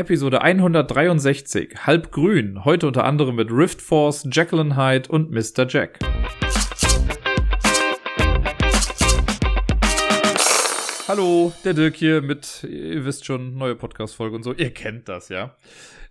Episode 0.00 0.40
163, 0.40 1.86
halb 1.86 2.10
grün, 2.10 2.64
heute 2.64 2.86
unter 2.86 3.04
anderem 3.04 3.36
mit 3.36 3.50
Rift 3.50 3.82
Force, 3.82 4.26
Jacqueline 4.32 4.74
Hyde 4.74 5.10
und 5.10 5.30
Mr. 5.30 5.66
Jack. 5.68 5.98
Hallo, 11.10 11.52
der 11.64 11.74
Dirk 11.74 11.96
hier 11.96 12.22
mit, 12.22 12.62
ihr 12.62 13.04
wisst 13.04 13.24
schon, 13.24 13.56
neue 13.58 13.74
Podcast-Folge 13.74 14.36
und 14.36 14.44
so, 14.44 14.52
ihr 14.52 14.72
kennt 14.72 15.08
das, 15.08 15.28
ja. 15.28 15.56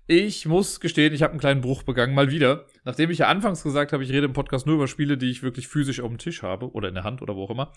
Ich 0.08 0.46
muss 0.46 0.82
gestehen, 0.82 1.14
ich 1.14 1.24
habe 1.24 1.32
einen 1.32 1.40
kleinen 1.40 1.62
Bruch 1.62 1.84
begangen, 1.84 2.14
mal 2.14 2.32
wieder. 2.32 2.66
Nachdem 2.84 3.10
ich 3.10 3.20
ja 3.20 3.30
anfangs 3.30 3.64
gesagt 3.64 3.94
habe, 3.94 4.04
ich 4.04 4.12
rede 4.12 4.26
im 4.26 4.34
Podcast 4.34 4.68
nur 4.68 4.76
über 4.76 4.90
Spiele, 4.90 5.18
die 5.18 5.32
ich 5.32 5.42
wirklich 5.42 5.70
physisch 5.70 6.02
auf 6.02 6.10
dem 6.10 6.18
Tisch 6.18 6.44
habe 6.44 6.74
oder 6.74 6.90
in 6.90 6.96
der 6.96 7.06
Hand 7.06 7.22
oder 7.22 7.38
wo 7.38 7.46
auch 7.46 7.50
immer 7.50 7.72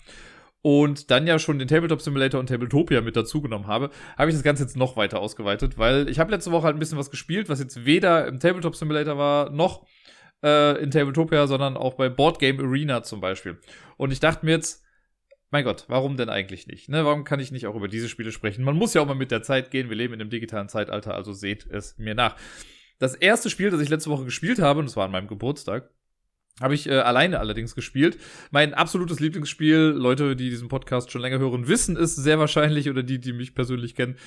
und 0.61 1.11
dann 1.11 1.25
ja 1.25 1.39
schon 1.39 1.59
den 1.59 1.69
Tabletop 1.69 2.01
Simulator 2.01 2.41
und 2.41 2.47
Tabletopia 2.47 2.99
mit 2.99 3.15
dazugenommen 3.15 3.67
habe, 3.67 3.89
habe 4.17 4.29
ich 4.29 4.35
das 4.35 4.43
Ganze 4.43 4.63
jetzt 4.63 4.75
noch 4.75 4.97
weiter 4.97 5.21
ausgeweitet, 5.21 5.77
weil 5.77 6.09
ich 6.09 6.19
habe 6.19 6.29
letzte 6.29 6.51
Woche 6.51 6.65
halt 6.65 6.75
ein 6.75 6.79
bisschen 6.79 6.97
was 6.97 7.09
gespielt, 7.09 7.47
was 7.47 7.61
jetzt 7.61 7.85
weder 7.85 8.27
im 8.27 8.41
Tabletop 8.41 8.75
Simulator 8.75 9.17
war, 9.17 9.49
noch 9.49 9.87
äh, 10.43 10.77
in 10.83 10.91
Tabletopia, 10.91 11.47
sondern 11.47 11.77
auch 11.77 11.93
bei 11.93 12.09
Board 12.09 12.39
Game 12.39 12.59
Arena 12.59 13.01
zum 13.01 13.21
Beispiel. 13.21 13.61
Und 13.95 14.11
ich 14.11 14.19
dachte 14.19 14.45
mir 14.45 14.51
jetzt, 14.51 14.82
mein 15.53 15.63
Gott, 15.63 15.85
warum 15.87 16.17
denn 16.17 16.29
eigentlich 16.29 16.65
nicht? 16.65 16.89
Ne? 16.89 17.05
Warum 17.05 17.23
kann 17.23 17.39
ich 17.39 17.51
nicht 17.51 17.67
auch 17.67 17.75
über 17.75 17.87
diese 17.87 18.09
Spiele 18.09 18.31
sprechen? 18.31 18.63
Man 18.63 18.75
muss 18.75 18.95
ja 18.95 19.01
auch 19.01 19.05
mal 19.05 19.13
mit 19.13 19.29
der 19.29 19.43
Zeit 19.43 19.69
gehen. 19.69 19.87
Wir 19.87 19.95
leben 19.95 20.15
in 20.15 20.19
einem 20.19 20.31
digitalen 20.31 20.67
Zeitalter, 20.67 21.13
also 21.13 21.31
seht 21.31 21.67
es 21.69 21.95
mir 21.99 22.15
nach. 22.15 22.35
Das 22.97 23.13
erste 23.13 23.51
Spiel, 23.51 23.69
das 23.69 23.79
ich 23.79 23.89
letzte 23.89 24.09
Woche 24.09 24.25
gespielt 24.25 24.57
habe, 24.57 24.79
und 24.79 24.87
das 24.87 24.97
war 24.97 25.05
an 25.05 25.11
meinem 25.11 25.27
Geburtstag, 25.27 25.91
habe 26.59 26.73
ich 26.73 26.89
äh, 26.89 26.93
alleine 26.95 27.39
allerdings 27.39 27.75
gespielt. 27.75 28.17
Mein 28.49 28.73
absolutes 28.73 29.19
Lieblingsspiel, 29.19 29.93
Leute, 29.95 30.35
die 30.35 30.49
diesen 30.49 30.69
Podcast 30.69 31.11
schon 31.11 31.21
länger 31.21 31.37
hören, 31.37 31.67
wissen 31.67 31.97
es 31.97 32.15
sehr 32.15 32.39
wahrscheinlich 32.39 32.89
oder 32.89 33.03
die, 33.03 33.19
die 33.19 33.33
mich 33.33 33.53
persönlich 33.53 33.93
kennen. 33.93 34.17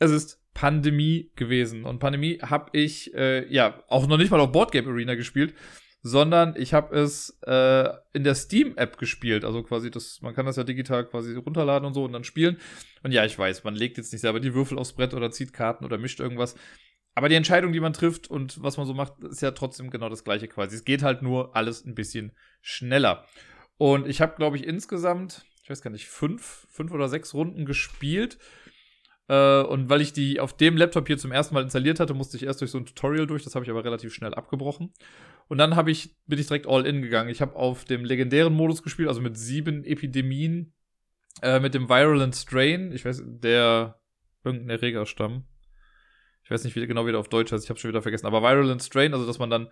Es 0.00 0.10
ist 0.10 0.42
Pandemie 0.52 1.30
gewesen. 1.36 1.84
Und 1.84 2.00
Pandemie 2.00 2.40
habe 2.42 2.70
ich 2.72 3.14
äh, 3.14 3.46
ja 3.52 3.84
auch 3.86 4.08
noch 4.08 4.18
nicht 4.18 4.32
mal 4.32 4.40
auf 4.40 4.50
Boardgame 4.50 4.88
Arena 4.88 5.14
gespielt, 5.14 5.54
sondern 6.02 6.54
ich 6.56 6.74
habe 6.74 6.96
es 6.96 7.38
äh, 7.46 7.88
in 8.12 8.24
der 8.24 8.34
Steam-App 8.34 8.98
gespielt. 8.98 9.44
Also 9.44 9.62
quasi 9.62 9.90
das, 9.90 10.20
man 10.20 10.34
kann 10.34 10.46
das 10.46 10.56
ja 10.56 10.64
digital 10.64 11.06
quasi 11.06 11.34
runterladen 11.34 11.86
und 11.86 11.94
so 11.94 12.04
und 12.04 12.12
dann 12.12 12.24
spielen. 12.24 12.58
Und 13.02 13.12
ja, 13.12 13.24
ich 13.24 13.38
weiß, 13.38 13.62
man 13.64 13.74
legt 13.74 13.98
jetzt 13.98 14.12
nicht 14.12 14.20
selber 14.20 14.40
die 14.40 14.54
Würfel 14.54 14.78
aufs 14.78 14.94
Brett 14.94 15.14
oder 15.14 15.30
zieht 15.30 15.52
Karten 15.52 15.84
oder 15.84 15.98
mischt 15.98 16.20
irgendwas. 16.20 16.56
Aber 17.14 17.28
die 17.28 17.34
Entscheidung, 17.34 17.72
die 17.72 17.80
man 17.80 17.92
trifft 17.92 18.28
und 18.28 18.62
was 18.62 18.78
man 18.78 18.86
so 18.86 18.94
macht, 18.94 19.22
ist 19.22 19.42
ja 19.42 19.52
trotzdem 19.52 19.90
genau 19.90 20.08
das 20.08 20.24
gleiche 20.24 20.48
quasi. 20.48 20.76
Es 20.76 20.84
geht 20.84 21.02
halt 21.02 21.22
nur 21.22 21.54
alles 21.54 21.84
ein 21.84 21.94
bisschen 21.94 22.32
schneller. 22.62 23.26
Und 23.76 24.08
ich 24.08 24.20
habe, 24.20 24.34
glaube 24.36 24.56
ich, 24.56 24.66
insgesamt, 24.66 25.44
ich 25.62 25.70
weiß 25.70 25.82
gar 25.82 25.90
nicht, 25.90 26.08
fünf, 26.08 26.66
fünf 26.70 26.90
oder 26.90 27.08
sechs 27.08 27.34
Runden 27.34 27.64
gespielt. 27.64 28.38
Äh, 29.28 29.62
und 29.62 29.88
weil 29.88 30.00
ich 30.00 30.12
die 30.12 30.40
auf 30.40 30.56
dem 30.56 30.76
Laptop 30.76 31.06
hier 31.06 31.18
zum 31.18 31.32
ersten 31.32 31.54
Mal 31.54 31.62
installiert 31.62 32.00
hatte, 32.00 32.14
musste 32.14 32.36
ich 32.36 32.44
erst 32.44 32.60
durch 32.60 32.70
so 32.70 32.78
ein 32.78 32.86
Tutorial 32.86 33.26
durch. 33.26 33.44
Das 33.44 33.54
habe 33.54 33.64
ich 33.64 33.70
aber 33.70 33.84
relativ 33.84 34.12
schnell 34.14 34.34
abgebrochen. 34.34 34.92
Und 35.48 35.58
dann 35.58 35.76
habe 35.76 35.90
ich, 35.90 36.16
bin 36.26 36.38
ich 36.38 36.46
direkt 36.46 36.66
all 36.66 36.86
in 36.86 37.02
gegangen. 37.02 37.28
Ich 37.28 37.40
habe 37.42 37.56
auf 37.56 37.84
dem 37.84 38.04
legendären 38.04 38.54
Modus 38.54 38.82
gespielt, 38.82 39.08
also 39.08 39.20
mit 39.20 39.36
sieben 39.36 39.84
Epidemien, 39.84 40.72
äh, 41.42 41.60
mit 41.60 41.74
dem 41.74 41.88
Virulent 41.88 42.34
Strain. 42.34 42.92
Ich 42.92 43.04
weiß, 43.04 43.22
der 43.26 44.00
irgendein 44.44 44.70
Erregerstamm 44.70 45.44
ich 46.44 46.50
weiß 46.50 46.64
nicht 46.64 46.76
wie, 46.76 46.86
genau, 46.86 47.06
wie 47.06 47.12
der 47.12 47.20
auf 47.20 47.28
Deutsch 47.28 47.52
heißt, 47.52 47.64
ich 47.64 47.70
habe 47.70 47.78
schon 47.78 47.90
wieder 47.90 48.02
vergessen. 48.02 48.26
Aber 48.26 48.42
Virulent 48.42 48.82
Strain, 48.82 49.14
also 49.14 49.26
dass 49.26 49.38
man 49.38 49.50
dann 49.50 49.68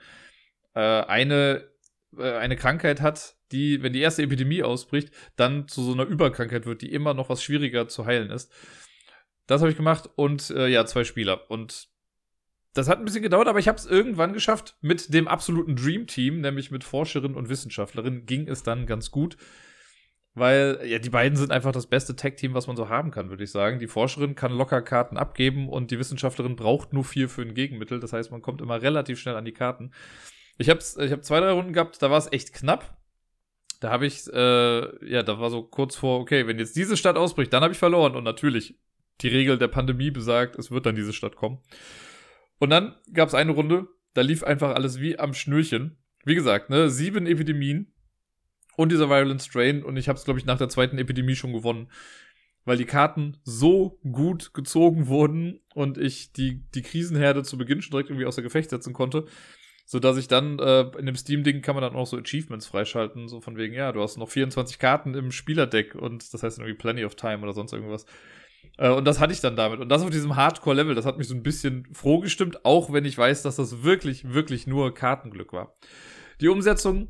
äh, 0.74 0.80
eine, 0.80 1.68
äh, 2.16 2.32
eine 2.32 2.56
Krankheit 2.56 3.00
hat, 3.00 3.36
die, 3.52 3.82
wenn 3.82 3.92
die 3.92 4.00
erste 4.00 4.22
Epidemie 4.22 4.62
ausbricht, 4.62 5.12
dann 5.36 5.66
zu 5.66 5.82
so 5.82 5.92
einer 5.92 6.04
Überkrankheit 6.04 6.66
wird, 6.66 6.82
die 6.82 6.92
immer 6.92 7.14
noch 7.14 7.28
was 7.28 7.42
schwieriger 7.42 7.88
zu 7.88 8.06
heilen 8.06 8.30
ist. 8.30 8.52
Das 9.46 9.60
habe 9.60 9.70
ich 9.70 9.76
gemacht 9.76 10.08
und 10.14 10.50
äh, 10.50 10.68
ja, 10.68 10.86
zwei 10.86 11.02
Spieler. 11.02 11.50
Und 11.50 11.88
das 12.72 12.88
hat 12.88 12.98
ein 12.98 13.04
bisschen 13.04 13.22
gedauert, 13.22 13.48
aber 13.48 13.58
ich 13.58 13.68
habe 13.68 13.78
es 13.78 13.86
irgendwann 13.86 14.32
geschafft. 14.32 14.76
Mit 14.80 15.12
dem 15.12 15.26
absoluten 15.26 15.76
Dream 15.76 16.06
Team, 16.06 16.40
nämlich 16.40 16.70
mit 16.70 16.84
Forscherin 16.84 17.34
und 17.34 17.48
Wissenschaftlerin, 17.48 18.26
ging 18.26 18.48
es 18.48 18.62
dann 18.62 18.86
ganz 18.86 19.10
gut. 19.10 19.36
Weil, 20.34 20.80
ja, 20.84 21.00
die 21.00 21.10
beiden 21.10 21.36
sind 21.36 21.50
einfach 21.50 21.72
das 21.72 21.88
beste 21.88 22.14
Tag-Team, 22.14 22.54
was 22.54 22.68
man 22.68 22.76
so 22.76 22.88
haben 22.88 23.10
kann, 23.10 23.30
würde 23.30 23.42
ich 23.42 23.50
sagen. 23.50 23.80
Die 23.80 23.88
Forscherin 23.88 24.36
kann 24.36 24.52
locker 24.52 24.80
Karten 24.80 25.16
abgeben 25.16 25.68
und 25.68 25.90
die 25.90 25.98
Wissenschaftlerin 25.98 26.54
braucht 26.54 26.92
nur 26.92 27.04
vier 27.04 27.28
für 27.28 27.42
ein 27.42 27.54
Gegenmittel. 27.54 27.98
Das 27.98 28.12
heißt, 28.12 28.30
man 28.30 28.40
kommt 28.40 28.60
immer 28.60 28.80
relativ 28.80 29.18
schnell 29.18 29.34
an 29.34 29.44
die 29.44 29.52
Karten. 29.52 29.90
Ich 30.56 30.70
habe 30.70 30.78
ich 30.80 31.10
hab 31.10 31.24
zwei, 31.24 31.40
drei 31.40 31.50
Runden 31.50 31.72
gehabt, 31.72 32.00
da 32.00 32.10
war 32.10 32.18
es 32.18 32.32
echt 32.32 32.52
knapp. 32.52 32.96
Da 33.80 33.90
habe 33.90 34.06
ich, 34.06 34.32
äh, 34.32 35.10
ja, 35.10 35.22
da 35.24 35.40
war 35.40 35.50
so 35.50 35.62
kurz 35.62 35.96
vor, 35.96 36.20
okay, 36.20 36.46
wenn 36.46 36.58
jetzt 36.58 36.76
diese 36.76 36.96
Stadt 36.96 37.16
ausbricht, 37.16 37.52
dann 37.52 37.62
habe 37.62 37.72
ich 37.72 37.78
verloren. 37.78 38.14
Und 38.14 38.24
natürlich, 38.24 38.78
die 39.22 39.28
Regel 39.28 39.58
der 39.58 39.68
Pandemie 39.68 40.12
besagt, 40.12 40.56
es 40.56 40.70
wird 40.70 40.86
dann 40.86 40.94
diese 40.94 41.12
Stadt 41.12 41.34
kommen. 41.34 41.58
Und 42.60 42.70
dann 42.70 42.94
gab 43.12 43.28
es 43.28 43.34
eine 43.34 43.50
Runde, 43.50 43.88
da 44.14 44.20
lief 44.20 44.44
einfach 44.44 44.76
alles 44.76 45.00
wie 45.00 45.18
am 45.18 45.34
Schnürchen. 45.34 45.98
Wie 46.24 46.36
gesagt, 46.36 46.70
ne, 46.70 46.88
sieben 46.90 47.26
Epidemien, 47.26 47.92
und 48.80 48.90
dieser 48.90 49.10
Violent 49.10 49.42
Strain. 49.42 49.82
Und 49.82 49.98
ich 49.98 50.08
habe 50.08 50.18
es, 50.18 50.24
glaube 50.24 50.40
ich, 50.40 50.46
nach 50.46 50.56
der 50.56 50.70
zweiten 50.70 50.96
Epidemie 50.96 51.36
schon 51.36 51.52
gewonnen. 51.52 51.90
Weil 52.64 52.78
die 52.78 52.86
Karten 52.86 53.36
so 53.42 53.98
gut 54.10 54.54
gezogen 54.54 55.08
wurden 55.08 55.60
und 55.74 55.98
ich 55.98 56.32
die, 56.32 56.62
die 56.74 56.82
Krisenherde 56.82 57.42
zu 57.42 57.58
Beginn 57.58 57.82
schon 57.82 57.90
direkt 57.90 58.08
irgendwie 58.08 58.26
außer 58.26 58.40
Gefecht 58.40 58.70
setzen 58.70 58.94
konnte. 58.94 59.26
So 59.84 59.98
dass 59.98 60.16
ich 60.16 60.28
dann 60.28 60.58
äh, 60.58 60.82
in 60.98 61.04
dem 61.04 61.16
Steam-Ding 61.16 61.60
kann 61.60 61.74
man 61.74 61.82
dann 61.82 61.94
auch 61.94 62.06
so 62.06 62.16
Achievements 62.16 62.66
freischalten, 62.66 63.28
so 63.28 63.40
von 63.40 63.56
wegen, 63.56 63.74
ja, 63.74 63.92
du 63.92 64.00
hast 64.00 64.16
noch 64.16 64.28
24 64.28 64.78
Karten 64.78 65.14
im 65.14 65.30
Spielerdeck 65.32 65.94
und 65.94 66.32
das 66.32 66.42
heißt 66.42 66.58
irgendwie 66.58 66.78
Plenty 66.78 67.04
of 67.04 67.16
Time 67.16 67.42
oder 67.42 67.52
sonst 67.52 67.72
irgendwas. 67.72 68.06
Äh, 68.78 68.90
und 68.90 69.04
das 69.04 69.20
hatte 69.20 69.32
ich 69.32 69.40
dann 69.40 69.56
damit. 69.56 69.80
Und 69.80 69.88
das 69.88 70.02
auf 70.02 70.10
diesem 70.10 70.36
Hardcore-Level, 70.36 70.94
das 70.94 71.06
hat 71.06 71.18
mich 71.18 71.28
so 71.28 71.34
ein 71.34 71.42
bisschen 71.42 71.86
froh 71.92 72.20
gestimmt, 72.20 72.64
auch 72.64 72.92
wenn 72.92 73.04
ich 73.04 73.16
weiß, 73.16 73.42
dass 73.42 73.56
das 73.56 73.82
wirklich, 73.82 74.32
wirklich 74.32 74.66
nur 74.66 74.94
Kartenglück 74.94 75.52
war. 75.52 75.76
Die 76.40 76.48
Umsetzung 76.48 77.08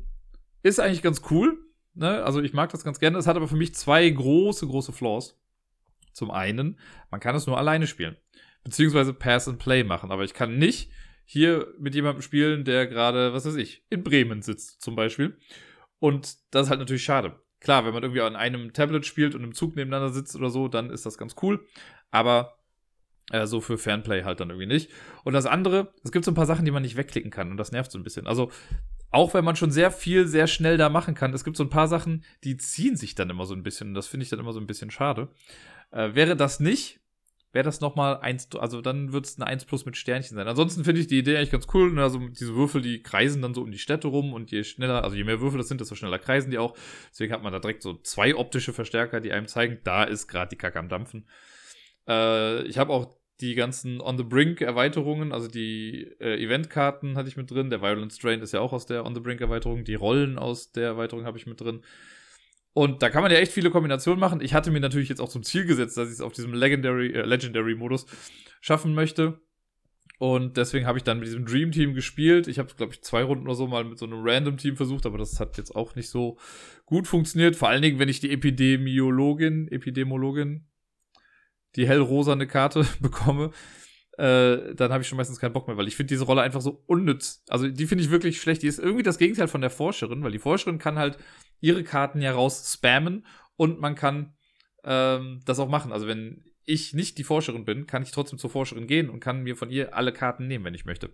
ist 0.63 0.79
eigentlich 0.79 1.01
ganz 1.01 1.21
cool. 1.31 1.57
Ne? 1.93 2.23
Also 2.23 2.41
ich 2.41 2.53
mag 2.53 2.71
das 2.71 2.83
ganz 2.83 2.99
gerne. 2.99 3.17
Es 3.17 3.27
hat 3.27 3.35
aber 3.35 3.47
für 3.47 3.55
mich 3.55 3.73
zwei 3.75 4.09
große, 4.09 4.67
große 4.67 4.91
Flaws. 4.91 5.39
Zum 6.13 6.29
einen, 6.29 6.77
man 7.09 7.21
kann 7.21 7.35
es 7.35 7.47
nur 7.47 7.57
alleine 7.57 7.87
spielen. 7.87 8.17
Beziehungsweise 8.63 9.13
Pass 9.13 9.47
and 9.47 9.59
Play 9.59 9.83
machen. 9.83 10.11
Aber 10.11 10.23
ich 10.23 10.33
kann 10.33 10.57
nicht 10.57 10.91
hier 11.23 11.67
mit 11.79 11.95
jemandem 11.95 12.21
spielen, 12.21 12.65
der 12.65 12.87
gerade, 12.87 13.33
was 13.33 13.45
weiß 13.45 13.55
ich, 13.55 13.85
in 13.89 14.03
Bremen 14.03 14.41
sitzt 14.41 14.81
zum 14.81 14.95
Beispiel. 14.95 15.37
Und 15.99 16.35
das 16.53 16.65
ist 16.65 16.69
halt 16.69 16.79
natürlich 16.79 17.03
schade. 17.03 17.39
Klar, 17.61 17.85
wenn 17.85 17.93
man 17.93 18.03
irgendwie 18.03 18.21
an 18.21 18.35
einem 18.35 18.73
Tablet 18.73 19.05
spielt 19.05 19.35
und 19.35 19.43
im 19.43 19.53
Zug 19.53 19.75
nebeneinander 19.75 20.13
sitzt 20.13 20.35
oder 20.35 20.49
so, 20.49 20.67
dann 20.67 20.89
ist 20.89 21.05
das 21.05 21.17
ganz 21.17 21.35
cool. 21.41 21.65
Aber 22.09 22.57
äh, 23.31 23.45
so 23.45 23.61
für 23.61 23.77
Fanplay 23.77 24.23
halt 24.23 24.39
dann 24.39 24.49
irgendwie 24.49 24.67
nicht. 24.67 24.89
Und 25.23 25.33
das 25.33 25.45
andere, 25.45 25.93
es 26.03 26.11
gibt 26.11 26.25
so 26.25 26.31
ein 26.31 26.35
paar 26.35 26.45
Sachen, 26.47 26.65
die 26.65 26.71
man 26.71 26.81
nicht 26.81 26.97
wegklicken 26.97 27.31
kann 27.31 27.51
und 27.51 27.57
das 27.57 27.71
nervt 27.71 27.91
so 27.91 27.99
ein 27.99 28.03
bisschen. 28.03 28.27
Also 28.27 28.51
auch 29.11 29.33
wenn 29.33 29.45
man 29.45 29.55
schon 29.55 29.71
sehr 29.71 29.91
viel 29.91 30.27
sehr 30.27 30.47
schnell 30.47 30.77
da 30.77 30.89
machen 30.89 31.15
kann, 31.15 31.33
es 31.33 31.43
gibt 31.43 31.57
so 31.57 31.63
ein 31.63 31.69
paar 31.69 31.87
Sachen, 31.87 32.23
die 32.43 32.57
ziehen 32.57 32.95
sich 32.95 33.13
dann 33.13 33.29
immer 33.29 33.45
so 33.45 33.53
ein 33.53 33.63
bisschen. 33.63 33.89
Und 33.89 33.93
das 33.93 34.07
finde 34.07 34.23
ich 34.23 34.29
dann 34.29 34.39
immer 34.39 34.53
so 34.53 34.59
ein 34.59 34.67
bisschen 34.67 34.89
schade. 34.89 35.29
Äh, 35.91 36.15
wäre 36.15 36.35
das 36.35 36.59
nicht, 36.59 37.00
wäre 37.51 37.63
das 37.63 37.81
nochmal 37.81 38.17
eins, 38.17 38.47
also 38.55 38.81
dann 38.81 39.11
wird 39.11 39.25
es 39.25 39.37
eine 39.37 39.47
1 39.47 39.65
plus 39.65 39.85
mit 39.85 39.97
Sternchen 39.97 40.35
sein. 40.35 40.47
Ansonsten 40.47 40.83
finde 40.83 41.01
ich 41.01 41.07
die 41.07 41.19
Idee 41.19 41.37
eigentlich 41.37 41.51
ganz 41.51 41.67
cool. 41.73 41.91
Ne? 41.91 42.01
Also 42.01 42.19
diese 42.19 42.55
Würfel, 42.55 42.81
die 42.81 43.03
kreisen 43.03 43.41
dann 43.41 43.53
so 43.53 43.61
um 43.61 43.71
die 43.71 43.77
Städte 43.77 44.07
rum 44.07 44.33
und 44.33 44.51
je 44.51 44.63
schneller, 44.63 45.03
also 45.03 45.15
je 45.15 45.23
mehr 45.23 45.41
Würfel 45.41 45.57
das 45.57 45.67
sind, 45.67 45.81
desto 45.81 45.95
schneller 45.95 46.19
kreisen 46.19 46.51
die 46.51 46.57
auch. 46.57 46.75
Deswegen 47.11 47.33
hat 47.33 47.43
man 47.43 47.51
da 47.51 47.59
direkt 47.59 47.83
so 47.83 47.95
zwei 47.95 48.35
optische 48.35 48.73
Verstärker, 48.73 49.19
die 49.19 49.31
einem 49.31 49.47
zeigen, 49.47 49.79
da 49.83 50.03
ist 50.03 50.27
gerade 50.27 50.49
die 50.49 50.57
Kacke 50.57 50.79
am 50.79 50.89
Dampfen. 50.89 51.27
Äh, 52.07 52.63
ich 52.63 52.77
habe 52.77 52.93
auch 52.93 53.17
die 53.41 53.55
ganzen 53.55 54.01
On 54.01 54.17
the 54.17 54.23
Brink 54.23 54.61
Erweiterungen, 54.61 55.33
also 55.33 55.47
die 55.47 56.03
äh, 56.19 56.41
Eventkarten 56.41 57.17
hatte 57.17 57.27
ich 57.27 57.37
mit 57.37 57.49
drin. 57.51 57.69
Der 57.69 57.81
Violent 57.81 58.13
Strain 58.13 58.41
ist 58.41 58.53
ja 58.53 58.59
auch 58.59 58.71
aus 58.71 58.85
der 58.85 59.05
On 59.05 59.15
the 59.15 59.21
Brink 59.21 59.41
Erweiterung. 59.41 59.83
Die 59.83 59.95
Rollen 59.95 60.37
aus 60.37 60.71
der 60.71 60.85
Erweiterung 60.85 61.25
habe 61.25 61.37
ich 61.37 61.47
mit 61.47 61.59
drin. 61.59 61.81
Und 62.73 63.03
da 63.03 63.09
kann 63.09 63.21
man 63.21 63.31
ja 63.31 63.37
echt 63.37 63.51
viele 63.51 63.69
Kombinationen 63.69 64.19
machen. 64.19 64.41
Ich 64.41 64.53
hatte 64.53 64.71
mir 64.71 64.79
natürlich 64.79 65.09
jetzt 65.09 65.19
auch 65.19 65.29
zum 65.29 65.43
Ziel 65.43 65.65
gesetzt, 65.65 65.97
dass 65.97 66.07
ich 66.07 66.15
es 66.15 66.21
auf 66.21 66.33
diesem 66.33 66.53
Legendary, 66.53 67.11
äh, 67.11 67.23
Legendary 67.23 67.75
Modus 67.75 68.05
schaffen 68.61 68.93
möchte. 68.93 69.41
Und 70.19 70.55
deswegen 70.55 70.85
habe 70.85 70.99
ich 70.99 71.03
dann 71.03 71.17
mit 71.17 71.27
diesem 71.27 71.45
Dream 71.45 71.71
Team 71.71 71.95
gespielt. 71.95 72.47
Ich 72.47 72.59
habe, 72.59 72.71
glaube 72.75 72.93
ich, 72.93 73.01
zwei 73.01 73.23
Runden 73.23 73.47
oder 73.47 73.55
so 73.55 73.65
mal 73.65 73.83
mit 73.83 73.97
so 73.97 74.05
einem 74.05 74.19
Random 74.21 74.55
Team 74.55 74.77
versucht, 74.77 75.07
aber 75.07 75.17
das 75.17 75.39
hat 75.39 75.57
jetzt 75.57 75.75
auch 75.75 75.95
nicht 75.95 76.09
so 76.09 76.37
gut 76.85 77.07
funktioniert. 77.07 77.55
Vor 77.55 77.69
allen 77.69 77.81
Dingen, 77.81 77.97
wenn 77.97 78.07
ich 78.07 78.19
die 78.19 78.29
Epidemiologin, 78.29 79.67
Epidemiologin, 79.69 80.67
die 81.75 81.87
hellrosane 81.87 82.45
Karte 82.45 82.85
bekomme, 82.99 83.49
äh, 84.21 84.75
dann 84.75 84.93
habe 84.93 85.01
ich 85.01 85.07
schon 85.07 85.17
meistens 85.17 85.39
keinen 85.39 85.53
Bock 85.53 85.67
mehr, 85.67 85.77
weil 85.77 85.87
ich 85.87 85.95
finde 85.95 86.09
diese 86.09 86.25
Rolle 86.25 86.43
einfach 86.43 86.61
so 86.61 86.83
unnütz. 86.85 87.43
Also 87.49 87.67
die 87.67 87.87
finde 87.87 88.03
ich 88.03 88.11
wirklich 88.11 88.39
schlecht. 88.39 88.61
Die 88.61 88.67
ist 88.67 88.77
irgendwie 88.77 89.01
das 89.01 89.17
Gegenteil 89.17 89.47
von 89.47 89.61
der 89.61 89.71
Forscherin, 89.71 90.23
weil 90.23 90.31
die 90.31 90.37
Forscherin 90.37 90.77
kann 90.77 90.99
halt 90.99 91.17
ihre 91.59 91.83
Karten 91.83 92.21
ja 92.21 92.31
raus 92.31 92.71
spammen 92.71 93.25
und 93.55 93.79
man 93.79 93.95
kann 93.95 94.35
ähm, 94.83 95.41
das 95.45 95.57
auch 95.57 95.69
machen. 95.69 95.91
Also 95.91 96.05
wenn 96.05 96.43
ich 96.65 96.93
nicht 96.93 97.17
die 97.17 97.23
Forscherin 97.23 97.65
bin, 97.65 97.87
kann 97.87 98.03
ich 98.03 98.11
trotzdem 98.11 98.37
zur 98.37 98.51
Forscherin 98.51 98.85
gehen 98.85 99.09
und 99.09 99.21
kann 99.21 99.41
mir 99.41 99.55
von 99.55 99.71
ihr 99.71 99.95
alle 99.95 100.13
Karten 100.13 100.45
nehmen, 100.45 100.65
wenn 100.65 100.75
ich 100.75 100.85
möchte. 100.85 101.11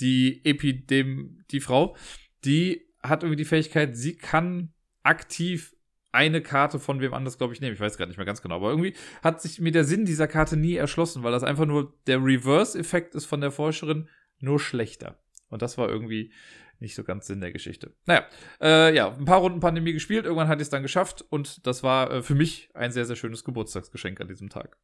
Die 0.00 0.44
Epidem, 0.44 1.42
die 1.50 1.60
Frau, 1.60 1.96
die 2.44 2.86
hat 3.02 3.22
irgendwie 3.22 3.42
die 3.42 3.46
Fähigkeit, 3.46 3.96
sie 3.96 4.14
kann 4.18 4.74
aktiv 5.02 5.74
eine 6.12 6.42
Karte 6.42 6.78
von 6.78 7.00
wem 7.00 7.14
anders, 7.14 7.38
glaube 7.38 7.54
ich, 7.54 7.60
nehme. 7.60 7.74
Ich 7.74 7.80
weiß 7.80 7.96
gerade 7.96 8.10
nicht 8.10 8.18
mehr 8.18 8.26
ganz 8.26 8.42
genau. 8.42 8.56
Aber 8.56 8.70
irgendwie 8.70 8.94
hat 9.22 9.42
sich 9.42 9.60
mir 9.60 9.72
der 9.72 9.84
Sinn 9.84 10.04
dieser 10.04 10.28
Karte 10.28 10.56
nie 10.56 10.76
erschlossen, 10.76 11.22
weil 11.22 11.32
das 11.32 11.42
einfach 11.42 11.66
nur 11.66 11.94
der 12.06 12.22
Reverse-Effekt 12.22 13.14
ist 13.14 13.24
von 13.24 13.40
der 13.40 13.50
Forscherin, 13.50 14.08
nur 14.38 14.60
schlechter. 14.60 15.18
Und 15.48 15.62
das 15.62 15.78
war 15.78 15.88
irgendwie 15.88 16.32
nicht 16.80 16.94
so 16.94 17.04
ganz 17.04 17.26
Sinn 17.26 17.40
der 17.40 17.52
Geschichte. 17.52 17.94
Naja, 18.06 18.26
äh, 18.60 18.94
ja, 18.94 19.12
ein 19.12 19.24
paar 19.24 19.38
Runden 19.38 19.60
Pandemie 19.60 19.92
gespielt, 19.92 20.24
irgendwann 20.24 20.48
hatte 20.48 20.60
ich 20.60 20.66
es 20.66 20.70
dann 20.70 20.82
geschafft 20.82 21.24
und 21.30 21.66
das 21.66 21.82
war 21.82 22.10
äh, 22.10 22.22
für 22.22 22.34
mich 22.34 22.70
ein 22.74 22.92
sehr, 22.92 23.06
sehr 23.06 23.16
schönes 23.16 23.44
Geburtstagsgeschenk 23.44 24.20
an 24.20 24.28
diesem 24.28 24.50
Tag. 24.50 24.76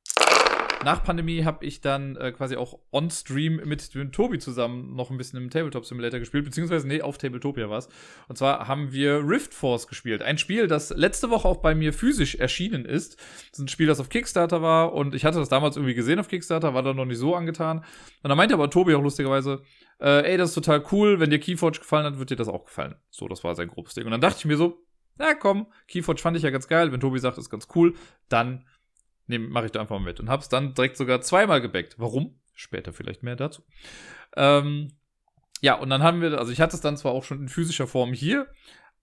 Nach 0.85 1.03
Pandemie 1.03 1.45
habe 1.45 1.65
ich 1.67 1.81
dann 1.81 2.17
äh, 2.17 2.31
quasi 2.31 2.57
auch 2.57 2.79
on-stream 2.93 3.61
mit 3.65 3.95
dem 3.95 4.13
Tobi 4.13 4.39
zusammen 4.39 4.95
noch 4.95 5.11
ein 5.11 5.17
bisschen 5.17 5.43
im 5.43 5.51
Tabletop 5.51 5.85
Simulator 5.85 6.21
gespielt, 6.21 6.45
beziehungsweise 6.45 6.87
nee, 6.87 7.03
auf 7.03 7.19
Tabletopia 7.19 7.69
war 7.69 7.79
es. 7.79 7.89
Und 8.29 8.39
zwar 8.39 8.69
haben 8.69 8.93
wir 8.93 9.29
Rift 9.29 9.55
Force 9.55 9.89
gespielt. 9.89 10.23
Ein 10.23 10.39
Spiel, 10.39 10.69
das 10.69 10.91
letzte 10.91 11.31
Woche 11.31 11.49
auch 11.49 11.59
bei 11.59 11.75
mir 11.75 11.93
physisch 11.93 12.37
erschienen 12.37 12.85
ist. 12.85 13.17
Das 13.17 13.59
ist 13.59 13.59
ein 13.59 13.69
Spiel, 13.69 13.89
das 13.89 13.99
auf 13.99 14.09
Kickstarter 14.09 14.63
war 14.63 14.93
und 14.93 15.17
ich 15.17 15.25
hatte 15.25 15.39
das 15.39 15.49
damals 15.49 15.77
irgendwie 15.77 15.95
gesehen 15.95 16.21
auf 16.21 16.29
Kickstarter, 16.29 16.75
war 16.75 16.83
da 16.83 16.95
noch 16.95 17.07
nicht 17.07 17.19
so 17.19 17.35
angetan. 17.35 17.79
Und 18.23 18.29
da 18.29 18.37
meinte 18.37 18.55
aber 18.55 18.71
Tobi 18.71 18.95
auch 18.95 19.03
lustigerweise, 19.03 19.63
äh, 20.01 20.31
ey, 20.31 20.37
das 20.37 20.51
ist 20.51 20.55
total 20.55 20.85
cool, 20.93 21.19
wenn 21.19 21.31
dir 21.31 21.41
Keyforge 21.41 21.81
gefallen 21.81 22.07
hat, 22.07 22.19
wird 22.21 22.31
dir 22.31 22.37
das 22.37 22.49
auch 22.49 22.65
gefallen. 22.65 22.95
So, 23.11 23.27
das 23.27 23.43
war 23.43 23.57
sein 23.57 23.69
grobes 23.69 23.95
Ding. 23.95 24.05
Und 24.05 24.13
dann 24.13 24.21
dachte 24.21 24.39
ich 24.39 24.45
mir 24.45 24.57
so, 24.57 24.79
na 25.17 25.35
komm, 25.35 25.67
Keyforge 25.89 26.21
fand 26.21 26.37
ich 26.37 26.45
ja 26.45 26.51
ganz 26.51 26.69
geil, 26.69 26.93
wenn 26.93 27.01
Tobi 27.01 27.19
sagt, 27.19 27.37
ist 27.37 27.51
ganz 27.51 27.67
cool, 27.75 27.95
dann 28.29 28.65
mache 29.29 29.67
ich 29.67 29.73
da 29.73 29.81
einfach 29.81 29.99
mal 29.99 30.05
mit. 30.05 30.21
Und 30.21 30.29
hab's 30.29 30.49
dann 30.49 30.75
direkt 30.75 30.97
sogar 30.97 31.21
zweimal 31.21 31.61
gebackt. 31.61 31.97
Warum? 31.99 32.41
Später 32.55 32.93
vielleicht 32.93 33.23
mehr 33.23 33.37
dazu. 33.37 33.63
Ähm, 34.37 34.89
ja, 35.61 35.75
und 35.75 35.91
dann 35.91 36.03
haben 36.03 36.21
wir, 36.21 36.39
also 36.39 36.53
ich 36.53 36.61
hatte 36.61 36.77
es 36.77 36.81
dann 36.81 36.97
zwar 36.97 37.13
auch 37.13 37.25
schon 37.25 37.43
in 37.43 37.49
physischer 37.49 37.87
Form 37.87 38.13
hier, 38.13 38.49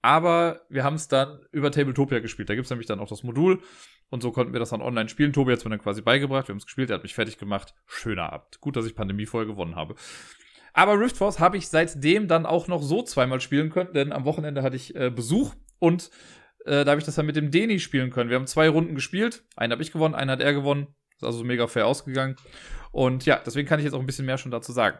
aber 0.02 0.62
wir 0.70 0.84
haben 0.84 0.96
es 0.96 1.08
dann 1.08 1.40
über 1.52 1.72
Tabletopia 1.72 2.20
gespielt. 2.20 2.50
Da 2.50 2.56
gibt 2.56 2.66
es 2.66 2.70
nämlich 2.70 2.88
dann 2.88 3.00
auch 3.00 3.08
das 3.08 3.24
Modul 3.24 3.62
und 4.10 4.22
so 4.22 4.32
konnten 4.32 4.54
wir 4.54 4.60
das 4.60 4.70
dann 4.70 4.82
online 4.82 5.10
spielen. 5.10 5.34
Tobi 5.34 5.52
hat 5.52 5.60
es 5.60 5.66
mir 5.66 5.72
dann 5.72 5.82
quasi 5.82 6.02
beigebracht, 6.02 6.48
wir 6.48 6.54
haben 6.54 6.60
es 6.60 6.66
gespielt, 6.66 6.90
er 6.90 6.96
hat 6.96 7.04
mich 7.04 7.16
fertig 7.16 7.38
gemacht. 7.38 7.74
Schöner 7.88 8.32
Abend. 8.32 8.62
Gut, 8.62 8.76
dass 8.76 8.86
ich 8.86 8.96
Pandemie 8.96 9.26
vorher 9.26 9.48
gewonnen 9.48 9.76
habe. 9.76 9.96
Aber 10.74 11.00
Rift 11.00 11.18
Force 11.18 11.40
habe 11.40 11.58
ich 11.58 11.70
seitdem 11.70 12.28
dann 12.28 12.46
auch 12.46 12.68
noch 12.68 12.84
so 12.84 13.02
zweimal 13.02 13.42
spielen 13.42 13.70
können, 13.70 13.94
denn 13.94 14.12
am 14.12 14.26
Wochenende 14.26 14.62
hatte 14.62 14.76
ich 14.76 14.96
äh, 14.96 15.10
Besuch 15.10 15.56
und 15.80 16.12
äh, 16.66 16.84
da 16.84 16.92
habe 16.92 17.00
ich 17.00 17.06
das 17.06 17.16
dann 17.16 17.26
mit 17.26 17.36
dem 17.36 17.52
Deni 17.52 17.80
spielen 17.80 18.10
können. 18.10 18.30
Wir 18.30 18.38
haben 18.38 18.48
zwei 18.48 18.68
Runden 18.70 18.96
gespielt. 18.96 19.44
Einen 19.56 19.72
habe 19.72 19.84
ich 19.84 19.92
gewonnen, 19.92 20.16
einen 20.16 20.32
hat 20.32 20.42
er 20.42 20.54
gewonnen. 20.54 20.88
Ist 21.16 21.24
also 21.24 21.44
mega 21.44 21.68
fair 21.68 21.88
ausgegangen. 21.88 22.36
Und 22.92 23.26
ja, 23.26 23.42
deswegen 23.46 23.68
kann 23.68 23.80
ich 23.80 23.86
jetzt 23.86 23.94
auch 23.94 24.00
ein 24.00 24.06
bisschen 24.06 24.26
mehr 24.26 24.38
schon 24.38 24.52
dazu 24.52 24.72
sagen. 24.72 24.98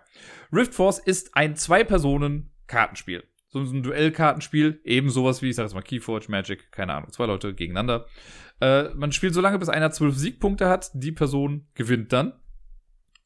Rift 0.54 0.74
Force 0.74 1.00
ist 1.00 1.36
ein 1.36 1.56
Zwei-Personen-Kartenspiel. 1.56 3.24
So 3.50 3.60
ein 3.60 3.84
Duellkartenspiel, 3.84 4.82
eben 4.84 5.10
sowas 5.10 5.42
wie, 5.42 5.50
ich 5.50 5.56
sage 5.56 5.68
jetzt 5.68 5.76
mal 5.76 5.82
Keyforge, 5.82 6.26
Magic, 6.30 6.72
keine 6.72 6.94
Ahnung, 6.94 7.12
zwei 7.12 7.26
Leute 7.26 7.54
gegeneinander. 7.54 8.06
Äh, 8.60 8.90
man 8.96 9.12
spielt 9.12 9.34
so 9.34 9.42
lange, 9.42 9.60
bis 9.60 9.70
einer 9.70 9.92
zwölf 9.92 10.16
Siegpunkte 10.16 10.68
hat. 10.68 10.92
Die 10.94 11.12
Person 11.12 11.68
gewinnt 11.74 12.12
dann. 12.14 12.34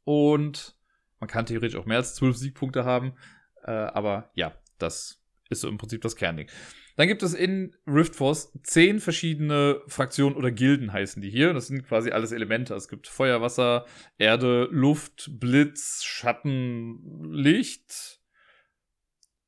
Und 0.04 0.78
man 1.20 1.28
kann 1.28 1.46
theoretisch 1.46 1.78
auch 1.78 1.86
mehr 1.86 1.98
als 1.98 2.16
zwölf 2.16 2.38
Siegpunkte 2.38 2.86
haben. 2.86 3.14
Äh, 3.64 3.72
aber 3.72 4.32
ja, 4.36 4.54
das 4.78 5.24
ist 5.50 5.62
so 5.62 5.68
im 5.68 5.78
Prinzip 5.78 6.02
das 6.02 6.16
Kernding. 6.16 6.48
Dann 7.00 7.08
gibt 7.08 7.24
es 7.24 7.34
in 7.34 7.78
Rift 7.88 8.14
Force 8.18 8.52
zehn 8.62 9.00
verschiedene 9.00 9.82
Fraktionen 9.88 10.36
oder 10.36 10.52
Gilden 10.52 10.92
heißen 10.92 11.22
die 11.22 11.30
hier. 11.30 11.54
Das 11.54 11.68
sind 11.68 11.88
quasi 11.88 12.12
alles 12.12 12.34
Elemente. 12.34 12.74
Es 12.76 12.90
gibt 12.90 13.08
Feuer, 13.08 13.40
Wasser, 13.42 13.86
Erde, 14.18 14.68
Luft, 14.70 15.30
Blitz, 15.40 16.04
Schatten, 16.04 17.32
Licht, 17.32 18.20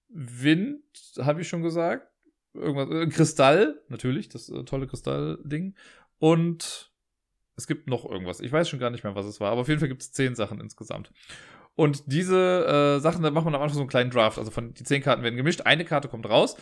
Wind, 0.08 0.82
habe 1.20 1.42
ich 1.42 1.50
schon 1.50 1.62
gesagt. 1.62 2.08
Irgendwas, 2.54 2.90
äh, 2.90 3.08
Kristall, 3.08 3.82
natürlich, 3.90 4.30
das 4.30 4.48
äh, 4.48 4.64
tolle 4.64 4.88
Kristallding. 4.88 5.76
Und 6.20 6.94
es 7.58 7.68
gibt 7.68 7.90
noch 7.90 8.10
irgendwas. 8.10 8.40
Ich 8.40 8.54
weiß 8.54 8.70
schon 8.70 8.80
gar 8.80 8.92
nicht 8.92 9.04
mehr, 9.04 9.16
was 9.16 9.26
es 9.26 9.42
war, 9.42 9.52
aber 9.52 9.60
auf 9.60 9.68
jeden 9.68 9.82
Fall 9.82 9.90
gibt 9.90 10.04
es 10.04 10.14
zehn 10.14 10.36
Sachen 10.36 10.62
insgesamt. 10.62 11.12
Und 11.76 12.04
diese 12.06 12.96
äh, 12.96 13.00
Sachen, 13.02 13.24
da 13.24 13.32
macht 13.32 13.44
man 13.44 13.56
am 13.56 13.62
Anfang 13.62 13.76
so 13.76 13.82
einen 13.82 13.90
kleinen 13.90 14.10
Draft. 14.10 14.38
Also 14.38 14.52
von 14.52 14.74
die 14.74 14.86
zehn 14.86 15.02
Karten 15.02 15.22
werden 15.22 15.36
gemischt, 15.36 15.64
eine 15.64 15.84
Karte 15.84 16.08
kommt 16.08 16.30
raus 16.30 16.56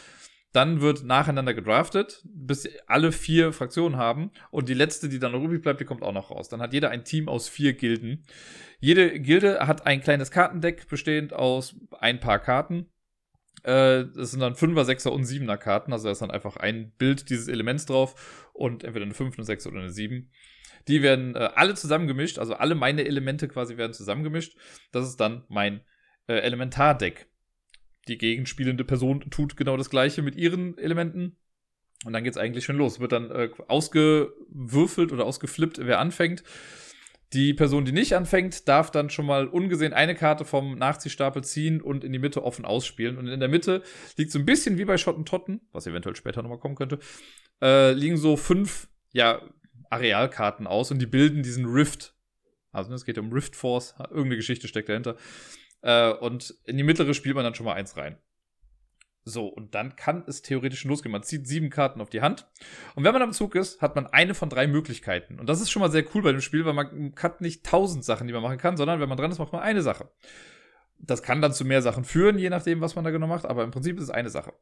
dann 0.52 0.82
wird 0.82 1.04
nacheinander 1.04 1.54
gedraftet, 1.54 2.24
bis 2.26 2.68
alle 2.88 3.12
vier 3.12 3.54
Fraktionen 3.54 3.98
haben. 3.98 4.32
Und 4.50 4.68
die 4.68 4.74
letzte, 4.74 5.08
die 5.08 5.20
dann 5.20 5.32
noch 5.32 5.44
übrig 5.44 5.62
bleibt, 5.62 5.80
die 5.80 5.86
kommt 5.86 6.02
auch 6.02 6.14
noch 6.14 6.32
raus. 6.32 6.50
Dann 6.50 6.62
hat 6.62 6.74
jeder 6.74 6.90
ein 6.90 7.06
Team 7.06 7.30
aus 7.30 7.48
vier 7.48 7.74
Gilden. 7.74 8.26
Jede 8.80 9.20
Gilde 9.20 9.68
hat 9.68 9.86
ein 9.86 10.02
kleines 10.02 10.32
Kartendeck 10.32 10.88
bestehend 10.88 11.34
aus 11.34 11.76
ein 12.00 12.20
paar 12.20 12.40
Karten. 12.40 12.88
Äh, 13.64 14.06
das 14.16 14.32
sind 14.32 14.40
dann 14.40 14.56
Fünfer, 14.56 14.86
Sechser 14.86 15.12
und 15.12 15.26
Siebener 15.26 15.58
Karten. 15.58 15.94
Also 15.94 16.06
da 16.06 16.12
ist 16.12 16.22
dann 16.22 16.32
einfach 16.32 16.58
ein 16.58 16.94
Bild 16.98 17.30
dieses 17.30 17.48
Elements 17.48 17.86
drauf 17.86 18.50
und 18.54 18.84
entweder 18.84 19.06
eine 19.06 19.14
Fünf, 19.14 19.38
eine 19.38 19.46
Sechs 19.46 19.68
oder 19.68 19.80
eine 19.80 19.92
Sieben. 19.92 20.32
Die 20.88 21.04
werden 21.04 21.36
äh, 21.36 21.50
alle 21.56 21.76
zusammengemischt, 21.76 22.40
also 22.40 22.56
alle 22.56 22.74
meine 22.74 23.06
Elemente 23.06 23.48
quasi 23.48 23.78
werden 23.78 23.94
zusammengemischt. 23.94 24.58
Das 24.92 25.08
ist 25.08 25.18
dann 25.18 25.44
mein 25.50 25.82
äh, 26.28 26.40
Elementardeck 26.40 27.29
die 28.10 28.18
gegenspielende 28.18 28.84
Person 28.84 29.30
tut 29.30 29.56
genau 29.56 29.78
das 29.78 29.90
gleiche 29.90 30.22
mit 30.22 30.36
ihren 30.36 30.78
Elementen. 30.78 31.38
Und 32.06 32.14
dann 32.14 32.24
geht's 32.24 32.38
eigentlich 32.38 32.66
schon 32.66 32.78
los. 32.78 33.00
Wird 33.00 33.12
dann 33.12 33.30
äh, 33.30 33.50
ausgewürfelt 33.68 35.12
oder 35.12 35.26
ausgeflippt, 35.26 35.80
wer 35.86 36.00
anfängt. 36.00 36.44
Die 37.34 37.54
Person, 37.54 37.86
die 37.86 37.92
nicht 37.92 38.16
anfängt, 38.16 38.68
darf 38.68 38.90
dann 38.90 39.12
schon 39.12 39.26
mal 39.26 39.48
ungesehen 39.48 39.94
eine 39.94 40.16
Karte 40.16 40.46
vom 40.46 40.76
Nachziehstapel 40.78 41.44
ziehen 41.44 41.80
und 41.80 42.04
in 42.04 42.12
die 42.12 42.20
Mitte 42.20 42.44
offen 42.44 42.66
ausspielen. 42.66 43.18
Und 43.18 43.28
in 43.28 43.40
der 43.40 43.50
Mitte 43.50 43.84
liegt 44.18 44.32
so 44.32 44.40
ein 44.40 44.46
bisschen 44.46 44.78
wie 44.78 44.86
bei 44.86 44.98
Schottentotten, 44.98 45.62
was 45.72 45.86
eventuell 45.86 46.16
später 46.16 46.42
nochmal 46.42 46.58
kommen 46.58 46.76
könnte, 46.76 47.00
äh, 47.62 47.92
liegen 47.92 48.18
so 48.18 48.36
fünf, 48.36 48.88
ja, 49.12 49.42
Arealkarten 49.92 50.68
aus 50.68 50.92
und 50.92 51.00
die 51.00 51.08
bilden 51.08 51.44
diesen 51.44 51.66
Rift. 51.66 52.16
Also 52.72 52.94
es 52.94 53.06
geht 53.06 53.18
um 53.18 53.32
Rift 53.32 53.56
Force, 53.56 53.96
irgendeine 54.00 54.38
Geschichte 54.38 54.68
steckt 54.68 54.90
dahinter. 54.90 55.16
Äh, 55.82 56.12
und 56.12 56.56
in 56.66 56.78
die 56.78 56.84
mittlere 56.84 57.14
spielt 57.14 57.36
man 57.36 57.44
dann 57.44 57.56
schon 57.56 57.66
mal 57.66 57.74
eins 57.74 57.98
rein. 57.98 58.18
So, 59.26 59.48
und 59.48 59.76
dann 59.76 59.96
kann 59.96 60.24
es 60.28 60.42
theoretisch 60.42 60.84
losgehen. 60.86 61.12
Man 61.12 61.24
zieht 61.24 61.48
sieben 61.48 61.70
Karten 61.70 62.02
auf 62.02 62.10
die 62.10 62.22
Hand. 62.22 62.48
Und 62.96 63.04
wenn 63.04 63.14
man 63.14 63.22
am 63.22 63.34
Zug 63.34 63.56
ist, 63.56 63.82
hat 63.82 63.96
man 63.96 64.08
eine 64.08 64.34
von 64.34 64.50
drei 64.50 64.66
Möglichkeiten. 64.66 65.40
Und 65.40 65.48
das 65.48 65.62
ist 65.62 65.70
schon 65.70 65.82
mal 65.82 65.92
sehr 65.92 66.06
cool 66.14 66.24
bei 66.24 66.32
dem 66.32 66.42
Spiel, 66.42 66.66
weil 66.66 66.74
man 66.74 67.14
hat 67.22 67.42
nicht 67.42 67.66
tausend 67.66 68.04
Sachen, 68.04 68.28
die 68.28 68.34
man 68.34 68.42
machen 68.42 68.58
kann, 68.58 68.78
sondern 68.78 69.00
wenn 69.00 69.10
man 69.10 69.18
dran 69.18 69.32
ist, 69.32 69.40
macht 69.40 69.54
man 69.54 69.62
eine 69.62 69.82
Sache. 69.82 70.10
Das 70.98 71.22
kann 71.22 71.42
dann 71.42 71.54
zu 71.54 71.64
mehr 71.64 71.82
Sachen 71.82 72.04
führen, 72.04 72.38
je 72.40 72.50
nachdem, 72.50 72.82
was 72.82 72.96
man 72.96 73.06
da 73.06 73.12
genau 73.12 73.28
macht, 73.28 73.46
aber 73.46 73.64
im 73.64 73.72
Prinzip 73.72 73.98
ist 73.98 74.04
es 74.04 74.10
eine 74.10 74.30
Sache. 74.30 74.54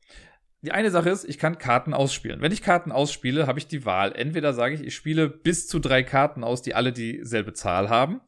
Die 0.62 0.72
eine 0.72 0.92
Sache 0.92 1.10
ist, 1.10 1.24
ich 1.24 1.38
kann 1.38 1.58
Karten 1.58 1.94
ausspielen. 1.94 2.42
Wenn 2.42 2.52
ich 2.52 2.62
Karten 2.62 2.92
ausspiele, 2.92 3.48
habe 3.48 3.60
ich 3.60 3.68
die 3.68 3.86
Wahl. 3.86 4.12
Entweder 4.14 4.54
sage 4.54 4.76
ich, 4.76 4.82
ich 4.82 4.96
spiele 4.96 5.30
bis 5.30 5.68
zu 5.68 5.80
drei 5.80 6.04
Karten 6.04 6.44
aus, 6.44 6.62
die 6.62 6.76
alle 6.76 6.92
dieselbe 6.92 7.54
Zahl 7.54 7.90
haben. 7.90 8.22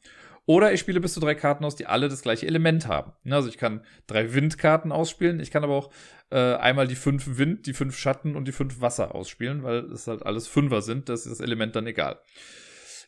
Oder 0.50 0.74
ich 0.74 0.80
spiele 0.80 1.00
bis 1.00 1.14
zu 1.14 1.20
drei 1.20 1.36
Karten 1.36 1.64
aus, 1.64 1.76
die 1.76 1.86
alle 1.86 2.10
das 2.10 2.24
gleiche 2.24 2.48
Element 2.48 2.88
haben. 2.88 3.12
Ne, 3.22 3.36
also 3.36 3.48
ich 3.48 3.60
kann 3.60 3.86
drei 4.08 4.34
Windkarten 4.34 4.92
ausspielen. 4.92 5.40
Ich 5.40 5.52
kann 5.52 5.64
aber 5.64 5.76
auch 5.76 5.92
äh, 6.32 6.56
einmal 6.56 6.88
die 6.88 6.96
fünf 6.96 7.38
Wind, 7.38 7.68
die 7.68 7.76
fünf 7.76 7.96
Schatten 7.96 8.36
und 8.36 8.48
die 8.48 8.52
fünf 8.52 8.82
Wasser 8.82 9.14
ausspielen, 9.14 9.62
weil 9.62 9.86
es 9.92 10.08
halt 10.08 10.26
alles 10.26 10.48
Fünfer 10.48 10.82
sind. 10.82 11.08
Das 11.08 11.28
ist 11.28 11.34
das 11.34 11.40
Element 11.40 11.76
dann 11.76 11.86
egal. 11.86 12.20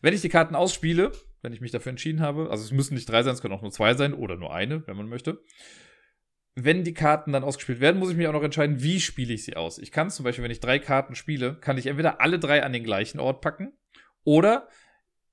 Wenn 0.04 0.14
ich 0.14 0.22
die 0.22 0.30
Karten 0.30 0.54
ausspiele, 0.54 1.14
wenn 1.42 1.52
ich 1.52 1.62
mich 1.62 1.72
dafür 1.72 1.90
entschieden 1.90 2.22
habe, 2.22 2.52
also 2.52 2.64
es 2.64 2.72
müssen 2.72 2.94
nicht 2.94 3.10
drei 3.10 3.24
sein, 3.24 3.34
es 3.34 3.42
können 3.42 3.56
auch 3.56 3.64
nur 3.64 3.72
zwei 3.72 3.96
sein 3.96 4.14
oder 4.14 4.38
nur 4.38 4.54
eine, 4.54 4.86
wenn 4.86 4.96
man 4.96 5.10
möchte. 5.10 5.44
Wenn 6.54 6.84
die 6.84 6.94
Karten 6.94 7.32
dann 7.32 7.44
ausgespielt 7.44 7.80
werden, 7.80 7.98
muss 7.98 8.12
ich 8.12 8.18
mich 8.18 8.28
auch 8.28 8.34
noch 8.34 8.44
entscheiden, 8.44 8.84
wie 8.84 9.00
spiele 9.00 9.34
ich 9.34 9.46
sie 9.46 9.56
aus. 9.56 9.80
Ich 9.80 9.92
kann 9.92 10.12
zum 10.12 10.26
Beispiel, 10.26 10.44
wenn 10.44 10.52
ich 10.52 10.60
drei 10.60 10.78
Karten 10.78 11.16
spiele, 11.16 11.56
kann 11.60 11.80
ich 11.80 11.88
entweder 11.88 12.22
alle 12.22 12.38
drei 12.38 12.62
an 12.62 12.72
den 12.72 12.84
gleichen 12.84 13.20
Ort 13.20 13.42
packen 13.42 13.74
oder 14.24 14.68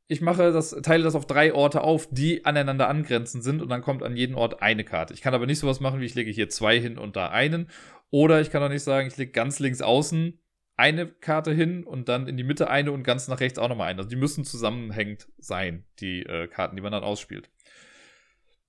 ich 0.09 0.23
mache 0.23 0.53
das, 0.53 0.71
teile 0.83 1.05
das 1.05 1.15
auf 1.15 1.27
drei 1.27 1.53
Orte 1.53 1.83
auf, 1.83 2.09
die 2.11 2.45
aneinander 2.47 2.89
angrenzend 2.89 3.45
sind 3.45 3.61
und 3.61 3.69
dann 3.69 3.83
kommt 3.83 4.03
an 4.03 4.17
jeden 4.17 4.35
Ort 4.35 4.63
eine 4.63 4.83
Karte. 4.83 5.13
Ich 5.13 5.21
kann 5.21 5.35
aber 5.35 5.47
nicht 5.47 5.59
sowas 5.59 5.81
machen, 5.81 6.01
wie 6.01 6.07
ich 6.07 6.15
lege 6.15 6.31
hier 6.31 6.49
zwei 6.49 6.81
hin 6.81 6.97
und 6.97 7.15
da 7.15 7.29
einen. 7.29 7.69
Oder 8.11 8.41
ich 8.41 8.51
kann 8.51 8.63
auch 8.63 8.71
nicht 8.71 8.83
sagen, 8.83 9.07
ich 9.07 9.19
lege 9.19 9.33
ganz 9.33 9.59
links 9.59 9.83
außen 9.83 10.41
eine 10.79 11.09
Karte 11.09 11.53
hin 11.53 11.85
und 11.85 12.09
dann 12.09 12.27
in 12.27 12.37
die 12.37 12.45
Mitte 12.45 12.71
eine 12.71 12.93
und 12.93 13.03
ganz 13.03 13.29
nach 13.29 13.41
rechts 13.41 13.59
auch 13.59 13.69
nochmal 13.69 13.89
eine. 13.89 13.99
Also 13.99 14.09
die 14.09 14.17
müssen 14.17 14.45
zusammenhängend 14.45 15.29
sein, 15.37 15.85
die 15.99 16.23
äh, 16.23 16.47
Karten, 16.47 16.77
die 16.77 16.83
man 16.83 16.93
dann 16.93 17.03
ausspielt. 17.03 17.51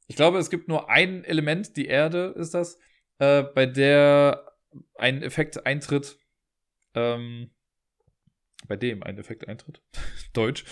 Ich 0.08 0.16
glaube, 0.16 0.40
es 0.40 0.50
gibt 0.50 0.68
nur 0.68 0.90
ein 0.90 1.24
Element, 1.24 1.78
die 1.78 1.86
Erde 1.86 2.34
ist 2.36 2.54
das, 2.56 2.80
äh, 3.20 3.44
bei 3.44 3.68
der 3.68 4.52
ein 4.96 5.22
Effekt 5.22 5.66
eintritt, 5.68 6.18
ähm, 6.96 7.52
bei 8.68 8.76
dem 8.76 9.04
ein 9.04 9.20
Effekt 9.20 9.48
eintritt, 9.48 9.84
Deutsch, 10.34 10.66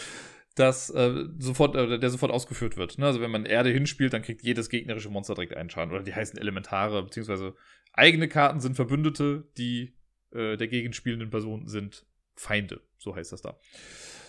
dass 0.59 0.89
äh, 0.89 1.25
sofort, 1.37 1.75
äh, 1.75 1.99
der 1.99 2.09
sofort 2.09 2.31
ausgeführt 2.31 2.77
wird. 2.77 2.97
Ne? 2.97 3.05
Also 3.05 3.21
wenn 3.21 3.31
man 3.31 3.45
Erde 3.45 3.69
hinspielt, 3.69 4.13
dann 4.13 4.21
kriegt 4.21 4.43
jedes 4.43 4.69
gegnerische 4.69 5.09
Monster 5.09 5.35
direkt 5.35 5.55
einen 5.55 5.69
Schaden. 5.69 5.93
Oder 5.93 6.03
die 6.03 6.15
heißen 6.15 6.39
Elementare, 6.39 7.03
beziehungsweise 7.03 7.55
eigene 7.93 8.27
Karten 8.27 8.59
sind 8.59 8.75
Verbündete, 8.75 9.47
die 9.57 9.95
äh, 10.31 10.57
der 10.57 10.67
gegenspielenden 10.67 11.29
Person 11.29 11.67
sind 11.67 12.05
Feinde. 12.35 12.81
So 12.97 13.15
heißt 13.15 13.31
das 13.31 13.41
da. 13.41 13.59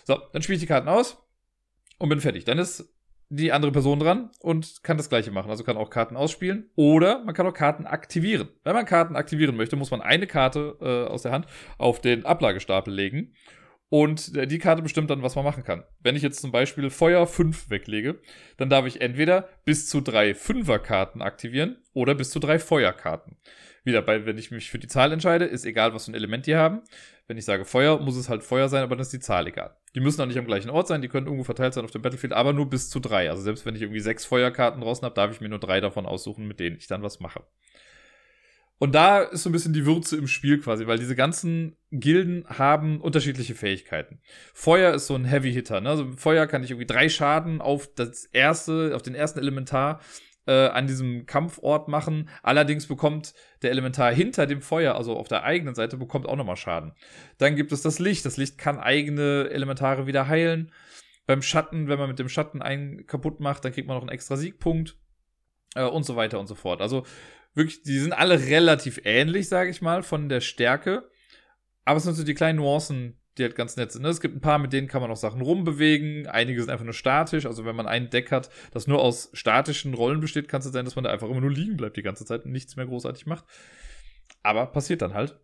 So, 0.04 0.20
dann 0.32 0.42
spiele 0.42 0.56
ich 0.56 0.62
die 0.62 0.66
Karten 0.68 0.88
aus 0.88 1.18
und 1.98 2.08
bin 2.08 2.20
fertig. 2.20 2.44
Dann 2.44 2.58
ist 2.58 2.94
die 3.30 3.52
andere 3.52 3.72
Person 3.72 3.98
dran 3.98 4.30
und 4.40 4.82
kann 4.82 4.96
das 4.96 5.08
gleiche 5.08 5.30
machen. 5.30 5.50
Also 5.50 5.64
kann 5.64 5.76
auch 5.76 5.90
Karten 5.90 6.16
ausspielen 6.16 6.70
oder 6.76 7.24
man 7.24 7.34
kann 7.34 7.46
auch 7.46 7.52
Karten 7.52 7.86
aktivieren. 7.86 8.48
Wenn 8.64 8.74
man 8.74 8.86
Karten 8.86 9.16
aktivieren 9.16 9.56
möchte, 9.56 9.76
muss 9.76 9.90
man 9.90 10.00
eine 10.00 10.26
Karte 10.26 10.76
äh, 10.80 11.10
aus 11.10 11.22
der 11.22 11.32
Hand 11.32 11.46
auf 11.76 12.00
den 12.00 12.24
Ablagestapel 12.24 12.92
legen 12.92 13.34
und 13.90 14.36
äh, 14.36 14.46
die 14.46 14.58
Karte 14.58 14.82
bestimmt 14.82 15.10
dann, 15.10 15.22
was 15.22 15.34
man 15.34 15.44
machen 15.44 15.64
kann. 15.64 15.84
Wenn 16.00 16.16
ich 16.16 16.22
jetzt 16.22 16.40
zum 16.40 16.52
Beispiel 16.52 16.90
Feuer 16.90 17.26
5 17.26 17.70
weglege, 17.70 18.20
dann 18.56 18.68
darf 18.68 18.86
ich 18.86 19.00
entweder 19.00 19.48
bis 19.64 19.88
zu 19.88 20.00
drei 20.00 20.34
Fünferkarten 20.34 21.22
aktivieren 21.22 21.78
oder 21.94 22.14
bis 22.14 22.30
zu 22.30 22.38
drei 22.38 22.58
Feuerkarten. 22.58 23.36
Wieder, 23.84 24.02
bei, 24.02 24.26
wenn 24.26 24.36
ich 24.36 24.50
mich 24.50 24.70
für 24.70 24.78
die 24.78 24.88
Zahl 24.88 25.12
entscheide, 25.12 25.46
ist 25.46 25.64
egal, 25.64 25.94
was 25.94 26.04
für 26.04 26.12
ein 26.12 26.14
Element 26.14 26.46
die 26.46 26.56
haben. 26.56 26.82
Wenn 27.26 27.38
ich 27.38 27.44
sage 27.44 27.64
Feuer, 27.64 27.98
muss 28.00 28.16
es 28.16 28.28
halt 28.28 28.42
Feuer 28.42 28.68
sein, 28.68 28.82
aber 28.82 28.96
dann 28.96 29.02
ist 29.02 29.12
die 29.12 29.20
Zahl 29.20 29.46
egal. 29.46 29.76
Die 29.94 30.00
müssen 30.00 30.20
auch 30.20 30.26
nicht 30.26 30.38
am 30.38 30.46
gleichen 30.46 30.70
Ort 30.70 30.88
sein, 30.88 31.00
die 31.00 31.08
können 31.08 31.26
irgendwo 31.26 31.44
verteilt 31.44 31.74
sein 31.74 31.84
auf 31.84 31.90
dem 31.90 32.02
Battlefield, 32.02 32.32
aber 32.32 32.52
nur 32.52 32.68
bis 32.68 32.90
zu 32.90 33.00
drei. 33.00 33.30
Also 33.30 33.42
selbst 33.42 33.64
wenn 33.64 33.74
ich 33.74 33.82
irgendwie 33.82 34.00
sechs 34.00 34.26
Feuerkarten 34.26 34.82
draußen 34.82 35.04
habe, 35.04 35.14
darf 35.14 35.32
ich 35.32 35.40
mir 35.40 35.48
nur 35.48 35.58
drei 35.58 35.80
davon 35.80 36.04
aussuchen, 36.04 36.46
mit 36.46 36.60
denen 36.60 36.76
ich 36.76 36.86
dann 36.86 37.02
was 37.02 37.20
mache. 37.20 37.44
Und 38.78 38.94
da 38.94 39.20
ist 39.22 39.42
so 39.42 39.50
ein 39.50 39.52
bisschen 39.52 39.72
die 39.72 39.86
Würze 39.86 40.16
im 40.16 40.28
Spiel 40.28 40.60
quasi, 40.60 40.86
weil 40.86 40.98
diese 40.98 41.16
ganzen 41.16 41.76
Gilden 41.90 42.44
haben 42.48 43.00
unterschiedliche 43.00 43.56
Fähigkeiten. 43.56 44.20
Feuer 44.54 44.94
ist 44.94 45.08
so 45.08 45.16
ein 45.16 45.24
Heavy 45.24 45.52
Hitter, 45.52 45.80
ne? 45.80 45.90
Also 45.90 46.12
Feuer 46.16 46.46
kann 46.46 46.62
ich 46.62 46.70
irgendwie 46.70 46.86
drei 46.86 47.08
Schaden 47.08 47.60
auf 47.60 47.92
das 47.92 48.24
erste, 48.26 48.92
auf 48.94 49.02
den 49.02 49.16
ersten 49.16 49.40
Elementar 49.40 50.00
äh, 50.46 50.68
an 50.68 50.86
diesem 50.86 51.26
Kampfort 51.26 51.88
machen. 51.88 52.28
Allerdings 52.44 52.86
bekommt 52.86 53.34
der 53.62 53.72
Elementar 53.72 54.12
hinter 54.12 54.46
dem 54.46 54.62
Feuer, 54.62 54.94
also 54.94 55.16
auf 55.16 55.26
der 55.26 55.42
eigenen 55.42 55.74
Seite, 55.74 55.96
bekommt 55.96 56.26
auch 56.26 56.36
nochmal 56.36 56.56
Schaden. 56.56 56.92
Dann 57.38 57.56
gibt 57.56 57.72
es 57.72 57.82
das 57.82 57.98
Licht. 57.98 58.24
Das 58.24 58.36
Licht 58.36 58.58
kann 58.58 58.78
eigene 58.78 59.50
Elementare 59.50 60.06
wieder 60.06 60.28
heilen. 60.28 60.72
Beim 61.26 61.42
Schatten, 61.42 61.88
wenn 61.88 61.98
man 61.98 62.08
mit 62.08 62.20
dem 62.20 62.28
Schatten 62.28 62.62
einen 62.62 63.06
kaputt 63.06 63.40
macht, 63.40 63.64
dann 63.64 63.72
kriegt 63.72 63.88
man 63.88 63.96
noch 63.96 64.02
einen 64.02 64.12
extra 64.12 64.36
Siegpunkt. 64.36 64.96
Äh, 65.74 65.84
und 65.84 66.04
so 66.04 66.16
weiter 66.16 66.40
und 66.40 66.46
so 66.46 66.54
fort. 66.54 66.80
Also 66.80 67.04
wirklich, 67.58 67.82
die 67.82 67.98
sind 67.98 68.14
alle 68.14 68.46
relativ 68.46 69.00
ähnlich, 69.04 69.48
sage 69.48 69.70
ich 69.70 69.82
mal, 69.82 70.02
von 70.02 70.28
der 70.30 70.40
Stärke. 70.40 71.10
Aber 71.84 71.98
es 71.98 72.04
sind 72.04 72.14
so 72.14 72.24
die 72.24 72.34
kleinen 72.34 72.58
Nuancen, 72.58 73.20
die 73.36 73.42
halt 73.42 73.56
ganz 73.56 73.76
nett 73.76 73.92
sind. 73.92 74.02
Ne? 74.02 74.08
Es 74.08 74.20
gibt 74.20 74.36
ein 74.36 74.40
paar, 74.40 74.58
mit 74.58 74.72
denen 74.72 74.88
kann 74.88 75.02
man 75.02 75.10
auch 75.10 75.16
Sachen 75.16 75.42
rumbewegen. 75.42 76.26
Einige 76.26 76.60
sind 76.60 76.70
einfach 76.70 76.84
nur 76.84 76.94
statisch. 76.94 77.46
Also 77.46 77.64
wenn 77.64 77.76
man 77.76 77.86
ein 77.86 78.10
Deck 78.10 78.30
hat, 78.30 78.50
das 78.72 78.86
nur 78.86 79.00
aus 79.00 79.30
statischen 79.32 79.94
Rollen 79.94 80.20
besteht, 80.20 80.48
kann 80.48 80.60
es 80.60 80.66
sein, 80.66 80.84
dass 80.84 80.96
man 80.96 81.04
da 81.04 81.10
einfach 81.10 81.28
immer 81.28 81.40
nur 81.40 81.52
liegen 81.52 81.76
bleibt 81.76 81.96
die 81.96 82.02
ganze 82.02 82.24
Zeit 82.24 82.44
und 82.44 82.52
nichts 82.52 82.76
mehr 82.76 82.86
großartig 82.86 83.26
macht. 83.26 83.44
Aber 84.42 84.66
passiert 84.66 85.02
dann 85.02 85.14
halt. 85.14 85.38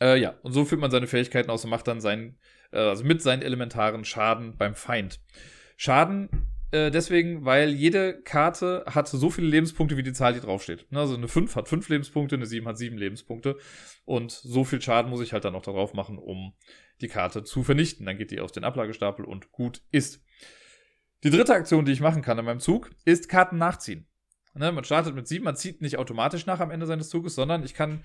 Äh, 0.00 0.18
ja, 0.18 0.34
und 0.42 0.52
so 0.52 0.64
führt 0.64 0.80
man 0.80 0.90
seine 0.90 1.06
Fähigkeiten 1.06 1.50
aus 1.50 1.64
und 1.64 1.70
macht 1.70 1.88
dann 1.88 2.00
seinen, 2.00 2.38
äh, 2.70 2.78
also 2.78 3.04
mit 3.04 3.22
seinen 3.22 3.42
elementaren 3.42 4.04
Schaden 4.04 4.56
beim 4.56 4.74
Feind. 4.74 5.20
Schaden 5.76 6.28
äh, 6.72 6.90
deswegen, 6.90 7.44
weil 7.44 7.70
jede 7.70 8.20
Karte 8.22 8.84
hat 8.86 9.08
so 9.08 9.30
viele 9.30 9.46
Lebenspunkte 9.46 9.96
wie 9.96 10.02
die 10.02 10.12
Zahl, 10.12 10.34
die 10.34 10.40
draufsteht. 10.40 10.90
Ne, 10.90 11.00
also 11.00 11.14
eine 11.14 11.28
5 11.28 11.54
hat 11.54 11.68
5 11.68 11.88
Lebenspunkte, 11.88 12.34
eine 12.36 12.46
7 12.46 12.66
hat 12.66 12.78
7 12.78 12.98
Lebenspunkte. 12.98 13.56
Und 14.04 14.32
so 14.32 14.64
viel 14.64 14.80
Schaden 14.80 15.10
muss 15.10 15.20
ich 15.20 15.32
halt 15.32 15.44
dann 15.44 15.52
noch 15.52 15.62
darauf 15.62 15.94
machen, 15.94 16.18
um 16.18 16.54
die 17.00 17.08
Karte 17.08 17.44
zu 17.44 17.62
vernichten. 17.62 18.06
Dann 18.06 18.18
geht 18.18 18.30
die 18.30 18.40
auf 18.40 18.52
den 18.52 18.64
Ablagestapel 18.64 19.24
und 19.24 19.52
gut 19.52 19.82
ist. 19.90 20.24
Die 21.24 21.30
dritte 21.30 21.54
Aktion, 21.54 21.84
die 21.84 21.92
ich 21.92 22.00
machen 22.00 22.22
kann 22.22 22.38
in 22.38 22.44
meinem 22.44 22.60
Zug, 22.60 22.90
ist 23.04 23.28
Karten 23.28 23.58
nachziehen. 23.58 24.06
Ne, 24.54 24.72
man 24.72 24.84
startet 24.84 25.14
mit 25.14 25.28
7, 25.28 25.44
man 25.44 25.56
zieht 25.56 25.82
nicht 25.82 25.98
automatisch 25.98 26.46
nach 26.46 26.60
am 26.60 26.70
Ende 26.70 26.86
seines 26.86 27.10
Zuges, 27.10 27.34
sondern 27.34 27.62
ich 27.62 27.74
kann 27.74 28.04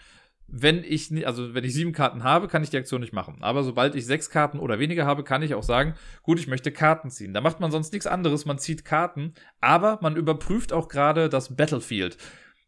wenn 0.53 0.83
ich, 0.83 1.25
also 1.25 1.53
wenn 1.53 1.63
ich 1.63 1.73
sieben 1.73 1.93
Karten 1.93 2.23
habe, 2.23 2.49
kann 2.49 2.61
ich 2.61 2.69
die 2.69 2.77
Aktion 2.77 2.99
nicht 2.99 3.13
machen. 3.13 3.37
Aber 3.39 3.63
sobald 3.63 3.95
ich 3.95 4.05
sechs 4.05 4.29
Karten 4.29 4.59
oder 4.59 4.79
weniger 4.79 5.05
habe, 5.05 5.23
kann 5.23 5.41
ich 5.41 5.55
auch 5.55 5.63
sagen, 5.63 5.95
gut, 6.23 6.39
ich 6.39 6.47
möchte 6.47 6.71
Karten 6.71 7.09
ziehen. 7.09 7.33
Da 7.33 7.39
macht 7.39 7.61
man 7.61 7.71
sonst 7.71 7.93
nichts 7.93 8.05
anderes, 8.05 8.45
man 8.45 8.59
zieht 8.59 8.83
Karten, 8.83 9.33
aber 9.61 9.99
man 10.01 10.17
überprüft 10.17 10.73
auch 10.73 10.89
gerade 10.89 11.29
das 11.29 11.55
Battlefield. 11.55 12.17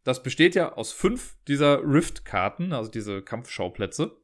Das 0.05 0.23
besteht 0.23 0.55
ja 0.55 0.73
aus 0.73 0.93
fünf 0.93 1.35
dieser 1.47 1.81
Rift-Karten, 1.83 2.71
also 2.71 2.89
diese 2.89 3.21
Kampfschauplätze. 3.21 4.15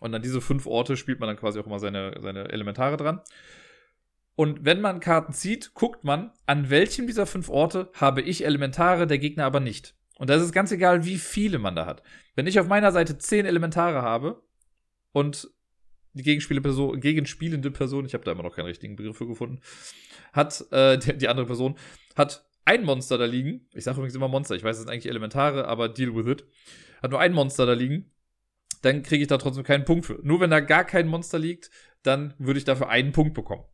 Und 0.00 0.14
an 0.14 0.22
diese 0.22 0.40
fünf 0.40 0.66
Orte 0.66 0.96
spielt 0.96 1.20
man 1.20 1.28
dann 1.28 1.36
quasi 1.36 1.60
auch 1.60 1.66
immer 1.66 1.78
seine, 1.78 2.16
seine 2.20 2.48
Elementare 2.48 2.96
dran. 2.96 3.20
Und 4.34 4.64
wenn 4.64 4.80
man 4.80 5.00
Karten 5.00 5.32
zieht, 5.32 5.74
guckt 5.74 6.02
man, 6.02 6.32
an 6.46 6.70
welchem 6.70 7.06
dieser 7.06 7.26
fünf 7.26 7.48
Orte 7.50 7.90
habe 7.94 8.22
ich 8.22 8.44
Elementare, 8.44 9.06
der 9.06 9.18
Gegner 9.18 9.44
aber 9.44 9.60
nicht. 9.60 9.94
Und 10.20 10.28
da 10.28 10.34
ist 10.34 10.42
es 10.42 10.52
ganz 10.52 10.70
egal, 10.70 11.06
wie 11.06 11.16
viele 11.16 11.58
man 11.58 11.74
da 11.74 11.86
hat. 11.86 12.02
Wenn 12.34 12.46
ich 12.46 12.60
auf 12.60 12.68
meiner 12.68 12.92
Seite 12.92 13.16
zehn 13.16 13.46
Elementare 13.46 14.02
habe 14.02 14.42
und 15.12 15.50
die 16.12 16.22
gegenspielende 16.22 16.68
Person, 16.68 17.00
gegenspielende 17.00 17.70
Person, 17.70 18.04
ich 18.04 18.12
habe 18.12 18.22
da 18.24 18.32
immer 18.32 18.42
noch 18.42 18.54
keinen 18.54 18.66
richtigen 18.66 18.96
Begriff 18.96 19.16
für 19.16 19.26
gefunden, 19.26 19.62
hat, 20.34 20.62
äh, 20.72 20.98
die, 20.98 21.16
die 21.16 21.28
andere 21.28 21.46
Person, 21.46 21.78
hat 22.16 22.44
ein 22.66 22.84
Monster 22.84 23.16
da 23.16 23.24
liegen. 23.24 23.66
Ich 23.72 23.84
sage 23.84 23.96
übrigens 23.96 24.14
immer 24.14 24.28
Monster, 24.28 24.56
ich 24.56 24.62
weiß, 24.62 24.76
das 24.76 24.84
sind 24.84 24.90
eigentlich 24.90 25.08
Elementare, 25.08 25.66
aber 25.66 25.88
deal 25.88 26.14
with 26.14 26.30
it. 26.30 26.44
Hat 27.02 27.12
nur 27.12 27.20
ein 27.20 27.32
Monster 27.32 27.64
da 27.64 27.72
liegen, 27.72 28.10
dann 28.82 29.02
kriege 29.02 29.22
ich 29.22 29.28
da 29.28 29.38
trotzdem 29.38 29.64
keinen 29.64 29.86
Punkt 29.86 30.04
für. 30.04 30.20
Nur 30.22 30.40
wenn 30.40 30.50
da 30.50 30.60
gar 30.60 30.84
kein 30.84 31.08
Monster 31.08 31.38
liegt, 31.38 31.70
dann 32.02 32.34
würde 32.36 32.58
ich 32.58 32.66
dafür 32.66 32.90
einen 32.90 33.12
Punkt 33.12 33.32
bekommen. 33.32 33.64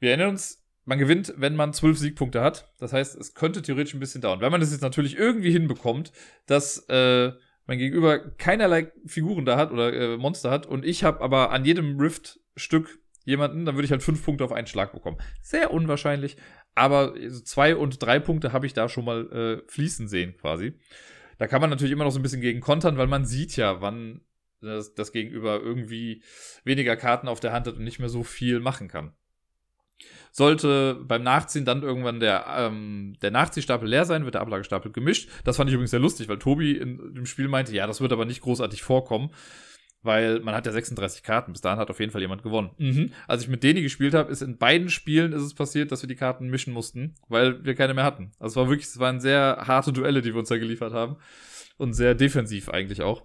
Wir 0.00 0.10
erinnern 0.10 0.30
uns, 0.30 0.57
man 0.88 0.98
gewinnt, 0.98 1.34
wenn 1.36 1.54
man 1.54 1.74
zwölf 1.74 1.98
Siegpunkte 1.98 2.40
hat. 2.40 2.72
Das 2.78 2.94
heißt, 2.94 3.14
es 3.16 3.34
könnte 3.34 3.60
theoretisch 3.60 3.92
ein 3.92 4.00
bisschen 4.00 4.22
dauern. 4.22 4.40
Wenn 4.40 4.50
man 4.50 4.60
das 4.60 4.72
jetzt 4.72 4.80
natürlich 4.80 5.18
irgendwie 5.18 5.52
hinbekommt, 5.52 6.12
dass 6.46 6.88
äh, 6.88 7.32
mein 7.66 7.78
Gegenüber 7.78 8.18
keinerlei 8.18 8.90
Figuren 9.04 9.44
da 9.44 9.58
hat 9.58 9.70
oder 9.70 9.92
äh, 9.92 10.16
Monster 10.16 10.50
hat 10.50 10.64
und 10.66 10.86
ich 10.86 11.04
habe 11.04 11.20
aber 11.20 11.50
an 11.50 11.66
jedem 11.66 12.00
Rift-Stück 12.00 12.98
jemanden, 13.26 13.66
dann 13.66 13.74
würde 13.74 13.84
ich 13.84 13.90
halt 13.90 14.02
fünf 14.02 14.24
Punkte 14.24 14.44
auf 14.44 14.52
einen 14.52 14.66
Schlag 14.66 14.92
bekommen. 14.92 15.18
Sehr 15.42 15.74
unwahrscheinlich, 15.74 16.38
aber 16.74 17.14
zwei 17.44 17.76
und 17.76 18.02
drei 18.02 18.18
Punkte 18.18 18.54
habe 18.54 18.64
ich 18.64 18.72
da 18.72 18.88
schon 18.88 19.04
mal 19.04 19.30
äh, 19.30 19.70
fließen 19.70 20.08
sehen 20.08 20.36
quasi. 20.40 20.72
Da 21.36 21.46
kann 21.46 21.60
man 21.60 21.68
natürlich 21.68 21.92
immer 21.92 22.04
noch 22.04 22.12
so 22.12 22.18
ein 22.18 22.22
bisschen 22.22 22.40
gegen 22.40 22.60
kontern, 22.60 22.96
weil 22.96 23.06
man 23.06 23.26
sieht 23.26 23.56
ja, 23.56 23.82
wann 23.82 24.22
das, 24.62 24.94
das 24.94 25.12
Gegenüber 25.12 25.60
irgendwie 25.60 26.22
weniger 26.64 26.96
Karten 26.96 27.28
auf 27.28 27.40
der 27.40 27.52
Hand 27.52 27.66
hat 27.66 27.76
und 27.76 27.84
nicht 27.84 27.98
mehr 27.98 28.08
so 28.08 28.22
viel 28.22 28.60
machen 28.60 28.88
kann. 28.88 29.12
Sollte 30.32 30.94
beim 31.06 31.22
Nachziehen 31.22 31.64
dann 31.64 31.82
irgendwann 31.82 32.20
der, 32.20 32.46
ähm, 32.48 33.16
der 33.22 33.30
Nachziehstapel 33.30 33.88
leer 33.88 34.04
sein, 34.04 34.24
wird 34.24 34.34
der 34.34 34.42
Ablagestapel 34.42 34.92
gemischt. 34.92 35.28
Das 35.44 35.56
fand 35.56 35.70
ich 35.70 35.74
übrigens 35.74 35.90
sehr 35.90 36.00
lustig, 36.00 36.28
weil 36.28 36.38
Tobi 36.38 36.72
in 36.72 37.14
dem 37.14 37.26
Spiel 37.26 37.48
meinte, 37.48 37.74
ja, 37.74 37.86
das 37.86 38.00
wird 38.00 38.12
aber 38.12 38.24
nicht 38.24 38.40
großartig 38.40 38.82
vorkommen, 38.82 39.30
weil 40.02 40.40
man 40.40 40.54
hat 40.54 40.66
ja 40.66 40.72
36 40.72 41.22
Karten. 41.22 41.52
Bis 41.52 41.60
dahin 41.60 41.78
hat 41.78 41.90
auf 41.90 42.00
jeden 42.00 42.12
Fall 42.12 42.20
jemand 42.20 42.42
gewonnen. 42.42 42.70
Mhm. 42.78 43.12
Als 43.26 43.42
ich 43.42 43.48
mit 43.48 43.62
Deni 43.62 43.82
gespielt 43.82 44.14
habe, 44.14 44.30
ist 44.30 44.42
in 44.42 44.58
beiden 44.58 44.90
Spielen 44.90 45.32
ist 45.32 45.42
es 45.42 45.54
passiert, 45.54 45.92
dass 45.92 46.02
wir 46.02 46.08
die 46.08 46.16
Karten 46.16 46.48
mischen 46.48 46.72
mussten, 46.72 47.14
weil 47.28 47.64
wir 47.64 47.74
keine 47.74 47.94
mehr 47.94 48.04
hatten. 48.04 48.32
Also 48.38 48.52
es 48.52 48.56
war 48.56 48.68
wirklich, 48.68 48.88
es 48.88 48.98
waren 48.98 49.20
sehr 49.20 49.64
harte 49.66 49.92
Duelle, 49.92 50.22
die 50.22 50.32
wir 50.34 50.38
uns 50.40 50.48
da 50.48 50.58
geliefert 50.58 50.92
haben. 50.92 51.16
Und 51.76 51.92
sehr 51.92 52.16
defensiv 52.16 52.68
eigentlich 52.68 53.02
auch. 53.02 53.22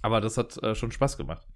Aber 0.00 0.20
das 0.20 0.38
hat 0.38 0.62
äh, 0.62 0.74
schon 0.74 0.90
Spaß 0.90 1.18
gemacht. 1.18 1.46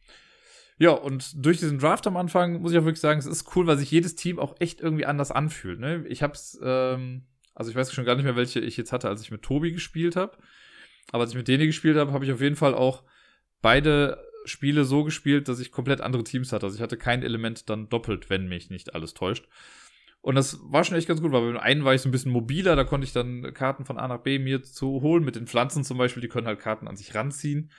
Ja, 0.79 0.91
und 0.91 1.45
durch 1.45 1.59
diesen 1.59 1.79
Draft 1.79 2.07
am 2.07 2.17
Anfang 2.17 2.61
muss 2.61 2.73
ich 2.73 2.79
auch 2.79 2.85
wirklich 2.85 3.00
sagen, 3.00 3.19
es 3.19 3.26
ist 3.26 3.55
cool, 3.55 3.67
weil 3.67 3.76
sich 3.76 3.91
jedes 3.91 4.14
Team 4.17 4.38
auch 4.38 4.57
echt 4.59 4.81
irgendwie 4.81 5.07
anders 5.07 5.31
anfühlt. 5.31 5.79
Ne? 5.79 6.05
Ich 6.09 6.23
hab's, 6.23 6.59
ähm, 6.62 7.26
also 7.55 7.71
ich 7.71 7.76
weiß 7.76 7.93
schon 7.93 8.05
gar 8.05 8.17
nicht 8.17 8.25
mehr, 8.25 8.37
welche 8.37 8.61
ich 8.61 8.76
jetzt 8.76 8.93
hatte, 8.93 9.09
als 9.09 9.23
ich 9.23 9.31
mit 9.31 9.43
Tobi 9.43 9.73
gespielt 9.73 10.17
habe. 10.17 10.37
Aber 11.11 11.23
als 11.23 11.31
ich 11.31 11.37
mit 11.37 11.49
denen 11.49 11.67
gespielt 11.67 11.97
habe, 11.97 12.12
habe 12.12 12.25
ich 12.25 12.33
auf 12.33 12.41
jeden 12.41 12.57
Fall 12.57 12.75
auch 12.75 13.05
beide 13.61 14.19
Spiele 14.45 14.85
so 14.85 15.05
gespielt, 15.05 15.49
dass 15.49 15.61
ich 15.61 15.71
komplett 15.71 16.00
andere 16.00 16.25
Teams 16.25 16.52
hatte. 16.52 16.67
Also 16.67 16.76
ich 16.76 16.83
hatte 16.83 16.97
kein 16.97 17.23
Element 17.23 17.69
dann 17.71 17.88
doppelt, 17.88 18.31
wenn 18.31 18.49
mich 18.49 18.71
nicht 18.71 18.95
alles 18.95 19.14
täuscht. 19.14 19.47
Und 20.21 20.37
das 20.37 20.59
war 20.62 20.85
schon 20.85 20.97
echt 20.97 21.09
ganz 21.09 21.21
gut, 21.21 21.33
weil 21.33 21.52
beim 21.52 21.61
einen 21.61 21.85
war 21.85 21.95
ich 21.95 22.00
so 22.00 22.09
ein 22.09 22.12
bisschen 22.12 22.31
mobiler, 22.31 22.76
da 22.76 22.85
konnte 22.85 23.05
ich 23.05 23.12
dann 23.12 23.52
Karten 23.55 23.85
von 23.85 23.99
A 23.99 24.07
nach 24.07 24.21
B 24.21 24.38
mir 24.38 24.62
zu 24.62 25.00
holen. 25.02 25.25
Mit 25.25 25.35
den 25.35 25.49
Pflanzen 25.49 25.85
zum 25.85 25.99
Beispiel, 25.99 26.21
die 26.21 26.29
können 26.29 26.47
halt 26.47 26.61
Karten 26.61 26.87
an 26.87 26.97
sich 26.97 27.14
ranziehen. 27.14 27.71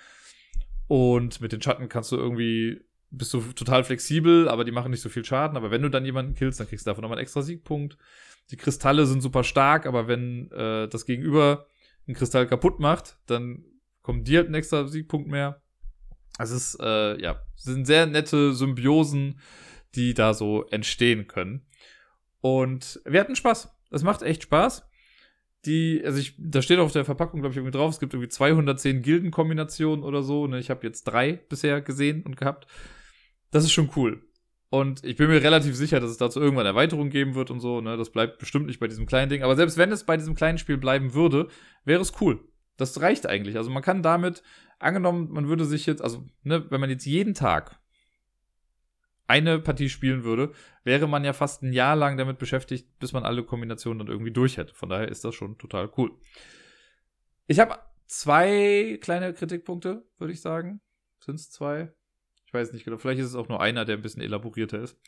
Und 0.93 1.41
mit 1.41 1.51
den 1.51 1.59
Schatten 1.59 1.89
kannst 1.89 2.11
du 2.11 2.17
irgendwie, 2.17 2.79
bist 3.09 3.33
du 3.33 3.41
total 3.53 3.83
flexibel, 3.83 4.47
aber 4.47 4.63
die 4.63 4.71
machen 4.71 4.91
nicht 4.91 5.01
so 5.01 5.09
viel 5.09 5.25
Schaden. 5.25 5.57
Aber 5.57 5.71
wenn 5.71 5.81
du 5.81 5.89
dann 5.89 6.05
jemanden 6.05 6.35
killst, 6.35 6.59
dann 6.59 6.67
kriegst 6.67 6.85
du 6.85 6.91
davon 6.91 7.01
nochmal 7.01 7.17
einen 7.17 7.23
extra 7.23 7.41
Siegpunkt. 7.41 7.97
Die 8.51 8.57
Kristalle 8.57 9.07
sind 9.07 9.21
super 9.21 9.43
stark, 9.43 9.87
aber 9.87 10.07
wenn 10.07 10.51
äh, 10.51 10.87
das 10.87 11.07
Gegenüber 11.07 11.65
einen 12.05 12.15
Kristall 12.15 12.45
kaputt 12.45 12.79
macht, 12.79 13.17
dann 13.25 13.65
kommt 14.03 14.27
dir 14.27 14.41
halt 14.41 14.49
ein 14.49 14.53
extra 14.53 14.85
Siegpunkt 14.85 15.27
mehr. 15.27 15.63
Es 16.37 16.51
ist, 16.51 16.77
äh, 16.79 17.19
ja, 17.19 17.41
sind 17.55 17.87
sehr 17.87 18.05
nette 18.05 18.53
Symbiosen, 18.53 19.39
die 19.95 20.13
da 20.13 20.35
so 20.35 20.67
entstehen 20.67 21.25
können. 21.25 21.65
Und 22.39 23.01
wir 23.03 23.19
hatten 23.19 23.35
Spaß. 23.35 23.67
Es 23.89 24.03
macht 24.03 24.21
echt 24.21 24.43
Spaß 24.43 24.87
die, 25.65 26.01
also 26.03 26.19
ich, 26.19 26.35
da 26.37 26.61
steht 26.61 26.79
auf 26.79 26.91
der 26.91 27.05
Verpackung, 27.05 27.39
glaube 27.39 27.53
ich, 27.53 27.57
irgendwie 27.57 27.77
drauf, 27.77 27.93
es 27.93 27.99
gibt 27.99 28.13
irgendwie 28.13 28.29
210 28.29 29.01
Gildenkombinationen 29.01 30.03
oder 30.03 30.21
so. 30.21 30.47
Ne? 30.47 30.59
Ich 30.59 30.69
habe 30.69 30.85
jetzt 30.85 31.03
drei 31.03 31.33
bisher 31.33 31.81
gesehen 31.81 32.23
und 32.23 32.37
gehabt. 32.37 32.67
Das 33.51 33.63
ist 33.63 33.71
schon 33.71 33.89
cool. 33.95 34.21
Und 34.69 35.03
ich 35.03 35.17
bin 35.17 35.29
mir 35.29 35.41
relativ 35.41 35.75
sicher, 35.75 35.99
dass 35.99 36.09
es 36.09 36.17
dazu 36.17 36.41
irgendwann 36.41 36.65
Erweiterungen 36.65 37.11
geben 37.11 37.35
wird 37.35 37.51
und 37.51 37.59
so. 37.59 37.79
Ne? 37.79 37.95
Das 37.95 38.09
bleibt 38.09 38.39
bestimmt 38.39 38.65
nicht 38.65 38.79
bei 38.79 38.87
diesem 38.87 39.05
kleinen 39.05 39.29
Ding. 39.29 39.43
Aber 39.43 39.55
selbst 39.55 39.77
wenn 39.77 39.91
es 39.91 40.03
bei 40.03 40.17
diesem 40.17 40.35
kleinen 40.35 40.57
Spiel 40.57 40.77
bleiben 40.77 41.13
würde, 41.13 41.47
wäre 41.85 42.01
es 42.01 42.19
cool. 42.19 42.39
Das 42.77 42.99
reicht 42.99 43.27
eigentlich. 43.27 43.55
Also 43.55 43.69
man 43.69 43.83
kann 43.83 44.01
damit, 44.01 44.41
angenommen, 44.79 45.29
man 45.31 45.47
würde 45.47 45.65
sich 45.65 45.85
jetzt, 45.85 46.01
also 46.01 46.25
ne, 46.41 46.65
wenn 46.69 46.81
man 46.81 46.89
jetzt 46.89 47.05
jeden 47.05 47.35
Tag 47.35 47.79
eine 49.27 49.59
Partie 49.59 49.89
spielen 49.89 50.23
würde, 50.23 50.51
wäre 50.83 51.07
man 51.07 51.23
ja 51.23 51.33
fast 51.33 51.63
ein 51.63 51.73
Jahr 51.73 51.95
lang 51.95 52.17
damit 52.17 52.37
beschäftigt, 52.37 52.99
bis 52.99 53.13
man 53.13 53.23
alle 53.23 53.43
Kombinationen 53.43 53.99
dann 53.99 54.07
irgendwie 54.07 54.33
durch 54.33 54.57
hätte. 54.57 54.73
Von 54.73 54.89
daher 54.89 55.07
ist 55.07 55.23
das 55.23 55.35
schon 55.35 55.57
total 55.57 55.89
cool. 55.97 56.11
Ich 57.47 57.59
habe 57.59 57.77
zwei 58.07 58.97
kleine 59.01 59.33
Kritikpunkte, 59.33 60.05
würde 60.17 60.33
ich 60.33 60.41
sagen. 60.41 60.81
Sind 61.19 61.35
es 61.35 61.49
zwei? 61.49 61.91
Ich 62.45 62.53
weiß 62.53 62.73
nicht 62.73 62.85
genau. 62.85 62.97
Vielleicht 62.97 63.19
ist 63.19 63.27
es 63.27 63.35
auch 63.35 63.49
nur 63.49 63.61
einer, 63.61 63.85
der 63.85 63.97
ein 63.97 64.01
bisschen 64.01 64.21
elaborierter 64.21 64.79
ist. 64.79 64.99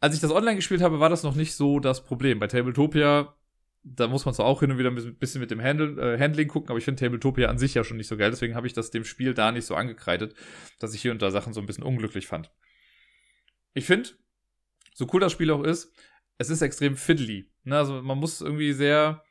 Als 0.00 0.14
ich 0.14 0.20
das 0.20 0.30
online 0.30 0.56
gespielt 0.56 0.82
habe, 0.82 1.00
war 1.00 1.08
das 1.08 1.22
noch 1.22 1.34
nicht 1.34 1.54
so 1.54 1.80
das 1.80 2.04
Problem. 2.04 2.38
Bei 2.38 2.46
Tabletopia, 2.46 3.34
da 3.82 4.06
muss 4.06 4.24
man 4.24 4.34
zwar 4.34 4.46
auch 4.46 4.60
hin 4.60 4.70
und 4.70 4.78
wieder 4.78 4.90
ein 4.90 5.16
bisschen 5.16 5.40
mit 5.40 5.50
dem 5.50 5.62
Handle, 5.62 6.14
äh, 6.14 6.18
Handling 6.18 6.48
gucken, 6.48 6.68
aber 6.70 6.78
ich 6.78 6.84
finde 6.84 7.00
Tabletopia 7.00 7.48
an 7.48 7.58
sich 7.58 7.74
ja 7.74 7.84
schon 7.84 7.96
nicht 7.96 8.08
so 8.08 8.16
geil. 8.16 8.30
Deswegen 8.30 8.54
habe 8.54 8.66
ich 8.66 8.74
das 8.74 8.90
dem 8.90 9.04
Spiel 9.04 9.34
da 9.34 9.50
nicht 9.50 9.66
so 9.66 9.74
angekreidet, 9.74 10.34
dass 10.78 10.94
ich 10.94 11.02
hier 11.02 11.12
und 11.12 11.22
da 11.22 11.30
Sachen 11.30 11.52
so 11.52 11.60
ein 11.60 11.66
bisschen 11.66 11.84
unglücklich 11.84 12.26
fand. 12.26 12.50
Ich 13.74 13.84
finde, 13.84 14.10
so 14.94 15.06
cool 15.12 15.20
das 15.20 15.32
Spiel 15.32 15.50
auch 15.50 15.62
ist, 15.62 15.92
es 16.38 16.50
ist 16.50 16.62
extrem 16.62 16.96
fiddly. 16.96 17.50
Ne? 17.64 17.76
Also 17.76 18.02
man 18.02 18.18
muss 18.18 18.40
irgendwie 18.40 18.72
sehr 18.72 19.22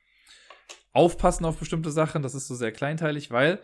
aufpassen 0.92 1.46
auf 1.46 1.58
bestimmte 1.58 1.92
Sachen. 1.92 2.22
Das 2.22 2.36
ist 2.36 2.48
so 2.48 2.56
sehr 2.56 2.72
kleinteilig, 2.72 3.32
weil, 3.32 3.60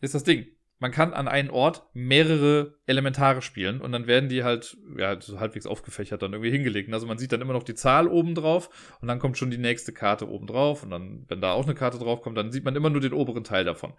ist 0.00 0.14
das 0.14 0.24
Ding, 0.24 0.46
man 0.78 0.90
kann 0.90 1.14
an 1.14 1.28
einen 1.28 1.50
Ort 1.50 1.86
mehrere 1.94 2.74
Elementare 2.86 3.42
spielen 3.42 3.80
und 3.80 3.92
dann 3.92 4.06
werden 4.06 4.28
die 4.28 4.44
halt, 4.44 4.76
ja, 4.98 5.18
so 5.20 5.40
halbwegs 5.40 5.66
aufgefächert 5.66 6.20
dann 6.20 6.32
irgendwie 6.32 6.50
hingelegt. 6.50 6.92
Also 6.92 7.06
man 7.06 7.16
sieht 7.16 7.32
dann 7.32 7.40
immer 7.40 7.52
noch 7.52 7.62
die 7.62 7.74
Zahl 7.74 8.08
oben 8.08 8.34
drauf 8.34 8.96
und 9.00 9.08
dann 9.08 9.18
kommt 9.18 9.38
schon 9.38 9.50
die 9.50 9.58
nächste 9.58 9.92
Karte 9.92 10.28
oben 10.28 10.46
drauf 10.46 10.82
und 10.82 10.90
dann, 10.90 11.24
wenn 11.28 11.40
da 11.40 11.52
auch 11.52 11.64
eine 11.64 11.74
Karte 11.74 11.98
drauf 11.98 12.22
kommt, 12.22 12.36
dann 12.36 12.52
sieht 12.52 12.64
man 12.64 12.76
immer 12.76 12.90
nur 12.90 13.00
den 13.00 13.12
oberen 13.12 13.44
Teil 13.44 13.64
davon. 13.64 13.94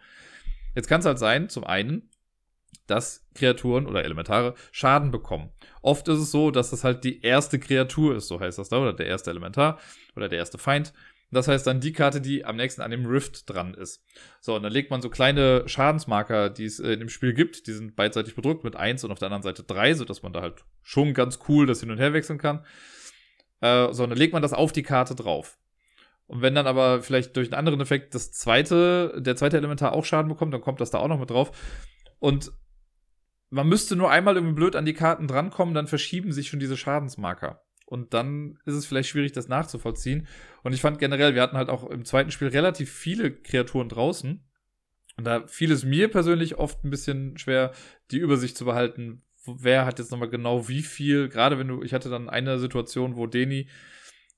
Jetzt 0.75 0.87
kann 0.87 0.99
es 0.99 1.05
halt 1.05 1.17
sein, 1.17 1.49
zum 1.49 1.63
einen, 1.63 2.09
dass 2.85 3.25
Kreaturen 3.33 3.85
oder 3.85 4.03
Elementare 4.03 4.55
Schaden 4.71 5.11
bekommen. 5.11 5.51
Oft 5.81 6.07
ist 6.07 6.19
es 6.19 6.31
so, 6.31 6.51
dass 6.51 6.71
das 6.71 6.83
halt 6.83 7.03
die 7.03 7.21
erste 7.21 7.59
Kreatur 7.59 8.15
ist, 8.15 8.27
so 8.27 8.39
heißt 8.39 8.57
das 8.57 8.69
da, 8.69 8.79
oder 8.79 8.93
der 8.93 9.07
erste 9.07 9.29
Elementar 9.29 9.79
oder 10.15 10.29
der 10.29 10.39
erste 10.39 10.57
Feind. 10.57 10.93
Das 11.31 11.47
heißt 11.47 11.65
dann 11.67 11.81
die 11.81 11.91
Karte, 11.91 12.21
die 12.21 12.45
am 12.45 12.55
nächsten 12.55 12.81
an 12.81 12.91
dem 12.91 13.05
Rift 13.05 13.49
dran 13.49 13.73
ist. 13.73 14.03
So, 14.41 14.55
und 14.55 14.63
dann 14.63 14.71
legt 14.71 14.91
man 14.91 15.01
so 15.01 15.09
kleine 15.09 15.67
Schadensmarker, 15.67 16.49
die 16.49 16.65
es 16.65 16.79
äh, 16.79 16.93
in 16.93 16.99
dem 16.99 17.09
Spiel 17.09 17.33
gibt. 17.33 17.67
Die 17.67 17.73
sind 17.73 17.95
beidseitig 17.95 18.35
bedruckt 18.35 18.63
mit 18.63 18.75
1 18.75 19.03
und 19.03 19.11
auf 19.11 19.19
der 19.19 19.27
anderen 19.27 19.43
Seite 19.43 19.63
3, 19.63 19.95
sodass 19.95 20.23
man 20.23 20.33
da 20.33 20.41
halt 20.41 20.63
schon 20.83 21.13
ganz 21.13 21.39
cool 21.49 21.65
das 21.65 21.81
hin 21.81 21.91
und 21.91 21.97
her 21.97 22.13
wechseln 22.13 22.37
kann. 22.37 22.63
Äh, 23.59 23.91
so, 23.91 24.03
und 24.03 24.11
dann 24.11 24.19
legt 24.19 24.33
man 24.33 24.43
das 24.43 24.53
auf 24.53 24.71
die 24.71 24.83
Karte 24.83 25.15
drauf. 25.15 25.57
Und 26.27 26.41
wenn 26.41 26.55
dann 26.55 26.67
aber 26.67 27.01
vielleicht 27.01 27.35
durch 27.35 27.47
einen 27.47 27.59
anderen 27.59 27.81
Effekt 27.81 28.15
das 28.15 28.31
zweite, 28.31 29.21
der 29.21 29.35
zweite 29.35 29.57
Elementar 29.57 29.93
auch 29.93 30.05
Schaden 30.05 30.29
bekommt, 30.29 30.53
dann 30.53 30.61
kommt 30.61 30.81
das 30.81 30.89
da 30.89 30.99
auch 30.99 31.07
noch 31.07 31.19
mit 31.19 31.29
drauf. 31.29 31.51
Und 32.19 32.51
man 33.55 33.69
müsste 33.69 33.95
nur 33.95 34.11
einmal 34.11 34.35
irgendwie 34.35 34.55
blöd 34.55 34.75
an 34.75 34.85
die 34.85 34.93
Karten 34.93 35.27
drankommen, 35.27 35.73
dann 35.73 35.87
verschieben 35.87 36.33
sich 36.33 36.49
schon 36.49 36.59
diese 36.59 36.75
Schadensmarker. 36.75 37.63
Und 37.85 38.13
dann 38.13 38.59
ist 38.65 38.73
es 38.75 38.85
vielleicht 38.85 39.07
schwierig, 39.07 39.31
das 39.31 39.47
nachzuvollziehen. 39.47 40.27
Und 40.63 40.73
ich 40.73 40.81
fand 40.81 40.99
generell, 40.99 41.35
wir 41.35 41.41
hatten 41.41 41.55
halt 41.55 41.69
auch 41.69 41.89
im 41.89 42.03
zweiten 42.03 42.31
Spiel 42.31 42.49
relativ 42.49 42.91
viele 42.91 43.31
Kreaturen 43.31 43.87
draußen. 43.87 44.45
Und 45.17 45.23
da 45.23 45.47
fiel 45.47 45.71
es 45.71 45.85
mir 45.85 46.09
persönlich 46.09 46.57
oft 46.57 46.83
ein 46.83 46.89
bisschen 46.89 47.37
schwer, 47.37 47.71
die 48.11 48.17
Übersicht 48.17 48.57
zu 48.57 48.65
behalten. 48.65 49.23
Wer 49.45 49.85
hat 49.85 49.99
jetzt 49.99 50.11
nochmal 50.11 50.29
genau 50.29 50.67
wie 50.67 50.81
viel? 50.81 51.29
Gerade 51.29 51.57
wenn 51.57 51.69
du, 51.69 51.81
ich 51.81 51.93
hatte 51.93 52.09
dann 52.09 52.27
eine 52.27 52.59
Situation, 52.59 53.15
wo 53.15 53.25
Deni 53.25 53.69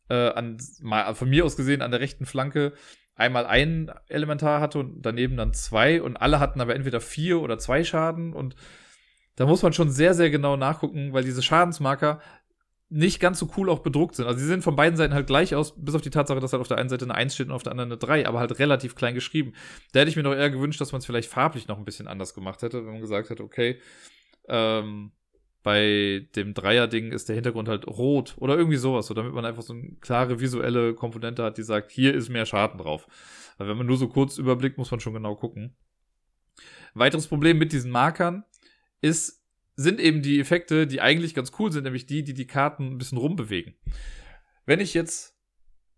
äh, 0.10 0.30
an, 0.30 0.58
mal 0.82 1.16
von 1.16 1.30
mir 1.30 1.44
aus 1.44 1.58
gesehen 1.58 1.82
an 1.82 1.90
der 1.90 2.02
rechten 2.02 2.28
Flanke 2.28 2.74
einmal 3.16 3.48
ein 3.48 3.92
Elementar 4.10 4.62
hatte 4.62 4.78
und 4.78 5.02
daneben 5.02 5.38
dann 5.38 5.54
zwei 5.54 6.04
und 6.04 6.18
alle 6.18 6.40
hatten 6.40 6.62
aber 6.62 6.76
entweder 6.76 7.02
vier 7.02 7.42
oder 7.42 7.58
zwei 7.58 7.84
Schaden 7.84 8.34
und 8.34 8.56
da 9.38 9.46
muss 9.46 9.64
man 9.64 9.72
schon 9.72 9.90
sehr, 9.90 10.14
sehr 10.14 10.30
genau 10.30 10.58
nachgucken, 10.58 11.14
weil 11.14 11.24
diese 11.24 11.42
Schadensmarker 11.42 12.20
nicht 12.90 13.20
ganz 13.20 13.40
so 13.40 13.50
cool 13.56 13.70
auch 13.70 13.80
bedruckt 13.80 14.16
sind. 14.16 14.26
Also 14.26 14.40
sie 14.40 14.48
sehen 14.48 14.62
von 14.62 14.76
beiden 14.76 14.98
Seiten 14.98 15.14
halt 15.14 15.28
gleich 15.28 15.54
aus, 15.54 15.74
bis 15.78 15.94
auf 15.94 16.02
die 16.02 16.10
Tatsache, 16.10 16.40
dass 16.40 16.54
halt 16.54 16.62
auf 16.62 16.68
der 16.68 16.78
einen 16.78 16.90
Seite 16.90 17.06
eine 17.06 17.16
1 17.16 17.36
steht 17.36 17.48
und 17.48 17.54
auf 17.54 17.64
der 17.64 17.72
anderen 17.72 17.92
eine 17.92 17.98
3, 17.98 18.28
aber 18.28 18.40
halt 18.40 18.58
relativ 18.60 18.96
klein 18.96 19.14
geschrieben. 19.14 19.54
Da 19.92 20.00
hätte 20.00 20.10
ich 20.10 20.16
mir 20.16 20.24
noch 20.24 20.34
eher 20.34 20.50
gewünscht, 20.50 20.82
dass 20.82 20.92
man 20.92 21.00
es 21.00 21.06
vielleicht 21.06 21.30
farblich 21.30 21.68
noch 21.68 21.78
ein 21.78 21.86
bisschen 21.86 22.08
anders 22.08 22.34
gemacht 22.34 22.62
hätte, 22.62 22.86
wenn 22.86 22.94
man 22.94 23.02
gesagt 23.02 23.30
hätte, 23.30 23.44
okay, 23.44 23.80
ähm, 24.48 25.12
bei 25.64 26.28
dem 26.36 26.54
Dreier-Ding 26.54 27.12
ist 27.12 27.28
der 27.30 27.36
Hintergrund 27.36 27.68
halt 27.68 27.86
rot 27.86 28.36
oder 28.38 28.58
irgendwie 28.58 28.78
sowas, 28.78 29.06
so 29.06 29.14
damit 29.14 29.34
man 29.34 29.46
einfach 29.46 29.64
so 29.64 29.74
eine 29.74 29.98
klare 30.00 30.40
visuelle 30.40 30.96
Komponente 30.96 31.44
hat, 31.44 31.58
die 31.58 31.64
sagt, 31.64 31.92
hier 31.92 32.16
ist 32.16 32.30
mehr 32.30 32.46
Schaden 32.46 32.80
drauf. 32.80 33.08
Aber 33.58 33.70
wenn 33.70 33.78
man 33.78 33.86
nur 33.86 33.98
so 33.98 34.08
kurz 34.08 34.38
überblickt, 34.38 34.78
muss 34.78 34.92
man 34.92 35.02
schon 35.02 35.14
genau 35.14 35.36
gucken. 35.36 35.76
Weiteres 36.94 37.28
Problem 37.28 37.58
mit 37.58 37.74
diesen 37.74 37.92
Markern 37.92 38.46
ist, 39.02 39.44
sind 39.76 40.00
eben 40.00 40.22
die 40.22 40.40
Effekte, 40.40 40.88
die 40.88 41.02
eigentlich 41.02 41.36
ganz 41.36 41.52
cool 41.60 41.72
sind, 41.72 41.84
nämlich 41.84 42.06
die, 42.06 42.24
die 42.24 42.34
die 42.34 42.48
Karten 42.48 42.88
ein 42.88 42.98
bisschen 42.98 43.18
rumbewegen. 43.18 43.76
Wenn 44.66 44.80
ich 44.80 44.94
jetzt, 44.94 45.38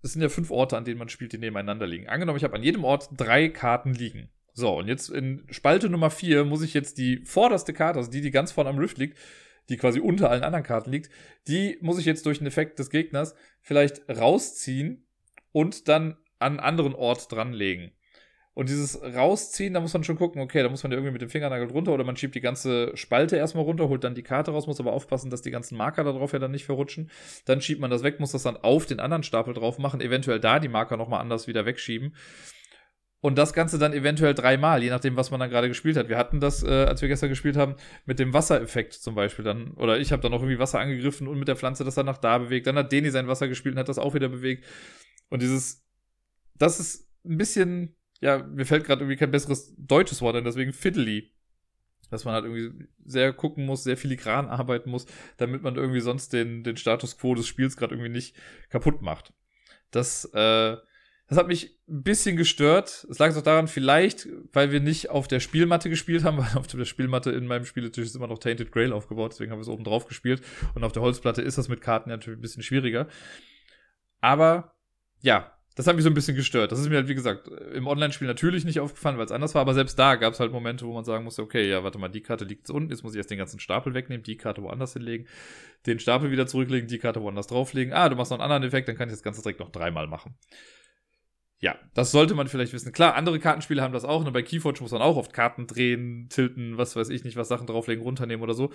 das 0.01 0.13
sind 0.13 0.21
ja 0.21 0.29
fünf 0.29 0.51
Orte, 0.51 0.77
an 0.77 0.85
denen 0.85 0.99
man 0.99 1.09
spielt, 1.09 1.33
die 1.33 1.37
nebeneinander 1.37 1.87
liegen. 1.87 2.07
Angenommen, 2.07 2.37
ich 2.37 2.43
habe 2.43 2.55
an 2.55 2.63
jedem 2.63 2.83
Ort 2.83 3.09
drei 3.15 3.49
Karten 3.49 3.93
liegen. 3.93 4.29
So, 4.53 4.77
und 4.77 4.87
jetzt 4.87 5.09
in 5.09 5.45
Spalte 5.49 5.89
Nummer 5.89 6.09
vier 6.09 6.43
muss 6.43 6.61
ich 6.61 6.73
jetzt 6.73 6.97
die 6.97 7.23
vorderste 7.25 7.73
Karte, 7.73 7.99
also 7.99 8.11
die, 8.11 8.21
die 8.21 8.31
ganz 8.31 8.51
vorne 8.51 8.69
am 8.69 8.77
Rift 8.77 8.97
liegt, 8.97 9.17
die 9.69 9.77
quasi 9.77 9.99
unter 9.99 10.29
allen 10.29 10.43
anderen 10.43 10.65
Karten 10.65 10.91
liegt, 10.91 11.09
die 11.47 11.77
muss 11.81 11.99
ich 11.99 12.05
jetzt 12.05 12.25
durch 12.25 12.39
einen 12.39 12.47
Effekt 12.47 12.79
des 12.79 12.89
Gegners 12.89 13.35
vielleicht 13.61 14.09
rausziehen 14.09 15.07
und 15.51 15.87
dann 15.87 16.17
an 16.39 16.53
einen 16.53 16.59
anderen 16.59 16.95
Ort 16.95 17.31
dranlegen. 17.31 17.91
Und 18.59 18.67
dieses 18.67 19.01
Rausziehen, 19.01 19.73
da 19.73 19.79
muss 19.79 19.93
man 19.93 20.03
schon 20.03 20.17
gucken, 20.17 20.41
okay, 20.41 20.61
da 20.61 20.67
muss 20.67 20.83
man 20.83 20.91
ja 20.91 20.97
irgendwie 20.97 21.13
mit 21.13 21.21
dem 21.21 21.29
Fingernagel 21.29 21.69
runter 21.69 21.93
oder 21.93 22.03
man 22.03 22.17
schiebt 22.17 22.35
die 22.35 22.41
ganze 22.41 22.91
Spalte 22.97 23.37
erstmal 23.37 23.63
runter, 23.63 23.87
holt 23.87 24.03
dann 24.03 24.15
die 24.15 24.21
Karte 24.21 24.51
raus, 24.51 24.67
muss 24.67 24.81
aber 24.81 24.91
aufpassen, 24.91 25.29
dass 25.29 25.41
die 25.41 25.49
ganzen 25.49 25.77
Marker 25.77 26.03
da 26.03 26.11
drauf 26.11 26.33
ja 26.33 26.39
dann 26.39 26.51
nicht 26.51 26.65
verrutschen. 26.65 27.09
Dann 27.45 27.61
schiebt 27.61 27.79
man 27.79 27.89
das 27.89 28.03
weg, 28.03 28.19
muss 28.19 28.33
das 28.33 28.43
dann 28.43 28.57
auf 28.57 28.85
den 28.85 28.99
anderen 28.99 29.23
Stapel 29.23 29.53
drauf 29.53 29.77
machen, 29.79 30.01
eventuell 30.01 30.41
da 30.41 30.59
die 30.59 30.67
Marker 30.67 30.97
nochmal 30.97 31.21
anders 31.21 31.47
wieder 31.47 31.65
wegschieben. 31.65 32.13
Und 33.21 33.37
das 33.37 33.53
Ganze 33.53 33.79
dann 33.79 33.93
eventuell 33.93 34.33
dreimal, 34.33 34.83
je 34.83 34.89
nachdem, 34.89 35.15
was 35.15 35.31
man 35.31 35.39
dann 35.39 35.49
gerade 35.49 35.69
gespielt 35.69 35.95
hat. 35.95 36.09
Wir 36.09 36.17
hatten 36.17 36.41
das, 36.41 36.61
äh, 36.61 36.83
als 36.83 37.01
wir 37.01 37.07
gestern 37.07 37.29
gespielt 37.29 37.55
haben, 37.55 37.77
mit 38.05 38.19
dem 38.19 38.33
Wassereffekt 38.33 38.91
zum 38.91 39.15
Beispiel 39.15 39.45
dann. 39.45 39.71
Oder 39.75 39.99
ich 39.99 40.11
habe 40.11 40.21
dann 40.21 40.33
noch 40.33 40.41
irgendwie 40.41 40.59
Wasser 40.59 40.81
angegriffen 40.81 41.29
und 41.29 41.39
mit 41.39 41.47
der 41.47 41.55
Pflanze 41.55 41.85
das 41.85 41.95
dann 41.95 42.07
nach 42.07 42.17
da 42.17 42.39
bewegt. 42.39 42.67
Dann 42.67 42.75
hat 42.75 42.91
Deni 42.91 43.09
sein 43.09 43.29
Wasser 43.29 43.47
gespielt 43.47 43.75
und 43.75 43.79
hat 43.79 43.87
das 43.87 43.99
auch 43.99 44.15
wieder 44.15 44.27
bewegt. 44.27 44.65
Und 45.29 45.41
dieses, 45.41 45.85
das 46.57 46.81
ist 46.81 47.07
ein 47.23 47.37
bisschen 47.37 47.95
ja, 48.21 48.43
mir 48.43 48.65
fällt 48.65 48.85
gerade 48.85 49.01
irgendwie 49.01 49.17
kein 49.17 49.31
besseres 49.31 49.73
deutsches 49.77 50.21
Wort 50.21 50.35
ein, 50.35 50.43
deswegen 50.43 50.73
fiddly. 50.73 51.31
Dass 52.09 52.25
man 52.25 52.33
halt 52.33 52.45
irgendwie 52.45 52.87
sehr 53.05 53.33
gucken 53.33 53.65
muss, 53.65 53.83
sehr 53.83 53.95
filigran 53.95 54.47
arbeiten 54.47 54.89
muss, 54.89 55.05
damit 55.37 55.61
man 55.61 55.75
irgendwie 55.75 55.99
sonst 55.99 56.33
den, 56.33 56.63
den 56.63 56.75
Status 56.75 57.19
quo 57.19 57.35
des 57.35 57.45
Spiels 57.45 57.77
gerade 57.77 57.93
irgendwie 57.93 58.09
nicht 58.09 58.35
kaputt 58.69 59.03
macht. 59.03 59.31
Das, 59.91 60.25
äh, 60.33 60.77
das 61.27 61.37
hat 61.37 61.47
mich 61.47 61.79
ein 61.87 62.01
bisschen 62.01 62.35
gestört. 62.35 63.05
Es 63.11 63.19
lag 63.19 63.35
auch 63.35 63.43
daran, 63.43 63.67
vielleicht, 63.67 64.27
weil 64.51 64.71
wir 64.71 64.79
nicht 64.79 65.11
auf 65.11 65.27
der 65.27 65.39
Spielmatte 65.39 65.87
gespielt 65.87 66.23
haben, 66.23 66.37
weil 66.39 66.57
auf 66.57 66.65
der 66.65 66.83
Spielmatte 66.85 67.29
in 67.29 67.45
meinem 67.45 67.65
Spieletisch 67.65 68.05
ist 68.05 68.15
immer 68.15 68.27
noch 68.27 68.39
Tainted 68.39 68.71
Grail 68.71 68.91
aufgebaut, 68.91 69.33
deswegen 69.33 69.51
haben 69.51 69.59
wir 69.59 69.63
es 69.63 69.69
oben 69.69 69.83
drauf 69.83 70.07
gespielt. 70.07 70.41
Und 70.73 70.83
auf 70.83 70.91
der 70.91 71.03
Holzplatte 71.03 71.43
ist 71.43 71.59
das 71.59 71.67
mit 71.69 71.81
Karten 71.81 72.09
natürlich 72.09 72.39
ein 72.39 72.41
bisschen 72.41 72.63
schwieriger. 72.63 73.07
Aber 74.19 74.73
ja, 75.21 75.58
das 75.75 75.87
hat 75.87 75.95
mich 75.95 76.03
so 76.03 76.09
ein 76.09 76.13
bisschen 76.13 76.35
gestört. 76.35 76.71
Das 76.71 76.79
ist 76.79 76.89
mir 76.89 76.95
halt, 76.95 77.07
wie 77.07 77.15
gesagt, 77.15 77.47
im 77.47 77.87
Online-Spiel 77.87 78.27
natürlich 78.27 78.65
nicht 78.65 78.79
aufgefallen, 78.79 79.17
weil 79.17 79.25
es 79.25 79.31
anders 79.31 79.55
war, 79.55 79.61
aber 79.61 79.73
selbst 79.73 79.97
da 79.97 80.15
gab 80.15 80.33
es 80.33 80.39
halt 80.39 80.51
Momente, 80.51 80.85
wo 80.85 80.93
man 80.93 81.05
sagen 81.05 81.23
musste, 81.23 81.41
okay, 81.41 81.69
ja, 81.69 81.83
warte 81.83 81.97
mal, 81.97 82.09
die 82.09 82.21
Karte 82.21 82.45
liegt 82.45 82.69
unten, 82.69 82.89
jetzt 82.89 83.03
muss 83.03 83.13
ich 83.13 83.17
erst 83.17 83.31
den 83.31 83.37
ganzen 83.37 83.59
Stapel 83.59 83.93
wegnehmen, 83.93 84.23
die 84.23 84.35
Karte 84.35 84.61
woanders 84.61 84.93
hinlegen, 84.93 85.27
den 85.85 85.99
Stapel 85.99 86.31
wieder 86.31 86.47
zurücklegen, 86.47 86.87
die 86.87 86.99
Karte 86.99 87.21
woanders 87.21 87.47
drauflegen. 87.47 87.93
Ah, 87.93 88.09
du 88.09 88.15
machst 88.15 88.31
noch 88.31 88.39
einen 88.39 88.51
anderen 88.51 88.63
Effekt, 88.63 88.87
dann 88.87 88.97
kann 88.97 89.07
ich 89.07 89.13
das 89.13 89.23
ganze 89.23 89.41
direkt 89.41 89.59
noch 89.59 89.71
dreimal 89.71 90.07
machen. 90.07 90.35
Ja, 91.61 91.77
das 91.93 92.11
sollte 92.11 92.35
man 92.35 92.47
vielleicht 92.47 92.71
wissen. 92.71 92.93
Klar, 92.93 93.15
andere 93.15 93.37
Kartenspiele 93.37 93.81
haben 93.81 93.93
das 93.93 94.05
auch. 94.05 94.23
Ne? 94.23 94.31
Bei 94.31 94.41
Keyforge 94.41 94.81
muss 94.81 94.91
man 94.91 95.01
auch 95.01 95.17
oft 95.17 95.33
Karten 95.33 95.67
drehen, 95.67 96.27
tilten, 96.29 96.77
was 96.77 96.95
weiß 96.95 97.09
ich 97.09 97.25
nicht, 97.25 97.35
was 97.35 97.49
Sachen 97.49 97.67
drauflegen, 97.67 98.01
runternehmen 98.01 98.43
oder 98.43 98.53
so. 98.53 98.71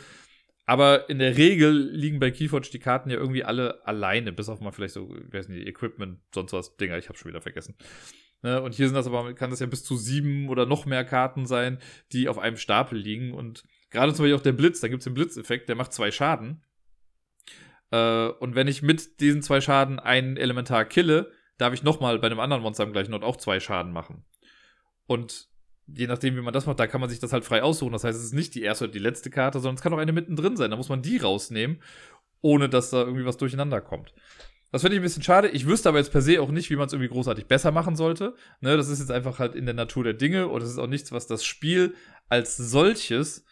Aber 0.66 1.10
in 1.10 1.18
der 1.18 1.36
Regel 1.36 1.90
liegen 1.90 2.20
bei 2.20 2.30
Keyforge 2.30 2.70
die 2.72 2.78
Karten 2.78 3.10
ja 3.10 3.16
irgendwie 3.16 3.44
alle 3.44 3.86
alleine, 3.86 4.32
bis 4.32 4.48
auf 4.48 4.60
mal 4.60 4.72
vielleicht 4.72 4.94
so, 4.94 5.14
ich 5.14 5.32
weiß 5.32 5.48
nicht, 5.48 5.66
Equipment, 5.66 6.20
sonst 6.34 6.52
was, 6.52 6.76
Dinger, 6.76 6.96
ich 6.96 7.08
habe 7.08 7.18
schon 7.18 7.28
wieder 7.28 7.42
vergessen. 7.42 7.76
Ne? 8.42 8.62
Und 8.62 8.74
hier 8.74 8.86
sind 8.86 8.94
das 8.94 9.06
aber, 9.06 9.34
kann 9.34 9.50
das 9.50 9.60
ja 9.60 9.66
bis 9.66 9.84
zu 9.84 9.96
sieben 9.96 10.48
oder 10.48 10.64
noch 10.64 10.86
mehr 10.86 11.04
Karten 11.04 11.46
sein, 11.46 11.78
die 12.12 12.28
auf 12.28 12.38
einem 12.38 12.56
Stapel 12.56 12.98
liegen. 12.98 13.32
Und 13.34 13.64
gerade 13.90 14.14
zum 14.14 14.24
Beispiel 14.24 14.36
auch 14.36 14.42
der 14.42 14.52
Blitz, 14.52 14.80
da 14.80 14.88
gibt 14.88 15.00
es 15.00 15.04
den 15.04 15.14
Blitzeffekt, 15.14 15.68
der 15.68 15.76
macht 15.76 15.92
zwei 15.92 16.10
Schaden. 16.10 16.62
Äh, 17.90 18.28
und 18.28 18.54
wenn 18.54 18.68
ich 18.68 18.82
mit 18.82 19.20
diesen 19.20 19.42
zwei 19.42 19.60
Schaden 19.60 19.98
einen 19.98 20.36
Elementar 20.36 20.86
kille, 20.86 21.30
darf 21.58 21.74
ich 21.74 21.82
nochmal 21.82 22.18
bei 22.18 22.26
einem 22.26 22.40
anderen 22.40 22.62
Monster 22.62 22.84
am 22.84 22.92
gleichen 22.92 23.12
Ort 23.12 23.24
auch 23.24 23.36
zwei 23.36 23.60
Schaden 23.60 23.92
machen. 23.92 24.24
Und 25.06 25.48
je 25.86 26.06
nachdem, 26.06 26.36
wie 26.36 26.40
man 26.40 26.54
das 26.54 26.66
macht, 26.66 26.80
da 26.80 26.86
kann 26.86 27.00
man 27.00 27.10
sich 27.10 27.18
das 27.18 27.32
halt 27.32 27.44
frei 27.44 27.62
aussuchen. 27.62 27.92
Das 27.92 28.04
heißt, 28.04 28.18
es 28.18 28.24
ist 28.24 28.34
nicht 28.34 28.54
die 28.54 28.62
erste 28.62 28.84
oder 28.84 28.92
die 28.92 28.98
letzte 28.98 29.30
Karte, 29.30 29.60
sondern 29.60 29.76
es 29.76 29.82
kann 29.82 29.92
auch 29.92 29.98
eine 29.98 30.12
mittendrin 30.12 30.56
sein. 30.56 30.70
Da 30.70 30.76
muss 30.76 30.88
man 30.88 31.02
die 31.02 31.18
rausnehmen, 31.18 31.82
ohne 32.40 32.68
dass 32.68 32.90
da 32.90 33.02
irgendwie 33.02 33.26
was 33.26 33.36
durcheinander 33.36 33.80
kommt. 33.80 34.14
Das 34.72 34.82
finde 34.82 34.96
ich 34.96 35.00
ein 35.00 35.04
bisschen 35.04 35.22
schade. 35.22 35.48
Ich 35.48 35.66
wüsste 35.66 35.88
aber 35.88 35.98
jetzt 35.98 36.10
per 36.10 36.20
se 36.20 36.40
auch 36.40 36.50
nicht, 36.50 36.68
wie 36.68 36.76
man 36.76 36.86
es 36.86 36.92
irgendwie 36.92 37.10
großartig 37.10 37.46
besser 37.46 37.70
machen 37.70 37.94
sollte. 37.94 38.34
Ne, 38.60 38.76
das 38.76 38.88
ist 38.88 38.98
jetzt 38.98 39.12
einfach 39.12 39.38
halt 39.38 39.54
in 39.54 39.66
der 39.66 39.74
Natur 39.74 40.02
der 40.02 40.14
Dinge 40.14 40.48
und 40.48 40.62
es 40.62 40.70
ist 40.70 40.78
auch 40.78 40.88
nichts, 40.88 41.12
was 41.12 41.26
das 41.26 41.44
Spiel 41.44 41.94
als 42.28 42.56
solches 42.56 43.44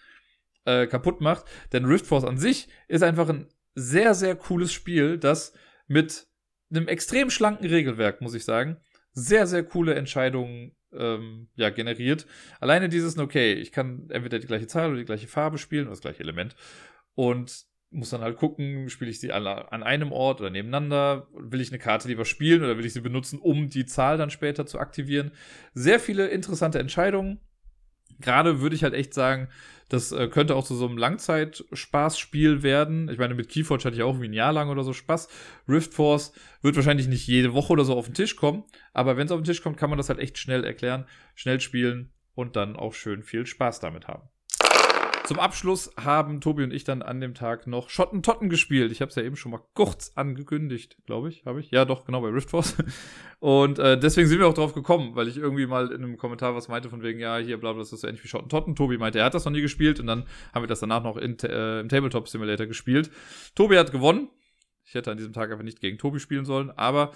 äh, 0.65 0.87
kaputt 0.87 1.21
macht. 1.21 1.45
Denn 1.73 1.85
Rift 1.85 2.07
Force 2.07 2.25
an 2.25 2.39
sich 2.39 2.69
ist 2.89 3.03
einfach 3.03 3.29
ein 3.29 3.47
sehr, 3.75 4.15
sehr 4.15 4.35
cooles 4.35 4.73
Spiel, 4.73 5.17
das 5.19 5.53
mit 5.87 6.27
einem 6.71 6.89
extrem 6.89 7.31
schlanken 7.31 7.69
Regelwerk, 7.69 8.21
muss 8.21 8.35
ich 8.35 8.45
sagen, 8.45 8.79
sehr, 9.13 9.47
sehr 9.47 9.63
coole 9.63 9.95
Entscheidungen 9.95 10.75
ähm, 10.97 11.49
ja, 11.57 11.71
generiert. 11.71 12.27
Alleine 12.61 12.89
dieses, 12.89 13.19
okay, 13.19 13.53
ich 13.55 13.73
kann 13.73 14.09
entweder 14.11 14.39
die 14.39 14.47
gleiche 14.47 14.67
Zahl 14.67 14.91
oder 14.91 14.99
die 14.99 15.05
gleiche 15.05 15.29
Farbe 15.29 15.59
spielen 15.59 15.85
oder 15.85 15.93
das 15.93 16.01
gleiche 16.01 16.23
Element. 16.23 16.55
Und 17.15 17.67
muss 17.93 18.11
dann 18.11 18.23
halt 18.23 18.39
gucken, 18.39 18.89
spiele 18.89 19.11
ich 19.11 19.21
sie 19.21 19.33
alle 19.33 19.71
an 19.71 19.83
einem 19.83 20.13
Ort 20.13 20.41
oder 20.41 20.51
nebeneinander? 20.51 21.29
Will 21.35 21.61
ich 21.61 21.71
eine 21.71 21.79
Karte 21.79 22.09
lieber 22.09 22.25
spielen 22.25 22.63
oder 22.65 22.79
will 22.79 22.87
ich 22.87 22.95
sie 22.95 23.01
benutzen, 23.01 23.39
um 23.39 23.69
die 23.69 23.87
Zahl 23.87 24.17
dann 24.17 24.31
später 24.31 24.67
zu 24.67 24.79
aktivieren? 24.79 25.33
Sehr 25.75 26.01
viele 26.01 26.29
interessante 26.29 26.79
Entscheidungen. 26.79 27.39
Gerade 28.23 28.61
würde 28.61 28.75
ich 28.75 28.83
halt 28.83 28.95
echt 28.95 29.13
sagen, 29.13 29.49
das 29.93 30.11
äh, 30.11 30.29
könnte 30.29 30.57
auch 30.57 30.65
zu 30.65 30.75
so 30.75 30.87
einem 30.87 30.97
Langzeitspaßspiel 30.97 32.63
werden. 32.63 33.11
Ich 33.11 33.19
meine, 33.19 33.35
mit 33.35 33.51
Keyforge 33.51 33.85
hatte 33.85 33.97
ich 33.97 34.03
auch 34.03 34.11
irgendwie 34.11 34.29
ein 34.29 34.33
Jahr 34.33 34.53
lang 34.53 34.71
oder 34.71 34.85
so 34.85 34.95
Spaß. 34.95 35.29
Rift 35.69 35.93
Force 35.93 36.33
wird 36.63 36.77
wahrscheinlich 36.77 37.09
nicht 37.09 37.27
jede 37.27 37.53
Woche 37.53 37.75
oder 37.75 37.85
so 37.85 37.95
auf 37.95 38.07
den 38.07 38.15
Tisch 38.15 38.37
kommen, 38.37 38.65
aber 38.95 39.19
wenn 39.19 39.27
es 39.27 39.33
auf 39.33 39.41
den 39.41 39.45
Tisch 39.45 39.63
kommt, 39.63 39.77
kann 39.77 39.91
man 39.91 39.99
das 39.99 40.09
halt 40.09 40.19
echt 40.19 40.39
schnell 40.39 40.65
erklären, 40.65 41.07
schnell 41.35 41.61
spielen 41.61 42.11
und 42.35 42.57
dann 42.57 42.77
auch 42.77 42.95
schön 42.95 43.23
viel 43.23 43.45
Spaß 43.45 43.81
damit 43.81 44.09
haben. 44.09 44.29
Zum 45.33 45.41
Abschluss 45.41 45.91
haben 45.97 46.43
Tobi 46.43 46.63
und 46.63 46.75
ich 46.75 46.85
dann 46.85 47.01
an 47.01 47.19
dem 47.19 47.33
Tag 47.33 47.67
noch 47.67 47.89
Schottentotten 47.89 48.51
gespielt. 48.51 48.93
Ich 48.93 49.01
habe 49.01 49.09
es 49.09 49.15
ja 49.15 49.23
eben 49.23 49.35
schon 49.35 49.51
mal 49.51 49.63
kurz 49.73 50.13
angekündigt, 50.15 50.99
glaube 51.07 51.31
ich. 51.31 51.47
Habe 51.47 51.59
ich? 51.61 51.71
Ja, 51.71 51.87
doch, 51.87 52.05
genau, 52.05 52.21
bei 52.21 52.29
Riftforce. 52.29 52.77
Und 53.41 53.79
äh, 53.79 53.99
deswegen 53.99 54.29
sind 54.29 54.41
wir 54.41 54.47
auch 54.47 54.53
drauf 54.53 54.75
gekommen, 54.75 55.17
weil 55.17 55.29
ich 55.29 55.39
irgendwie 55.39 55.65
mal 55.65 55.91
in 55.91 56.05
einem 56.05 56.19
Kommentar 56.19 56.55
was 56.55 56.69
meinte 56.69 56.91
von 56.91 57.03
wegen, 57.03 57.19
ja, 57.19 57.39
hier, 57.39 57.59
bla, 57.59 57.73
bla, 57.73 57.81
das 57.81 57.95
ist 57.95 58.03
so 58.03 58.07
ähnlich 58.07 58.23
wie 58.23 58.29
Schottentotten. 58.29 58.77
Tobi 58.77 58.99
meinte, 58.99 59.21
er 59.21 59.25
hat 59.25 59.33
das 59.33 59.47
noch 59.47 59.53
nie 59.53 59.63
gespielt 59.63 60.01
und 60.01 60.07
dann 60.07 60.27
haben 60.53 60.65
wir 60.65 60.69
das 60.69 60.81
danach 60.81 61.03
noch 61.03 61.17
in, 61.17 61.39
äh, 61.39 61.81
im 61.81 61.89
Tabletop 61.89 62.29
Simulator 62.29 62.67
gespielt. 62.67 63.11
Tobi 63.55 63.79
hat 63.79 63.91
gewonnen. 63.91 64.29
Ich 64.85 64.93
hätte 64.93 65.11
an 65.11 65.17
diesem 65.17 65.33
Tag 65.33 65.51
einfach 65.51 65.65
nicht 65.65 65.81
gegen 65.81 65.97
Tobi 65.97 66.21
spielen 66.21 66.45
sollen, 66.45 66.71
aber 66.73 67.13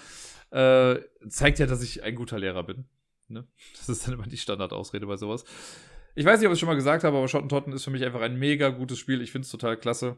äh, 0.49 0.95
zeigt 1.29 1.59
ja, 1.59 1.67
dass 1.67 1.83
ich 1.83 2.01
ein 2.01 2.15
guter 2.15 2.39
Lehrer 2.39 2.63
bin. 2.63 2.85
Ne? 3.27 3.47
Das 3.77 3.89
ist 3.89 4.07
dann 4.07 4.15
immer 4.15 4.25
die 4.25 4.37
Standardausrede 4.37 5.05
bei 5.05 5.17
sowas. 5.17 5.45
Ich 6.17 6.25
weiß 6.25 6.39
nicht, 6.39 6.47
ob 6.47 6.51
ich 6.51 6.55
es 6.55 6.59
schon 6.61 6.67
mal 6.67 6.73
gesagt 6.73 7.03
habe, 7.03 7.15
aber 7.15 7.27
Schottentotten 7.27 7.73
ist 7.73 7.83
für 7.83 7.91
mich 7.91 8.03
einfach 8.03 8.21
ein 8.21 8.39
mega 8.39 8.69
gutes 8.69 8.97
Spiel. 8.97 9.21
Ich 9.21 9.31
finde 9.31 9.45
es 9.45 9.51
total 9.51 9.77
klasse. 9.77 10.17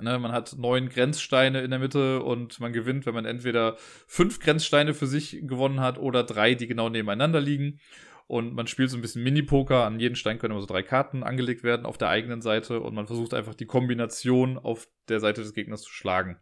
Ne, 0.00 0.18
man 0.18 0.32
hat 0.32 0.56
neun 0.58 0.88
Grenzsteine 0.88 1.60
in 1.60 1.70
der 1.70 1.78
Mitte 1.78 2.20
und 2.24 2.58
man 2.58 2.72
gewinnt, 2.72 3.06
wenn 3.06 3.14
man 3.14 3.24
entweder 3.24 3.76
fünf 4.08 4.40
Grenzsteine 4.40 4.92
für 4.92 5.06
sich 5.06 5.38
gewonnen 5.42 5.78
hat 5.78 5.98
oder 5.98 6.24
drei, 6.24 6.56
die 6.56 6.66
genau 6.66 6.88
nebeneinander 6.88 7.40
liegen. 7.40 7.78
Und 8.26 8.54
man 8.54 8.66
spielt 8.66 8.90
so 8.90 8.98
ein 8.98 9.02
bisschen 9.02 9.22
Mini-Poker. 9.22 9.84
An 9.84 10.00
jeden 10.00 10.16
Stein 10.16 10.40
können 10.40 10.50
immer 10.50 10.60
so 10.60 10.66
drei 10.66 10.82
Karten 10.82 11.22
angelegt 11.22 11.62
werden 11.62 11.86
auf 11.86 11.96
der 11.96 12.08
eigenen 12.08 12.42
Seite 12.42 12.80
und 12.80 12.96
man 12.96 13.06
versucht 13.06 13.34
einfach 13.34 13.54
die 13.54 13.66
Kombination 13.66 14.58
auf 14.58 14.88
der 15.08 15.20
Seite 15.20 15.42
des 15.42 15.54
Gegners 15.54 15.82
zu 15.82 15.92
schlagen. 15.92 16.40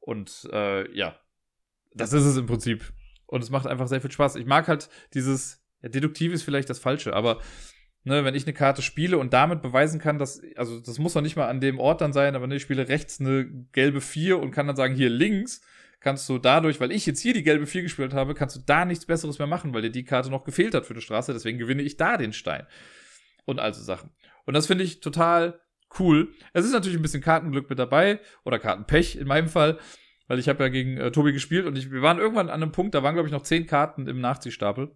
Und 0.00 0.48
äh, 0.52 0.92
ja, 0.92 1.20
das 1.94 2.12
ist 2.12 2.24
es 2.24 2.36
im 2.36 2.46
Prinzip. 2.46 2.92
Und 3.26 3.44
es 3.44 3.50
macht 3.50 3.68
einfach 3.68 3.86
sehr 3.86 4.00
viel 4.00 4.10
Spaß. 4.10 4.34
Ich 4.34 4.46
mag 4.46 4.66
halt 4.66 4.88
dieses, 5.14 5.62
ja, 5.82 5.88
deduktiv 5.88 6.32
ist 6.32 6.42
vielleicht 6.42 6.68
das 6.68 6.80
Falsche, 6.80 7.14
aber 7.14 7.38
Ne, 8.04 8.24
wenn 8.24 8.34
ich 8.34 8.44
eine 8.44 8.52
Karte 8.52 8.82
spiele 8.82 9.16
und 9.16 9.32
damit 9.32 9.62
beweisen 9.62 10.00
kann, 10.00 10.18
dass, 10.18 10.42
also 10.56 10.80
das 10.80 10.98
muss 10.98 11.14
noch 11.14 11.22
nicht 11.22 11.36
mal 11.36 11.48
an 11.48 11.60
dem 11.60 11.78
Ort 11.78 12.00
dann 12.00 12.12
sein, 12.12 12.34
aber 12.34 12.48
ne, 12.48 12.56
ich 12.56 12.62
spiele 12.62 12.88
rechts 12.88 13.20
eine 13.20 13.48
gelbe 13.70 14.00
4 14.00 14.40
und 14.40 14.50
kann 14.50 14.66
dann 14.66 14.74
sagen, 14.74 14.96
hier 14.96 15.08
links 15.08 15.60
kannst 16.00 16.28
du 16.28 16.38
dadurch, 16.38 16.80
weil 16.80 16.90
ich 16.90 17.06
jetzt 17.06 17.20
hier 17.20 17.32
die 17.32 17.44
gelbe 17.44 17.66
4 17.66 17.82
gespielt 17.82 18.12
habe, 18.12 18.34
kannst 18.34 18.56
du 18.56 18.60
da 18.66 18.84
nichts 18.84 19.06
Besseres 19.06 19.38
mehr 19.38 19.46
machen, 19.46 19.72
weil 19.72 19.82
dir 19.82 19.90
die 19.90 20.02
Karte 20.02 20.30
noch 20.30 20.42
gefehlt 20.42 20.74
hat 20.74 20.84
für 20.84 20.94
die 20.94 21.00
Straße, 21.00 21.32
deswegen 21.32 21.58
gewinne 21.58 21.82
ich 21.82 21.96
da 21.96 22.16
den 22.16 22.32
Stein. 22.32 22.66
Und 23.44 23.60
also 23.60 23.80
Sachen. 23.80 24.10
Und 24.46 24.54
das 24.54 24.66
finde 24.66 24.82
ich 24.82 24.98
total 24.98 25.60
cool. 26.00 26.32
Es 26.52 26.64
ist 26.64 26.72
natürlich 26.72 26.98
ein 26.98 27.02
bisschen 27.02 27.22
Kartenglück 27.22 27.70
mit 27.70 27.78
dabei 27.78 28.18
oder 28.44 28.58
Kartenpech 28.58 29.16
in 29.16 29.28
meinem 29.28 29.48
Fall, 29.48 29.78
weil 30.26 30.40
ich 30.40 30.48
habe 30.48 30.64
ja 30.64 30.70
gegen 30.70 30.96
äh, 30.96 31.12
Tobi 31.12 31.32
gespielt 31.32 31.66
und 31.66 31.76
ich, 31.78 31.92
wir 31.92 32.02
waren 32.02 32.18
irgendwann 32.18 32.48
an 32.48 32.62
einem 32.62 32.72
Punkt, 32.72 32.94
da 32.94 33.02
waren 33.02 33.14
glaube 33.14 33.28
ich 33.28 33.32
noch 33.32 33.42
10 33.42 33.66
Karten 33.66 34.08
im 34.08 34.20
Nachziehstapel. 34.20 34.90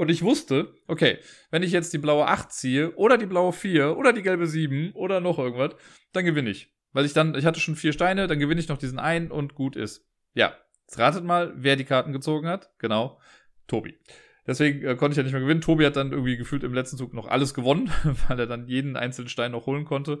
Und 0.00 0.10
ich 0.10 0.22
wusste, 0.22 0.72
okay, 0.86 1.18
wenn 1.50 1.62
ich 1.62 1.72
jetzt 1.72 1.92
die 1.92 1.98
blaue 1.98 2.26
8 2.26 2.50
ziehe 2.50 2.94
oder 2.96 3.18
die 3.18 3.26
blaue 3.26 3.52
4 3.52 3.98
oder 3.98 4.14
die 4.14 4.22
gelbe 4.22 4.46
7 4.46 4.92
oder 4.92 5.20
noch 5.20 5.38
irgendwas, 5.38 5.76
dann 6.14 6.24
gewinne 6.24 6.48
ich. 6.48 6.72
Weil 6.94 7.04
ich 7.04 7.12
dann, 7.12 7.34
ich 7.34 7.44
hatte 7.44 7.60
schon 7.60 7.76
vier 7.76 7.92
Steine, 7.92 8.26
dann 8.26 8.38
gewinne 8.38 8.62
ich 8.62 8.68
noch 8.68 8.78
diesen 8.78 8.98
einen 8.98 9.30
und 9.30 9.54
gut 9.54 9.76
ist. 9.76 10.08
Ja, 10.32 10.54
jetzt 10.86 10.98
ratet 10.98 11.22
mal, 11.22 11.52
wer 11.54 11.76
die 11.76 11.84
Karten 11.84 12.14
gezogen 12.14 12.48
hat. 12.48 12.70
Genau, 12.78 13.20
Tobi. 13.66 13.98
Deswegen 14.46 14.82
äh, 14.86 14.96
konnte 14.96 15.12
ich 15.12 15.16
ja 15.18 15.22
nicht 15.22 15.32
mehr 15.32 15.42
gewinnen. 15.42 15.60
Tobi 15.60 15.84
hat 15.84 15.96
dann 15.96 16.12
irgendwie 16.12 16.38
gefühlt 16.38 16.64
im 16.64 16.72
letzten 16.72 16.96
Zug 16.96 17.12
noch 17.12 17.28
alles 17.28 17.52
gewonnen, 17.52 17.92
weil 18.28 18.40
er 18.40 18.46
dann 18.46 18.68
jeden 18.68 18.96
einzelnen 18.96 19.28
Stein 19.28 19.52
noch 19.52 19.66
holen 19.66 19.84
konnte. 19.84 20.20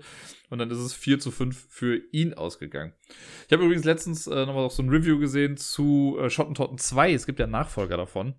Und 0.50 0.58
dann 0.58 0.70
ist 0.70 0.76
es 0.76 0.92
4 0.92 1.20
zu 1.20 1.30
5 1.30 1.58
für 1.70 2.02
ihn 2.12 2.34
ausgegangen. 2.34 2.92
Ich 3.46 3.52
habe 3.54 3.64
übrigens 3.64 3.86
letztens 3.86 4.26
äh, 4.26 4.44
nochmal 4.44 4.68
so 4.68 4.82
ein 4.82 4.90
Review 4.90 5.18
gesehen 5.18 5.56
zu 5.56 6.18
äh, 6.20 6.28
Schottentotten 6.28 6.76
2. 6.76 7.14
Es 7.14 7.24
gibt 7.24 7.38
ja 7.38 7.46
einen 7.46 7.52
Nachfolger 7.52 7.96
davon. 7.96 8.34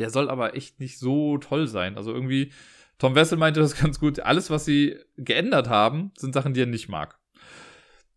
Der 0.00 0.10
soll 0.10 0.28
aber 0.28 0.56
echt 0.56 0.80
nicht 0.80 0.98
so 0.98 1.38
toll 1.38 1.68
sein. 1.68 1.96
Also 1.96 2.12
irgendwie, 2.12 2.52
Tom 2.98 3.14
Wessel 3.14 3.38
meinte 3.38 3.60
das 3.60 3.76
ganz 3.80 4.00
gut. 4.00 4.18
Alles, 4.18 4.50
was 4.50 4.64
sie 4.64 4.96
geändert 5.16 5.68
haben, 5.68 6.10
sind 6.16 6.34
Sachen, 6.34 6.54
die 6.54 6.62
er 6.62 6.66
nicht 6.66 6.88
mag. 6.88 7.18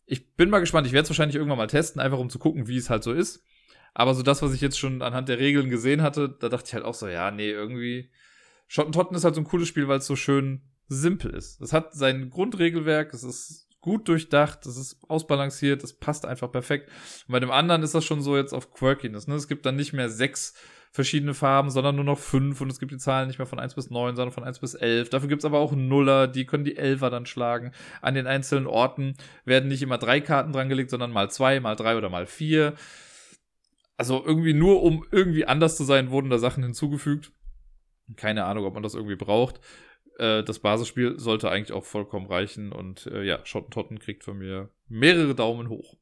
Ich 0.06 0.36
bin 0.36 0.50
mal 0.50 0.60
gespannt. 0.60 0.88
Ich 0.88 0.94
werde 0.94 1.04
es 1.04 1.10
wahrscheinlich 1.10 1.36
irgendwann 1.36 1.58
mal 1.58 1.68
testen, 1.68 2.02
einfach 2.02 2.18
um 2.18 2.30
zu 2.30 2.40
gucken, 2.40 2.68
wie 2.68 2.78
es 2.78 2.90
halt 2.90 3.04
so 3.04 3.12
ist. 3.14 3.44
Aber 3.94 4.16
so 4.16 4.24
das, 4.24 4.42
was 4.42 4.54
ich 4.54 4.62
jetzt 4.62 4.80
schon 4.80 5.02
anhand 5.02 5.30
der 5.30 5.40
Regeln 5.40 5.70
gesehen 5.70 6.02
hatte, 6.02 6.30
da 6.30 6.50
dachte 6.50 6.68
ich 6.68 6.74
halt 6.74 6.86
auch 6.86 6.96
so, 6.96 7.08
ja, 7.08 7.30
nee, 7.30 7.52
irgendwie. 7.52 8.10
Schottentotten 8.68 9.16
ist 9.16 9.24
halt 9.24 9.36
so 9.36 9.42
ein 9.42 9.46
cooles 9.46 9.68
Spiel, 9.68 9.88
weil 9.88 10.00
es 10.00 10.08
so 10.08 10.16
schön 10.16 10.62
simpel 10.88 11.32
ist. 11.32 11.62
Es 11.62 11.74
hat 11.74 11.94
sein 11.94 12.30
Grundregelwerk, 12.30 13.14
es 13.14 13.24
ist 13.24 13.68
gut 13.82 14.08
durchdacht, 14.08 14.66
es 14.66 14.78
ist 14.78 14.98
ausbalanciert, 15.10 15.84
es 15.84 15.94
passt 15.94 16.26
einfach 16.26 16.52
perfekt. 16.52 16.90
Und 17.28 17.34
bei 17.34 17.40
dem 17.42 17.52
anderen 17.52 17.84
ist 17.84 17.94
das 17.94 18.06
schon 18.06 18.22
so 18.22 18.38
jetzt 18.38 18.54
auf 18.54 18.72
Quirkiness. 18.72 19.28
Ne? 19.28 19.36
Es 19.36 19.50
gibt 19.50 19.66
dann 19.66 19.76
nicht 19.76 19.92
mehr 19.92 20.10
sechs 20.10 20.54
verschiedene 20.94 21.34
Farben, 21.34 21.72
sondern 21.72 21.96
nur 21.96 22.06
noch 22.06 22.20
fünf 22.20 22.62
und 22.62 22.70
es 22.70 22.80
gibt 22.80 22.92
die 22.92 23.00
Zahlen 23.00 23.28
nicht 23.28 23.40
mehr 23.40 23.48
von 23.48 23.60
eins 23.60 23.74
bis 23.74 23.90
neun, 23.90 24.16
sondern 24.16 24.32
von 24.32 24.44
eins 24.44 24.60
bis 24.60 24.76
elf. 24.76 25.10
Dafür 25.10 25.28
gibt's 25.28 25.44
aber 25.44 25.58
auch 25.58 25.72
Nuller, 25.72 26.28
die 26.28 26.46
können 26.46 26.64
die 26.64 26.78
Elfer 26.78 27.10
dann 27.10 27.26
schlagen. 27.26 27.72
An 28.02 28.14
den 28.14 28.28
einzelnen 28.28 28.68
Orten 28.68 29.16
werden 29.44 29.70
nicht 29.70 29.82
immer 29.82 29.98
drei 29.98 30.22
Karten 30.22 30.54
drangelegt, 30.54 30.92
sondern 30.92 31.12
mal 31.12 31.32
zwei, 31.32 31.60
mal 31.60 31.76
drei 31.76 31.98
oder 31.98 32.10
mal 32.10 32.28
vier. 32.28 32.76
Also 33.98 34.24
irgendwie 34.24 34.54
nur, 34.54 34.84
um 34.84 35.04
irgendwie 35.12 35.46
anders 35.46 35.78
zu 35.78 35.84
sein, 35.84 36.12
wurden 36.12 36.30
da 36.30 36.38
Sachen 36.38 36.64
hinzugefügt. 36.64 37.32
Keine 38.16 38.46
Ahnung, 38.46 38.66
ob 38.66 38.76
man 38.76 38.84
das 38.84 38.94
irgendwie 38.94 39.16
braucht. 39.16 39.62
Äh, 40.20 40.44
das 40.44 40.60
Basisspiel 40.60 41.20
sollte 41.20 41.50
eigentlich 41.50 41.74
auch 41.74 41.86
vollkommen 41.86 42.28
reichen 42.28 42.72
und 42.72 43.08
äh, 43.08 43.24
ja, 43.24 43.44
Schottentotten 43.46 43.98
kriegt 43.98 44.24
von 44.24 44.38
mir 44.38 44.70
mehrere 44.90 45.34
Daumen 45.34 45.70
hoch. 45.70 45.96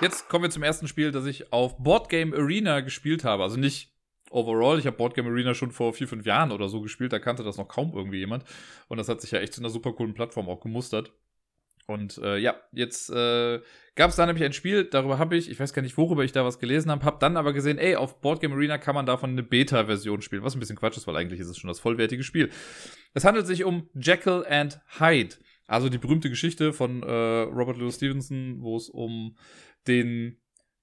Jetzt 0.00 0.30
kommen 0.30 0.44
wir 0.44 0.50
zum 0.50 0.62
ersten 0.62 0.88
Spiel, 0.88 1.10
das 1.10 1.26
ich 1.26 1.52
auf 1.52 1.76
Boardgame 1.76 2.34
Arena 2.34 2.80
gespielt 2.80 3.24
habe. 3.24 3.42
Also 3.42 3.58
nicht 3.58 3.97
overall. 4.30 4.78
Ich 4.78 4.86
habe 4.86 4.96
Boardgame 4.96 5.30
Arena 5.30 5.54
schon 5.54 5.70
vor 5.70 5.92
vier, 5.92 6.08
fünf 6.08 6.26
Jahren 6.26 6.52
oder 6.52 6.68
so 6.68 6.80
gespielt. 6.80 7.12
Da 7.12 7.18
kannte 7.18 7.42
das 7.42 7.56
noch 7.56 7.68
kaum 7.68 7.92
irgendwie 7.94 8.18
jemand. 8.18 8.44
Und 8.88 8.98
das 8.98 9.08
hat 9.08 9.20
sich 9.20 9.30
ja 9.30 9.40
echt 9.40 9.54
zu 9.54 9.60
einer 9.60 9.70
super 9.70 9.92
coolen 9.92 10.14
Plattform 10.14 10.48
auch 10.48 10.60
gemustert. 10.60 11.12
Und 11.88 12.18
äh, 12.18 12.36
ja, 12.36 12.54
jetzt 12.72 13.08
äh, 13.08 13.60
gab 13.94 14.10
es 14.10 14.16
da 14.16 14.26
nämlich 14.26 14.44
ein 14.44 14.52
Spiel, 14.52 14.84
darüber 14.84 15.18
habe 15.18 15.38
ich, 15.38 15.50
ich 15.50 15.58
weiß 15.58 15.72
gar 15.72 15.80
nicht, 15.80 15.96
worüber 15.96 16.22
ich 16.22 16.32
da 16.32 16.44
was 16.44 16.58
gelesen 16.58 16.90
habe, 16.90 17.02
habe 17.06 17.16
dann 17.18 17.38
aber 17.38 17.54
gesehen, 17.54 17.78
ey, 17.78 17.96
auf 17.96 18.20
Boardgame 18.20 18.54
Arena 18.54 18.76
kann 18.76 18.94
man 18.94 19.06
davon 19.06 19.30
eine 19.30 19.42
Beta-Version 19.42 20.20
spielen, 20.20 20.42
was 20.42 20.54
ein 20.54 20.60
bisschen 20.60 20.76
Quatsch 20.76 20.98
ist, 20.98 21.06
weil 21.06 21.16
eigentlich 21.16 21.40
ist 21.40 21.48
es 21.48 21.56
schon 21.56 21.68
das 21.68 21.80
vollwertige 21.80 22.22
Spiel. 22.22 22.50
Es 23.14 23.24
handelt 23.24 23.46
sich 23.46 23.64
um 23.64 23.88
Jekyll 23.94 24.44
and 24.46 24.78
Hyde, 24.98 25.36
also 25.66 25.88
die 25.88 25.96
berühmte 25.96 26.28
Geschichte 26.28 26.74
von 26.74 27.02
äh, 27.02 27.10
Robert 27.10 27.78
Louis 27.78 27.96
Stevenson, 27.96 28.58
wo 28.60 28.76
es 28.76 28.90
um 28.90 29.34
den 29.86 30.36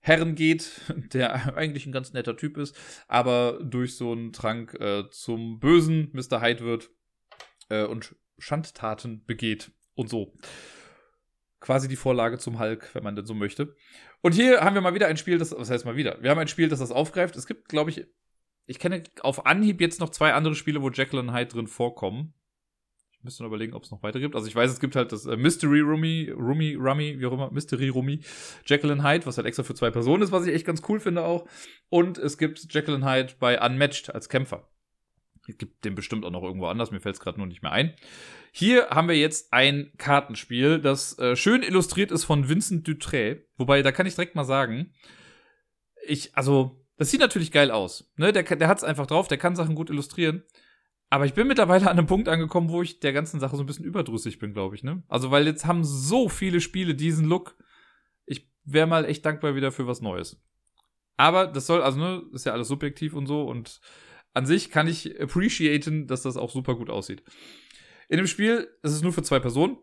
Herren 0.06 0.36
geht, 0.36 0.82
der 1.14 1.58
eigentlich 1.58 1.88
ein 1.88 1.92
ganz 1.92 2.14
netter 2.14 2.38
Typ 2.38 2.58
ist, 2.58 2.78
aber 3.08 3.60
durch 3.64 3.96
so 3.98 4.12
einen 4.12 4.34
Trank 4.34 4.76
äh, 4.80 5.10
zum 5.10 5.60
bösen 5.60 6.12
Mr. 6.14 6.42
Hyde 6.42 6.64
wird 6.64 6.92
äh, 7.70 7.86
und 7.86 8.16
Schandtaten 8.38 9.26
begeht 9.26 9.72
und 9.96 10.10
so. 10.10 10.38
Quasi 11.60 11.88
die 11.88 11.96
Vorlage 11.96 12.38
zum 12.38 12.60
Hulk, 12.60 12.94
wenn 12.94 13.04
man 13.04 13.16
denn 13.16 13.26
so 13.26 13.34
möchte. 13.34 13.76
Und 14.22 14.34
hier 14.34 14.62
haben 14.62 14.76
wir 14.76 14.82
mal 14.82 14.94
wieder 14.94 15.08
ein 15.08 15.18
Spiel, 15.18 15.40
das, 15.40 15.52
was 15.52 15.72
heißt 15.72 15.86
mal 15.86 15.96
wieder? 15.96 16.22
Wir 16.22 16.30
haben 16.30 16.38
ein 16.38 16.48
Spiel, 16.48 16.70
das 16.70 16.80
das 16.80 16.92
aufgreift. 16.92 17.36
Es 17.36 17.48
gibt, 17.48 17.68
glaube 17.68 17.90
ich, 17.90 18.06
ich 18.68 18.78
kenne 18.78 19.02
auf 19.22 19.48
Anhieb 19.48 19.82
jetzt 19.82 20.00
noch 20.00 20.12
zwei 20.12 20.34
andere 20.34 20.54
Spiele, 20.54 20.84
wo 20.84 20.92
Jekyll 20.92 21.20
und 21.20 21.34
Hyde 21.34 21.48
drin 21.48 21.68
vorkommen 21.68 22.36
müsste 23.26 23.44
noch 23.44 23.50
überlegen, 23.50 23.74
ob 23.74 23.84
es 23.84 23.92
noch 23.92 24.02
weiter 24.04 24.20
gibt. 24.20 24.36
Also 24.36 24.48
ich 24.48 24.56
weiß, 24.56 24.72
es 24.72 24.80
gibt 24.80 24.96
halt 24.96 25.12
das 25.12 25.26
äh, 25.26 25.36
Mystery 25.36 25.82
Rummy, 25.82 26.32
Rummy, 26.34 26.76
Rummy, 26.76 27.20
wie 27.20 27.26
auch 27.26 27.34
immer, 27.34 27.52
Mystery 27.52 27.90
Rummy, 27.90 28.22
and 28.72 29.04
Hyde, 29.04 29.26
was 29.26 29.38
halt 29.38 29.48
extra 29.48 29.64
für 29.64 29.76
zwei 29.76 29.92
Personen 29.92 30.24
ist, 30.24 30.32
was 30.32 30.46
ich 30.46 30.54
echt 30.54 30.66
ganz 30.66 30.82
cool 30.88 31.00
finde 31.00 31.24
auch. 31.26 31.46
Und 31.90 32.18
es 32.18 32.38
gibt 32.38 32.74
and 32.76 33.06
Hyde 33.06 33.34
bei 33.40 33.60
Unmatched 33.60 34.14
als 34.16 34.30
Kämpfer. 34.30 34.70
Es 35.48 35.58
gibt 35.58 35.86
den 35.86 35.94
bestimmt 35.94 36.26
auch 36.26 36.32
noch 36.32 36.44
irgendwo 36.44 36.68
anders, 36.68 36.92
mir 36.92 37.02
fällt 37.02 37.16
es 37.16 37.22
gerade 37.22 37.38
nur 37.38 37.48
nicht 37.48 37.62
mehr 37.62 37.72
ein. 37.72 37.94
Hier 38.52 38.90
haben 38.90 39.08
wir 39.08 39.18
jetzt 39.18 39.52
ein 39.54 39.92
Kartenspiel, 39.98 40.80
das 40.80 41.20
äh, 41.20 41.36
schön 41.36 41.62
illustriert 41.62 42.12
ist 42.12 42.24
von 42.24 42.48
Vincent 42.48 42.88
Dutré. 42.88 43.42
Wobei, 43.58 43.82
da 43.82 43.92
kann 43.92 44.08
ich 44.08 44.16
direkt 44.16 44.36
mal 44.36 44.46
sagen, 44.46 44.94
ich, 46.08 46.36
also, 46.36 46.86
das 46.98 47.12
sieht 47.12 47.20
natürlich 47.20 47.52
geil 47.52 47.72
aus. 47.72 48.12
Ne? 48.16 48.32
Der, 48.32 48.44
der 48.44 48.68
hat 48.68 48.78
es 48.78 48.84
einfach 48.84 49.08
drauf, 49.08 49.28
der 49.28 49.38
kann 49.38 49.56
Sachen 49.56 49.76
gut 49.76 49.90
illustrieren. 49.90 50.44
Aber 51.16 51.26
ich 51.26 51.34
bin 51.34 51.48
mittlerweile 51.48 51.90
an 51.90 51.98
einem 51.98 52.08
Punkt 52.08 52.28
angekommen, 52.28 52.68
wo 52.68 52.82
ich 52.82 53.00
der 53.00 53.14
ganzen 53.14 53.40
Sache 53.40 53.56
so 53.56 53.64
ein 53.64 53.66
bisschen 53.66 53.86
überdrüssig 53.86 54.38
bin, 54.38 54.52
glaube 54.52 54.76
ich, 54.76 54.84
ne? 54.84 55.02
Also, 55.08 55.32
weil 55.32 55.48
jetzt 55.48 55.66
haben 55.66 55.86
so 55.86 56.28
viele 56.28 56.60
Spiele 56.60 56.94
diesen 56.94 57.26
Look. 57.26 57.56
Ich 58.26 58.52
wäre 58.66 58.86
mal 58.86 59.06
echt 59.06 59.26
dankbar 59.26 59.56
wieder 59.56 59.72
für 59.72 59.88
was 59.88 60.02
Neues. 60.02 60.44
Aber 61.16 61.48
das 61.48 61.68
soll, 61.68 61.82
also, 61.84 61.98
ne, 62.00 62.22
ist 62.34 62.46
ja 62.46 62.52
alles 62.52 62.68
subjektiv 62.68 63.14
und 63.14 63.28
so 63.28 63.44
und 63.44 63.80
an 64.34 64.46
sich 64.46 64.70
kann 64.72 64.90
ich 64.90 65.18
appreciaten, 65.22 66.06
dass 66.06 66.24
das 66.24 66.36
auch 66.36 66.50
super 66.50 66.76
gut 66.76 66.90
aussieht. 66.90 67.24
In 68.10 68.18
dem 68.18 68.28
Spiel, 68.28 68.68
es 68.84 68.92
ist 68.92 69.02
nur 69.02 69.14
für 69.14 69.24
zwei 69.24 69.40
Personen, 69.40 69.78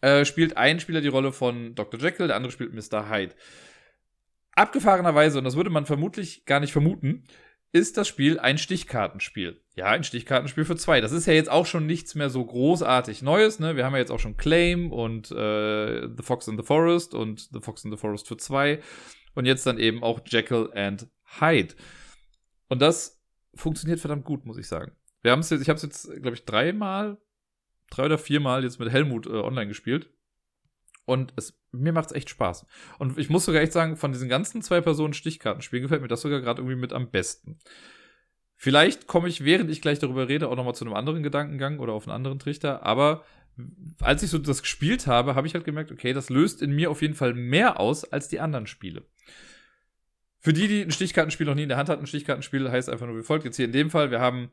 äh, 0.00 0.24
spielt 0.24 0.56
ein 0.56 0.78
Spieler 0.78 1.00
die 1.00 1.08
Rolle 1.08 1.32
von 1.32 1.74
Dr. 1.74 1.98
Jekyll, 1.98 2.28
der 2.28 2.36
andere 2.36 2.52
spielt 2.52 2.72
Mr. 2.72 3.10
Hyde. 3.10 3.34
Abgefahrenerweise, 4.52 5.38
und 5.38 5.44
das 5.44 5.56
würde 5.56 5.70
man 5.70 5.86
vermutlich 5.86 6.44
gar 6.44 6.60
nicht 6.60 6.72
vermuten, 6.72 7.24
ist 7.72 7.96
das 7.96 8.06
Spiel 8.06 8.38
ein 8.38 8.58
Stichkartenspiel. 8.58 9.60
Ja, 9.74 9.86
ein 9.86 10.04
Stichkartenspiel 10.04 10.66
für 10.66 10.76
zwei. 10.76 11.00
Das 11.00 11.12
ist 11.12 11.26
ja 11.26 11.32
jetzt 11.32 11.50
auch 11.50 11.64
schon 11.64 11.86
nichts 11.86 12.14
mehr 12.14 12.28
so 12.28 12.44
großartig 12.44 13.22
Neues. 13.22 13.58
Ne? 13.58 13.74
Wir 13.74 13.86
haben 13.86 13.94
ja 13.94 14.00
jetzt 14.00 14.10
auch 14.10 14.18
schon 14.18 14.36
Claim 14.36 14.92
und 14.92 15.30
äh, 15.30 16.08
The 16.14 16.22
Fox 16.22 16.46
in 16.46 16.58
the 16.58 16.62
Forest 16.62 17.14
und 17.14 17.48
The 17.52 17.60
Fox 17.60 17.84
in 17.84 17.90
the 17.90 17.96
Forest 17.96 18.28
für 18.28 18.36
zwei. 18.36 18.80
Und 19.34 19.46
jetzt 19.46 19.66
dann 19.66 19.78
eben 19.78 20.02
auch 20.02 20.20
Jekyll 20.26 20.70
and 20.74 21.08
Hyde. 21.40 21.74
Und 22.68 22.82
das 22.82 23.22
funktioniert 23.54 24.00
verdammt 24.00 24.24
gut, 24.24 24.44
muss 24.44 24.58
ich 24.58 24.68
sagen. 24.68 24.92
Wir 25.22 25.32
haben 25.32 25.40
es 25.40 25.48
jetzt, 25.48 25.62
ich 25.62 25.68
habe 25.70 25.76
es 25.76 25.82
jetzt, 25.82 26.10
glaube 26.20 26.36
ich, 26.36 26.44
dreimal, 26.44 27.18
drei 27.90 28.04
oder 28.04 28.18
viermal 28.18 28.64
jetzt 28.64 28.78
mit 28.78 28.90
Helmut 28.90 29.26
äh, 29.26 29.30
online 29.30 29.68
gespielt. 29.68 30.10
Und 31.06 31.32
es, 31.36 31.58
mir 31.72 31.92
macht 31.92 32.10
es 32.10 32.12
echt 32.12 32.28
Spaß. 32.28 32.66
Und 32.98 33.18
ich 33.18 33.30
muss 33.30 33.46
sogar 33.46 33.62
echt 33.62 33.72
sagen, 33.72 33.96
von 33.96 34.12
diesen 34.12 34.28
ganzen 34.28 34.60
zwei 34.60 34.80
Personen 34.80 35.14
Stichkartenspielen 35.14 35.82
gefällt 35.82 36.02
mir 36.02 36.08
das 36.08 36.20
sogar 36.20 36.40
gerade 36.40 36.60
irgendwie 36.60 36.76
mit 36.76 36.92
am 36.92 37.10
besten. 37.10 37.58
Vielleicht 38.62 39.08
komme 39.08 39.26
ich, 39.26 39.44
während 39.44 39.72
ich 39.72 39.82
gleich 39.82 39.98
darüber 39.98 40.28
rede, 40.28 40.48
auch 40.48 40.54
nochmal 40.54 40.76
zu 40.76 40.84
einem 40.84 40.94
anderen 40.94 41.24
Gedankengang 41.24 41.80
oder 41.80 41.94
auf 41.94 42.06
einen 42.06 42.14
anderen 42.14 42.38
Trichter. 42.38 42.86
Aber 42.86 43.24
als 44.00 44.22
ich 44.22 44.30
so 44.30 44.38
das 44.38 44.62
gespielt 44.62 45.08
habe, 45.08 45.34
habe 45.34 45.48
ich 45.48 45.54
halt 45.54 45.64
gemerkt, 45.64 45.90
okay, 45.90 46.12
das 46.12 46.30
löst 46.30 46.62
in 46.62 46.70
mir 46.70 46.88
auf 46.88 47.02
jeden 47.02 47.14
Fall 47.14 47.34
mehr 47.34 47.80
aus 47.80 48.04
als 48.04 48.28
die 48.28 48.38
anderen 48.38 48.68
Spiele. 48.68 49.02
Für 50.38 50.52
die, 50.52 50.68
die 50.68 50.80
ein 50.80 50.92
Stichkartenspiel 50.92 51.44
noch 51.44 51.56
nie 51.56 51.64
in 51.64 51.70
der 51.70 51.76
Hand 51.76 51.88
hatten, 51.88 52.04
ein 52.04 52.06
Stichkartenspiel 52.06 52.70
heißt 52.70 52.88
einfach 52.88 53.08
nur 53.08 53.18
wie 53.18 53.24
folgt. 53.24 53.44
Jetzt 53.44 53.56
hier 53.56 53.64
in 53.64 53.72
dem 53.72 53.90
Fall, 53.90 54.12
wir 54.12 54.20
haben 54.20 54.52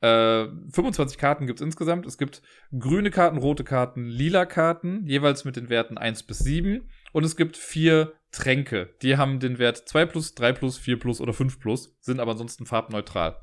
äh, 0.00 0.48
25 0.72 1.16
Karten 1.16 1.46
gibt 1.46 1.60
es 1.60 1.64
insgesamt. 1.64 2.06
Es 2.06 2.18
gibt 2.18 2.42
grüne 2.76 3.12
Karten, 3.12 3.38
rote 3.38 3.62
Karten, 3.62 4.08
lila 4.08 4.46
Karten, 4.46 5.06
jeweils 5.06 5.44
mit 5.44 5.54
den 5.54 5.68
Werten 5.68 5.96
1 5.96 6.24
bis 6.24 6.40
7. 6.40 6.90
Und 7.12 7.22
es 7.22 7.36
gibt 7.36 7.56
vier 7.56 8.14
Tränke. 8.34 8.94
Die 9.02 9.16
haben 9.16 9.40
den 9.40 9.58
Wert 9.58 9.88
2 9.88 10.06
plus, 10.06 10.34
3 10.34 10.52
plus, 10.52 10.78
4 10.78 10.98
plus 10.98 11.20
oder 11.20 11.32
5 11.32 11.60
plus, 11.60 11.96
sind 12.00 12.20
aber 12.20 12.32
ansonsten 12.32 12.66
farbneutral. 12.66 13.40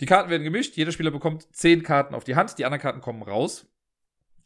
Die 0.00 0.06
Karten 0.06 0.30
werden 0.30 0.42
gemischt, 0.42 0.76
jeder 0.76 0.92
Spieler 0.92 1.10
bekommt 1.10 1.54
10 1.54 1.82
Karten 1.82 2.14
auf 2.14 2.24
die 2.24 2.34
Hand, 2.34 2.58
die 2.58 2.64
anderen 2.64 2.82
Karten 2.82 3.00
kommen 3.00 3.22
raus. 3.22 3.66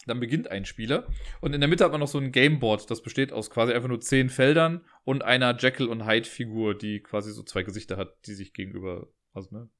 Dann 0.06 0.20
beginnt 0.20 0.50
ein 0.50 0.64
Spieler. 0.64 1.08
Und 1.40 1.54
in 1.54 1.60
der 1.60 1.68
Mitte 1.68 1.84
hat 1.84 1.92
man 1.92 2.00
noch 2.00 2.08
so 2.08 2.18
ein 2.18 2.32
Gameboard, 2.32 2.90
das 2.90 3.02
besteht 3.02 3.32
aus 3.32 3.50
quasi 3.50 3.72
einfach 3.72 3.88
nur 3.88 4.00
10 4.00 4.30
Feldern 4.30 4.84
und 5.04 5.22
einer 5.22 5.56
Jekyll- 5.58 5.88
und 5.88 6.06
Hyde-Figur, 6.06 6.76
die 6.76 7.00
quasi 7.00 7.32
so 7.32 7.42
zwei 7.42 7.62
Gesichter 7.62 7.96
hat, 7.96 8.26
die 8.26 8.34
sich 8.34 8.52
gegenüber, 8.52 9.08
also 9.32 9.54
ne, 9.54 9.70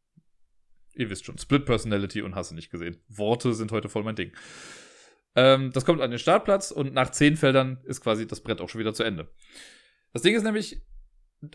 ihr 0.94 1.10
wisst 1.10 1.24
schon, 1.24 1.38
Split 1.38 1.64
Personality 1.64 2.22
und 2.22 2.34
hast 2.34 2.50
du 2.50 2.54
nicht 2.54 2.70
gesehen. 2.70 2.98
Worte 3.08 3.54
sind 3.54 3.72
heute 3.72 3.88
voll 3.88 4.02
mein 4.02 4.16
Ding. 4.16 4.32
Ähm, 5.36 5.70
das 5.72 5.84
kommt 5.84 6.00
an 6.00 6.10
den 6.10 6.18
Startplatz 6.18 6.70
und 6.70 6.92
nach 6.92 7.10
zehn 7.10 7.36
Feldern 7.36 7.78
ist 7.84 8.00
quasi 8.00 8.26
das 8.26 8.40
Brett 8.40 8.60
auch 8.60 8.68
schon 8.68 8.80
wieder 8.80 8.94
zu 8.94 9.04
Ende. 9.04 9.28
Das 10.12 10.22
Ding 10.22 10.34
ist 10.34 10.42
nämlich, 10.42 10.82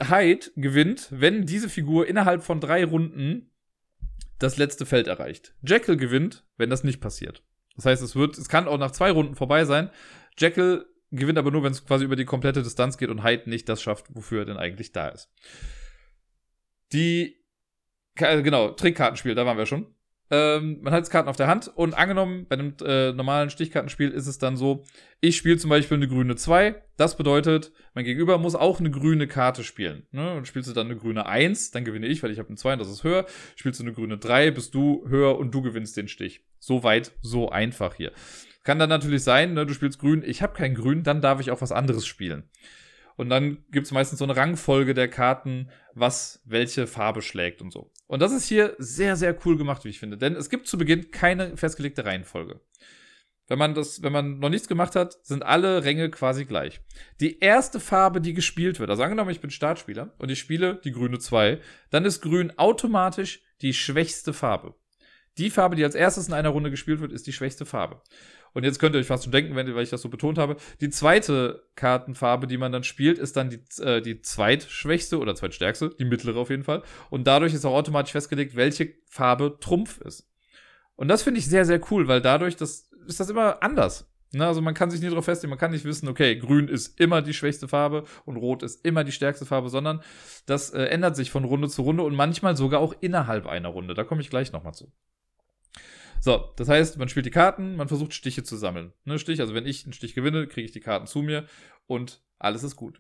Hyde 0.02 0.48
gewinnt, 0.56 1.08
wenn 1.12 1.46
diese 1.46 1.70
Figur 1.70 2.08
innerhalb 2.08 2.44
von 2.44 2.60
drei 2.60 2.84
Runden 2.86 3.52
das 4.40 4.58
letzte 4.58 4.86
Feld 4.86 5.08
erreicht. 5.08 5.56
Jekyll 5.62 5.98
gewinnt, 5.98 6.46
wenn 6.58 6.70
das 6.70 6.84
nicht 6.84 7.02
passiert. 7.02 7.44
Das 7.76 7.86
heißt, 7.86 8.02
es 8.02 8.16
wird, 8.16 8.38
es 8.38 8.50
kann 8.50 8.68
auch 8.68 8.78
nach 8.78 8.92
zwei 8.92 9.12
Runden 9.12 9.36
vorbei 9.36 9.66
sein. 9.66 9.90
Jekyll 10.38 10.86
gewinnt 11.12 11.38
aber 11.38 11.52
nur, 11.52 11.64
wenn 11.64 11.72
es 11.72 11.86
quasi 11.86 12.04
über 12.04 12.16
die 12.16 12.26
komplette 12.26 12.64
Distanz 12.64 12.98
geht 12.98 13.10
und 13.10 13.24
Hyde 13.24 13.50
nicht 13.50 13.70
das 13.70 13.82
schafft, 13.82 14.08
wofür 14.10 14.40
er 14.40 14.46
denn 14.46 14.58
eigentlich 14.58 14.92
da 14.92 15.10
ist. 15.10 15.32
Die 16.92 17.46
äh, 18.16 18.42
genau, 18.42 18.70
Trickkartenspiel, 18.70 19.36
da 19.36 19.46
waren 19.46 19.58
wir 19.58 19.66
schon. 19.66 19.95
Ähm, 20.32 20.80
man 20.82 20.92
hat 20.92 21.00
jetzt 21.00 21.12
Karten 21.12 21.30
auf 21.30 21.36
der 21.36 21.48
Hand 21.48 21.68
und 21.68 21.94
angenommen, 21.94 22.48
bei 22.48 22.56
einem 22.56 22.74
äh, 22.84 23.12
normalen 23.12 23.50
Stichkartenspiel 23.50 24.10
ist 24.10 24.26
es 24.26 24.40
dann 24.40 24.58
so, 24.58 24.84
ich 25.22 25.38
spiele 25.38 25.58
zum 25.58 25.70
Beispiel 25.70 25.98
eine 25.98 26.08
grüne 26.08 26.36
2. 26.36 26.82
Das 26.98 27.16
bedeutet, 27.16 27.72
mein 27.94 28.06
Gegenüber 28.06 28.38
muss 28.38 28.56
auch 28.56 28.80
eine 28.80 28.90
grüne 28.90 29.28
Karte 29.28 29.64
spielen. 29.64 30.08
Ne? 30.12 30.36
Und 30.36 30.48
spielst 30.48 30.70
du 30.70 30.74
dann 30.74 30.88
eine 30.88 30.96
grüne 30.96 31.28
1, 31.28 31.72
dann 31.72 31.86
gewinne 31.86 32.08
ich, 32.08 32.24
weil 32.24 32.32
ich 32.32 32.40
habe 32.40 32.50
eine 32.50 32.58
2 32.58 32.74
und 32.74 32.80
das 32.80 32.90
ist 32.90 33.04
höher. 33.04 33.26
Spielst 33.56 33.80
du 33.80 33.84
eine 33.84 33.94
grüne 33.94 34.18
3, 34.18 34.52
bist 34.52 34.74
du 34.74 35.08
höher 35.08 35.38
und 35.38 35.54
du 35.54 35.62
gewinnst 35.62 35.96
den 35.96 36.08
Stich. 36.08 36.44
So 36.60 36.84
weit, 36.84 37.12
so 37.22 37.50
einfach 37.50 37.94
hier. 37.94 38.12
Kann 38.64 38.80
dann 38.80 38.90
natürlich 38.90 39.24
sein, 39.24 39.54
ne, 39.54 39.68
du 39.68 39.76
spielst 39.76 40.00
grün, 40.00 40.24
ich 40.26 40.42
habe 40.42 40.54
kein 40.54 40.74
grün, 40.74 41.04
dann 41.04 41.22
darf 41.22 41.40
ich 41.40 41.52
auch 41.52 41.62
was 41.62 41.72
anderes 41.72 42.08
spielen. 42.08 42.50
Und 43.16 43.30
dann 43.30 43.64
gibt's 43.72 43.92
meistens 43.92 44.20
so 44.20 44.26
eine 44.26 44.36
Rangfolge 44.36 44.94
der 44.94 45.08
Karten, 45.08 45.70
was 45.94 46.42
welche 46.46 46.88
Farbe 46.88 47.22
schlägt 47.22 47.62
und 47.62 47.72
so. 47.72 47.92
Und 48.08 48.22
das 48.22 48.34
ist 48.34 48.48
hier 48.48 48.76
sehr, 48.78 49.16
sehr 49.16 49.38
cool 49.46 49.58
gemacht, 49.58 49.86
wie 49.86 49.90
ich 49.90 50.00
finde. 50.00 50.18
Denn 50.18 50.36
es 50.36 50.50
gibt 50.50 50.68
zu 50.68 50.78
Beginn 50.78 51.12
keine 51.12 51.56
festgelegte 51.56 52.06
Reihenfolge. 52.06 52.60
Wenn 53.48 53.60
man 53.60 53.76
das, 53.76 54.02
wenn 54.02 54.12
man 54.12 54.40
noch 54.40 54.50
nichts 54.50 54.68
gemacht 54.68 54.96
hat, 54.96 55.18
sind 55.24 55.44
alle 55.44 55.84
Ränge 55.84 56.10
quasi 56.10 56.46
gleich. 56.46 56.82
Die 57.20 57.40
erste 57.40 57.80
Farbe, 57.80 58.20
die 58.20 58.34
gespielt 58.34 58.80
wird, 58.80 58.90
also 58.90 59.04
angenommen, 59.04 59.30
ich 59.30 59.42
bin 59.42 59.52
Startspieler 59.52 60.16
und 60.18 60.32
ich 60.32 60.40
spiele 60.40 60.82
die 60.84 60.92
grüne 60.92 61.20
2, 61.20 61.60
dann 61.92 62.06
ist 62.06 62.22
grün 62.22 62.58
automatisch 62.58 63.44
die 63.62 63.74
schwächste 63.74 64.34
Farbe. 64.34 64.76
Die 65.38 65.50
Farbe, 65.50 65.76
die 65.76 65.84
als 65.84 65.96
erstes 65.96 66.28
in 66.28 66.34
einer 66.34 66.50
Runde 66.50 66.72
gespielt 66.72 67.02
wird, 67.02 67.12
ist 67.12 67.28
die 67.28 67.34
schwächste 67.34 67.66
Farbe. 67.66 68.02
Und 68.56 68.64
jetzt 68.64 68.80
könnt 68.80 68.96
ihr 68.96 69.00
euch 69.00 69.08
fast 69.08 69.26
schon 69.26 69.34
denken, 69.34 69.56
wenn, 69.56 69.76
weil 69.76 69.84
ich 69.84 69.90
das 69.90 70.02
so 70.02 70.08
betont 70.08 70.38
habe, 70.38 70.56
die 70.80 70.90
zweite 70.90 71.68
Kartenfarbe, 71.76 72.48
die 72.48 72.58
man 72.58 72.72
dann 72.72 72.86
spielt, 72.86 73.20
ist 73.20 73.36
dann 73.36 73.50
die, 73.50 73.60
äh, 73.84 74.02
die 74.02 74.22
zweitschwächste 74.22 75.20
oder 75.20 75.36
zweitstärkste, 75.36 75.90
die 76.00 76.06
mittlere 76.06 76.38
auf 76.38 76.50
jeden 76.50 76.64
Fall. 76.64 76.82
Und 77.10 77.28
dadurch 77.28 77.54
ist 77.54 77.66
auch 77.66 77.76
automatisch 77.76 78.14
festgelegt, 78.14 78.56
welche 78.56 78.94
Farbe 79.10 79.58
Trumpf 79.60 80.00
ist. 80.00 80.32
Und 80.96 81.10
das 81.10 81.22
finde 81.22 81.42
ich 81.42 81.48
sehr, 81.48 81.66
sehr 81.66 81.82
cool, 81.92 82.08
weil 82.08 82.22
dadurch 82.22 82.56
das, 82.56 82.90
ist 83.06 83.20
das 83.20 83.30
immer 83.30 83.62
anders. 83.62 84.10
Ne? 84.32 84.48
Also 84.48 84.62
man 84.62 84.74
kann 84.74 84.90
sich 84.90 85.02
nie 85.02 85.10
darauf 85.10 85.26
festlegen, 85.26 85.50
man 85.50 85.60
kann 85.60 85.72
nicht 85.72 85.84
wissen, 85.84 86.08
okay, 86.08 86.38
grün 86.38 86.70
ist 86.70 86.98
immer 86.98 87.22
die 87.22 87.34
schwächste 87.34 87.68
Farbe 87.68 88.06
und 88.24 88.38
rot 88.38 88.64
ist 88.64 88.86
immer 88.86 89.04
die 89.04 89.12
stärkste 89.12 89.46
Farbe, 89.46 89.70
sondern 89.70 90.02
das 90.46 90.70
äh, 90.70 90.84
ändert 90.84 91.18
sich 91.18 91.30
von 91.30 91.44
Runde 91.44 91.68
zu 91.68 91.82
Runde 91.82 92.04
und 92.04 92.16
manchmal 92.16 92.56
sogar 92.56 92.80
auch 92.80 92.96
innerhalb 93.02 93.48
einer 93.48 93.70
Runde. 93.70 93.96
Da 93.96 94.06
komme 94.06 94.22
ich 94.22 94.30
gleich 94.30 94.54
nochmal 94.54 94.74
zu. 94.74 94.94
So, 96.26 96.52
das 96.56 96.70
heißt, 96.70 96.98
man 96.98 97.08
spielt 97.08 97.28
die 97.28 97.32
Karten, 97.32 97.76
man 97.76 97.88
versucht 97.88 98.12
Stiche 98.16 98.42
zu 98.42 98.58
sammeln. 98.58 98.92
Ne, 99.04 99.20
Stich, 99.20 99.42
also 99.42 99.54
wenn 99.54 99.68
ich 99.68 99.84
einen 99.84 99.94
Stich 99.94 100.16
gewinne, 100.16 100.48
kriege 100.48 100.66
ich 100.66 100.72
die 100.72 100.80
Karten 100.80 101.06
zu 101.06 101.22
mir 101.22 101.46
und 101.86 102.24
alles 102.40 102.64
ist 102.64 102.76
gut. 102.76 103.00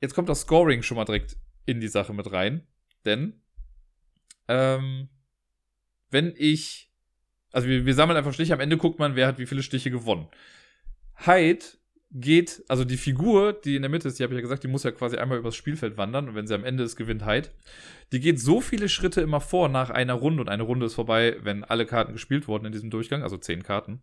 Jetzt 0.00 0.16
kommt 0.16 0.28
das 0.28 0.40
Scoring 0.40 0.82
schon 0.82 0.96
mal 0.96 1.04
direkt 1.04 1.36
in 1.64 1.78
die 1.78 1.86
Sache 1.86 2.12
mit 2.12 2.32
rein, 2.32 2.66
denn 3.04 3.40
ähm, 4.48 5.10
wenn 6.10 6.34
ich, 6.36 6.92
also 7.52 7.68
wir, 7.68 7.86
wir 7.86 7.94
sammeln 7.94 8.16
einfach 8.16 8.34
Stiche, 8.34 8.54
am 8.54 8.58
Ende 8.58 8.78
guckt 8.78 8.98
man, 8.98 9.14
wer 9.14 9.28
hat 9.28 9.38
wie 9.38 9.46
viele 9.46 9.62
Stiche 9.62 9.92
gewonnen. 9.92 10.26
Hyde 11.14 11.64
geht, 12.14 12.62
also 12.68 12.84
die 12.84 12.96
Figur, 12.96 13.52
die 13.52 13.74
in 13.74 13.82
der 13.82 13.90
Mitte 13.90 14.06
ist, 14.06 14.18
die 14.18 14.22
habe 14.22 14.32
ich 14.32 14.38
ja 14.38 14.42
gesagt, 14.42 14.62
die 14.62 14.68
muss 14.68 14.84
ja 14.84 14.92
quasi 14.92 15.16
einmal 15.16 15.38
übers 15.38 15.56
Spielfeld 15.56 15.96
wandern 15.96 16.28
und 16.28 16.36
wenn 16.36 16.46
sie 16.46 16.54
am 16.54 16.64
Ende 16.64 16.84
ist, 16.84 16.94
gewinnt 16.94 17.26
Hyde. 17.26 17.48
Die 18.12 18.20
geht 18.20 18.40
so 18.40 18.60
viele 18.60 18.88
Schritte 18.88 19.20
immer 19.20 19.40
vor 19.40 19.68
nach 19.68 19.90
einer 19.90 20.14
Runde 20.14 20.40
und 20.40 20.48
eine 20.48 20.62
Runde 20.62 20.86
ist 20.86 20.94
vorbei, 20.94 21.36
wenn 21.42 21.64
alle 21.64 21.86
Karten 21.86 22.12
gespielt 22.12 22.46
wurden 22.46 22.66
in 22.66 22.72
diesem 22.72 22.90
Durchgang, 22.90 23.24
also 23.24 23.36
zehn 23.36 23.64
Karten. 23.64 24.00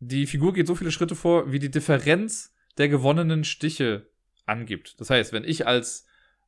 Die 0.00 0.26
Figur 0.26 0.52
geht 0.52 0.66
so 0.66 0.74
viele 0.74 0.90
Schritte 0.90 1.14
vor, 1.14 1.52
wie 1.52 1.60
die 1.60 1.70
Differenz 1.70 2.52
der 2.78 2.88
gewonnenen 2.88 3.44
Stiche 3.44 4.10
angibt. 4.44 5.00
Das 5.00 5.10
heißt, 5.10 5.32
wenn 5.32 5.44
ich 5.44 5.68
als 5.68 6.06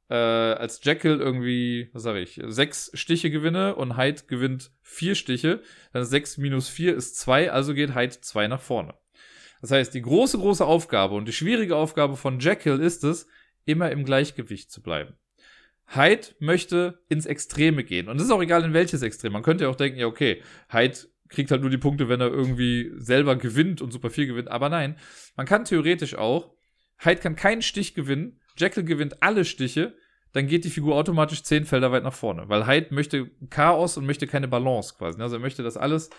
äh, 0.09 0.15
als 0.15 0.81
Jekyll 0.83 1.21
irgendwie, 1.21 1.91
was 1.93 2.03
sage 2.03 2.21
ich, 2.21 2.41
sechs 2.47 2.91
Stiche 2.95 3.31
gewinne 3.31 3.77
und 3.77 3.97
Hyde 3.97 4.23
gewinnt 4.27 4.73
vier 4.81 5.15
Stiche, 5.15 5.63
dann 5.93 6.03
ist 6.03 6.11
sechs 6.11 6.39
minus 6.39 6.69
vier 6.69 6.95
ist 6.97 7.17
zwei, 7.17 7.53
also 7.53 7.73
geht 7.73 7.95
Hyde 7.95 8.21
zwei 8.21 8.49
nach 8.49 8.61
vorne. 8.61 8.95
Das 9.63 9.71
heißt, 9.71 9.95
die 9.95 10.03
große, 10.03 10.37
große 10.39 10.67
Aufgabe 10.67 11.15
und 11.15 11.27
die 11.27 11.33
schwierige 11.33 11.77
Aufgabe 11.77 12.17
von 12.17 12.41
Jekyll 12.41 12.81
ist 12.81 13.05
es, 13.05 13.27
immer 13.65 13.93
im 13.93 14.05
Gleichgewicht 14.05 14.71
zu 14.73 14.83
bleiben. 14.83 15.15
Hyde 15.87 16.27
möchte 16.41 17.01
ins 17.09 17.27
Extreme 17.27 17.85
gehen. 17.85 18.09
Und 18.09 18.17
es 18.17 18.25
ist 18.25 18.33
auch 18.33 18.43
egal, 18.43 18.65
in 18.65 18.73
welches 18.73 19.03
Extrem. 19.03 19.33
Man 19.33 19.43
könnte 19.43 19.65
ja 19.65 19.71
auch 19.71 19.77
denken, 19.77 20.01
ja, 20.01 20.07
okay, 20.07 20.43
Hyde 20.69 20.99
kriegt 21.29 21.51
halt 21.53 21.61
nur 21.61 21.71
die 21.71 21.79
Punkte, 21.79 22.09
wenn 22.09 22.21
er 22.21 22.29
irgendwie 22.29 22.91
selber 22.97 23.37
gewinnt 23.37 23.81
und 23.81 23.93
super 23.93 24.11
viel 24.11 24.27
gewinnt. 24.27 24.51
Aber 24.51 24.69
nein, 24.69 24.97
man 25.37 25.47
kann 25.47 25.65
theoretisch 25.65 26.17
auch, 26.17 26.55
Hyde 26.99 27.21
kann 27.21 27.37
keinen 27.37 27.63
Stich 27.63 27.95
gewinnen, 27.95 28.41
Jekyll 28.57 28.85
gewinnt 28.85 29.23
alle 29.23 29.45
Stiche, 29.45 29.97
dann 30.33 30.49
geht 30.49 30.65
die 30.65 30.71
Figur 30.71 30.97
automatisch 30.97 31.43
zehn 31.45 31.67
Felder 31.67 31.93
weit 31.93 32.03
nach 32.03 32.15
vorne. 32.15 32.49
Weil 32.49 32.67
Hyde 32.67 32.95
möchte 32.95 33.31
Chaos 33.49 33.97
und 33.97 34.07
möchte 34.07 34.27
keine 34.27 34.49
Balance 34.49 34.95
quasi. 34.99 35.21
Also 35.21 35.37
er 35.37 35.41
möchte, 35.41 35.63
dass 35.63 35.77
alles 35.77 36.11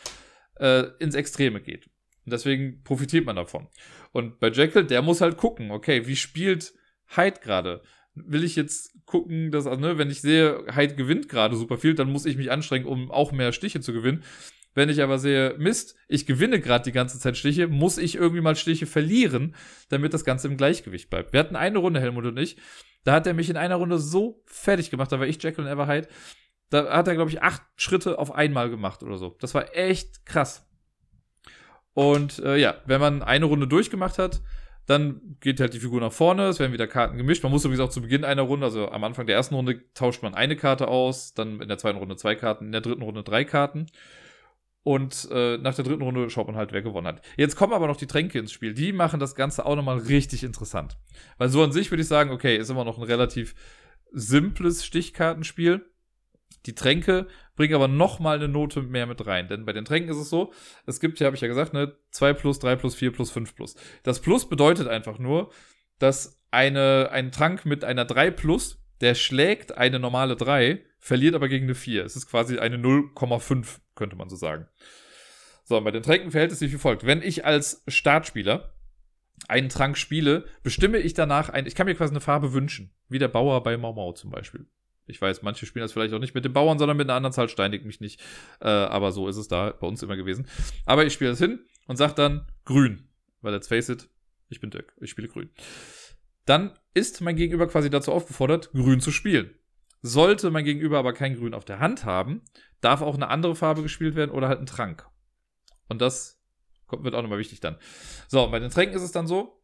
äh, 0.60 0.86
ins 1.00 1.16
Extreme 1.16 1.62
geht. 1.62 1.90
Und 2.26 2.32
deswegen 2.32 2.84
profitiert 2.84 3.26
man 3.26 3.36
davon. 3.36 3.68
Und 4.12 4.40
bei 4.40 4.50
Jekyll, 4.50 4.86
der 4.86 5.02
muss 5.02 5.22
halt 5.22 5.38
gucken, 5.38 5.72
okay, 5.72 6.08
wie 6.08 6.16
spielt 6.16 6.74
Hyde 7.08 7.40
gerade? 7.42 7.82
will 8.16 8.44
ich 8.44 8.56
jetzt 8.56 8.94
gucken, 9.06 9.52
dass, 9.52 9.68
also, 9.68 9.80
ne, 9.80 9.98
wenn 9.98 10.10
ich 10.10 10.22
sehe, 10.22 10.66
Hyde 10.74 10.96
gewinnt 10.96 11.30
gerade 11.30 11.56
super 11.56 11.78
viel, 11.78 11.96
dann 11.96 12.12
muss 12.12 12.26
ich 12.26 12.38
mich 12.38 12.52
anstrengen, 12.52 12.86
um 12.86 13.12
auch 13.12 13.32
mehr 13.32 13.52
Stiche 13.52 13.82
zu 13.82 13.94
gewinnen. 13.94 14.24
Wenn 14.76 14.90
ich 14.90 15.04
aber 15.04 15.20
sehe, 15.20 15.56
Mist, 15.58 15.96
ich 16.08 16.26
gewinne 16.26 16.60
gerade 16.60 16.84
die 16.84 16.92
ganze 16.92 17.20
Zeit 17.20 17.38
Stiche, 17.38 17.68
muss 17.68 18.00
ich 18.00 18.16
irgendwie 18.16 18.42
mal 18.42 18.56
Stiche 18.56 18.88
verlieren, 18.88 19.56
damit 19.90 20.14
das 20.14 20.26
Ganze 20.26 20.48
im 20.48 20.58
Gleichgewicht 20.58 21.10
bleibt. 21.12 21.32
Wir 21.32 21.40
hatten 21.40 21.56
eine 21.56 21.78
Runde, 21.78 22.00
Helmut 22.00 22.26
und 22.26 22.38
ich, 22.38 22.58
da 23.04 23.14
hat 23.14 23.28
er 23.28 23.36
mich 23.36 23.50
in 23.50 23.58
einer 23.58 23.76
Runde 23.76 24.00
so 24.00 24.42
fertig 24.46 24.90
gemacht, 24.90 25.12
da 25.12 25.20
war 25.20 25.28
ich 25.28 25.42
Jekyll 25.42 25.66
und 25.66 25.72
Everhyde. 25.72 26.08
Da 26.70 26.92
hat 26.92 27.08
er, 27.08 27.14
glaube 27.14 27.30
ich, 27.30 27.44
acht 27.44 27.62
Schritte 27.76 28.18
auf 28.18 28.32
einmal 28.32 28.72
gemacht 28.72 29.04
oder 29.04 29.18
so. 29.18 29.38
Das 29.40 29.54
war 29.54 29.76
echt 29.76 30.26
krass. 30.26 30.68
Und 31.94 32.40
äh, 32.40 32.58
ja, 32.58 32.76
wenn 32.86 33.00
man 33.00 33.22
eine 33.22 33.46
Runde 33.46 33.68
durchgemacht 33.68 34.18
hat, 34.18 34.42
dann 34.86 35.38
geht 35.40 35.60
halt 35.60 35.74
die 35.74 35.80
Figur 35.80 36.02
nach 36.02 36.12
vorne, 36.12 36.48
es 36.48 36.60
werden 36.60 36.74
wieder 36.74 36.88
Karten 36.88 37.18
gemischt. 37.18 37.44
Man 37.44 37.52
muss 37.52 37.64
übrigens 37.64 37.86
auch 37.86 37.90
zu 37.90 38.02
Beginn 38.02 38.26
einer 38.26 38.42
Runde, 38.42 38.66
also 38.66 38.90
am 38.90 39.04
Anfang 39.04 39.28
der 39.28 39.36
ersten 39.36 39.56
Runde, 39.56 39.82
tauscht 39.94 40.24
man 40.24 40.34
eine 40.34 40.58
Karte 40.58 40.88
aus, 40.88 41.34
dann 41.34 41.62
in 41.62 41.70
der 41.70 41.78
zweiten 41.78 42.00
Runde 42.00 42.18
zwei 42.18 42.36
Karten, 42.36 42.66
in 42.66 42.72
der 42.74 42.82
dritten 42.82 43.02
Runde 43.02 43.24
drei 43.24 43.46
Karten. 43.46 43.86
Und 44.84 45.30
äh, 45.32 45.58
nach 45.58 45.76
der 45.76 45.86
dritten 45.86 46.02
Runde 46.02 46.30
schaut 46.30 46.48
man 46.48 46.58
halt, 46.58 46.74
wer 46.74 46.82
gewonnen 46.82 47.08
hat. 47.08 47.22
Jetzt 47.38 47.56
kommen 47.56 47.72
aber 47.72 47.88
noch 47.88 47.96
die 47.96 48.08
Tränke 48.08 48.38
ins 48.38 48.52
Spiel. 48.52 48.74
Die 48.74 48.92
machen 48.92 49.22
das 49.22 49.34
Ganze 49.34 49.66
auch 49.66 49.78
nochmal 49.78 50.00
richtig 50.00 50.44
interessant. 50.44 50.98
Weil 51.38 51.48
so 51.48 51.64
an 51.64 51.72
sich 51.72 51.90
würde 51.90 52.02
ich 52.02 52.08
sagen, 52.10 52.32
okay, 52.32 52.58
ist 52.58 52.70
immer 52.70 52.84
noch 52.84 52.98
ein 52.98 53.06
relativ 53.06 53.56
simples 54.12 54.86
Stichkartenspiel. 54.86 55.86
Die 56.66 56.76
Tränke 56.76 57.28
bringen 57.56 57.76
aber 57.76 57.88
nochmal 57.88 58.38
eine 58.38 58.48
Note 58.48 58.82
mehr 58.82 59.06
mit 59.06 59.26
rein. 59.26 59.48
Denn 59.48 59.66
bei 59.66 59.74
den 59.74 59.86
Tränken 59.86 60.10
ist 60.10 60.18
es 60.18 60.30
so, 60.30 60.52
es 60.86 61.00
gibt 61.00 61.20
ja, 61.20 61.28
habe 61.28 61.36
ich 61.36 61.42
ja 61.42 61.48
gesagt, 61.48 61.74
ne, 61.74 61.96
2 62.12 62.34
plus, 62.34 62.60
3 62.60 62.76
plus, 62.76 62.96
4 62.96 63.12
plus, 63.12 63.32
5 63.32 63.56
plus. 63.56 63.76
Das 64.04 64.20
Plus 64.20 64.50
bedeutet 64.50 64.88
einfach 64.88 65.20
nur, 65.20 65.52
dass 66.00 66.42
eine, 66.52 67.10
ein 67.12 67.32
Trank 67.32 67.66
mit 67.66 67.84
einer 67.84 68.06
3 68.06 68.32
plus, 68.32 68.80
der 69.02 69.16
schlägt 69.16 69.78
eine 69.78 70.00
normale 70.00 70.36
3, 70.36 70.84
verliert 71.00 71.36
aber 71.36 71.50
gegen 71.50 71.66
eine 71.66 71.76
4. 71.76 72.06
Es 72.06 72.16
ist 72.16 72.30
quasi 72.30 72.60
eine 72.60 72.78
0,5 72.78 73.80
könnte 73.96 74.16
man 74.16 74.30
so 74.30 74.36
sagen. 74.36 74.68
So, 75.64 75.80
bei 75.82 75.92
den 75.92 76.04
Tränken 76.04 76.32
verhält 76.32 76.52
es 76.52 76.60
sich 76.60 76.74
wie 76.74 76.78
folgt. 76.78 77.06
Wenn 77.06 77.22
ich 77.22 77.46
als 77.46 77.84
Startspieler 77.88 78.74
einen 79.48 79.70
Trank 79.70 79.98
spiele, 79.98 80.46
bestimme 80.62 80.98
ich 80.98 81.14
danach 81.14 81.50
ein, 81.50 81.66
ich 81.66 81.76
kann 81.76 81.86
mir 81.86 81.96
quasi 81.96 82.12
eine 82.12 82.22
Farbe 82.22 82.54
wünschen. 82.54 82.92
Wie 83.10 83.20
der 83.20 83.28
Bauer 83.28 83.64
bei 83.64 83.78
Mau 83.78 83.94
Mau 83.94 84.12
zum 84.14 84.30
Beispiel. 84.30 84.66
Ich 85.06 85.22
weiß, 85.22 85.42
manche 85.42 85.66
spielen 85.66 85.84
das 85.84 85.92
vielleicht 85.92 86.14
auch 86.14 86.20
nicht 86.20 86.34
mit 86.34 86.46
den 86.46 86.54
Bauern, 86.54 86.80
sondern 86.80 86.96
mit 86.98 87.08
einer 87.08 87.18
anderen 87.18 87.34
Zahl, 87.34 87.50
steinigt 87.50 87.86
mich 87.86 88.00
nicht. 88.00 88.22
Äh, 88.62 88.68
aber 88.68 89.12
so 89.12 89.28
ist 89.28 89.38
es 89.38 89.48
da 89.48 89.72
bei 89.72 89.88
uns 89.88 90.02
immer 90.02 90.16
gewesen. 90.16 90.48
Aber 90.86 91.06
ich 91.06 91.14
spiele 91.14 91.32
das 91.32 91.40
hin 91.40 91.60
und 91.88 91.98
sage 91.98 92.14
dann 92.16 92.48
grün. 92.66 93.10
Weil 93.42 93.54
let's 93.54 93.68
face 93.68 93.90
it, 93.90 94.10
ich 94.50 94.62
bin 94.62 94.70
Dirk, 94.70 94.94
ich 95.02 95.10
spiele 95.10 95.28
grün. 95.28 95.50
Dann 96.46 96.78
ist 96.94 97.22
mein 97.22 97.36
Gegenüber 97.36 97.68
quasi 97.68 97.90
dazu 97.90 98.12
aufgefordert, 98.12 98.72
grün 98.72 99.02
zu 99.02 99.12
spielen. 99.12 99.54
Sollte 100.02 100.52
mein 100.52 100.66
Gegenüber 100.66 101.00
aber 101.00 101.14
kein 101.14 101.36
Grün 101.36 101.54
auf 101.54 101.66
der 101.66 101.80
Hand 101.80 102.04
haben, 102.04 102.42
darf 102.82 103.02
auch 103.02 103.16
eine 103.16 103.30
andere 103.30 103.56
Farbe 103.56 103.82
gespielt 103.82 104.16
werden 104.16 104.32
oder 104.32 104.50
halt 104.50 104.60
ein 104.60 104.66
Trank. 104.66 105.08
Und 105.88 106.02
das 106.02 106.42
wird 106.92 107.16
auch 107.16 107.22
nochmal 107.22 107.40
wichtig 107.40 107.62
dann. 107.62 107.78
So, 108.28 108.50
bei 108.50 108.60
den 108.60 108.70
Tränken 108.70 108.96
ist 108.96 109.04
es 109.04 109.12
dann 109.12 109.28
so, 109.28 109.64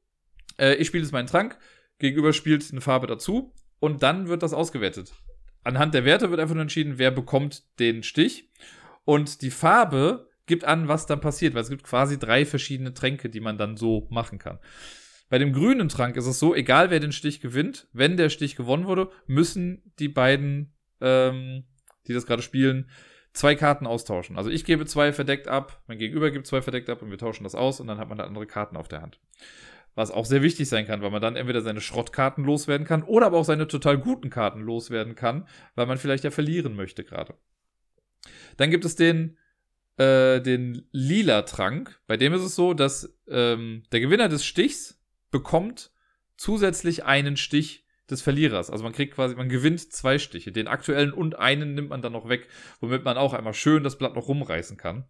äh, 0.58 0.76
ich 0.76 0.88
spiele 0.88 1.04
jetzt 1.04 1.12
meinen 1.12 1.28
Trank, 1.28 1.60
Gegenüber 2.00 2.32
spielt 2.32 2.72
eine 2.72 2.82
Farbe 2.82 3.08
dazu 3.08 3.54
und 3.80 4.02
dann 4.02 4.30
wird 4.30 4.42
das 4.42 4.54
ausgewertet. 4.54 5.14
Anhand 5.64 5.94
der 5.94 6.06
Werte 6.06 6.30
wird 6.30 6.40
einfach 6.40 6.56
nur 6.56 6.64
entschieden, 6.64 6.98
wer 6.98 7.12
bekommt 7.12 7.64
den 7.80 8.04
Stich. 8.04 8.50
Und 9.06 9.42
die 9.42 9.52
Farbe 9.52 10.30
gibt 10.46 10.66
an, 10.66 10.88
was 10.88 11.06
dann 11.06 11.22
passiert, 11.22 11.54
weil 11.54 11.62
es 11.62 11.70
gibt 11.70 11.84
quasi 11.84 12.18
drei 12.18 12.46
verschiedene 12.46 12.94
Tränke, 12.94 13.30
die 13.30 13.40
man 13.40 13.58
dann 13.58 13.78
so 13.78 14.08
machen 14.10 14.40
kann. 14.40 14.60
Bei 15.30 15.38
dem 15.38 15.54
grünen 15.54 15.90
Trank 15.90 16.18
ist 16.18 16.26
es 16.26 16.40
so, 16.40 16.56
egal 16.56 16.90
wer 16.90 17.00
den 17.00 17.12
Stich 17.12 17.40
gewinnt, 17.40 17.88
wenn 17.94 18.18
der 18.18 18.30
Stich 18.30 18.56
gewonnen 18.56 18.88
wurde, 18.88 19.12
müssen 19.28 19.94
die 20.00 20.10
beiden, 20.10 20.74
ähm, 21.02 21.66
die 22.08 22.14
das 22.14 22.26
gerade 22.26 22.42
spielen, 22.42 22.90
zwei 23.34 23.54
Karten 23.54 23.86
austauschen. 23.86 24.38
Also 24.38 24.50
ich 24.50 24.66
gebe 24.66 24.88
zwei 24.88 25.14
verdeckt 25.14 25.48
ab, 25.48 25.84
mein 25.88 26.00
Gegenüber 26.00 26.32
gibt 26.32 26.48
zwei 26.48 26.64
verdeckt 26.64 26.90
ab 26.90 27.04
und 27.04 27.12
wir 27.12 27.18
tauschen 27.20 27.44
das 27.44 27.54
aus 27.54 27.80
und 27.80 27.88
dann 27.88 28.00
hat 28.00 28.10
man 28.10 28.18
da 28.18 28.24
andere 28.24 28.48
Karten 28.48 28.76
auf 28.76 28.88
der 28.88 29.04
Hand. 29.04 29.20
Was 29.96 30.12
auch 30.12 30.26
sehr 30.26 30.42
wichtig 30.42 30.70
sein 30.70 30.86
kann, 30.86 31.02
weil 31.02 31.12
man 31.12 31.22
dann 31.22 31.36
entweder 31.36 31.62
seine 31.62 31.82
Schrottkarten 31.82 32.44
loswerden 32.44 32.88
kann 32.88 33.04
oder 33.04 33.26
aber 33.26 33.38
auch 33.38 33.46
seine 33.46 33.68
total 33.68 33.98
guten 33.98 34.30
Karten 34.30 34.62
loswerden 34.62 35.16
kann, 35.16 35.48
weil 35.76 35.88
man 35.88 35.98
vielleicht 35.98 36.24
ja 36.24 36.32
verlieren 36.32 36.76
möchte 36.76 37.04
gerade. 37.04 37.34
Dann 38.58 38.72
gibt 38.72 38.86
es 38.86 38.96
den 38.96 39.38
äh, 39.98 40.42
den 40.42 40.88
lila 40.92 41.42
Trank. 41.42 42.00
Bei 42.08 42.18
dem 42.18 42.34
ist 42.34 42.44
es 42.44 42.56
so, 42.56 42.74
dass 42.74 43.18
ähm, 43.28 43.84
der 43.92 44.00
Gewinner 44.00 44.30
des 44.30 44.46
Stichs 44.46 45.02
bekommt 45.30 45.92
zusätzlich 46.38 47.04
einen 47.04 47.36
Stich 47.36 47.86
des 48.10 48.22
Verlierers. 48.22 48.70
Also 48.70 48.84
man 48.84 48.94
kriegt 48.94 49.14
quasi, 49.14 49.36
man 49.36 49.50
gewinnt 49.50 49.92
zwei 49.92 50.18
Stiche. 50.18 50.52
Den 50.52 50.68
aktuellen 50.68 51.12
und 51.12 51.38
einen 51.38 51.76
nimmt 51.76 51.90
man 51.90 52.02
dann 52.02 52.14
noch 52.14 52.30
weg, 52.30 52.48
womit 52.80 53.04
man 53.04 53.18
auch 53.18 53.34
einmal 53.34 53.54
schön 53.54 53.84
das 53.84 53.98
Blatt 53.98 54.16
noch 54.16 54.28
rumreißen 54.28 54.78
kann. 54.78 55.06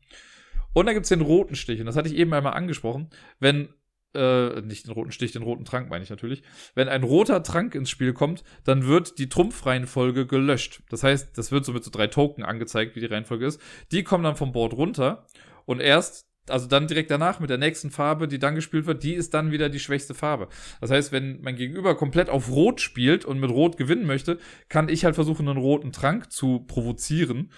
Und 0.74 0.86
dann 0.86 0.96
gibt's 0.96 1.10
den 1.10 1.22
roten 1.22 1.56
Stich. 1.56 1.80
Und 1.80 1.86
das 1.86 1.96
hatte 1.96 2.10
ich 2.10 2.15
eben 2.15 2.34
einmal 2.34 2.54
angesprochen. 2.54 3.10
Wenn, 3.39 3.70
äh, 4.15 4.62
nicht 4.62 4.88
den 4.88 4.93
roten 4.93 5.12
Stich, 5.12 5.32
den 5.32 5.43
roten 5.43 5.65
Trank 5.65 5.89
meine 5.89 6.04
ich 6.04 6.10
natürlich. 6.10 6.43
Wenn 6.76 6.89
ein 6.89 7.04
roter 7.04 7.43
Trank 7.43 7.76
ins 7.76 7.89
Spiel 7.89 8.13
kommt, 8.13 8.43
dann 8.63 8.86
wird 8.86 9.19
die 9.19 9.30
Trumpfreihenfolge 9.30 10.26
gelöscht. 10.26 10.82
Das 10.89 11.04
heißt, 11.04 11.38
das 11.38 11.52
wird 11.52 11.65
so 11.65 11.74
mit 11.74 11.84
so 11.84 11.91
drei 11.91 12.08
Token 12.08 12.43
angezeigt, 12.43 12.95
wie 12.95 13.00
die 13.00 13.06
Reihenfolge 13.06 13.45
ist. 13.45 13.62
Die 13.91 14.04
kommen 14.04 14.24
dann 14.24 14.36
vom 14.36 14.52
Board 14.52 14.74
runter. 14.74 15.26
Und 15.65 15.80
erst 15.80 16.30
also 16.50 16.67
dann 16.67 16.88
direkt 16.88 17.12
danach 17.12 17.39
mit 17.39 17.50
der 17.50 17.58
nächsten 17.58 17.91
Farbe, 17.91 18.28
die 18.28 18.39
dann 18.39 18.56
gespielt 18.56 18.86
wird, 18.86 19.04
die 19.04 19.13
ist 19.13 19.34
dann 19.34 19.52
wieder 19.52 19.69
die 19.69 19.80
schwächste 19.80 20.13
Farbe. 20.13 20.48
Das 20.82 20.91
heißt, 20.91 21.12
wenn 21.12 21.41
mein 21.41 21.56
Gegenüber 21.56 21.95
komplett 21.95 22.30
auf 22.30 22.50
Rot 22.50 22.82
spielt 22.82 23.26
und 23.26 23.39
mit 23.39 23.52
Rot 23.52 23.78
gewinnen 23.78 24.06
möchte, 24.06 24.39
kann 24.67 24.89
ich 24.89 25.06
halt 25.06 25.15
versuchen, 25.15 25.48
einen 25.48 25.60
roten 25.60 25.91
Trank 25.91 26.32
zu 26.32 26.62
provozieren, 26.62 27.52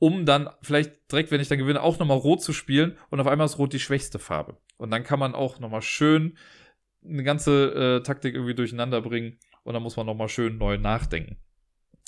um 0.00 0.24
dann 0.24 0.48
vielleicht 0.62 1.12
direkt, 1.12 1.30
wenn 1.30 1.40
ich 1.40 1.48
dann 1.48 1.58
gewinne, 1.58 1.82
auch 1.82 1.98
nochmal 1.98 2.16
Rot 2.16 2.42
zu 2.42 2.52
spielen 2.52 2.96
und 3.10 3.20
auf 3.20 3.26
einmal 3.26 3.44
ist 3.44 3.58
Rot 3.58 3.74
die 3.74 3.78
schwächste 3.78 4.18
Farbe. 4.18 4.56
Und 4.78 4.90
dann 4.90 5.04
kann 5.04 5.20
man 5.20 5.34
auch 5.34 5.60
nochmal 5.60 5.82
schön 5.82 6.38
eine 7.04 7.22
ganze 7.22 7.98
äh, 7.98 8.02
Taktik 8.02 8.34
irgendwie 8.34 8.54
durcheinander 8.54 9.02
bringen 9.02 9.38
und 9.62 9.74
dann 9.74 9.82
muss 9.82 9.96
man 9.96 10.06
nochmal 10.06 10.30
schön 10.30 10.56
neu 10.56 10.78
nachdenken. 10.78 11.36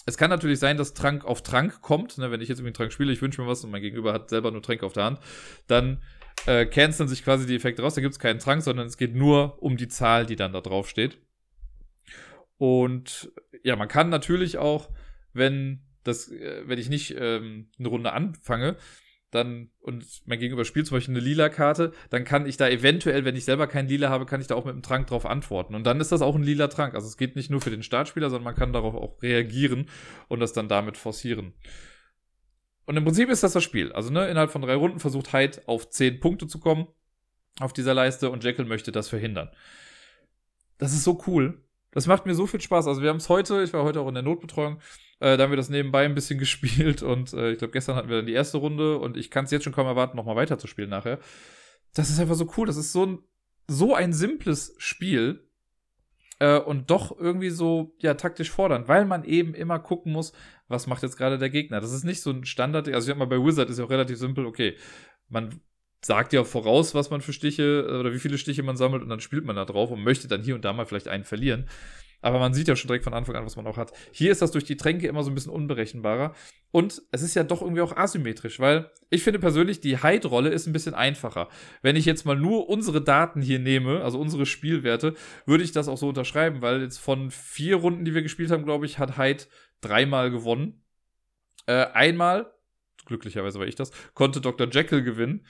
Es 0.07 0.17
kann 0.17 0.31
natürlich 0.31 0.59
sein, 0.59 0.79
dass 0.79 0.95
Trank 0.95 1.27
auf 1.27 1.43
Trank 1.43 1.83
kommt. 1.83 2.17
Ne? 2.17 2.31
Wenn 2.31 2.41
ich 2.41 2.49
jetzt 2.49 2.59
irgendwie 2.59 2.69
einen 2.69 2.75
Trank 2.75 2.93
spiele, 2.93 3.13
ich 3.13 3.21
wünsche 3.21 3.43
mir 3.43 3.47
was 3.47 3.63
und 3.63 3.71
mein 3.71 3.83
Gegenüber 3.83 4.15
hat 4.15 4.31
selber 4.31 4.51
nur 4.51 4.63
Tränke 4.63 4.87
auf 4.87 4.95
der 4.95 5.05
Hand, 5.05 5.21
dann 5.67 6.03
äh, 6.47 6.65
canceln 6.65 7.11
sich 7.11 7.23
quasi 7.23 7.47
die 7.47 7.55
Effekte 7.55 7.83
raus. 7.83 7.95
Da 7.95 8.01
gibt 8.01 8.13
es 8.13 8.19
keinen 8.19 8.41
Trank, 8.41 8.63
sondern 8.63 8.87
es 8.87 8.97
geht 8.97 9.15
nur 9.15 9.63
um 9.63 9.77
die 9.77 9.89
Zahl, 9.89 10.25
die 10.25 10.37
dann 10.37 10.55
da 10.55 10.63
drauf 10.63 10.89
steht. 10.89 11.19
Und 12.57 13.31
ja, 13.63 13.77
man 13.77 13.89
kann 13.89 14.09
natürlich 14.09 14.57
auch, 14.57 14.89
wenn 15.35 15.83
das, 16.05 16.31
äh, 16.31 16.63
wenn 16.67 16.79
ich 16.79 16.89
nicht 16.89 17.15
ähm, 17.19 17.69
eine 17.79 17.89
Runde 17.89 18.13
anfange, 18.13 18.77
dann 19.31 19.71
und 19.81 20.05
mein 20.27 20.39
Gegenüber 20.39 20.65
spielt 20.65 20.87
zum 20.87 20.97
Beispiel 20.97 21.15
eine 21.15 21.25
lila 21.25 21.49
Karte, 21.49 21.93
dann 22.11 22.25
kann 22.25 22.47
ich 22.47 22.59
da 22.59 22.69
eventuell, 22.69 23.25
wenn 23.25 23.35
ich 23.35 23.47
selber 23.47 23.67
keinen 23.67 23.89
lila 23.89 24.11
habe, 24.11 24.27
kann 24.27 24.41
ich 24.41 24.47
da 24.47 24.55
auch 24.55 24.67
mit 24.67 24.75
einem 24.75 24.83
Trank 24.83 25.07
drauf 25.07 25.25
antworten. 25.25 25.75
Und 25.75 25.85
dann 25.85 26.01
ist 26.01 26.13
das 26.13 26.21
auch 26.21 26.35
ein 26.35 26.43
lila 26.43 26.69
Trank. 26.69 26.95
Also 26.95 27.09
es 27.09 27.17
geht 27.17 27.35
nicht 27.35 27.51
nur 27.51 27.63
für 27.63 27.71
den 27.71 27.83
Startspieler, 27.83 28.29
sondern 28.29 28.45
man 28.45 28.55
kann 28.55 28.73
darauf 28.73 28.95
auch 28.95 29.23
reagieren 29.23 29.89
und 30.29 30.41
das 30.41 30.53
dann 30.53 30.69
damit 30.69 30.99
forcieren. 30.99 31.55
Und 32.85 32.97
im 32.97 33.05
Prinzip 33.05 33.31
ist 33.31 33.43
das 33.43 33.53
das 33.53 33.65
Spiel. 33.65 33.93
Also 33.93 34.11
ne, 34.11 34.29
innerhalb 34.29 34.51
von 34.51 34.61
drei 34.61 34.75
Runden 34.75 35.01
versucht 35.01 35.33
Hyde 35.33 35.63
auf 35.67 35.89
zehn 35.89 36.21
Punkte 36.21 36.47
zu 36.47 36.59
kommen 36.59 36.89
auf 37.61 37.73
dieser 37.73 37.95
Leiste 37.95 38.31
und 38.31 38.45
Jekyll 38.45 38.65
möchte 38.65 38.93
das 38.93 39.09
verhindern. 39.09 39.51
Das 40.79 40.93
ist 40.93 41.05
so 41.05 41.23
cool. 41.27 41.63
Das 41.93 42.07
macht 42.07 42.25
mir 42.25 42.35
so 42.35 42.47
viel 42.47 42.61
Spaß. 42.61 42.87
Also 42.87 43.03
wir 43.03 43.11
haben 43.11 43.19
es 43.19 43.29
heute, 43.29 43.63
ich 43.63 43.73
war 43.73 43.85
heute 43.85 44.01
auch 44.01 44.09
in 44.09 44.15
der 44.15 44.23
Notbetreuung, 44.23 44.81
äh, 45.23 45.37
da 45.37 45.45
haben 45.45 45.53
wir 45.53 45.57
das 45.57 45.71
nebenbei 45.71 46.05
ein 46.05 46.17
bisschen 46.17 46.39
gespielt 46.41 47.03
und 47.03 47.33
äh, 47.33 47.53
ich 47.53 47.59
glaube, 47.59 47.73
gestern 47.73 47.95
hatten 47.95 48.09
wir 48.09 48.17
dann 48.17 48.27
die 48.27 48.33
erste 48.33 48.59
Runde 48.59 48.99
und 48.99 49.17
ich 49.17 49.31
kann 49.31 49.45
es 49.45 49.53
jetzt 49.53 49.63
schon 49.63 49.73
kaum 49.73 49.87
erwarten, 49.87 50.17
nochmal 50.17 50.37
weiterzuspielen 50.37 50.91
nachher. 50.91 51.21
Das 51.95 52.11
ist 52.11 52.19
einfach 52.19 52.35
so 52.35 52.51
cool. 52.57 52.67
Das 52.67 52.77
ist 52.77 52.93
so 52.93 53.07
ein, 53.07 53.19
so 53.69 53.95
ein 53.95 54.13
simples 54.13 54.75
Spiel 54.79 55.49
äh, 56.41 56.59
und 56.59 56.91
doch 56.91 57.17
irgendwie 57.17 57.51
so, 57.51 57.95
ja, 58.01 58.15
taktisch 58.15 58.51
fordernd, 58.51 58.89
weil 58.89 59.05
man 59.05 59.25
eben 59.25 59.55
immer 59.55 59.79
gucken 59.79 60.13
muss, 60.13 60.33
was 60.67 60.89
macht 60.89 61.05
jetzt 61.05 61.17
gerade 61.17 61.39
der 61.39 61.51
Gegner. 61.51 61.81
Das 61.81 61.93
ist 61.93 62.05
nicht 62.05 62.21
so 62.21 62.31
ein 62.31 62.45
Standard, 62.45 62.89
also 62.89 62.99
ich 62.99 63.05
sag 63.07 63.17
mal, 63.17 63.27
bei 63.27 63.45
Wizard 63.45 63.71
ist 63.71 63.79
ja 63.79 63.85
auch 63.85 63.91
relativ 63.91 64.19
simpel, 64.19 64.45
okay, 64.45 64.77
man 65.29 65.61
sagt 66.05 66.33
ja 66.33 66.43
voraus, 66.43 66.97
was 66.97 67.11
man 67.11 67.21
für 67.21 67.33
Stiche 67.33 67.87
oder 68.01 68.13
wie 68.13 68.19
viele 68.19 68.39
Stiche 68.39 68.65
man 68.65 68.77
sammelt 68.77 69.05
und 69.05 69.09
dann 69.09 69.21
spielt 69.21 69.45
man 69.45 69.55
da 69.55 69.65
drauf 69.65 69.93
und 69.93 70.03
möchte 70.03 70.27
dann 70.27 70.43
hier 70.43 70.57
und 70.57 70.65
da 70.65 70.73
mal 70.73 70.85
vielleicht 70.87 71.07
einen 71.07 71.23
verlieren. 71.23 71.69
Aber 72.23 72.39
man 72.39 72.55
sieht 72.55 72.69
ja 72.69 72.77
schon 72.77 72.89
direkt 72.89 73.05
von 73.05 73.15
Anfang 73.15 73.35
an, 73.37 73.45
was 73.45 73.57
man 73.57 73.67
auch 73.67 73.77
hat. 73.77 73.93
Hier 74.13 74.33
ist 74.33 74.41
das 74.41 74.53
durch 74.53 74.65
die 74.65 74.77
Tränke 74.77 75.09
immer 75.09 75.23
so 75.25 75.31
ein 75.31 75.35
bisschen 75.35 75.53
unberechenbarer. 75.53 76.35
Und 76.71 77.03
es 77.11 77.23
ist 77.23 77.35
ja 77.35 77.43
doch 77.43 77.61
irgendwie 77.61 77.83
auch 77.83 77.97
asymmetrisch, 77.97 78.59
weil 78.61 78.91
ich 79.11 79.23
finde 79.23 79.39
persönlich, 79.39 79.81
die 79.81 80.03
Hide-Rolle 80.03 80.49
ist 80.49 80.67
ein 80.67 80.73
bisschen 80.73 80.95
einfacher. 80.95 81.49
Wenn 81.83 81.97
ich 81.97 82.07
jetzt 82.07 82.25
mal 82.25 82.37
nur 82.37 82.69
unsere 82.71 83.03
Daten 83.03 83.43
hier 83.43 83.59
nehme, 83.59 84.03
also 84.03 84.19
unsere 84.19 84.47
Spielwerte, 84.47 85.15
würde 85.45 85.65
ich 85.65 85.73
das 85.73 85.89
auch 85.89 85.99
so 85.99 86.09
unterschreiben, 86.09 86.63
weil 86.63 86.81
jetzt 86.81 86.99
von 86.99 87.31
vier 87.31 87.77
Runden, 87.77 88.05
die 88.05 88.15
wir 88.15 88.23
gespielt 88.23 88.51
haben, 88.51 88.65
glaube 88.65 88.87
ich, 88.87 88.99
hat 88.99 89.19
Hyde 89.19 89.45
dreimal 89.83 90.31
gewonnen. 90.31 90.83
Äh, 91.67 91.87
einmal, 91.93 92.53
glücklicherweise 93.05 93.59
war 93.59 93.67
ich 93.67 93.75
das, 93.75 93.91
konnte 94.15 94.41
Dr. 94.41 94.69
Jekyll 94.71 95.03
gewinnen. 95.03 95.45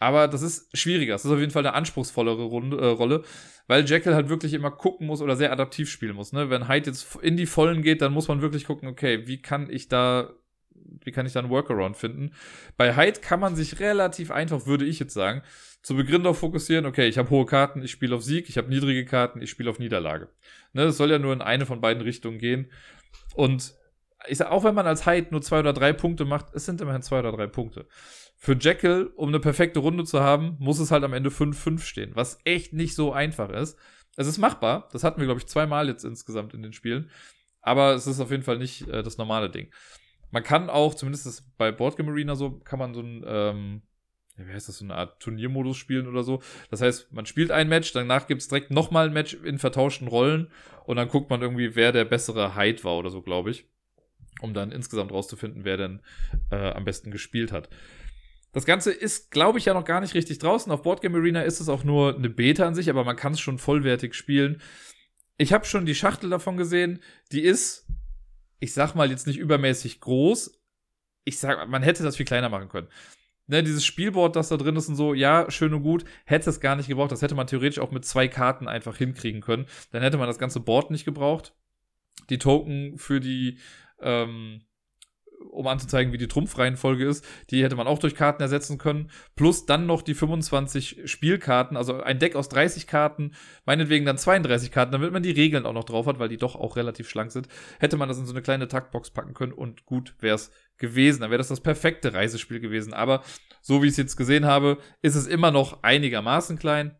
Aber 0.00 0.28
das 0.28 0.42
ist 0.42 0.76
schwieriger. 0.76 1.14
Das 1.14 1.24
ist 1.24 1.30
auf 1.30 1.38
jeden 1.38 1.50
Fall 1.50 1.66
eine 1.66 1.74
anspruchsvollere 1.74 2.42
Runde, 2.42 2.78
äh, 2.78 2.86
Rolle, 2.86 3.22
weil 3.66 3.84
Jekyll 3.84 4.14
halt 4.14 4.28
wirklich 4.28 4.52
immer 4.52 4.70
gucken 4.70 5.06
muss 5.06 5.22
oder 5.22 5.36
sehr 5.36 5.52
adaptiv 5.52 5.90
spielen 5.90 6.16
muss. 6.16 6.32
Ne? 6.32 6.50
Wenn 6.50 6.68
Hyde 6.68 6.90
jetzt 6.90 7.16
in 7.22 7.36
die 7.36 7.46
Vollen 7.46 7.82
geht, 7.82 8.02
dann 8.02 8.12
muss 8.12 8.28
man 8.28 8.42
wirklich 8.42 8.66
gucken, 8.66 8.88
okay, 8.88 9.26
wie 9.26 9.40
kann 9.40 9.70
ich 9.70 9.88
da, 9.88 10.30
wie 11.04 11.12
kann 11.12 11.26
ich 11.26 11.32
da 11.32 11.40
einen 11.40 11.50
Workaround 11.50 11.96
finden? 11.96 12.32
Bei 12.76 12.96
Hyde 12.96 13.20
kann 13.20 13.40
man 13.40 13.56
sich 13.56 13.80
relativ 13.80 14.30
einfach, 14.30 14.66
würde 14.66 14.84
ich 14.84 14.98
jetzt 14.98 15.14
sagen, 15.14 15.42
zu 15.82 15.94
Beginn 15.96 16.22
darauf 16.22 16.38
fokussieren, 16.38 16.86
okay, 16.86 17.06
ich 17.08 17.18
habe 17.18 17.30
hohe 17.30 17.46
Karten, 17.46 17.82
ich 17.82 17.90
spiele 17.90 18.16
auf 18.16 18.22
Sieg, 18.22 18.48
ich 18.48 18.56
habe 18.56 18.68
niedrige 18.68 19.04
Karten, 19.04 19.42
ich 19.42 19.50
spiele 19.50 19.68
auf 19.70 19.78
Niederlage. 19.78 20.28
Ne, 20.72 20.84
das 20.84 20.96
soll 20.96 21.10
ja 21.10 21.18
nur 21.18 21.32
in 21.32 21.42
eine 21.42 21.66
von 21.66 21.80
beiden 21.80 22.02
Richtungen 22.02 22.38
gehen. 22.38 22.70
Und 23.34 23.74
ich 24.26 24.38
sag, 24.38 24.50
auch 24.50 24.64
wenn 24.64 24.74
man 24.74 24.86
als 24.86 25.06
Hyde 25.06 25.28
nur 25.30 25.42
zwei 25.42 25.60
oder 25.60 25.74
drei 25.74 25.92
Punkte 25.92 26.24
macht, 26.24 26.46
es 26.54 26.64
sind 26.64 26.80
immerhin 26.80 27.02
zwei 27.02 27.18
oder 27.18 27.32
drei 27.32 27.46
Punkte. 27.46 27.86
Für 28.44 28.58
Jekyll, 28.58 29.10
um 29.16 29.30
eine 29.30 29.40
perfekte 29.40 29.78
Runde 29.78 30.04
zu 30.04 30.20
haben, 30.20 30.58
muss 30.58 30.78
es 30.78 30.90
halt 30.90 31.02
am 31.02 31.14
Ende 31.14 31.30
5-5 31.30 31.80
stehen, 31.80 32.10
was 32.14 32.38
echt 32.44 32.74
nicht 32.74 32.94
so 32.94 33.10
einfach 33.10 33.48
ist. 33.48 33.78
Es 34.18 34.26
ist 34.26 34.36
machbar, 34.36 34.90
das 34.92 35.02
hatten 35.02 35.18
wir, 35.18 35.26
glaube 35.26 35.40
ich, 35.40 35.46
zweimal 35.46 35.88
jetzt 35.88 36.04
insgesamt 36.04 36.52
in 36.52 36.60
den 36.60 36.74
Spielen, 36.74 37.08
aber 37.62 37.94
es 37.94 38.06
ist 38.06 38.20
auf 38.20 38.30
jeden 38.30 38.42
Fall 38.42 38.58
nicht 38.58 38.86
äh, 38.88 39.02
das 39.02 39.16
normale 39.16 39.48
Ding. 39.48 39.72
Man 40.30 40.42
kann 40.42 40.68
auch, 40.68 40.94
zumindest 40.94 41.56
bei 41.56 41.72
Boardgame 41.72 42.10
Arena 42.10 42.34
so, 42.34 42.58
kann 42.58 42.78
man 42.78 42.92
so 42.92 43.00
ein, 43.00 43.24
ähm, 43.26 43.82
wie 44.36 44.52
heißt 44.52 44.68
das, 44.68 44.76
so 44.76 44.84
eine 44.84 44.94
Art 44.94 45.20
Turniermodus 45.20 45.78
spielen 45.78 46.06
oder 46.06 46.22
so. 46.22 46.42
Das 46.70 46.82
heißt, 46.82 47.14
man 47.14 47.24
spielt 47.24 47.50
ein 47.50 47.70
Match, 47.70 47.94
danach 47.94 48.26
gibt 48.26 48.42
es 48.42 48.48
direkt 48.48 48.70
nochmal 48.70 49.06
ein 49.06 49.14
Match 49.14 49.32
in 49.32 49.58
vertauschten 49.58 50.06
Rollen 50.06 50.50
und 50.84 50.96
dann 50.96 51.08
guckt 51.08 51.30
man 51.30 51.40
irgendwie, 51.40 51.76
wer 51.76 51.92
der 51.92 52.04
bessere 52.04 52.54
Hyde 52.54 52.84
war 52.84 52.98
oder 52.98 53.08
so, 53.08 53.22
glaube 53.22 53.52
ich 53.52 53.64
um 54.40 54.52
dann 54.52 54.72
insgesamt 54.72 55.12
rauszufinden, 55.12 55.64
wer 55.64 55.76
denn 55.76 56.00
äh, 56.50 56.72
am 56.72 56.84
besten 56.84 57.10
gespielt 57.10 57.52
hat. 57.52 57.68
Das 58.54 58.64
Ganze 58.64 58.92
ist, 58.92 59.32
glaube 59.32 59.58
ich, 59.58 59.64
ja 59.64 59.74
noch 59.74 59.84
gar 59.84 60.00
nicht 60.00 60.14
richtig 60.14 60.38
draußen. 60.38 60.70
Auf 60.70 60.82
Boardgame 60.82 61.18
Arena 61.18 61.42
ist 61.42 61.58
es 61.58 61.68
auch 61.68 61.82
nur 61.82 62.14
eine 62.14 62.30
Beta 62.30 62.64
an 62.66 62.76
sich, 62.76 62.88
aber 62.88 63.02
man 63.04 63.16
kann 63.16 63.32
es 63.32 63.40
schon 63.40 63.58
vollwertig 63.58 64.14
spielen. 64.14 64.62
Ich 65.36 65.52
habe 65.52 65.66
schon 65.66 65.86
die 65.86 65.94
Schachtel 65.96 66.30
davon 66.30 66.56
gesehen. 66.56 67.00
Die 67.32 67.40
ist, 67.40 67.88
ich 68.60 68.72
sag 68.72 68.94
mal, 68.94 69.10
jetzt 69.10 69.26
nicht 69.26 69.38
übermäßig 69.38 70.00
groß. 70.00 70.62
Ich 71.24 71.40
sag, 71.40 71.68
man 71.68 71.82
hätte 71.82 72.04
das 72.04 72.16
viel 72.16 72.26
kleiner 72.26 72.48
machen 72.48 72.68
können. 72.68 72.86
Ne, 73.48 73.64
dieses 73.64 73.84
Spielboard, 73.84 74.36
das 74.36 74.48
da 74.48 74.56
drin 74.56 74.76
ist 74.76 74.88
und 74.88 74.94
so, 74.94 75.14
ja, 75.14 75.50
schön 75.50 75.74
und 75.74 75.82
gut, 75.82 76.04
hätte 76.24 76.48
es 76.48 76.60
gar 76.60 76.76
nicht 76.76 76.88
gebraucht. 76.88 77.10
Das 77.10 77.22
hätte 77.22 77.34
man 77.34 77.48
theoretisch 77.48 77.80
auch 77.80 77.90
mit 77.90 78.04
zwei 78.04 78.28
Karten 78.28 78.68
einfach 78.68 78.96
hinkriegen 78.96 79.40
können. 79.40 79.66
Dann 79.90 80.02
hätte 80.02 80.16
man 80.16 80.28
das 80.28 80.38
ganze 80.38 80.60
Board 80.60 80.92
nicht 80.92 81.04
gebraucht. 81.04 81.54
Die 82.30 82.38
Token 82.38 82.98
für 82.98 83.18
die 83.18 83.58
ähm, 84.00 84.62
um 85.54 85.66
anzuzeigen, 85.66 86.12
wie 86.12 86.18
die 86.18 86.28
Trumpfreihenfolge 86.28 87.06
ist. 87.06 87.24
Die 87.50 87.62
hätte 87.62 87.76
man 87.76 87.86
auch 87.86 87.98
durch 87.98 88.14
Karten 88.14 88.42
ersetzen 88.42 88.78
können. 88.78 89.10
Plus 89.36 89.66
dann 89.66 89.86
noch 89.86 90.02
die 90.02 90.14
25 90.14 91.02
Spielkarten, 91.04 91.76
also 91.76 92.02
ein 92.02 92.18
Deck 92.18 92.36
aus 92.36 92.48
30 92.48 92.86
Karten, 92.86 93.32
meinetwegen 93.64 94.04
dann 94.04 94.18
32 94.18 94.70
Karten, 94.70 94.92
damit 94.92 95.12
man 95.12 95.22
die 95.22 95.30
Regeln 95.30 95.66
auch 95.66 95.72
noch 95.72 95.84
drauf 95.84 96.06
hat, 96.06 96.18
weil 96.18 96.28
die 96.28 96.36
doch 96.36 96.56
auch 96.56 96.76
relativ 96.76 97.08
schlank 97.08 97.32
sind. 97.32 97.48
Hätte 97.78 97.96
man 97.96 98.08
das 98.08 98.18
in 98.18 98.26
so 98.26 98.32
eine 98.32 98.42
kleine 98.42 98.68
Taktbox 98.68 99.10
packen 99.10 99.34
können 99.34 99.52
und 99.52 99.86
gut 99.86 100.14
wäre 100.20 100.34
es 100.34 100.50
gewesen. 100.76 101.20
Dann 101.20 101.30
wäre 101.30 101.38
das 101.38 101.48
das 101.48 101.60
perfekte 101.60 102.12
Reisespiel 102.12 102.60
gewesen. 102.60 102.92
Aber 102.92 103.22
so 103.62 103.82
wie 103.82 103.86
ich 103.86 103.92
es 103.92 103.98
jetzt 103.98 104.16
gesehen 104.16 104.44
habe, 104.44 104.78
ist 105.02 105.14
es 105.14 105.26
immer 105.26 105.50
noch 105.50 105.82
einigermaßen 105.82 106.58
klein. 106.58 106.96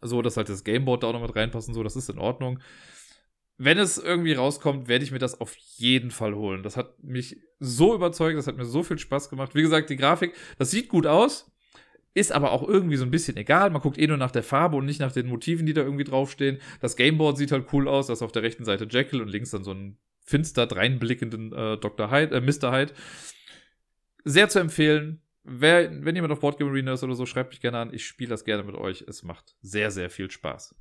So, 0.00 0.22
dass 0.22 0.36
halt 0.36 0.48
das 0.48 0.64
Gameboard 0.64 1.02
da 1.02 1.08
auch 1.08 1.12
noch 1.12 1.22
mit 1.22 1.36
reinpassen, 1.36 1.74
so, 1.74 1.82
das 1.82 1.96
ist 1.96 2.10
in 2.10 2.18
Ordnung 2.18 2.58
wenn 3.64 3.78
es 3.78 3.96
irgendwie 3.96 4.32
rauskommt, 4.32 4.88
werde 4.88 5.04
ich 5.04 5.12
mir 5.12 5.20
das 5.20 5.40
auf 5.40 5.54
jeden 5.76 6.10
Fall 6.10 6.34
holen. 6.34 6.64
Das 6.64 6.76
hat 6.76 7.00
mich 7.04 7.36
so 7.60 7.94
überzeugt, 7.94 8.36
das 8.36 8.48
hat 8.48 8.56
mir 8.56 8.64
so 8.64 8.82
viel 8.82 8.98
Spaß 8.98 9.30
gemacht. 9.30 9.54
Wie 9.54 9.62
gesagt, 9.62 9.88
die 9.88 9.96
Grafik, 9.96 10.34
das 10.58 10.72
sieht 10.72 10.88
gut 10.88 11.06
aus, 11.06 11.48
ist 12.12 12.32
aber 12.32 12.50
auch 12.50 12.66
irgendwie 12.66 12.96
so 12.96 13.04
ein 13.04 13.12
bisschen 13.12 13.36
egal. 13.36 13.70
Man 13.70 13.80
guckt 13.80 13.98
eh 13.98 14.08
nur 14.08 14.16
nach 14.16 14.32
der 14.32 14.42
Farbe 14.42 14.76
und 14.76 14.84
nicht 14.84 14.98
nach 14.98 15.12
den 15.12 15.28
Motiven, 15.28 15.64
die 15.64 15.74
da 15.74 15.82
irgendwie 15.82 16.02
draufstehen. 16.02 16.58
Das 16.80 16.96
Gameboard 16.96 17.38
sieht 17.38 17.52
halt 17.52 17.72
cool 17.72 17.86
aus, 17.86 18.08
da 18.08 18.14
ist 18.14 18.22
auf 18.22 18.32
der 18.32 18.42
rechten 18.42 18.64
Seite 18.64 18.88
Jekyll 18.90 19.22
und 19.22 19.28
links 19.28 19.50
dann 19.50 19.62
so 19.62 19.72
ein 19.72 19.96
finster 20.24 20.66
dreinblickenden 20.66 21.52
äh, 21.52 21.78
Dr. 21.78 22.10
Hyde, 22.10 22.34
äh, 22.34 22.40
Mr. 22.40 22.72
Hyde. 22.72 22.92
Sehr 24.24 24.48
zu 24.48 24.58
empfehlen. 24.58 25.22
Wer, 25.44 26.04
wenn 26.04 26.16
jemand 26.16 26.32
auf 26.32 26.40
Boardgame 26.40 26.70
Arena 26.70 26.94
ist 26.94 27.04
oder 27.04 27.14
so, 27.14 27.26
schreibt 27.26 27.50
mich 27.50 27.60
gerne 27.60 27.78
an. 27.78 27.94
Ich 27.94 28.06
spiele 28.06 28.30
das 28.30 28.44
gerne 28.44 28.64
mit 28.64 28.74
euch. 28.74 29.04
Es 29.06 29.22
macht 29.22 29.54
sehr, 29.60 29.92
sehr 29.92 30.10
viel 30.10 30.30
Spaß. 30.32 30.74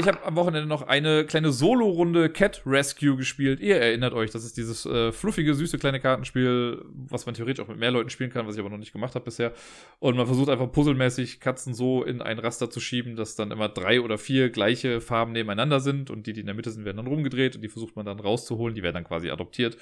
Ich 0.00 0.08
habe 0.08 0.24
am 0.24 0.34
Wochenende 0.34 0.66
noch 0.66 0.80
eine 0.88 1.26
kleine 1.26 1.52
Solo-Runde 1.52 2.30
Cat 2.30 2.62
Rescue 2.64 3.18
gespielt. 3.18 3.60
Ihr 3.60 3.76
erinnert 3.76 4.14
euch, 4.14 4.30
das 4.30 4.44
ist 4.44 4.56
dieses 4.56 4.86
äh, 4.86 5.12
fluffige, 5.12 5.54
süße 5.54 5.76
kleine 5.76 6.00
Kartenspiel, 6.00 6.82
was 6.88 7.26
man 7.26 7.34
theoretisch 7.34 7.62
auch 7.62 7.68
mit 7.68 7.78
mehr 7.78 7.90
Leuten 7.90 8.08
spielen 8.08 8.30
kann, 8.30 8.46
was 8.46 8.54
ich 8.54 8.60
aber 8.60 8.70
noch 8.70 8.78
nicht 8.78 8.94
gemacht 8.94 9.14
habe 9.14 9.26
bisher. 9.26 9.52
Und 9.98 10.16
man 10.16 10.24
versucht 10.24 10.48
einfach 10.48 10.72
puzzelmäßig 10.72 11.38
Katzen 11.40 11.74
so 11.74 12.02
in 12.02 12.22
ein 12.22 12.38
Raster 12.38 12.70
zu 12.70 12.80
schieben, 12.80 13.14
dass 13.14 13.36
dann 13.36 13.50
immer 13.50 13.68
drei 13.68 14.00
oder 14.00 14.16
vier 14.16 14.48
gleiche 14.48 15.02
Farben 15.02 15.32
nebeneinander 15.32 15.80
sind 15.80 16.08
und 16.08 16.26
die, 16.26 16.32
die 16.32 16.40
in 16.40 16.46
der 16.46 16.54
Mitte 16.54 16.70
sind, 16.70 16.86
werden 16.86 16.96
dann 16.96 17.06
rumgedreht 17.06 17.56
und 17.56 17.60
die 17.60 17.68
versucht 17.68 17.94
man 17.94 18.06
dann 18.06 18.20
rauszuholen. 18.20 18.74
Die 18.74 18.82
werden 18.82 18.94
dann 18.94 19.04
quasi 19.04 19.28
adoptiert. 19.28 19.76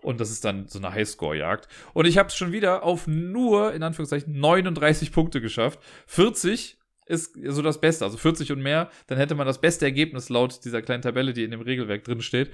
Und 0.00 0.18
das 0.18 0.30
ist 0.30 0.46
dann 0.46 0.66
so 0.66 0.78
eine 0.78 0.94
Highscore-Jagd. 0.94 1.68
Und 1.92 2.06
ich 2.06 2.16
habe 2.16 2.28
es 2.30 2.36
schon 2.36 2.52
wieder 2.52 2.84
auf 2.84 3.06
nur, 3.06 3.74
in 3.74 3.82
Anführungszeichen, 3.82 4.40
39 4.40 5.12
Punkte 5.12 5.42
geschafft. 5.42 5.78
40 6.06 6.78
ist 7.08 7.36
so 7.42 7.62
das 7.62 7.80
Beste. 7.80 8.04
Also 8.04 8.18
40 8.18 8.52
und 8.52 8.62
mehr, 8.62 8.90
dann 9.06 9.18
hätte 9.18 9.34
man 9.34 9.46
das 9.46 9.60
beste 9.60 9.84
Ergebnis 9.84 10.28
laut 10.28 10.64
dieser 10.64 10.82
kleinen 10.82 11.02
Tabelle, 11.02 11.32
die 11.32 11.44
in 11.44 11.50
dem 11.50 11.60
Regelwerk 11.60 12.04
drin 12.04 12.20
steht. 12.20 12.50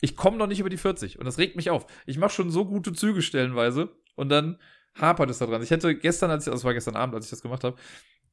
Ich 0.00 0.16
komme 0.16 0.38
noch 0.38 0.46
nicht 0.46 0.60
über 0.60 0.70
die 0.70 0.78
40 0.78 1.18
und 1.18 1.26
das 1.26 1.38
regt 1.38 1.56
mich 1.56 1.70
auf. 1.70 1.86
Ich 2.06 2.18
mache 2.18 2.32
schon 2.32 2.50
so 2.50 2.64
gute 2.64 2.92
Züge 2.92 3.22
stellenweise 3.22 3.90
und 4.16 4.30
dann 4.30 4.58
hapert 4.94 5.30
es 5.30 5.38
da 5.38 5.46
dran. 5.46 5.62
Ich 5.62 5.70
hätte 5.70 5.94
gestern, 5.94 6.30
als 6.30 6.46
ich, 6.46 6.52
das 6.52 6.64
war 6.64 6.74
gestern 6.74 6.96
Abend, 6.96 7.14
als 7.14 7.26
ich 7.26 7.30
das 7.30 7.42
gemacht 7.42 7.64
habe, 7.64 7.76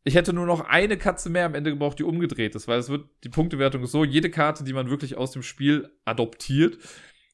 ich 0.03 0.15
hätte 0.15 0.31
nur 0.31 0.45
noch 0.45 0.61
eine 0.61 0.97
Katze 0.97 1.29
mehr 1.29 1.45
am 1.45 1.55
Ende 1.55 1.71
gebraucht, 1.71 1.99
die 1.99 2.03
umgedreht 2.03 2.55
ist, 2.55 2.69
weil 2.69 2.79
es 2.79 2.87
wird, 2.87 3.09
die 3.25 3.29
Punktewertung 3.29 3.83
ist 3.83 3.91
so, 3.91 4.05
jede 4.05 4.29
Karte, 4.29 4.63
die 4.63 4.71
man 4.71 4.89
wirklich 4.89 5.17
aus 5.17 5.31
dem 5.31 5.43
Spiel 5.43 5.91
adoptiert, 6.05 6.77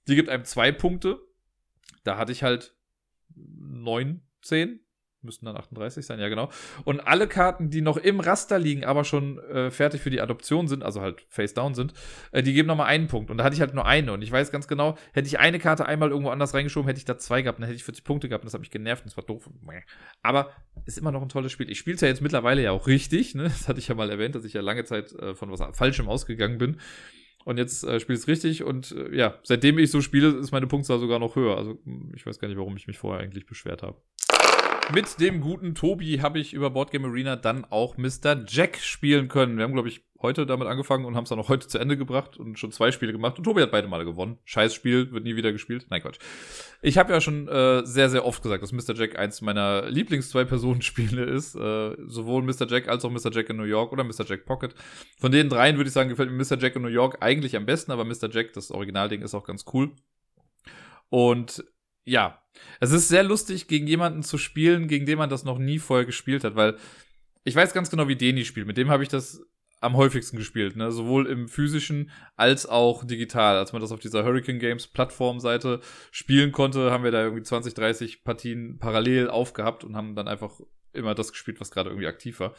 die 0.08 0.16
gibt 0.16 0.30
einem 0.30 0.44
zwei 0.44 0.72
Punkte. 0.72 1.20
Da 2.04 2.18
hatte 2.18 2.32
ich 2.32 2.42
halt 2.42 2.76
neun, 3.36 4.22
zehn, 4.42 4.83
müssten 5.24 5.46
dann 5.46 5.58
38 5.58 6.06
sein, 6.06 6.20
ja 6.20 6.30
genau. 6.30 6.50
Und 6.84 7.00
alle 7.02 7.28
Karten, 7.28 7.70
die 7.70 7.82
noch 7.82 7.98
im 7.98 8.20
Raster 8.20 8.60
liegen, 8.60 8.84
aber 8.84 9.04
schon 9.04 9.40
äh, 9.40 9.72
fertig 9.72 10.02
für 10.02 10.10
die 10.10 10.22
Adoption 10.22 10.68
sind, 10.68 10.84
also 10.84 11.02
halt 11.02 11.26
face 11.30 11.54
down 11.54 11.74
sind, 11.74 11.94
äh, 12.32 12.44
die 12.44 12.54
geben 12.54 12.68
nochmal 12.68 12.88
einen 12.88 13.08
Punkt. 13.08 13.32
Und 13.32 13.38
da 13.38 13.44
hatte 13.44 13.56
ich 13.56 13.62
halt 13.62 13.74
nur 13.74 13.86
eine. 13.86 14.14
Und 14.14 14.22
ich 14.22 14.32
weiß 14.32 14.52
ganz 14.52 14.68
genau, 14.68 14.98
hätte 15.14 15.28
ich 15.28 15.40
eine 15.40 15.60
Karte 15.60 15.86
einmal 15.86 16.10
irgendwo 16.10 16.30
anders 16.30 16.54
reingeschoben, 16.54 16.88
hätte 16.88 17.00
ich 17.00 17.06
da 17.06 17.18
zwei 17.18 17.42
gehabt, 17.42 17.60
dann 17.60 17.66
hätte 17.66 17.76
ich 17.76 17.84
40 17.84 18.04
Punkte 18.04 18.30
gehabt 18.30 18.44
und 18.44 18.48
das 18.48 18.54
hat 18.54 18.62
mich 18.62 18.72
genervt 18.72 19.04
und 19.04 19.12
das 19.12 19.18
war 19.18 19.24
doof. 19.24 19.50
Aber 20.22 20.52
ist 20.86 20.98
immer 20.98 21.12
noch 21.12 21.22
ein 21.22 21.30
tolles 21.30 21.52
Spiel. 21.52 21.70
Ich 21.70 21.80
spiele 21.80 21.96
es 21.96 22.02
ja 22.02 22.08
jetzt 22.08 22.22
mittlerweile 22.22 22.62
ja 22.62 22.72
auch 22.72 22.88
richtig, 22.88 23.36
ne? 23.36 23.44
Das 23.44 23.68
hatte 23.68 23.80
ich 23.80 23.88
ja 23.88 23.96
mal 23.96 24.10
erwähnt, 24.10 24.36
dass 24.36 24.46
ich 24.46 24.54
ja 24.54 24.62
lange 24.62 24.84
Zeit 24.84 25.14
äh, 25.14 25.36
von 25.36 25.52
was 25.52 25.62
Falschem 25.78 26.10
ausgegangen 26.10 26.58
bin. 26.58 26.78
Und 27.46 27.58
jetzt 27.58 27.84
äh, 27.84 28.00
spiele 28.00 28.16
ich 28.16 28.22
es 28.22 28.28
richtig 28.28 28.64
und 28.64 28.92
äh, 28.92 29.16
ja, 29.16 29.40
seitdem 29.44 29.78
ich 29.78 29.92
so 29.92 30.02
spiele, 30.02 30.30
ist 30.30 30.52
meine 30.52 30.68
Punktzahl 30.68 31.00
sogar 31.00 31.20
noch 31.20 31.36
höher. 31.36 31.58
Also 31.58 31.78
ich 32.16 32.26
weiß 32.26 32.40
gar 32.40 32.48
nicht, 32.48 32.58
warum 32.58 32.76
ich 32.78 32.88
mich 32.88 32.98
vorher 32.98 33.22
eigentlich 33.22 33.46
beschwert 33.46 33.84
habe. 33.84 34.02
Mit 34.92 35.20
dem 35.22 35.40
guten 35.40 35.76
Tobi 35.76 36.20
habe 36.22 36.40
ich 36.40 36.54
über 36.54 36.70
Boardgame 36.70 37.08
Arena 37.08 37.36
dann 37.38 37.66
auch 37.70 37.98
Mr. 37.98 38.44
Jack 38.46 38.78
spielen 38.78 39.30
können. 39.30 39.58
Wir 39.58 39.64
haben, 39.64 39.74
glaube 39.74 39.88
ich, 39.88 40.02
heute 40.22 40.46
damit 40.46 40.68
angefangen 40.68 41.06
und 41.06 41.16
haben 41.16 41.24
es 41.24 41.30
dann 41.30 41.40
auch 41.40 41.48
heute 41.48 41.68
zu 41.68 41.80
Ende 41.80 41.98
gebracht 41.98 42.38
und 42.38 42.60
schon 42.60 42.72
zwei 42.72 42.92
Spiele 42.92 43.14
gemacht. 43.14 43.38
Und 43.38 43.46
Tobi 43.46 43.62
hat 43.62 43.72
beide 43.72 43.88
Male 43.88 44.04
gewonnen. 44.04 44.40
Scheiß 44.44 44.74
Spiel, 44.74 45.12
wird 45.12 45.24
nie 45.24 45.36
wieder 45.36 45.52
gespielt. 45.54 45.86
Nein, 45.90 46.02
Quatsch. 46.02 46.20
Ich 46.82 46.98
habe 46.98 47.14
ja 47.14 47.22
schon 47.22 47.48
äh, 47.48 47.86
sehr, 47.86 48.10
sehr 48.10 48.26
oft 48.26 48.44
gesagt, 48.44 48.62
dass 48.62 48.74
Mr. 48.74 48.94
Jack 48.94 49.18
eins 49.18 49.42
meiner 49.42 49.90
Lieblings-Zwei-Personen-Spiele 49.90 51.24
ist. 51.24 51.56
Äh, 51.56 51.96
sowohl 52.06 52.44
Mr. 52.44 52.68
Jack 52.68 52.90
als 52.90 53.06
auch 53.06 53.10
Mr. 53.10 53.32
Jack 53.32 53.50
in 53.50 53.58
New 53.58 53.64
York 53.64 53.94
oder 53.94 54.04
Mr. 54.04 54.26
Jack 54.26 54.46
Pocket. 54.46 54.76
Von 55.18 55.32
den 55.32 55.50
dreien 55.50 55.78
würde 55.78 55.88
ich 55.88 55.94
sagen, 55.94 56.10
gefällt 56.10 56.30
mir 56.30 56.38
Mr. 56.38 56.58
Jack 56.60 56.76
in 56.76 56.82
New 56.82 56.90
York 56.90 57.18
eigentlich 57.22 57.56
am 57.56 57.66
besten, 57.66 57.92
aber 57.92 58.04
Mr. 58.04 58.30
Jack, 58.30 58.54
das 58.54 58.70
Originalding, 58.70 59.22
ist 59.22 59.34
auch 59.34 59.46
ganz 59.46 59.66
cool. 59.74 59.92
Und 61.10 61.64
ja, 62.06 62.42
es 62.80 62.92
ist 62.92 63.08
sehr 63.08 63.24
lustig, 63.24 63.68
gegen 63.68 63.88
jemanden 63.88 64.24
zu 64.24 64.38
spielen, 64.38 64.88
gegen 64.88 65.06
den 65.06 65.18
man 65.18 65.30
das 65.30 65.44
noch 65.44 65.58
nie 65.58 65.80
vorher 65.80 66.06
gespielt 66.06 66.44
hat, 66.44 66.56
weil 66.56 66.78
ich 67.44 67.56
weiß 67.56 67.74
ganz 67.74 67.90
genau, 67.90 68.08
wie 68.08 68.16
Deni 68.16 68.46
spielt. 68.46 68.68
Mit 68.68 68.78
dem 68.78 68.90
habe 68.90 69.04
ich 69.04 69.10
das 69.10 69.42
am 69.82 69.98
häufigsten 69.98 70.38
gespielt, 70.38 70.78
ne? 70.78 70.92
sowohl 70.94 71.28
im 71.28 71.50
physischen 71.50 72.10
als 72.38 72.66
auch 72.66 73.04
digital. 73.04 73.58
Als 73.58 73.74
man 73.74 73.82
das 73.82 73.92
auf 73.92 74.00
dieser 74.00 74.24
Hurricane 74.24 74.60
Games 74.60 74.88
Plattformseite 74.88 75.82
spielen 76.12 76.54
konnte, 76.54 76.90
haben 76.90 77.04
wir 77.04 77.12
da 77.12 77.22
irgendwie 77.22 77.44
20, 77.44 77.74
30 77.74 78.24
Partien 78.24 78.80
parallel 78.80 79.30
aufgehabt 79.30 79.84
und 79.84 79.98
haben 79.98 80.16
dann 80.16 80.30
einfach 80.30 80.62
immer 80.94 81.16
das 81.16 81.32
gespielt, 81.32 81.60
was 81.60 81.70
gerade 81.70 81.90
irgendwie 81.90 82.08
aktiv 82.08 82.40
war. 82.40 82.56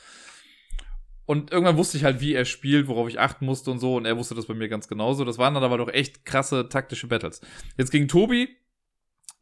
Und 1.24 1.51
irgendwann 1.51 1.78
wusste 1.78 1.97
ich 1.97 2.05
halt, 2.05 2.20
wie 2.20 2.34
er 2.34 2.45
spielt, 2.45 2.88
worauf 2.88 3.09
ich 3.09 3.18
achten 3.18 3.47
musste 3.47 3.70
und 3.70 3.78
so. 3.78 3.97
Und 3.97 4.05
er 4.05 4.18
wusste 4.18 4.34
das 4.34 4.45
bei 4.45 4.53
mir 4.53 4.68
ganz 4.68 4.88
genauso. 4.88 5.24
Das 5.24 5.38
waren 5.38 5.55
dann 5.55 5.64
aber 5.64 5.78
doch 5.78 5.88
echt 5.88 6.26
krasse 6.26 6.68
taktische 6.68 7.07
Battles. 7.07 7.40
Jetzt 7.78 7.90
gegen 7.90 8.09
Tobi 8.09 8.55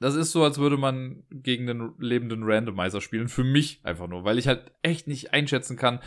das 0.01 0.15
ist 0.17 0.33
so, 0.33 0.43
als 0.43 0.59
würde 0.59 0.77
man 0.77 1.23
gegen 1.31 1.67
den 1.67 1.93
lebenden 1.99 2.43
Randomizer 2.43 3.01
spielen. 3.01 3.29
Für 3.29 3.45
mich 3.45 3.81
einfach 3.85 4.09
nur, 4.09 4.25
weil 4.25 4.39
ich 4.39 4.49
halt 4.49 4.73
echt 4.83 5.07
nicht 5.07 5.33
einschätzen 5.33 5.77
kann. 5.77 6.01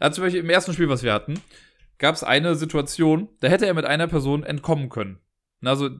Also 0.00 0.16
zum 0.16 0.24
Beispiel 0.24 0.40
im 0.40 0.50
ersten 0.50 0.72
Spiel, 0.72 0.88
was 0.88 1.02
wir 1.02 1.12
hatten, 1.12 1.40
gab 1.98 2.14
es 2.14 2.24
eine 2.24 2.56
Situation, 2.56 3.28
da 3.40 3.48
hätte 3.48 3.66
er 3.66 3.74
mit 3.74 3.84
einer 3.84 4.08
Person 4.08 4.42
entkommen 4.42 4.88
können. 4.88 5.20
Also 5.62 5.90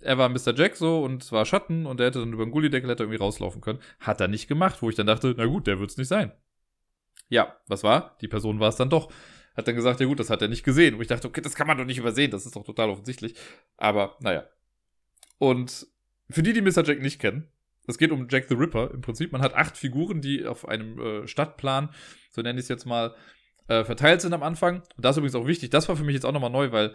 er 0.00 0.18
war 0.18 0.28
Mr. 0.28 0.54
Jack 0.54 0.76
so 0.76 1.02
und 1.02 1.22
es 1.22 1.30
war 1.30 1.44
Schatten 1.44 1.86
und 1.86 2.00
er 2.00 2.06
hätte 2.06 2.20
dann 2.20 2.32
über 2.32 2.44
den 2.44 2.52
Gullideckel 2.52 2.88
hätte 2.88 3.02
irgendwie 3.02 3.18
rauslaufen 3.18 3.60
können. 3.60 3.80
Hat 3.98 4.20
er 4.20 4.28
nicht 4.28 4.48
gemacht, 4.48 4.80
wo 4.80 4.88
ich 4.88 4.96
dann 4.96 5.06
dachte, 5.06 5.34
na 5.36 5.44
gut, 5.44 5.66
der 5.66 5.78
wird's 5.78 5.98
nicht 5.98 6.08
sein. 6.08 6.32
Ja, 7.28 7.56
was 7.68 7.84
war? 7.84 8.16
Die 8.22 8.28
Person 8.28 8.60
war 8.60 8.70
es 8.70 8.76
dann 8.76 8.90
doch. 8.90 9.12
Hat 9.56 9.68
dann 9.68 9.76
gesagt, 9.76 10.00
ja 10.00 10.06
gut, 10.06 10.18
das 10.18 10.30
hat 10.30 10.42
er 10.42 10.48
nicht 10.48 10.64
gesehen. 10.64 10.94
Und 10.94 11.02
ich 11.02 11.08
dachte, 11.08 11.28
okay, 11.28 11.42
das 11.42 11.54
kann 11.54 11.66
man 11.66 11.76
doch 11.76 11.84
nicht 11.84 11.98
übersehen, 11.98 12.30
das 12.30 12.46
ist 12.46 12.56
doch 12.56 12.64
total 12.64 12.88
offensichtlich. 12.88 13.34
Aber 13.76 14.16
naja. 14.20 14.44
Und 15.38 15.86
für 16.30 16.42
die, 16.42 16.52
die 16.52 16.62
Mr. 16.62 16.84
Jack 16.84 17.00
nicht 17.00 17.20
kennen, 17.20 17.48
es 17.86 17.98
geht 17.98 18.12
um 18.12 18.28
Jack 18.30 18.46
the 18.48 18.54
Ripper 18.54 18.90
im 18.92 19.00
Prinzip. 19.00 19.32
Man 19.32 19.42
hat 19.42 19.54
acht 19.54 19.76
Figuren, 19.76 20.20
die 20.20 20.46
auf 20.46 20.68
einem 20.68 20.98
äh, 20.98 21.26
Stadtplan, 21.26 21.90
so 22.30 22.42
nenne 22.42 22.58
ich 22.58 22.64
es 22.64 22.68
jetzt 22.68 22.86
mal, 22.86 23.14
äh, 23.68 23.84
verteilt 23.84 24.20
sind 24.20 24.32
am 24.32 24.42
Anfang. 24.42 24.82
Und 24.96 25.04
das 25.04 25.16
ist 25.16 25.18
übrigens 25.18 25.34
auch 25.34 25.46
wichtig. 25.46 25.70
Das 25.70 25.88
war 25.88 25.96
für 25.96 26.04
mich 26.04 26.14
jetzt 26.14 26.24
auch 26.24 26.32
nochmal 26.32 26.50
neu, 26.50 26.72
weil 26.72 26.94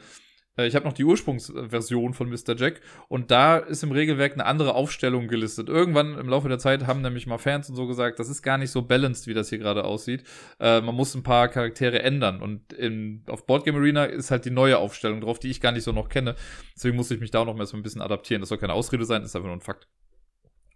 ich 0.58 0.76
habe 0.76 0.86
noch 0.86 0.94
die 0.94 1.04
Ursprungsversion 1.04 2.14
von 2.14 2.30
Mr. 2.30 2.56
Jack 2.56 2.82
und 3.10 3.30
da 3.30 3.58
ist 3.58 3.84
im 3.84 3.92
Regelwerk 3.92 4.34
eine 4.34 4.46
andere 4.46 4.74
Aufstellung 4.74 5.28
gelistet. 5.28 5.68
Irgendwann 5.68 6.18
im 6.18 6.30
Laufe 6.30 6.48
der 6.48 6.60
Zeit 6.60 6.88
haben 6.88 7.02
nämlich 7.02 7.28
mal 7.28 7.38
Fans 7.38 7.70
und 7.70 7.76
so 7.76 7.88
gesagt, 7.88 8.20
das 8.20 8.30
ist 8.30 8.42
gar 8.42 8.58
nicht 8.58 8.72
so 8.72 8.82
balanced, 8.82 9.28
wie 9.28 9.34
das 9.34 9.50
hier 9.50 9.58
gerade 9.58 9.84
aussieht. 9.84 10.24
Äh, 10.60 10.80
man 10.80 10.96
muss 10.96 11.14
ein 11.14 11.24
paar 11.24 11.50
Charaktere 11.50 12.02
ändern 12.02 12.42
und 12.42 12.72
in, 12.72 13.24
auf 13.28 13.46
Boardgame 13.46 13.80
Arena 13.80 14.06
ist 14.06 14.32
halt 14.32 14.46
die 14.46 14.52
neue 14.52 14.78
Aufstellung 14.78 15.22
drauf, 15.22 15.40
die 15.40 15.50
ich 15.50 15.60
gar 15.60 15.74
nicht 15.74 15.84
so 15.84 15.92
noch 15.92 16.08
kenne. 16.08 16.36
Deswegen 16.76 16.96
musste 16.96 17.16
ich 17.16 17.20
mich 17.20 17.32
da 17.32 17.40
auch 17.40 17.46
noch 17.46 17.56
mal 17.56 17.66
so 17.66 17.76
ein 17.76 17.84
bisschen 17.84 18.02
adaptieren. 18.02 18.42
Das 18.42 18.50
soll 18.50 18.58
keine 18.58 18.74
Ausrede 18.74 19.06
sein, 19.06 19.24
ist 19.24 19.36
einfach 19.36 19.48
nur 19.48 19.58
ein 19.58 19.62
Fakt. 19.62 19.88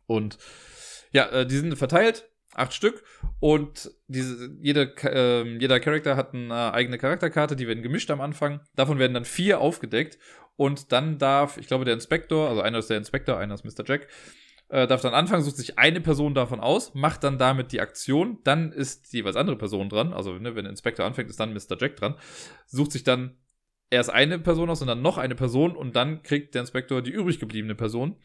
Und 0.07 0.38
ja, 1.11 1.27
äh, 1.27 1.45
die 1.45 1.57
sind 1.57 1.77
verteilt 1.77 2.30
acht 2.53 2.73
Stück 2.73 3.03
und 3.39 3.91
diese, 4.07 4.49
jede, 4.61 4.93
äh, 5.03 5.57
jeder 5.57 5.79
Charakter 5.79 6.15
hat 6.15 6.33
eine 6.33 6.73
eigene 6.73 6.97
Charakterkarte, 6.97 7.55
die 7.55 7.67
werden 7.67 7.83
gemischt 7.83 8.11
am 8.11 8.21
Anfang. 8.21 8.61
Davon 8.75 8.99
werden 8.99 9.13
dann 9.13 9.25
vier 9.25 9.61
aufgedeckt 9.61 10.17
und 10.55 10.91
dann 10.91 11.17
darf, 11.17 11.57
ich 11.57 11.67
glaube, 11.67 11.85
der 11.85 11.93
Inspektor, 11.93 12.49
also 12.49 12.61
einer 12.61 12.79
ist 12.79 12.89
der 12.89 12.97
Inspektor, 12.97 13.37
einer 13.37 13.53
ist 13.53 13.63
Mr. 13.63 13.85
Jack, 13.85 14.07
äh, 14.69 14.87
darf 14.87 15.01
dann 15.01 15.13
anfangen, 15.13 15.43
sucht 15.43 15.57
sich 15.57 15.79
eine 15.79 16.01
Person 16.01 16.33
davon 16.33 16.59
aus, 16.59 16.93
macht 16.93 17.23
dann 17.23 17.37
damit 17.37 17.71
die 17.71 17.81
Aktion, 17.81 18.39
dann 18.43 18.71
ist 18.71 19.13
die 19.13 19.17
jeweils 19.17 19.35
andere 19.35 19.57
Person 19.57 19.89
dran, 19.89 20.13
also 20.13 20.33
ne, 20.33 20.55
wenn 20.55 20.63
der 20.63 20.71
Inspektor 20.71 21.05
anfängt, 21.05 21.29
ist 21.29 21.39
dann 21.39 21.53
Mr. 21.53 21.77
Jack 21.79 21.95
dran, 21.95 22.15
sucht 22.65 22.91
sich 22.91 23.03
dann 23.03 23.37
erst 23.89 24.09
eine 24.09 24.39
Person 24.39 24.69
aus 24.69 24.81
und 24.81 24.87
dann 24.87 25.01
noch 25.01 25.17
eine 25.17 25.35
Person 25.35 25.75
und 25.75 25.95
dann 25.95 26.23
kriegt 26.23 26.53
der 26.53 26.61
Inspektor 26.61 27.01
die 27.01 27.11
übrig 27.11 27.39
gebliebene 27.39 27.75
Person. 27.75 28.17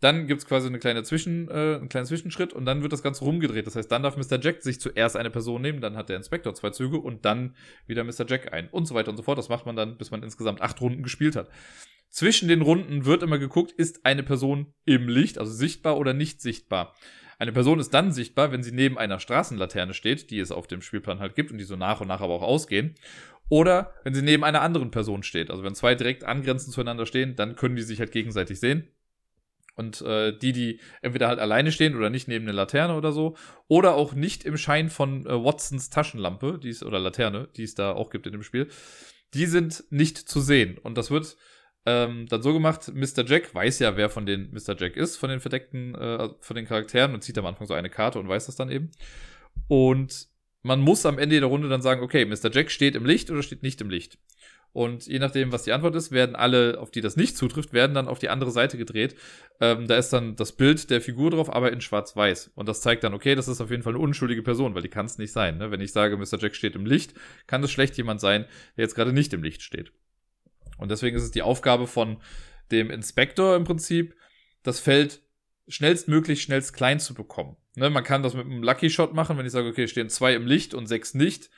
Dann 0.00 0.26
gibt 0.26 0.42
es 0.42 0.46
quasi 0.46 0.68
eine 0.68 0.78
kleine 0.78 1.02
Zwischen, 1.04 1.48
äh, 1.48 1.76
einen 1.76 1.88
kleinen 1.88 2.06
Zwischenschritt 2.06 2.52
und 2.52 2.66
dann 2.66 2.82
wird 2.82 2.92
das 2.92 3.02
Ganze 3.02 3.24
rumgedreht. 3.24 3.66
Das 3.66 3.76
heißt, 3.76 3.90
dann 3.90 4.02
darf 4.02 4.16
Mr. 4.16 4.38
Jack 4.40 4.62
sich 4.62 4.78
zuerst 4.78 5.16
eine 5.16 5.30
Person 5.30 5.62
nehmen, 5.62 5.80
dann 5.80 5.96
hat 5.96 6.08
der 6.10 6.16
Inspektor 6.16 6.54
zwei 6.54 6.70
Züge 6.70 6.98
und 6.98 7.24
dann 7.24 7.56
wieder 7.86 8.04
Mr. 8.04 8.26
Jack 8.28 8.52
ein 8.52 8.68
und 8.68 8.86
so 8.86 8.94
weiter 8.94 9.10
und 9.10 9.16
so 9.16 9.22
fort. 9.22 9.38
Das 9.38 9.48
macht 9.48 9.64
man 9.64 9.74
dann, 9.74 9.96
bis 9.96 10.10
man 10.10 10.22
insgesamt 10.22 10.60
acht 10.60 10.80
Runden 10.80 11.02
gespielt 11.02 11.34
hat. 11.34 11.48
Zwischen 12.10 12.48
den 12.48 12.62
Runden 12.62 13.04
wird 13.04 13.22
immer 13.22 13.38
geguckt, 13.38 13.72
ist 13.72 14.04
eine 14.04 14.22
Person 14.22 14.72
im 14.84 15.08
Licht, 15.08 15.38
also 15.38 15.52
sichtbar 15.52 15.98
oder 15.98 16.12
nicht 16.14 16.40
sichtbar. 16.40 16.94
Eine 17.38 17.52
Person 17.52 17.78
ist 17.78 17.92
dann 17.92 18.12
sichtbar, 18.12 18.52
wenn 18.52 18.62
sie 18.62 18.72
neben 18.72 18.96
einer 18.96 19.20
Straßenlaterne 19.20 19.92
steht, 19.92 20.30
die 20.30 20.38
es 20.38 20.52
auf 20.52 20.66
dem 20.66 20.80
Spielplan 20.80 21.18
halt 21.18 21.34
gibt 21.34 21.50
und 21.50 21.58
die 21.58 21.64
so 21.64 21.76
nach 21.76 22.00
und 22.00 22.08
nach 22.08 22.20
aber 22.20 22.34
auch 22.34 22.42
ausgehen. 22.42 22.94
Oder 23.48 23.94
wenn 24.02 24.14
sie 24.14 24.22
neben 24.22 24.44
einer 24.44 24.62
anderen 24.62 24.90
Person 24.90 25.22
steht. 25.22 25.50
Also 25.50 25.62
wenn 25.62 25.74
zwei 25.74 25.94
direkt 25.94 26.24
angrenzend 26.24 26.72
zueinander 26.72 27.06
stehen, 27.06 27.36
dann 27.36 27.54
können 27.54 27.76
die 27.76 27.82
sich 27.82 28.00
halt 28.00 28.12
gegenseitig 28.12 28.58
sehen. 28.58 28.88
Und 29.76 30.00
äh, 30.00 30.36
die, 30.36 30.52
die 30.52 30.80
entweder 31.02 31.28
halt 31.28 31.38
alleine 31.38 31.70
stehen 31.70 31.96
oder 31.96 32.08
nicht 32.10 32.28
neben 32.28 32.46
einer 32.46 32.54
Laterne 32.54 32.94
oder 32.94 33.12
so, 33.12 33.36
oder 33.68 33.94
auch 33.94 34.14
nicht 34.14 34.44
im 34.44 34.56
Schein 34.56 34.88
von 34.88 35.26
äh, 35.26 35.44
Watsons 35.44 35.90
Taschenlampe, 35.90 36.58
die 36.58 36.70
es, 36.70 36.82
oder 36.82 36.98
Laterne, 36.98 37.48
die 37.56 37.62
es 37.62 37.74
da 37.74 37.92
auch 37.92 38.10
gibt 38.10 38.26
in 38.26 38.32
dem 38.32 38.42
Spiel, 38.42 38.68
die 39.34 39.46
sind 39.46 39.84
nicht 39.90 40.16
zu 40.16 40.40
sehen. 40.40 40.78
Und 40.78 40.96
das 40.96 41.10
wird 41.10 41.36
ähm, 41.84 42.26
dann 42.28 42.42
so 42.42 42.52
gemacht, 42.52 42.90
Mr. 42.92 43.24
Jack 43.26 43.54
weiß 43.54 43.78
ja, 43.78 43.96
wer 43.96 44.08
von 44.08 44.24
den 44.24 44.50
Mr. 44.50 44.74
Jack 44.76 44.96
ist, 44.96 45.16
von 45.16 45.28
den 45.28 45.40
verdeckten, 45.40 45.94
äh, 45.94 46.30
von 46.40 46.56
den 46.56 46.66
Charakteren 46.66 47.14
und 47.14 47.22
zieht 47.22 47.38
am 47.38 47.46
Anfang 47.46 47.66
so 47.66 47.74
eine 47.74 47.90
Karte 47.90 48.18
und 48.18 48.28
weiß 48.28 48.46
das 48.46 48.56
dann 48.56 48.70
eben. 48.70 48.90
Und 49.68 50.28
man 50.62 50.80
muss 50.80 51.06
am 51.06 51.18
Ende 51.18 51.38
der 51.38 51.48
Runde 51.48 51.68
dann 51.68 51.82
sagen, 51.82 52.02
okay, 52.02 52.24
Mr. 52.24 52.50
Jack 52.50 52.70
steht 52.70 52.96
im 52.96 53.06
Licht 53.06 53.30
oder 53.30 53.42
steht 53.42 53.62
nicht 53.62 53.80
im 53.80 53.88
Licht. 53.90 54.18
Und 54.76 55.06
je 55.06 55.18
nachdem, 55.18 55.52
was 55.52 55.62
die 55.62 55.72
Antwort 55.72 55.96
ist, 55.96 56.12
werden 56.12 56.36
alle, 56.36 56.78
auf 56.78 56.90
die 56.90 57.00
das 57.00 57.16
nicht 57.16 57.38
zutrifft, 57.38 57.72
werden 57.72 57.94
dann 57.94 58.08
auf 58.08 58.18
die 58.18 58.28
andere 58.28 58.50
Seite 58.50 58.76
gedreht. 58.76 59.16
Ähm, 59.58 59.86
da 59.86 59.96
ist 59.96 60.12
dann 60.12 60.36
das 60.36 60.52
Bild 60.52 60.90
der 60.90 61.00
Figur 61.00 61.30
drauf, 61.30 61.50
aber 61.50 61.72
in 61.72 61.80
schwarz-weiß. 61.80 62.50
Und 62.54 62.68
das 62.68 62.82
zeigt 62.82 63.02
dann, 63.02 63.14
okay, 63.14 63.34
das 63.34 63.48
ist 63.48 63.62
auf 63.62 63.70
jeden 63.70 63.82
Fall 63.82 63.94
eine 63.94 64.02
unschuldige 64.02 64.42
Person, 64.42 64.74
weil 64.74 64.82
die 64.82 64.90
kann 64.90 65.06
es 65.06 65.16
nicht 65.16 65.32
sein. 65.32 65.56
Ne? 65.56 65.70
Wenn 65.70 65.80
ich 65.80 65.92
sage, 65.92 66.18
Mr. 66.18 66.36
Jack 66.38 66.54
steht 66.54 66.76
im 66.76 66.84
Licht, 66.84 67.14
kann 67.46 67.64
es 67.64 67.70
schlecht 67.70 67.96
jemand 67.96 68.20
sein, 68.20 68.44
der 68.76 68.84
jetzt 68.84 68.94
gerade 68.94 69.14
nicht 69.14 69.32
im 69.32 69.42
Licht 69.42 69.62
steht. 69.62 69.92
Und 70.76 70.90
deswegen 70.90 71.16
ist 71.16 71.22
es 71.22 71.30
die 71.30 71.40
Aufgabe 71.40 71.86
von 71.86 72.18
dem 72.70 72.90
Inspektor 72.90 73.56
im 73.56 73.64
Prinzip, 73.64 74.14
das 74.62 74.78
Feld 74.78 75.22
schnellstmöglich 75.68 76.42
schnellst 76.42 76.74
klein 76.74 77.00
zu 77.00 77.14
bekommen. 77.14 77.56
Ne, 77.76 77.88
man 77.88 78.04
kann 78.04 78.22
das 78.22 78.34
mit 78.34 78.44
einem 78.44 78.62
Lucky 78.62 78.90
Shot 78.90 79.14
machen, 79.14 79.38
wenn 79.38 79.46
ich 79.46 79.52
sage, 79.52 79.70
okay, 79.70 79.88
stehen 79.88 80.10
zwei 80.10 80.34
im 80.34 80.46
Licht 80.46 80.74
und 80.74 80.86
sechs 80.86 81.14
nicht 81.14 81.48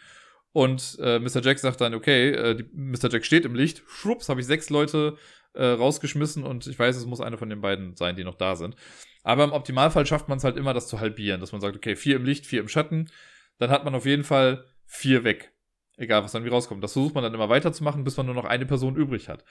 und 0.52 0.98
äh, 1.00 1.18
Mr. 1.18 1.42
Jack 1.42 1.58
sagt 1.58 1.80
dann, 1.80 1.94
okay, 1.94 2.30
äh, 2.30 2.54
die, 2.56 2.64
Mr. 2.72 3.10
Jack 3.10 3.24
steht 3.24 3.44
im 3.44 3.54
Licht. 3.54 3.82
Schwupps, 3.86 4.28
habe 4.28 4.40
ich 4.40 4.46
sechs 4.46 4.70
Leute 4.70 5.16
äh, 5.54 5.64
rausgeschmissen 5.64 6.44
und 6.44 6.66
ich 6.66 6.78
weiß, 6.78 6.96
es 6.96 7.06
muss 7.06 7.20
einer 7.20 7.38
von 7.38 7.50
den 7.50 7.60
beiden 7.60 7.96
sein, 7.96 8.16
die 8.16 8.24
noch 8.24 8.34
da 8.34 8.56
sind. 8.56 8.76
Aber 9.22 9.44
im 9.44 9.52
Optimalfall 9.52 10.06
schafft 10.06 10.28
man 10.28 10.38
es 10.38 10.44
halt 10.44 10.56
immer, 10.56 10.74
das 10.74 10.88
zu 10.88 11.00
halbieren, 11.00 11.40
dass 11.40 11.52
man 11.52 11.60
sagt, 11.60 11.76
okay, 11.76 11.96
vier 11.96 12.16
im 12.16 12.24
Licht, 12.24 12.46
vier 12.46 12.60
im 12.60 12.68
Schatten. 12.68 13.10
Dann 13.58 13.70
hat 13.70 13.84
man 13.84 13.94
auf 13.94 14.06
jeden 14.06 14.24
Fall 14.24 14.64
vier 14.86 15.24
weg. 15.24 15.52
Egal, 15.96 16.22
was 16.22 16.32
dann 16.32 16.44
wie 16.44 16.48
rauskommt. 16.48 16.82
Das 16.82 16.92
versucht 16.92 17.14
man 17.14 17.24
dann 17.24 17.34
immer 17.34 17.48
weiterzumachen, 17.48 18.04
bis 18.04 18.16
man 18.16 18.26
nur 18.26 18.34
noch 18.34 18.44
eine 18.44 18.66
Person 18.66 18.96
übrig 18.96 19.28
hat. 19.28 19.44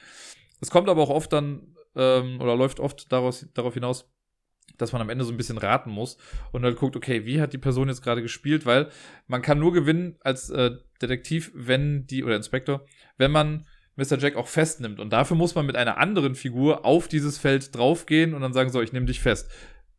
Es 0.62 0.72
kommt 0.72 0.90
aber 0.90 1.04
auch 1.04 1.10
oft 1.10 1.32
dann, 1.34 1.76
ähm, 1.96 2.40
oder 2.42 2.56
läuft 2.56 2.80
oft 2.80 3.12
daraus, 3.12 3.48
darauf 3.54 3.74
hinaus, 3.74 4.10
dass 4.78 4.94
man 4.94 5.02
am 5.02 5.10
Ende 5.10 5.26
so 5.26 5.32
ein 5.32 5.38
bisschen 5.38 5.58
raten 5.58 5.92
muss 5.92 6.18
und 6.52 6.62
dann 6.62 6.76
guckt, 6.76 6.96
okay, 6.96 7.26
wie 7.26 7.42
hat 7.42 7.54
die 7.54 7.58
Person 7.58 7.90
jetzt 7.90 8.02
gerade 8.02 8.22
gespielt, 8.22 8.66
weil 8.66 8.90
man 9.28 9.42
kann 9.42 9.60
nur 9.60 9.74
gewinnen 9.74 10.18
als 10.22 10.50
äh, 10.50 10.72
Detektiv, 11.02 11.52
wenn 11.54 12.08
die, 12.08 12.24
oder 12.24 12.36
Inspektor, 12.36 12.86
wenn 13.18 13.32
man 13.32 13.66
Mr. 13.98 14.18
Jack 14.18 14.36
auch 14.36 14.48
festnimmt. 14.48 15.00
Und 15.00 15.12
dafür 15.12 15.36
muss 15.36 15.56
man 15.56 15.66
mit 15.66 15.76
einer 15.76 15.98
anderen 15.98 16.36
Figur 16.36 16.86
auf 16.86 17.08
dieses 17.08 17.38
Feld 17.38 17.76
draufgehen 17.76 18.34
und 18.34 18.42
dann 18.42 18.54
sagen, 18.54 18.70
so, 18.70 18.82
ich 18.82 18.94
nehme 18.94 19.08
dich 19.08 19.20
fest. 19.20 19.50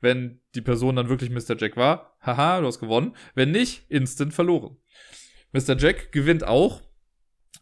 Wenn 0.00 0.40
die 0.54 0.60
Person 0.60 0.96
dann 0.96 1.08
wirklich 1.08 1.30
Mr. 1.30 1.56
Jack 1.58 1.76
war, 1.76 2.16
haha, 2.20 2.60
du 2.60 2.66
hast 2.66 2.78
gewonnen. 2.78 3.16
Wenn 3.34 3.50
nicht, 3.50 3.90
instant 3.90 4.32
verloren. 4.32 4.76
Mr. 5.52 5.76
Jack 5.76 6.12
gewinnt 6.12 6.44
auch, 6.44 6.82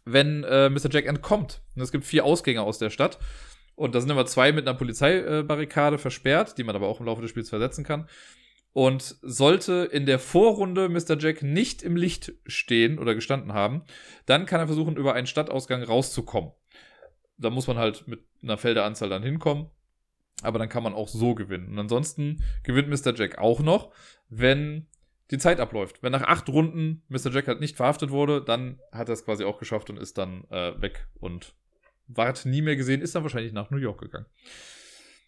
wenn 0.05 0.43
äh, 0.43 0.69
Mr. 0.69 0.89
Jack 0.91 1.07
entkommt. 1.07 1.61
Und 1.75 1.81
es 1.81 1.91
gibt 1.91 2.05
vier 2.05 2.23
Ausgänge 2.23 2.61
aus 2.61 2.77
der 2.77 2.91
Stadt. 2.91 3.17
Und 3.75 3.95
da 3.95 4.01
sind 4.01 4.09
immer 4.09 4.25
zwei 4.25 4.51
mit 4.51 4.67
einer 4.67 4.77
Polizeibarrikade 4.77 5.97
versperrt, 5.97 6.57
die 6.57 6.63
man 6.63 6.75
aber 6.75 6.87
auch 6.87 6.99
im 6.99 7.05
Laufe 7.07 7.21
des 7.21 7.31
Spiels 7.31 7.49
versetzen 7.49 7.83
kann. 7.83 8.07
Und 8.77 9.15
sollte 9.23 9.89
in 9.91 10.05
der 10.05 10.19
Vorrunde 10.19 10.87
Mr. 10.87 11.17
Jack 11.17 11.41
nicht 11.41 11.81
im 11.81 11.95
Licht 11.95 12.33
stehen 12.45 12.99
oder 12.99 13.15
gestanden 13.15 13.53
haben, 13.53 13.81
dann 14.27 14.45
kann 14.45 14.59
er 14.59 14.67
versuchen, 14.67 14.97
über 14.97 15.15
einen 15.15 15.25
Stadtausgang 15.25 15.81
rauszukommen. 15.81 16.51
Da 17.39 17.49
muss 17.49 17.65
man 17.65 17.79
halt 17.79 18.07
mit 18.07 18.19
einer 18.43 18.59
Felderanzahl 18.59 19.09
dann 19.09 19.23
hinkommen. 19.23 19.71
Aber 20.43 20.59
dann 20.59 20.69
kann 20.69 20.83
man 20.83 20.93
auch 20.93 21.07
so 21.07 21.33
gewinnen. 21.33 21.69
Und 21.69 21.79
ansonsten 21.79 22.43
gewinnt 22.61 22.87
Mr. 22.87 23.15
Jack 23.15 23.39
auch 23.39 23.61
noch, 23.61 23.91
wenn 24.29 24.85
die 25.31 25.39
Zeit 25.39 25.59
abläuft. 25.59 26.03
Wenn 26.03 26.11
nach 26.11 26.27
acht 26.27 26.47
Runden 26.47 27.01
Mr. 27.07 27.31
Jack 27.31 27.47
halt 27.47 27.59
nicht 27.59 27.77
verhaftet 27.77 28.11
wurde, 28.11 28.43
dann 28.43 28.79
hat 28.91 29.09
er 29.09 29.13
es 29.13 29.25
quasi 29.25 29.43
auch 29.43 29.57
geschafft 29.57 29.89
und 29.89 29.97
ist 29.97 30.19
dann 30.19 30.43
äh, 30.51 30.79
weg 30.79 31.07
und 31.15 31.55
ward 32.05 32.45
nie 32.45 32.61
mehr 32.61 32.75
gesehen, 32.75 33.01
ist 33.01 33.15
dann 33.15 33.23
wahrscheinlich 33.23 33.53
nach 33.53 33.71
New 33.71 33.77
York 33.77 34.01
gegangen. 34.01 34.27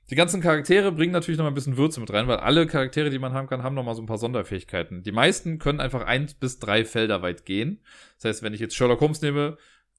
Die 0.09 0.15
ganzen 0.15 0.41
Charaktere 0.41 0.91
bringen 0.91 1.13
natürlich 1.13 1.37
noch 1.37 1.45
mal 1.45 1.51
ein 1.51 1.55
bisschen 1.55 1.77
Würze 1.77 1.99
mit 1.99 2.11
rein, 2.11 2.27
weil 2.27 2.37
alle 2.37 2.65
Charaktere, 2.65 3.11
die 3.11 3.19
man 3.19 3.33
haben 3.33 3.47
kann, 3.47 3.61
haben 3.61 3.75
noch 3.75 3.83
mal 3.83 3.93
so 3.93 4.01
ein 4.01 4.07
paar 4.07 4.17
Sonderfähigkeiten. 4.17 5.03
Die 5.03 5.11
meisten 5.11 5.59
können 5.59 5.79
einfach 5.79 6.03
ein 6.03 6.27
bis 6.39 6.57
drei 6.57 6.83
Felder 6.83 7.21
weit 7.21 7.45
gehen. 7.45 7.79
Das 8.15 8.25
heißt, 8.25 8.43
wenn 8.43 8.55
ich 8.55 8.59
jetzt 8.59 8.75
Sherlock 8.75 9.01
Holmes 9.01 9.21
nehme, 9.21 9.57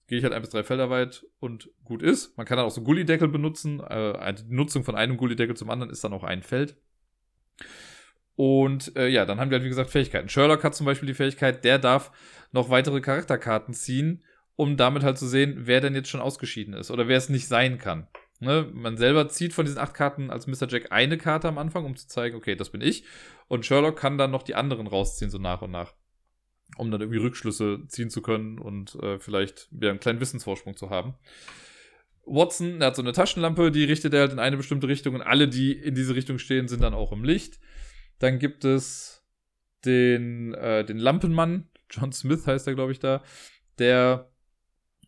gehe 0.09 0.19
ich 0.19 0.25
halt 0.25 0.35
ein 0.35 0.43
bis 0.43 0.51
drei 0.51 0.65
Felder 0.65 0.91
weit 0.91 1.25
und 1.39 1.71
gut 1.85 2.03
ist. 2.03 2.37
Man 2.37 2.45
kann 2.45 2.57
dann 2.57 2.67
auch 2.67 2.73
so 2.73 2.83
Gullideckel 2.83 3.29
benutzen. 3.29 3.79
Äh, 3.79 4.35
die 4.35 4.53
Nutzung 4.53 4.83
von 4.83 4.97
einem 4.97 5.17
Gullideckel 5.17 5.57
zum 5.57 5.71
anderen 5.71 5.93
ist 5.93 6.03
dann 6.03 6.13
auch 6.13 6.25
ein 6.25 6.43
Feld. 6.43 6.77
Und 8.35 8.97
äh, 8.97 9.07
ja, 9.07 9.27
dann 9.27 9.39
haben 9.39 9.51
wir 9.51 9.57
halt, 9.57 9.65
wie 9.65 9.69
gesagt, 9.69 9.91
Fähigkeiten. 9.91 10.29
Sherlock 10.29 10.65
hat 10.65 10.75
zum 10.75 10.87
Beispiel 10.87 11.07
die 11.07 11.15
Fähigkeit, 11.15 11.63
der 11.65 11.79
darf 11.79 12.11
noch 12.51 12.69
weitere 12.69 13.01
Charakterkarten 13.01 13.75
ziehen, 13.75 14.25
um 14.57 14.77
damit 14.77 15.05
halt 15.05 15.19
zu 15.19 15.29
sehen, 15.29 15.55
wer 15.67 15.81
denn 15.81 15.95
jetzt 15.95 16.09
schon 16.09 16.21
ausgeschieden 16.21 16.75
ist 16.75 16.91
oder 16.91 17.07
wer 17.07 17.19
es 17.19 17.29
nicht 17.29 17.47
sein 17.47 17.79
kann. 17.79 18.09
Ne? 18.41 18.69
Man 18.73 18.97
selber 18.97 19.29
zieht 19.29 19.53
von 19.53 19.67
diesen 19.67 19.79
acht 19.79 19.95
Karten 19.95 20.31
als 20.31 20.47
Mr. 20.47 20.67
Jack 20.69 20.91
eine 20.91 21.19
Karte 21.19 21.49
am 21.49 21.59
Anfang, 21.59 21.85
um 21.85 21.95
zu 21.95 22.09
zeigen, 22.09 22.37
okay, 22.37 22.57
das 22.57 22.71
bin 22.71 22.81
ich. 22.81 23.05
Und 23.49 23.67
Sherlock 23.67 23.97
kann 23.97 24.19
dann 24.19 24.31
noch 24.31 24.43
die 24.43 24.55
anderen 24.55 24.87
rausziehen, 24.87 25.31
so 25.31 25.39
nach 25.39 25.63
und 25.63 25.71
nach. 25.71 25.93
Um 26.77 26.91
dann 26.91 27.01
irgendwie 27.01 27.21
Rückschlüsse 27.21 27.85
ziehen 27.89 28.11
zu 28.11 28.23
können 28.23 28.59
und 28.59 28.95
äh, 28.97 29.19
vielleicht 29.19 29.69
wieder 29.71 29.91
einen 29.91 30.01
kleinen 30.01 30.21
Wissensvorsprung 30.21 30.77
zu 30.77 30.89
haben. 30.89 31.15
Watson, 32.25 32.79
der 32.79 32.89
hat 32.89 32.97
so 32.97 33.03
eine 33.03 33.13
Taschenlampe, 33.13 33.71
die 33.71 33.85
richtet 33.85 34.15
er 34.15 34.21
halt 34.21 34.33
in 34.33 34.39
eine 34.39 34.57
bestimmte 34.57 34.89
Richtung 34.89 35.15
und 35.15 35.23
alle, 35.23 35.49
die 35.49 35.73
in 35.73 35.95
diese 35.95 36.15
Richtung 36.15 36.39
stehen, 36.39 36.69
sind 36.69 36.83
dann 36.83 36.95
auch 36.95 37.13
im 37.13 37.25
Licht. 37.25 37.61
Dann 38.19 38.39
gibt 38.39 38.65
es 38.65 39.27
den, 39.85 40.55
äh, 40.55 40.85
den 40.85 40.99
Lampenmann, 40.99 41.69
John 41.91 42.13
Smith 42.13 42.47
heißt 42.47 42.67
er, 42.69 42.75
glaube 42.75 42.93
ich, 42.93 43.01
da, 43.01 43.23
der 43.79 44.31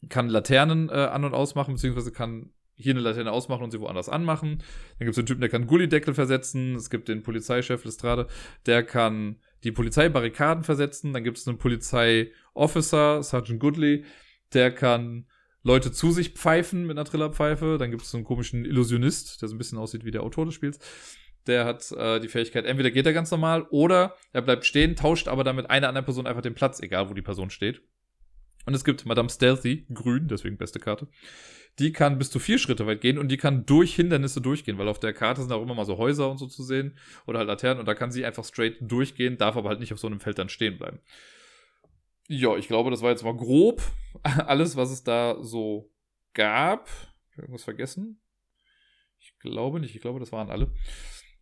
kann 0.09 0.29
Laternen 0.29 0.89
äh, 0.89 0.93
an- 0.93 1.25
und 1.25 1.35
ausmachen, 1.35 1.75
beziehungsweise 1.75 2.11
kann, 2.11 2.51
hier 2.83 2.93
eine 2.93 3.01
Laterne 3.01 3.33
ausmachen 3.33 3.63
und 3.63 3.71
sie 3.71 3.81
woanders 3.81 4.09
anmachen. 4.09 4.63
Dann 4.99 5.07
gibt 5.07 5.13
es 5.13 5.19
einen 5.19 5.27
Typen, 5.27 5.41
der 5.41 5.51
kann 5.51 5.67
Gullideckel 5.67 6.15
versetzen. 6.15 6.75
Es 6.75 6.91
gibt 6.91 7.09
den 7.09 7.23
Polizeichef 7.23 7.85
Lestrade, 7.85 8.27
der 8.67 8.83
kann 8.83 9.37
die 9.65 9.73
Polizeibarrikaden 9.73 10.65
versetzen. 10.65 11.13
Dann 11.13 11.25
gibt 11.25 11.39
es 11.39 11.47
einen 11.47 11.59
Polizeiofficer, 11.59 13.23
Sergeant 13.23 13.61
Goodley, 13.61 14.05
der 14.53 14.73
kann 14.73 15.27
Leute 15.63 15.93
zu 15.93 16.11
sich 16.11 16.31
pfeifen 16.31 16.87
mit 16.87 16.97
einer 16.97 17.05
Trillerpfeife. 17.05 17.79
Dann 17.79 17.91
gibt 17.91 18.03
es 18.03 18.15
einen 18.15 18.25
komischen 18.25 18.65
Illusionist, 18.65 19.43
der 19.43 19.49
so 19.49 19.55
ein 19.55 19.59
bisschen 19.59 19.79
aussieht 19.79 20.05
wie 20.05 20.11
der 20.11 20.23
Autor 20.23 20.47
des 20.47 20.55
Spiels. 20.55 20.79
Der 21.47 21.65
hat 21.65 21.91
äh, 21.93 22.21
die 22.21 22.29
Fähigkeit, 22.29 22.67
entweder 22.67 22.91
geht 22.91 23.07
er 23.07 23.13
ganz 23.13 23.31
normal 23.31 23.67
oder 23.71 24.17
er 24.33 24.43
bleibt 24.43 24.65
stehen, 24.65 24.95
tauscht 24.95 25.27
aber 25.27 25.43
dann 25.43 25.57
mit 25.57 25.71
einer 25.71 25.89
anderen 25.89 26.05
Person 26.05 26.27
einfach 26.27 26.43
den 26.43 26.55
Platz, 26.55 26.81
egal 26.81 27.11
wo 27.11 27.15
die 27.15 27.23
Person 27.23 27.51
steht. 27.51 27.83
Und 28.65 28.75
es 28.75 28.85
gibt 28.85 29.07
Madame 29.07 29.29
Stealthy, 29.29 29.87
grün, 29.93 30.29
deswegen 30.29 30.57
beste 30.57 30.79
Karte. 30.79 31.09
Die 31.79 31.93
kann 31.93 32.19
bis 32.19 32.31
zu 32.31 32.39
vier 32.39 32.59
Schritte 32.59 32.87
weit 32.87 33.01
gehen 33.01 33.19
und 33.19 33.29
die 33.29 33.39
kann 33.39 33.65
durch 33.65 33.95
Hindernisse 33.95 34.41
durchgehen, 34.41 34.79
weil 34.79 34.89
auf 34.89 35.01
der 35.01 35.15
Karte 35.15 35.41
sind 35.41 35.53
auch 35.53 35.63
immer 35.63 35.75
mal 35.75 35.87
so 35.87 35.97
Häuser 35.97 36.31
und 36.31 36.39
so 36.39 36.47
zu 36.47 36.63
sehen 36.63 36.99
oder 37.27 37.39
halt 37.39 37.49
Laternen 37.49 37.81
und 37.81 37.87
da 37.87 37.95
kann 37.95 38.13
sie 38.13 38.25
einfach 38.27 38.45
straight 38.45 38.77
durchgehen, 38.81 39.39
darf 39.39 39.57
aber 39.57 39.71
halt 39.71 39.81
nicht 39.81 39.93
auf 39.93 39.99
so 39.99 40.07
einem 40.07 40.21
Feld 40.21 40.39
dann 40.39 40.51
stehen 40.51 40.77
bleiben. 40.77 41.01
Ja, 42.29 42.57
ich 42.57 42.69
glaube, 42.69 42.91
das 42.91 43.03
war 43.03 43.11
jetzt 43.11 43.25
mal 43.25 43.37
grob 43.37 43.83
alles, 44.23 44.77
was 44.77 44.91
es 44.91 45.03
da 45.03 45.43
so 45.43 45.91
gab. 46.35 46.89
Ich 47.31 47.37
habe 47.39 47.43
irgendwas 47.43 47.65
vergessen? 47.65 48.21
Ich 49.19 49.39
glaube 49.39 49.81
nicht, 49.81 49.95
ich 49.95 50.01
glaube, 50.03 50.21
das 50.21 50.33
waren 50.33 50.51
alle. 50.51 50.71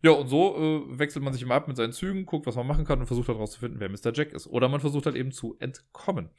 Ja, 0.03 0.11
und 0.11 0.27
so 0.27 0.57
äh, 0.57 0.99
wechselt 0.99 1.23
man 1.23 1.33
sich 1.33 1.43
immer 1.43 1.55
ab 1.55 1.67
mit 1.67 1.77
seinen 1.77 1.93
Zügen, 1.93 2.25
guckt, 2.25 2.47
was 2.47 2.55
man 2.55 2.65
machen 2.65 2.85
kann 2.85 2.99
und 2.99 3.07
versucht 3.07 3.27
halt 3.27 3.37
herauszufinden, 3.37 3.79
wer 3.79 3.89
Mr. 3.89 4.11
Jack 4.13 4.33
ist. 4.33 4.47
Oder 4.47 4.67
man 4.67 4.79
versucht 4.79 5.05
halt 5.05 5.15
eben 5.15 5.31
zu 5.31 5.57
entkommen. 5.59 6.29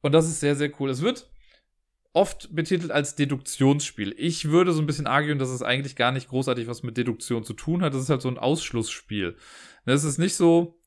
Und 0.00 0.12
das 0.12 0.26
ist 0.26 0.40
sehr, 0.40 0.56
sehr 0.56 0.72
cool. 0.80 0.90
Es 0.90 1.02
wird 1.02 1.30
oft 2.12 2.54
betitelt 2.54 2.90
als 2.90 3.14
Deduktionsspiel. 3.14 4.14
Ich 4.16 4.50
würde 4.50 4.72
so 4.72 4.80
ein 4.80 4.86
bisschen 4.86 5.06
argen, 5.06 5.38
dass 5.38 5.50
es 5.50 5.62
eigentlich 5.62 5.96
gar 5.96 6.12
nicht 6.12 6.28
großartig 6.28 6.66
was 6.66 6.82
mit 6.82 6.96
Deduktion 6.96 7.44
zu 7.44 7.52
tun 7.52 7.82
hat. 7.82 7.94
Das 7.94 8.02
ist 8.02 8.10
halt 8.10 8.22
so 8.22 8.28
ein 8.28 8.38
Ausschlussspiel. 8.38 9.36
Es 9.84 10.04
ist 10.04 10.18
nicht 10.18 10.34
so, 10.34 10.80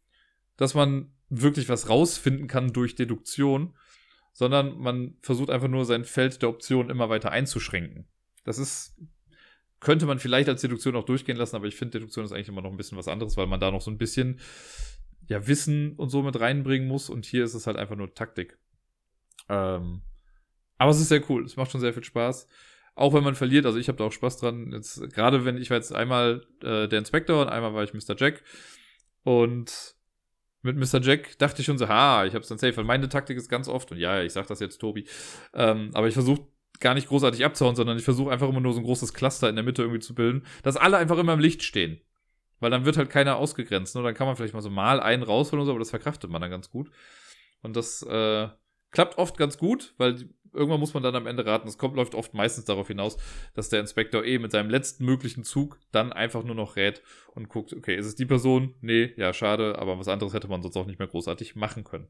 dass 0.58 0.74
man 0.74 1.12
wirklich 1.30 1.70
was 1.70 1.90
rausfinden 1.90 2.48
kann 2.48 2.74
durch 2.74 2.96
Deduktion, 2.96 3.76
sondern 4.34 4.78
man 4.80 5.16
versucht 5.22 5.50
einfach 5.50 5.68
nur 5.68 5.86
sein 5.86 6.04
Feld 6.04 6.42
der 6.42 6.50
Optionen 6.50 6.90
immer 6.90 7.10
weiter 7.10 7.32
einzuschränken. 7.32 8.06
Das 8.44 8.58
ist, 8.58 8.96
könnte 9.80 10.06
man 10.06 10.20
vielleicht 10.20 10.50
als 10.50 10.62
Deduktion 10.62 10.96
auch 10.96 11.06
durchgehen 11.06 11.38
lassen, 11.38 11.56
aber 11.56 11.68
ich 11.68 11.76
finde, 11.76 12.00
Deduktion 12.00 12.26
ist 12.26 12.34
eigentlich 12.34 12.50
immer 12.50 12.62
noch 12.62 12.72
ein 12.72 12.78
bisschen 12.78 12.98
was 12.98 13.08
anderes, 13.08 13.38
weil 13.38 13.48
man 13.48 13.60
da 13.60 13.72
noch 13.72 13.82
so 13.82 13.92
ein 13.92 13.98
bisschen 13.98 14.40
ja, 15.28 15.48
Wissen 15.48 15.94
und 15.94 16.10
so 16.10 16.22
mit 16.22 16.40
reinbringen 16.40 16.88
muss 16.88 17.10
und 17.10 17.26
hier 17.26 17.46
ist 17.46 17.54
es 17.54 17.66
halt 17.66 17.78
einfach 17.78 17.96
nur 17.96 18.14
Taktik. 18.14 18.58
Ähm, 19.50 20.02
aber 20.78 20.92
es 20.92 21.00
ist 21.00 21.10
sehr 21.10 21.30
cool. 21.30 21.46
Es 21.46 21.56
macht 21.56 21.72
schon 21.72 21.82
sehr 21.82 21.94
viel 21.94 22.04
Spaß. 22.04 22.48
Auch 22.96 23.14
wenn 23.14 23.24
man 23.24 23.36
verliert, 23.36 23.66
also 23.66 23.80
ich 23.80 23.88
habe 23.88 23.98
da 23.98 24.06
auch 24.06 24.12
Spaß 24.12 24.38
dran. 24.38 24.72
Jetzt, 24.72 25.10
gerade 25.14 25.46
wenn 25.46 25.58
ich 25.58 25.70
war 25.70 25.78
jetzt 25.78 25.94
einmal 25.94 26.46
äh, 26.62 26.88
der 26.88 27.00
Inspektor 27.00 27.42
und 27.42 27.50
einmal 27.50 27.74
war 27.74 27.84
ich 27.84 27.94
Mr. 27.94 28.16
Jack. 28.18 28.44
Und 29.24 29.96
mit 30.62 30.78
Mr. 30.78 31.02
Jack 31.02 31.38
dachte 31.40 31.62
ich 31.62 31.66
schon 31.66 31.78
so, 31.78 31.88
ha, 31.88 32.26
ich 32.26 32.36
hab's 32.36 32.48
dann 32.48 32.58
safe. 32.58 32.78
Weil 32.78 32.84
meine 32.84 33.10
Taktik 33.10 33.38
ist 33.38 33.50
ganz 33.50 33.68
oft, 33.68 33.92
und 33.92 33.98
ja, 33.98 34.22
ich 34.22 34.34
sag 34.34 34.48
das 34.48 34.60
jetzt, 34.60 34.78
Tobi, 34.78 35.06
ähm, 35.54 35.90
aber 35.94 36.08
ich 36.08 36.14
versuche 36.14 36.48
gar 36.80 36.94
nicht 36.94 37.08
großartig 37.08 37.44
abzuhauen, 37.46 37.76
sondern 37.76 37.98
ich 37.98 38.04
versuche 38.04 38.32
einfach 38.32 38.50
immer 38.50 38.60
nur 38.60 38.74
so 38.74 38.80
ein 38.80 38.86
großes 38.86 39.14
Cluster 39.14 39.50
in 39.50 39.56
der 39.56 39.64
Mitte 39.64 39.82
irgendwie 39.82 40.00
zu 40.00 40.16
bilden, 40.16 40.46
dass 40.64 40.78
alle 40.78 40.98
einfach 40.98 41.18
immer 41.18 41.34
im 41.34 41.40
Licht 41.40 41.64
stehen. 41.64 42.00
Weil 42.60 42.72
dann 42.72 42.86
wird 42.86 42.98
halt 42.98 43.10
keiner 43.10 43.38
ausgegrenzt. 43.38 43.96
Ne? 43.96 44.04
Dann 44.04 44.14
kann 44.14 44.28
man 44.28 44.36
vielleicht 44.36 44.54
mal 44.54 44.62
so 44.62 44.70
mal 44.70 45.00
einen 45.00 45.24
rausholen 45.24 45.62
oder 45.62 45.66
so, 45.66 45.72
aber 45.72 45.80
das 45.80 45.90
verkraftet 45.90 46.30
man 46.30 46.42
dann 46.42 46.52
ganz 46.52 46.70
gut. 46.70 46.92
Und 47.62 47.76
das 47.76 48.04
äh, 48.04 48.48
klappt 48.94 49.18
oft 49.18 49.38
ganz 49.38 49.58
gut, 49.58 49.94
weil 49.98 50.30
irgendwann 50.54 50.80
muss 50.80 50.94
man 50.94 51.04
dann 51.04 51.16
am 51.16 51.28
Ende 51.28 51.46
raten. 51.46 51.68
Es 51.68 51.78
kommt, 51.78 51.96
läuft 51.96 52.16
oft 52.16 52.34
meistens 52.34 52.66
darauf 52.66 52.88
hinaus, 52.88 53.18
dass 53.54 53.70
der 53.70 53.80
Inspektor 53.80 54.24
eh 54.24 54.40
mit 54.40 54.52
seinem 54.52 54.70
letzten 54.70 55.04
möglichen 55.04 55.44
Zug 55.44 55.80
dann 55.92 56.14
einfach 56.14 56.44
nur 56.44 56.56
noch 56.56 56.76
rät 56.76 57.02
und 57.34 57.50
guckt, 57.50 57.74
okay, 57.74 57.96
ist 57.96 58.06
es 58.06 58.16
die 58.16 58.26
Person? 58.26 58.76
Nee, 58.82 59.14
ja, 59.18 59.34
schade, 59.34 59.78
aber 59.80 60.00
was 60.00 60.08
anderes 60.08 60.34
hätte 60.34 60.48
man 60.48 60.62
sonst 60.62 60.78
auch 60.78 60.86
nicht 60.86 61.00
mehr 61.00 61.08
großartig 61.08 61.56
machen 61.56 61.84
können. 61.84 62.08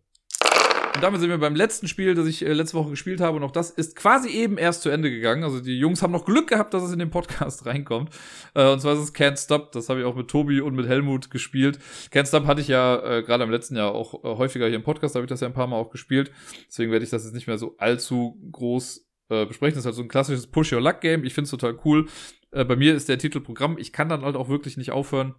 Und 0.95 1.01
damit 1.01 1.19
sind 1.19 1.29
wir 1.29 1.39
beim 1.39 1.55
letzten 1.55 1.87
Spiel, 1.87 2.13
das 2.13 2.27
ich 2.27 2.45
äh, 2.45 2.53
letzte 2.53 2.77
Woche 2.77 2.91
gespielt 2.91 3.19
habe. 3.19 3.37
Und 3.37 3.43
auch 3.43 3.51
das 3.51 3.71
ist 3.71 3.95
quasi 3.95 4.29
eben 4.29 4.57
erst 4.57 4.83
zu 4.83 4.89
Ende 4.89 5.09
gegangen. 5.09 5.43
Also 5.43 5.59
die 5.59 5.77
Jungs 5.77 6.03
haben 6.03 6.11
noch 6.11 6.25
Glück 6.25 6.47
gehabt, 6.47 6.73
dass 6.73 6.83
es 6.83 6.91
in 6.91 6.99
den 6.99 7.09
Podcast 7.09 7.65
reinkommt. 7.65 8.11
Äh, 8.53 8.71
und 8.71 8.79
zwar 8.79 8.93
ist 8.93 8.99
es 8.99 9.15
Can't 9.15 9.43
Stop. 9.43 9.71
Das 9.71 9.89
habe 9.89 10.01
ich 10.01 10.05
auch 10.05 10.15
mit 10.15 10.27
Tobi 10.27 10.61
und 10.61 10.75
mit 10.75 10.87
Helmut 10.87 11.31
gespielt. 11.31 11.79
Can't 12.11 12.27
Stop 12.27 12.45
hatte 12.45 12.61
ich 12.61 12.67
ja 12.67 13.17
äh, 13.17 13.23
gerade 13.23 13.43
im 13.43 13.49
letzten 13.49 13.75
Jahr 13.75 13.91
auch 13.91 14.23
äh, 14.23 14.37
häufiger 14.37 14.67
hier 14.67 14.75
im 14.75 14.83
Podcast. 14.83 15.15
Da 15.15 15.17
habe 15.17 15.25
ich 15.25 15.29
das 15.29 15.41
ja 15.41 15.47
ein 15.47 15.53
paar 15.53 15.65
Mal 15.65 15.77
auch 15.77 15.89
gespielt. 15.89 16.31
Deswegen 16.67 16.91
werde 16.91 17.03
ich 17.03 17.09
das 17.09 17.23
jetzt 17.23 17.33
nicht 17.33 17.47
mehr 17.47 17.57
so 17.57 17.75
allzu 17.79 18.39
groß 18.51 19.09
äh, 19.29 19.45
besprechen. 19.47 19.75
Das 19.75 19.81
ist 19.81 19.85
halt 19.87 19.95
so 19.95 20.03
ein 20.03 20.09
klassisches 20.09 20.45
Push-Your-Luck-Game. 20.45 21.23
Ich 21.23 21.33
finde 21.33 21.45
es 21.45 21.51
total 21.51 21.75
cool. 21.85 22.07
Äh, 22.51 22.65
bei 22.65 22.75
mir 22.75 22.93
ist 22.93 23.09
der 23.09 23.17
Titel 23.17 23.39
Programm. 23.39 23.79
Ich 23.79 23.93
kann 23.93 24.09
dann 24.09 24.21
halt 24.21 24.35
auch 24.35 24.47
wirklich 24.47 24.77
nicht 24.77 24.91
aufhören. 24.91 25.33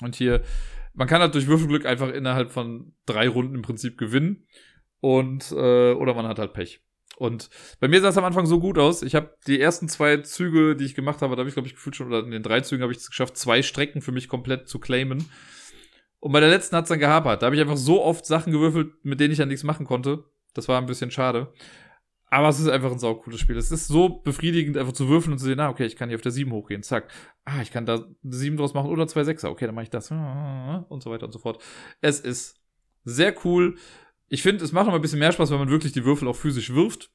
Und 0.00 0.16
hier, 0.16 0.42
man 0.92 1.06
kann 1.06 1.20
halt 1.20 1.34
durch 1.34 1.46
Würfelglück 1.46 1.86
einfach 1.86 2.08
innerhalb 2.08 2.50
von 2.50 2.94
drei 3.06 3.28
Runden 3.28 3.54
im 3.54 3.62
Prinzip 3.62 3.96
gewinnen 3.96 4.48
und 5.02 5.50
äh, 5.50 5.92
oder 5.92 6.14
man 6.14 6.26
hat 6.28 6.38
halt 6.38 6.52
Pech. 6.54 6.80
Und 7.18 7.50
bei 7.80 7.88
mir 7.88 8.00
sah 8.00 8.08
es 8.08 8.16
am 8.16 8.24
Anfang 8.24 8.46
so 8.46 8.60
gut 8.60 8.78
aus. 8.78 9.02
Ich 9.02 9.14
habe 9.14 9.34
die 9.46 9.60
ersten 9.60 9.88
zwei 9.88 10.18
Züge, 10.18 10.76
die 10.76 10.84
ich 10.84 10.94
gemacht 10.94 11.20
habe, 11.20 11.34
da 11.34 11.40
habe 11.40 11.48
ich 11.48 11.54
glaube 11.54 11.66
ich 11.66 11.74
gefühlt 11.74 11.96
schon 11.96 12.06
oder 12.06 12.20
in 12.20 12.30
den 12.30 12.44
drei 12.44 12.60
Zügen 12.60 12.82
habe 12.82 12.92
ich 12.92 12.98
es 12.98 13.08
geschafft, 13.08 13.36
zwei 13.36 13.62
Strecken 13.62 14.00
für 14.00 14.12
mich 14.12 14.28
komplett 14.28 14.68
zu 14.68 14.78
claimen. 14.78 15.28
Und 16.20 16.30
bei 16.30 16.38
der 16.38 16.50
letzten 16.50 16.76
hat 16.76 16.84
es 16.84 16.88
dann 16.88 17.00
gehapert. 17.00 17.42
Da 17.42 17.46
habe 17.46 17.56
ich 17.56 17.60
einfach 17.60 17.76
so 17.76 18.02
oft 18.02 18.24
Sachen 18.24 18.52
gewürfelt, 18.52 18.92
mit 19.04 19.18
denen 19.18 19.32
ich 19.32 19.38
dann 19.38 19.48
nichts 19.48 19.64
machen 19.64 19.86
konnte. 19.86 20.24
Das 20.54 20.68
war 20.68 20.78
ein 20.78 20.86
bisschen 20.86 21.10
schade. 21.10 21.52
Aber 22.30 22.48
es 22.48 22.60
ist 22.60 22.68
einfach 22.68 22.92
ein 22.92 23.00
saucooles 23.00 23.40
Spiel. 23.40 23.56
Es 23.56 23.72
ist 23.72 23.88
so 23.88 24.08
befriedigend, 24.08 24.78
einfach 24.78 24.92
zu 24.92 25.08
würfeln 25.08 25.32
und 25.32 25.38
zu 25.38 25.46
sehen, 25.46 25.58
ah, 25.58 25.68
okay, 25.68 25.84
ich 25.84 25.96
kann 25.96 26.08
hier 26.08 26.16
auf 26.16 26.22
der 26.22 26.32
7 26.32 26.52
hochgehen, 26.52 26.84
zack. 26.84 27.08
Ah, 27.44 27.60
ich 27.60 27.72
kann 27.72 27.86
da 27.86 27.96
eine 27.96 28.34
7 28.34 28.56
draus 28.56 28.72
machen 28.72 28.88
oder 28.88 29.08
zwei 29.08 29.24
Sechser. 29.24 29.50
Okay, 29.50 29.66
dann 29.66 29.74
mache 29.74 29.84
ich 29.84 29.90
das. 29.90 30.12
Und 30.12 31.02
so 31.02 31.10
weiter 31.10 31.26
und 31.26 31.32
so 31.32 31.40
fort. 31.40 31.60
Es 32.00 32.20
ist 32.20 32.62
sehr 33.04 33.34
cool. 33.44 33.76
Ich 34.32 34.42
finde, 34.42 34.64
es 34.64 34.72
macht 34.72 34.86
noch 34.86 34.94
ein 34.94 35.02
bisschen 35.02 35.18
mehr 35.18 35.30
Spaß, 35.30 35.50
wenn 35.50 35.58
man 35.58 35.68
wirklich 35.68 35.92
die 35.92 36.06
Würfel 36.06 36.26
auch 36.26 36.36
physisch 36.36 36.72
wirft. 36.72 37.10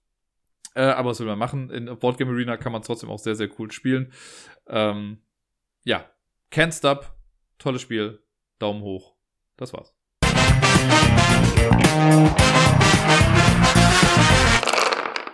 Äh, 0.76 0.84
aber 0.84 1.09
was 1.09 1.20
will 1.20 1.26
man 1.26 1.39
machen? 1.39 1.72
In 1.72 1.86
Boardgame 1.97 2.30
Arena 2.30 2.57
kann 2.57 2.72
man 2.72 2.84
trotzdem 2.84 3.09
auch 3.09 3.18
sehr, 3.18 3.34
sehr 3.34 3.49
cool 3.57 3.72
spielen. 3.72 4.13
Ähm, 4.68 5.24
ja, 5.84 6.07
Can't 6.51 6.78
Stop, 6.78 7.11
tolles 7.57 7.82
Spiel, 7.82 8.22
Daumen 8.59 8.84
hoch. 8.84 9.15
Das 9.57 9.74
war's. 9.74 9.95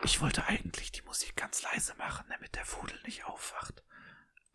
Ich 0.05 0.21
wollte 0.21 0.47
eigentlich 0.47 0.93
die 0.93 1.01
Musik 1.01 1.35
ganz 1.35 1.63
leise 1.63 1.95
machen, 1.97 2.27
damit 2.29 2.55
der 2.55 2.63
Fudel 2.63 2.97
nicht 3.05 3.25
aufwacht. 3.25 3.83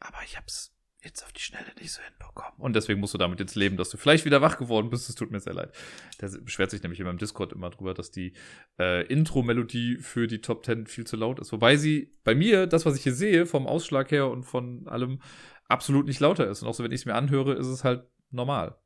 Aber 0.01 0.23
ich 0.25 0.39
hab's 0.39 0.73
jetzt 1.09 1.25
auf 1.25 1.33
die 1.33 1.41
Schnelle 1.41 1.67
nicht 1.81 1.91
so 1.91 2.01
hinbekommen. 2.03 2.59
Und 2.59 2.77
deswegen 2.77 3.01
musst 3.01 3.15
du 3.15 3.19
damit 3.19 3.41
jetzt 3.41 3.57
leben, 3.57 3.77
dass 3.77 3.91
du 3.91 3.97
vielleicht 3.97 4.25
wieder 4.25 4.41
wach 4.41 4.59
geworden 4.59 4.91
bist. 4.91 5.09
Es 5.09 5.15
tut 5.15 5.31
mir 5.31 5.41
sehr 5.41 5.55
leid. 5.55 5.75
Der 6.21 6.29
beschwert 6.29 6.71
sich 6.71 6.83
nämlich 6.83 7.01
in 7.01 7.07
meinem 7.07 7.19
Discord 7.19 7.53
immer 7.53 7.71
drüber, 7.71 7.95
dass 7.95 8.11
die 8.11 8.35
äh, 8.79 9.05
Intro-Melodie 9.07 9.97
für 9.97 10.27
die 10.27 10.41
Top 10.41 10.65
10 10.65 10.87
viel 10.87 11.07
zu 11.07 11.17
laut 11.17 11.41
ist. 11.41 11.53
Wobei 11.53 11.77
sie 11.77 12.15
bei 12.23 12.35
mir, 12.35 12.67
das, 12.67 12.87
was 12.87 12.97
ich 12.97 13.03
hier 13.03 13.15
sehe, 13.15 13.47
vom 13.47 13.67
Ausschlag 13.67 14.11
her 14.11 14.29
und 14.29 14.45
von 14.45 14.87
allem, 14.87 15.21
absolut 15.67 16.07
nicht 16.07 16.21
lauter 16.21 16.49
ist. 16.49 16.63
Und 16.63 16.69
auch 16.69 16.75
so, 16.75 16.85
wenn 16.85 16.93
ich 16.93 17.01
es 17.01 17.07
mir 17.07 17.15
anhöre, 17.15 17.55
ist 17.55 17.67
es 17.67 17.85
halt 17.85 18.05
normal. 18.31 18.79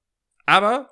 Aber 0.46 0.88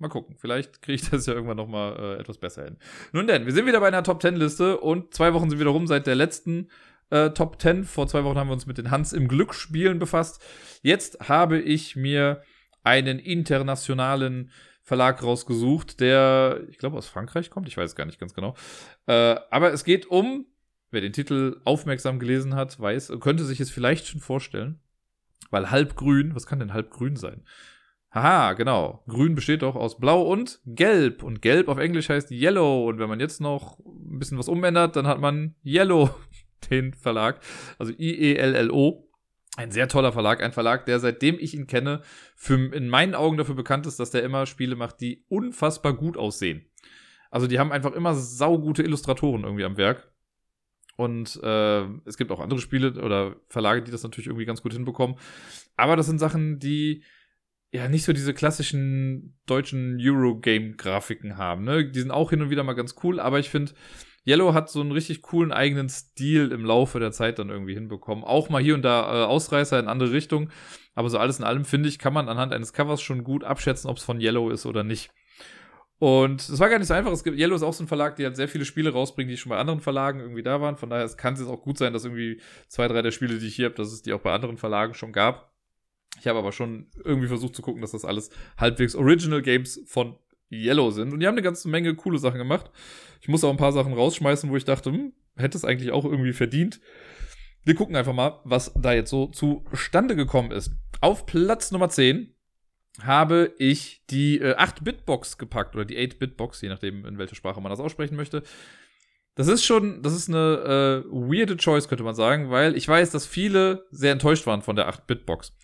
Mal 0.00 0.08
gucken, 0.08 0.34
vielleicht 0.38 0.80
kriege 0.80 0.94
ich 0.94 1.10
das 1.10 1.26
ja 1.26 1.34
irgendwann 1.34 1.58
nochmal 1.58 1.94
äh, 1.98 2.20
etwas 2.20 2.38
besser 2.38 2.64
hin. 2.64 2.78
Nun 3.12 3.26
denn, 3.26 3.44
wir 3.44 3.52
sind 3.52 3.66
wieder 3.66 3.80
bei 3.80 3.88
einer 3.88 4.02
Top 4.02 4.22
10 4.22 4.34
Liste 4.34 4.80
und 4.80 5.12
zwei 5.12 5.34
Wochen 5.34 5.50
sind 5.50 5.60
wieder 5.60 5.70
rum 5.70 5.86
seit 5.86 6.06
der 6.06 6.14
letzten 6.14 6.70
äh, 7.10 7.30
Top 7.30 7.60
10. 7.60 7.84
Vor 7.84 8.06
zwei 8.08 8.24
Wochen 8.24 8.38
haben 8.38 8.48
wir 8.48 8.54
uns 8.54 8.66
mit 8.66 8.78
den 8.78 8.90
Hans 8.90 9.12
im 9.12 9.28
Glücksspielen 9.28 9.98
befasst. 9.98 10.42
Jetzt 10.82 11.28
habe 11.28 11.58
ich 11.60 11.96
mir 11.96 12.42
einen 12.82 13.18
internationalen 13.18 14.50
Verlag 14.82 15.22
rausgesucht, 15.22 16.00
der, 16.00 16.62
ich 16.70 16.78
glaube, 16.78 16.96
aus 16.96 17.06
Frankreich 17.06 17.50
kommt. 17.50 17.68
Ich 17.68 17.76
weiß 17.76 17.94
gar 17.94 18.06
nicht 18.06 18.18
ganz 18.18 18.34
genau. 18.34 18.54
Äh, 19.06 19.36
aber 19.50 19.72
es 19.72 19.84
geht 19.84 20.06
um, 20.06 20.46
wer 20.90 21.00
den 21.00 21.12
Titel 21.12 21.60
aufmerksam 21.64 22.18
gelesen 22.18 22.54
hat, 22.54 22.80
weiß, 22.80 23.12
könnte 23.20 23.44
sich 23.44 23.60
es 23.60 23.70
vielleicht 23.70 24.06
schon 24.06 24.20
vorstellen. 24.20 24.80
Weil 25.50 25.70
halbgrün, 25.70 26.34
was 26.34 26.46
kann 26.46 26.60
denn 26.60 26.72
halbgrün 26.72 27.16
sein? 27.16 27.44
Haha, 28.12 28.54
genau. 28.54 29.04
Grün 29.06 29.36
besteht 29.36 29.62
doch 29.62 29.76
aus 29.76 29.98
Blau 29.98 30.22
und 30.22 30.60
Gelb. 30.66 31.22
Und 31.22 31.42
Gelb 31.42 31.68
auf 31.68 31.78
Englisch 31.78 32.08
heißt 32.08 32.32
Yellow. 32.32 32.88
Und 32.88 32.98
wenn 32.98 33.08
man 33.08 33.20
jetzt 33.20 33.40
noch 33.40 33.78
ein 33.78 34.18
bisschen 34.18 34.38
was 34.38 34.48
umändert, 34.48 34.96
dann 34.96 35.06
hat 35.06 35.20
man 35.20 35.54
Yellow 35.64 36.10
den 36.68 36.94
Verlag. 36.94 37.40
Also 37.78 37.92
I-E-L-L-O. 37.92 39.06
Ein 39.56 39.72
sehr 39.72 39.88
toller 39.88 40.12
Verlag, 40.12 40.42
ein 40.42 40.52
Verlag, 40.52 40.86
der 40.86 41.00
seitdem 41.00 41.36
ich 41.38 41.54
ihn 41.54 41.66
kenne, 41.66 42.02
für, 42.36 42.72
in 42.72 42.88
meinen 42.88 43.14
Augen 43.14 43.36
dafür 43.36 43.56
bekannt 43.56 43.84
ist, 43.84 43.98
dass 43.98 44.10
der 44.10 44.22
immer 44.22 44.46
Spiele 44.46 44.76
macht, 44.76 45.00
die 45.00 45.24
unfassbar 45.28 45.92
gut 45.92 46.16
aussehen. 46.16 46.64
Also 47.30 47.46
die 47.46 47.58
haben 47.58 47.72
einfach 47.72 47.92
immer 47.92 48.14
saugute 48.14 48.82
Illustratoren 48.82 49.42
irgendwie 49.44 49.64
am 49.64 49.76
Werk. 49.76 50.10
Und 50.96 51.40
äh, 51.42 51.84
es 52.04 52.16
gibt 52.16 52.30
auch 52.30 52.40
andere 52.40 52.60
Spiele 52.60 53.02
oder 53.02 53.36
Verlage, 53.48 53.82
die 53.82 53.90
das 53.90 54.02
natürlich 54.02 54.26
irgendwie 54.26 54.44
ganz 54.44 54.62
gut 54.62 54.72
hinbekommen. 54.72 55.16
Aber 55.76 55.96
das 55.96 56.06
sind 56.06 56.18
Sachen, 56.18 56.58
die 56.58 57.02
ja 57.72 57.88
nicht 57.88 58.04
so 58.04 58.12
diese 58.12 58.34
klassischen 58.34 59.38
deutschen 59.46 59.98
Eurogame-Grafiken 60.00 61.36
haben. 61.36 61.64
Ne? 61.64 61.90
Die 61.90 62.00
sind 62.00 62.10
auch 62.10 62.30
hin 62.30 62.42
und 62.42 62.50
wieder 62.50 62.64
mal 62.64 62.74
ganz 62.74 62.96
cool, 63.02 63.20
aber 63.20 63.38
ich 63.38 63.48
finde, 63.48 63.72
Yellow 64.26 64.52
hat 64.52 64.68
so 64.68 64.80
einen 64.80 64.92
richtig 64.92 65.22
coolen 65.22 65.52
eigenen 65.52 65.88
Stil 65.88 66.52
im 66.52 66.64
Laufe 66.64 67.00
der 67.00 67.12
Zeit 67.12 67.38
dann 67.38 67.48
irgendwie 67.48 67.74
hinbekommen. 67.74 68.22
Auch 68.24 68.50
mal 68.50 68.62
hier 68.62 68.74
und 68.74 68.82
da 68.82 69.22
äh, 69.22 69.26
Ausreißer 69.26 69.78
in 69.78 69.88
andere 69.88 70.12
Richtungen. 70.12 70.50
Aber 70.94 71.08
so 71.08 71.18
alles 71.18 71.38
in 71.38 71.44
allem, 71.44 71.64
finde 71.64 71.88
ich, 71.88 71.98
kann 71.98 72.12
man 72.12 72.28
anhand 72.28 72.52
eines 72.52 72.72
Covers 72.72 73.00
schon 73.00 73.24
gut 73.24 73.44
abschätzen, 73.44 73.88
ob 73.88 73.96
es 73.96 74.04
von 74.04 74.20
Yellow 74.20 74.50
ist 74.50 74.66
oder 74.66 74.84
nicht. 74.84 75.10
Und 75.98 76.40
es 76.40 76.58
war 76.58 76.70
gar 76.70 76.78
nicht 76.78 76.88
so 76.88 76.94
einfach. 76.94 77.12
Es 77.12 77.24
gibt, 77.24 77.38
Yellow 77.38 77.54
ist 77.54 77.62
auch 77.62 77.74
so 77.74 77.84
ein 77.84 77.88
Verlag, 77.88 78.16
die 78.16 78.24
halt 78.24 78.36
sehr 78.36 78.48
viele 78.48 78.64
Spiele 78.64 78.90
rausbringen, 78.90 79.30
die 79.30 79.36
schon 79.36 79.50
bei 79.50 79.58
anderen 79.58 79.80
Verlagen 79.80 80.20
irgendwie 80.20 80.42
da 80.42 80.60
waren. 80.60 80.76
Von 80.76 80.90
daher 80.90 81.06
kann 81.10 81.34
es 81.34 81.40
jetzt 81.40 81.50
auch 81.50 81.62
gut 81.62 81.76
sein, 81.76 81.92
dass 81.92 82.04
irgendwie 82.04 82.40
zwei, 82.68 82.88
drei 82.88 83.02
der 83.02 83.10
Spiele, 83.10 83.38
die 83.38 83.46
ich 83.46 83.56
hier 83.56 83.66
habe, 83.66 83.74
dass 83.74 83.92
es 83.92 84.02
die 84.02 84.14
auch 84.14 84.20
bei 84.20 84.32
anderen 84.32 84.56
Verlagen 84.56 84.94
schon 84.94 85.12
gab. 85.12 85.52
Ich 86.18 86.26
habe 86.26 86.38
aber 86.38 86.52
schon 86.52 86.86
irgendwie 87.04 87.28
versucht 87.28 87.54
zu 87.54 87.62
gucken, 87.62 87.82
dass 87.82 87.92
das 87.92 88.04
alles 88.04 88.30
halbwegs 88.56 88.94
Original 88.94 89.42
Games 89.42 89.82
von 89.86 90.16
Yellow 90.50 90.90
sind. 90.90 91.12
Und 91.12 91.20
die 91.20 91.26
haben 91.26 91.34
eine 91.34 91.42
ganze 91.42 91.68
Menge 91.68 91.94
coole 91.94 92.18
Sachen 92.18 92.38
gemacht. 92.38 92.70
Ich 93.20 93.28
muss 93.28 93.44
auch 93.44 93.50
ein 93.50 93.56
paar 93.56 93.72
Sachen 93.72 93.92
rausschmeißen, 93.92 94.50
wo 94.50 94.56
ich 94.56 94.64
dachte, 94.64 94.90
hm, 94.90 95.12
hätte 95.36 95.58
es 95.58 95.64
eigentlich 95.64 95.92
auch 95.92 96.04
irgendwie 96.04 96.32
verdient. 96.32 96.80
Wir 97.64 97.74
gucken 97.74 97.96
einfach 97.96 98.14
mal, 98.14 98.40
was 98.44 98.72
da 98.74 98.92
jetzt 98.92 99.10
so 99.10 99.26
zustande 99.26 100.16
gekommen 100.16 100.50
ist. 100.50 100.72
Auf 101.00 101.26
Platz 101.26 101.70
Nummer 101.70 101.90
10 101.90 102.34
habe 103.02 103.54
ich 103.58 104.02
die 104.10 104.38
äh, 104.38 104.56
8-Bit-Box 104.56 105.38
gepackt 105.38 105.74
oder 105.74 105.84
die 105.84 105.98
8-Bit-Box, 105.98 106.62
je 106.62 106.68
nachdem, 106.68 107.04
in 107.04 107.18
welcher 107.18 107.36
Sprache 107.36 107.60
man 107.60 107.70
das 107.70 107.80
aussprechen 107.80 108.16
möchte. 108.16 108.42
Das 109.34 109.46
ist 109.46 109.64
schon, 109.64 110.02
das 110.02 110.14
ist 110.14 110.28
eine 110.28 111.04
äh, 111.06 111.10
weirde 111.10 111.56
Choice, 111.56 111.88
könnte 111.88 112.04
man 112.04 112.14
sagen, 112.14 112.50
weil 112.50 112.76
ich 112.76 112.88
weiß, 112.88 113.10
dass 113.10 113.26
viele 113.26 113.86
sehr 113.90 114.12
enttäuscht 114.12 114.46
waren 114.46 114.62
von 114.62 114.76
der 114.76 114.88
8-Bit-Box. 114.88 115.56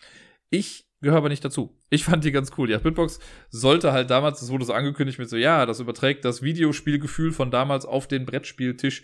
Ich 0.50 0.86
gehöre 1.00 1.18
aber 1.18 1.28
nicht 1.28 1.44
dazu. 1.44 1.75
Ich 1.88 2.04
fand 2.04 2.24
die 2.24 2.32
ganz 2.32 2.50
cool. 2.58 2.66
Die 2.66 2.74
8-Bit-Box 2.74 3.20
sollte 3.48 3.92
halt 3.92 4.10
damals, 4.10 4.40
das 4.40 4.50
wurde 4.50 4.64
so 4.64 4.72
angekündigt 4.72 5.18
mit 5.18 5.28
so, 5.28 5.36
ja, 5.36 5.66
das 5.66 5.80
überträgt 5.80 6.24
das 6.24 6.42
Videospielgefühl 6.42 7.32
von 7.32 7.50
damals 7.50 7.86
auf 7.86 8.08
den 8.08 8.26
Brettspieltisch 8.26 9.02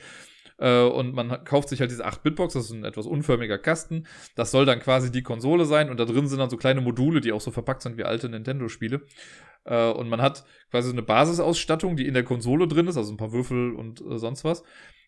äh, 0.59 0.83
und 0.83 1.14
man 1.14 1.45
kauft 1.45 1.68
sich 1.68 1.80
halt 1.80 1.91
diese 1.91 2.07
8-Bit-Box, 2.07 2.55
das 2.55 2.66
ist 2.66 2.72
ein 2.72 2.85
etwas 2.85 3.07
unförmiger 3.07 3.59
Kasten. 3.59 4.07
Das 4.35 4.51
soll 4.51 4.64
dann 4.64 4.80
quasi 4.80 5.11
die 5.11 5.22
Konsole 5.22 5.64
sein 5.64 5.91
und 5.91 5.99
da 5.99 6.05
drin 6.05 6.26
sind 6.28 6.39
dann 6.39 6.51
so 6.51 6.57
kleine 6.57 6.80
Module, 6.80 7.20
die 7.20 7.33
auch 7.33 7.41
so 7.41 7.51
verpackt 7.51 7.83
sind 7.83 7.99
wie 7.99 8.05
alte 8.05 8.28
Nintendo-Spiele. 8.28 9.03
Äh, 9.64 9.91
und 9.91 10.09
man 10.09 10.22
hat 10.22 10.45
quasi 10.70 10.89
so 10.89 10.95
eine 10.95 11.03
Basisausstattung, 11.03 11.97
die 11.97 12.07
in 12.07 12.14
der 12.14 12.24
Konsole 12.24 12.68
drin 12.68 12.87
ist, 12.87 12.97
also 12.97 13.12
ein 13.12 13.16
paar 13.16 13.33
Würfel 13.33 13.72
und 13.72 14.01
äh, 14.01 14.18
sonst 14.18 14.45
was. 14.45 14.62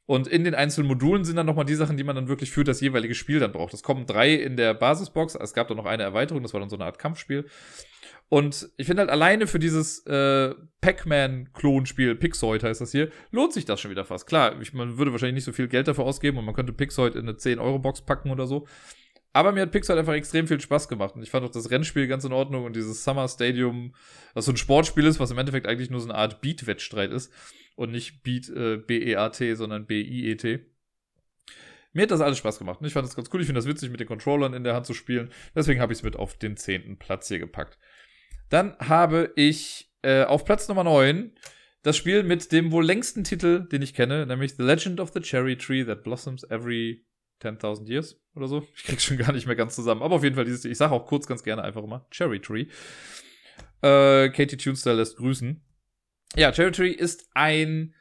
Und 0.07 0.27
in 0.29 0.45
den 0.45 0.55
einzelnen 0.55 0.89
Modulen 0.89 1.25
sind 1.25 1.37
dann 1.37 1.47
nochmal 1.47 1.65
die 1.65 1.75
Sachen, 1.75 1.97
die 1.97 2.05
man 2.05 2.15
dann 2.15 2.29
wirklich 2.29 2.51
für 2.51 2.65
das 2.65 2.81
jeweilige 2.81 3.15
Spiel 3.15 3.41
dann 3.41 3.53
braucht. 3.53 3.73
Es 3.73 3.83
kommen 3.83 4.05
drei 4.05 4.35
in 4.35 4.57
der 4.57 4.75
Basisbox. 4.75 5.35
Es 5.35 5.55
gab 5.55 5.69
dann 5.69 5.79
noch 5.79 5.87
eine 5.87 6.03
Erweiterung, 6.03 6.43
das 6.43 6.53
war 6.53 6.61
dann 6.61 6.69
so 6.69 6.77
eine 6.77 6.85
Art 6.85 6.99
Kampfspiel. 6.99 7.47
Und 8.29 8.69
ich 8.77 8.87
finde 8.87 9.01
halt 9.01 9.11
alleine 9.11 9.47
für 9.47 9.59
dieses 9.59 10.05
äh, 10.07 10.55
Pac-Man-Klonspiel, 10.81 12.17
Pixoid 12.17 12.65
heißt 12.65 12.81
das 12.81 12.91
hier, 12.91 13.11
lohnt 13.31 13.53
sich 13.53 13.65
das 13.65 13.81
schon 13.81 13.91
wieder 13.91 14.05
fast. 14.05 14.27
Klar, 14.27 14.61
ich, 14.61 14.73
man 14.73 14.99
würde 14.99 15.13
wahrscheinlich 15.13 15.37
nicht 15.37 15.45
so 15.45 15.53
viel 15.53 15.69
Geld 15.69 15.89
dafür 15.89 16.05
ausgeben 16.05 16.39
und 16.39 16.45
man 16.45 16.55
könnte 16.55 16.73
Pixoid 16.73 17.15
in 17.15 17.29
eine 17.29 17.33
10-Euro-Box 17.33 18.03
packen 18.03 18.31
oder 18.31 18.47
so. 18.47 18.67
Aber 19.35 19.51
mir 19.51 19.63
hat 19.63 19.73
Pixoid 19.73 19.99
einfach 19.99 20.15
extrem 20.15 20.47
viel 20.47 20.61
Spaß 20.61 20.89
gemacht. 20.89 21.17
Und 21.17 21.25
ich 21.25 21.31
fand 21.31 21.45
auch 21.45 21.51
das 21.51 21.69
Rennspiel 21.69 22.07
ganz 22.07 22.25
in 22.25 22.33
Ordnung 22.33 22.65
und 22.65 22.77
dieses 22.77 23.03
Summer 23.03 23.27
Stadium, 23.27 23.93
was 24.33 24.45
so 24.45 24.53
ein 24.53 24.57
Sportspiel 24.57 25.05
ist, 25.07 25.19
was 25.19 25.33
im 25.33 25.39
Endeffekt 25.39 25.67
eigentlich 25.67 25.91
nur 25.91 26.01
so 26.01 26.09
eine 26.09 26.17
Art 26.17 26.41
Beat-Wettstreit 26.41 27.11
ist. 27.11 27.33
Und 27.75 27.91
nicht 27.91 28.23
Beat 28.23 28.49
äh, 28.49 28.77
B-E-A-T, 28.77 29.57
sondern 29.57 29.87
B-I-E-T. 29.87 30.61
Mir 31.93 32.03
hat 32.03 32.13
das 32.13 32.21
alles 32.21 32.39
Spaß 32.39 32.61
gemacht. 32.61 32.81
Und 32.81 32.87
ich 32.87 32.93
fand 32.93 33.09
das 33.09 33.17
ganz 33.17 33.29
cool. 33.35 33.41
Ich 33.41 33.47
finde 33.47 33.59
das 33.59 33.67
witzig, 33.67 33.91
mit 33.91 33.99
den 33.99 34.07
Controllern 34.07 34.55
in 34.55 34.63
der 34.63 34.75
Hand 34.75 34.87
zu 34.87 34.95
spielen. 34.95 35.31
Deswegen 35.57 35.81
habe 35.81 35.93
ich 35.93 35.99
es 35.99 36.03
mit 36.05 36.15
auf 36.15 36.39
den 36.39 36.57
zehnten 36.57 36.97
Platz 36.97 37.27
hier 37.27 37.41
gepackt. 37.41 37.77
Dann 38.51 38.79
habe 38.79 39.33
ich 39.35 39.93
äh, 40.03 40.23
auf 40.23 40.45
Platz 40.45 40.69
Nummer 40.69 40.85
9 40.85 41.33
das 41.83 41.97
Spiel 41.97 42.23
mit 42.23 42.53
dem 42.53 42.71
wohl 42.71 42.85
längsten 42.85 43.25
Titel, 43.25 43.67
den 43.67 43.83
ich 43.83 43.95
kenne, 43.95 44.27
nämlich 44.27 44.55
The 44.55 44.63
Legend 44.63 45.01
of 45.01 45.11
the 45.13 45.21
Cherry 45.21 45.59
Tree 45.59 45.85
That 45.85 46.05
Blossoms 46.05 46.45
Every 46.45 47.05
10.000 47.43 47.89
Years 47.89 48.21
oder 48.35 48.49
so. 48.49 48.67
Ich 48.75 48.85
krieg's 48.85 49.05
schon 49.05 49.19
gar 49.19 49.33
nicht 49.33 49.47
mehr 49.47 49.57
ganz 49.57 49.75
zusammen. 49.75 50.03
Aber 50.03 50.17
auf 50.17 50.25
jeden 50.25 50.37
Fall 50.37 50.45
dieses, 50.45 50.65
ich 50.65 50.79
sage 50.79 50.93
auch 50.93 51.07
kurz 51.07 51.27
ganz 51.27 51.43
gerne 51.43 51.63
einfach 51.63 51.83
immer 51.83 52.07
Cherry 52.11 52.41
Tree. 52.41 52.67
Äh, 53.83 54.31
Katie 54.31 54.57
Tunestyle 54.57 54.97
lässt 54.97 55.17
grüßen. 55.17 55.63
Ja, 56.37 56.53
Cherry 56.53 56.73
Tree 56.73 56.91
ist 56.91 57.29
ein 57.35 57.95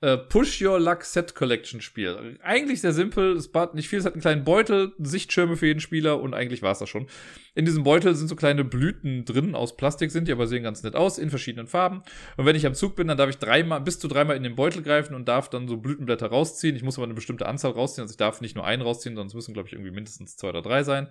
äh, 0.00 0.16
Push 0.16 0.62
Your 0.62 0.78
Luck 0.78 1.02
Set 1.02 1.34
Collection 1.34 1.80
Spiel. 1.80 2.38
Eigentlich 2.42 2.80
sehr 2.80 2.92
simpel, 2.92 3.36
es 3.36 3.48
bat 3.48 3.74
nicht 3.74 3.88
viel, 3.88 3.98
es 3.98 4.04
hat 4.04 4.12
einen 4.12 4.22
kleinen 4.22 4.44
Beutel, 4.44 4.92
Sichtschirme 4.98 5.56
für 5.56 5.66
jeden 5.66 5.80
Spieler 5.80 6.20
und 6.20 6.34
eigentlich 6.34 6.62
war 6.62 6.72
es 6.72 6.78
das 6.78 6.88
schon. 6.88 7.08
In 7.54 7.64
diesem 7.64 7.82
Beutel 7.82 8.14
sind 8.14 8.28
so 8.28 8.36
kleine 8.36 8.64
Blüten 8.64 9.24
drin, 9.24 9.54
aus 9.54 9.76
Plastik 9.76 10.10
sind 10.10 10.28
die, 10.28 10.32
aber 10.32 10.46
sehen 10.46 10.62
ganz 10.62 10.82
nett 10.82 10.94
aus, 10.94 11.18
in 11.18 11.30
verschiedenen 11.30 11.66
Farben. 11.66 12.02
Und 12.36 12.46
wenn 12.46 12.54
ich 12.54 12.66
am 12.66 12.74
Zug 12.74 12.94
bin, 12.94 13.08
dann 13.08 13.18
darf 13.18 13.30
ich 13.30 13.38
dreimal, 13.38 13.80
bis 13.80 13.98
zu 13.98 14.06
dreimal 14.06 14.36
in 14.36 14.44
den 14.44 14.54
Beutel 14.54 14.82
greifen 14.82 15.14
und 15.14 15.26
darf 15.26 15.50
dann 15.50 15.66
so 15.66 15.76
Blütenblätter 15.76 16.28
rausziehen. 16.28 16.76
Ich 16.76 16.84
muss 16.84 16.96
aber 16.96 17.04
eine 17.04 17.14
bestimmte 17.14 17.46
Anzahl 17.46 17.72
rausziehen, 17.72 18.02
also 18.02 18.12
ich 18.12 18.18
darf 18.18 18.40
nicht 18.40 18.54
nur 18.54 18.64
einen 18.64 18.82
rausziehen, 18.82 19.16
sondern 19.16 19.28
es 19.28 19.34
müssen, 19.34 19.54
glaube 19.54 19.68
ich, 19.68 19.72
irgendwie 19.72 19.90
mindestens 19.90 20.36
zwei 20.36 20.50
oder 20.50 20.62
drei 20.62 20.84
sein. 20.84 21.08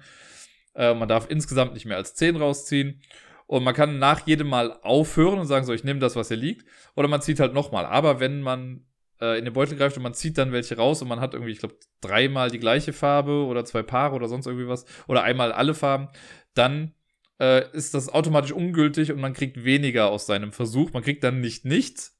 Äh, 0.76 0.94
man 0.94 1.10
darf 1.10 1.30
insgesamt 1.30 1.74
nicht 1.74 1.86
mehr 1.86 1.98
als 1.98 2.14
zehn 2.14 2.38
rausziehen. 2.38 3.02
Und 3.48 3.64
man 3.64 3.74
kann 3.74 3.98
nach 3.98 4.28
jedem 4.28 4.48
Mal 4.48 4.80
aufhören 4.84 5.40
und 5.40 5.48
sagen, 5.48 5.66
so, 5.66 5.74
ich 5.74 5.84
nehme 5.84 6.00
das, 6.00 6.16
was 6.16 6.28
hier 6.28 6.38
liegt. 6.38 6.68
Oder 6.96 7.08
man 7.08 7.22
zieht 7.22 7.40
halt 7.40 7.54
nochmal. 7.54 7.86
Aber 7.86 8.20
wenn 8.20 8.42
man 8.42 8.86
äh, 9.22 9.40
in 9.40 9.46
den 9.46 9.54
Beutel 9.54 9.78
greift 9.78 9.98
und 9.98 10.04
man 10.04 10.14
zieht 10.14 10.38
dann 10.38 10.52
welche 10.52 10.78
raus 10.78 11.02
und 11.02 11.08
man 11.08 11.22
hat 11.22 11.34
irgendwie, 11.34 11.54
ich 11.54 11.60
glaube, 11.60 11.76
dreimal 12.02 12.52
die 12.52 12.60
gleiche 12.60 12.94
Farbe 12.94 13.46
oder 13.46 13.66
zwei 13.66 13.84
Paare 13.84 14.16
oder 14.16 14.28
sonst 14.28 14.48
irgendwie 14.48 14.68
was. 14.68 14.86
Oder 15.08 15.24
einmal 15.24 15.52
alle 15.52 15.74
Farben, 15.74 16.10
dann 16.54 16.94
äh, 17.40 17.70
ist 17.72 17.94
das 17.94 18.10
automatisch 18.10 18.52
ungültig 18.52 19.12
und 19.12 19.22
man 19.22 19.34
kriegt 19.34 19.64
weniger 19.64 20.10
aus 20.10 20.26
seinem 20.26 20.52
Versuch. 20.52 20.92
Man 20.94 21.04
kriegt 21.04 21.24
dann 21.24 21.40
nicht 21.40 21.66
nichts, 21.66 22.17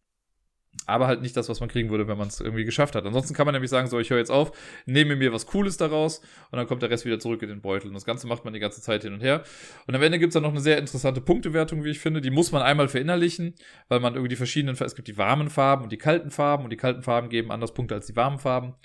aber 0.86 1.08
halt 1.08 1.22
nicht 1.22 1.36
das, 1.36 1.50
was 1.50 1.60
man 1.60 1.70
kriegen 1.70 1.90
würde, 1.90 2.08
wenn 2.08 2.18
man 2.18 2.28
es 2.28 2.40
irgendwie 2.40 2.66
geschafft 2.66 2.96
hat. 2.96 3.06
Ansonsten 3.06 3.34
kann 3.34 3.46
man 3.46 3.54
nämlich 3.54 3.72
sagen, 3.72 3.88
so, 3.88 4.00
ich 4.00 4.10
höre 4.10 4.20
jetzt 4.20 4.32
auf, 4.32 4.52
nehme 4.86 5.16
mir 5.16 5.34
was 5.34 5.46
Cooles 5.46 5.78
daraus 5.78 6.20
und 6.52 6.58
dann 6.58 6.68
kommt 6.68 6.82
der 6.82 6.90
Rest 6.90 7.06
wieder 7.06 7.20
zurück 7.20 7.42
in 7.42 7.50
den 7.50 7.62
Beutel. 7.62 7.88
Und 7.88 7.94
das 7.94 8.06
Ganze 8.06 8.28
macht 8.28 8.46
man 8.46 8.54
die 8.54 8.60
ganze 8.60 8.82
Zeit 8.82 9.04
hin 9.04 9.14
und 9.14 9.22
her. 9.22 9.44
Und 9.88 9.96
am 9.96 10.02
Ende 10.02 10.20
gibt 10.20 10.32
es 10.32 10.34
dann 10.36 10.44
noch 10.44 10.52
eine 10.52 10.62
sehr 10.62 10.78
interessante 10.78 11.22
Punktewertung, 11.22 11.84
wie 11.84 11.90
ich 11.90 12.00
finde. 12.00 12.22
Die 12.22 12.32
muss 12.32 12.52
man 12.52 12.62
einmal 12.62 12.88
verinnerlichen, 12.88 13.56
weil 13.88 14.00
man 14.00 14.14
irgendwie 14.14 14.30
die 14.30 14.36
verschiedenen, 14.36 14.78
es 14.80 14.96
gibt 14.96 15.08
die 15.08 15.18
warmen 15.18 15.50
Farben 15.50 15.84
und 15.84 15.92
die 15.92 15.98
kalten 15.98 16.32
Farben 16.32 16.64
und 16.64 16.70
die 16.70 16.78
kalten 16.78 17.04
Farben 17.04 17.30
geben 17.30 17.52
anders 17.52 17.74
Punkte 17.74 17.96
als 17.96 18.08
die 18.08 18.16
warmen 18.16 18.40
Farben. 18.40 18.76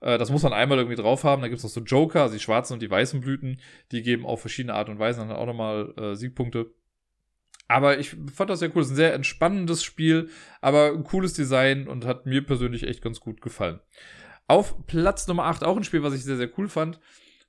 Äh, 0.00 0.18
das 0.18 0.30
muss 0.30 0.42
man 0.42 0.52
einmal 0.52 0.78
irgendwie 0.78 0.96
drauf 0.96 1.24
haben. 1.24 1.42
Da 1.42 1.48
gibt 1.48 1.58
es 1.58 1.64
noch 1.64 1.70
so 1.70 1.80
Joker, 1.80 2.22
also 2.22 2.34
die 2.34 2.40
schwarzen 2.40 2.74
und 2.74 2.82
die 2.82 2.90
weißen 2.90 3.20
Blüten. 3.20 3.60
Die 3.92 4.02
geben 4.02 4.26
auf 4.26 4.40
verschiedene 4.40 4.74
Art 4.74 4.88
und 4.88 4.98
Weise 4.98 5.20
dann 5.20 5.32
auch 5.32 5.46
nochmal 5.46 5.92
äh, 5.96 6.14
Siegpunkte. 6.14 6.70
Aber 7.68 7.98
ich 7.98 8.16
fand 8.34 8.48
das 8.48 8.60
sehr 8.60 8.74
cool. 8.74 8.80
Es 8.80 8.88
ist 8.88 8.94
ein 8.94 8.96
sehr 8.96 9.14
entspannendes 9.14 9.84
Spiel, 9.84 10.30
aber 10.62 10.92
ein 10.92 11.04
cooles 11.04 11.34
Design 11.34 11.86
und 11.86 12.06
hat 12.06 12.24
mir 12.24 12.44
persönlich 12.44 12.84
echt 12.84 13.02
ganz 13.02 13.20
gut 13.20 13.42
gefallen. 13.42 13.80
Auf 14.46 14.86
Platz 14.86 15.28
Nummer 15.28 15.44
8 15.44 15.62
auch 15.62 15.76
ein 15.76 15.84
Spiel, 15.84 16.02
was 16.02 16.14
ich 16.14 16.24
sehr, 16.24 16.38
sehr 16.38 16.50
cool 16.58 16.68
fand 16.68 16.98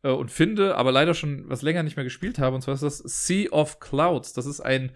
äh, 0.04 0.10
und 0.10 0.30
finde, 0.30 0.76
aber 0.76 0.92
leider 0.92 1.14
schon 1.14 1.50
was 1.50 1.62
länger 1.62 1.84
nicht 1.84 1.96
mehr 1.96 2.04
gespielt 2.04 2.38
habe. 2.38 2.56
Und 2.56 2.62
zwar 2.62 2.74
ist 2.74 2.84
das 2.84 2.98
Sea 2.98 3.50
of 3.52 3.80
Clouds. 3.80 4.34
Das 4.34 4.46
ist 4.46 4.60
ein, 4.60 4.92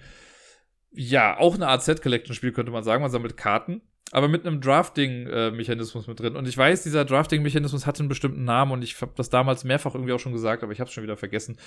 ja, 0.91 1.38
auch 1.38 1.55
eine 1.55 1.69
Art 1.69 1.84
Set-Collection-Spiel, 1.84 2.51
könnte 2.51 2.74
man 2.74 2.84
sagen. 2.84 3.01
Man 3.01 3.09
sammelt 3.09 3.38
Karten, 3.38 3.82
aber 4.11 4.28
mit 4.28 4.45
einem 4.45 4.59
Drafting-Mechanismus 4.59 6.07
mit 6.07 6.19
drin. 6.19 6.36
Und 6.36 6.49
ich 6.49 6.57
weiß, 6.57 6.84
dieser 6.84 7.05
Drafting-Mechanismus 7.05 7.86
hat 7.86 7.97
einen 7.97 8.09
bestimmten 8.09 8.43
Namen 8.43 8.74
und 8.74 8.84
ich 8.84 8.99
habe 9.01 9.13
das 9.15 9.30
damals 9.30 9.63
mehrfach 9.63 9.95
irgendwie 9.95 10.11
auch 10.11 10.19
schon 10.19 10.34
gesagt, 10.34 10.63
aber 10.63 10.74
ich 10.74 10.82
habe 10.82 10.89
es 10.89 10.93
schon 10.93 11.03
wieder 11.03 11.15
vergessen. 11.15 11.57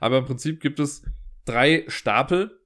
Aber 0.00 0.18
im 0.18 0.24
Prinzip 0.24 0.60
gibt 0.60 0.80
es 0.80 1.04
drei 1.44 1.84
Stapel 1.86 2.58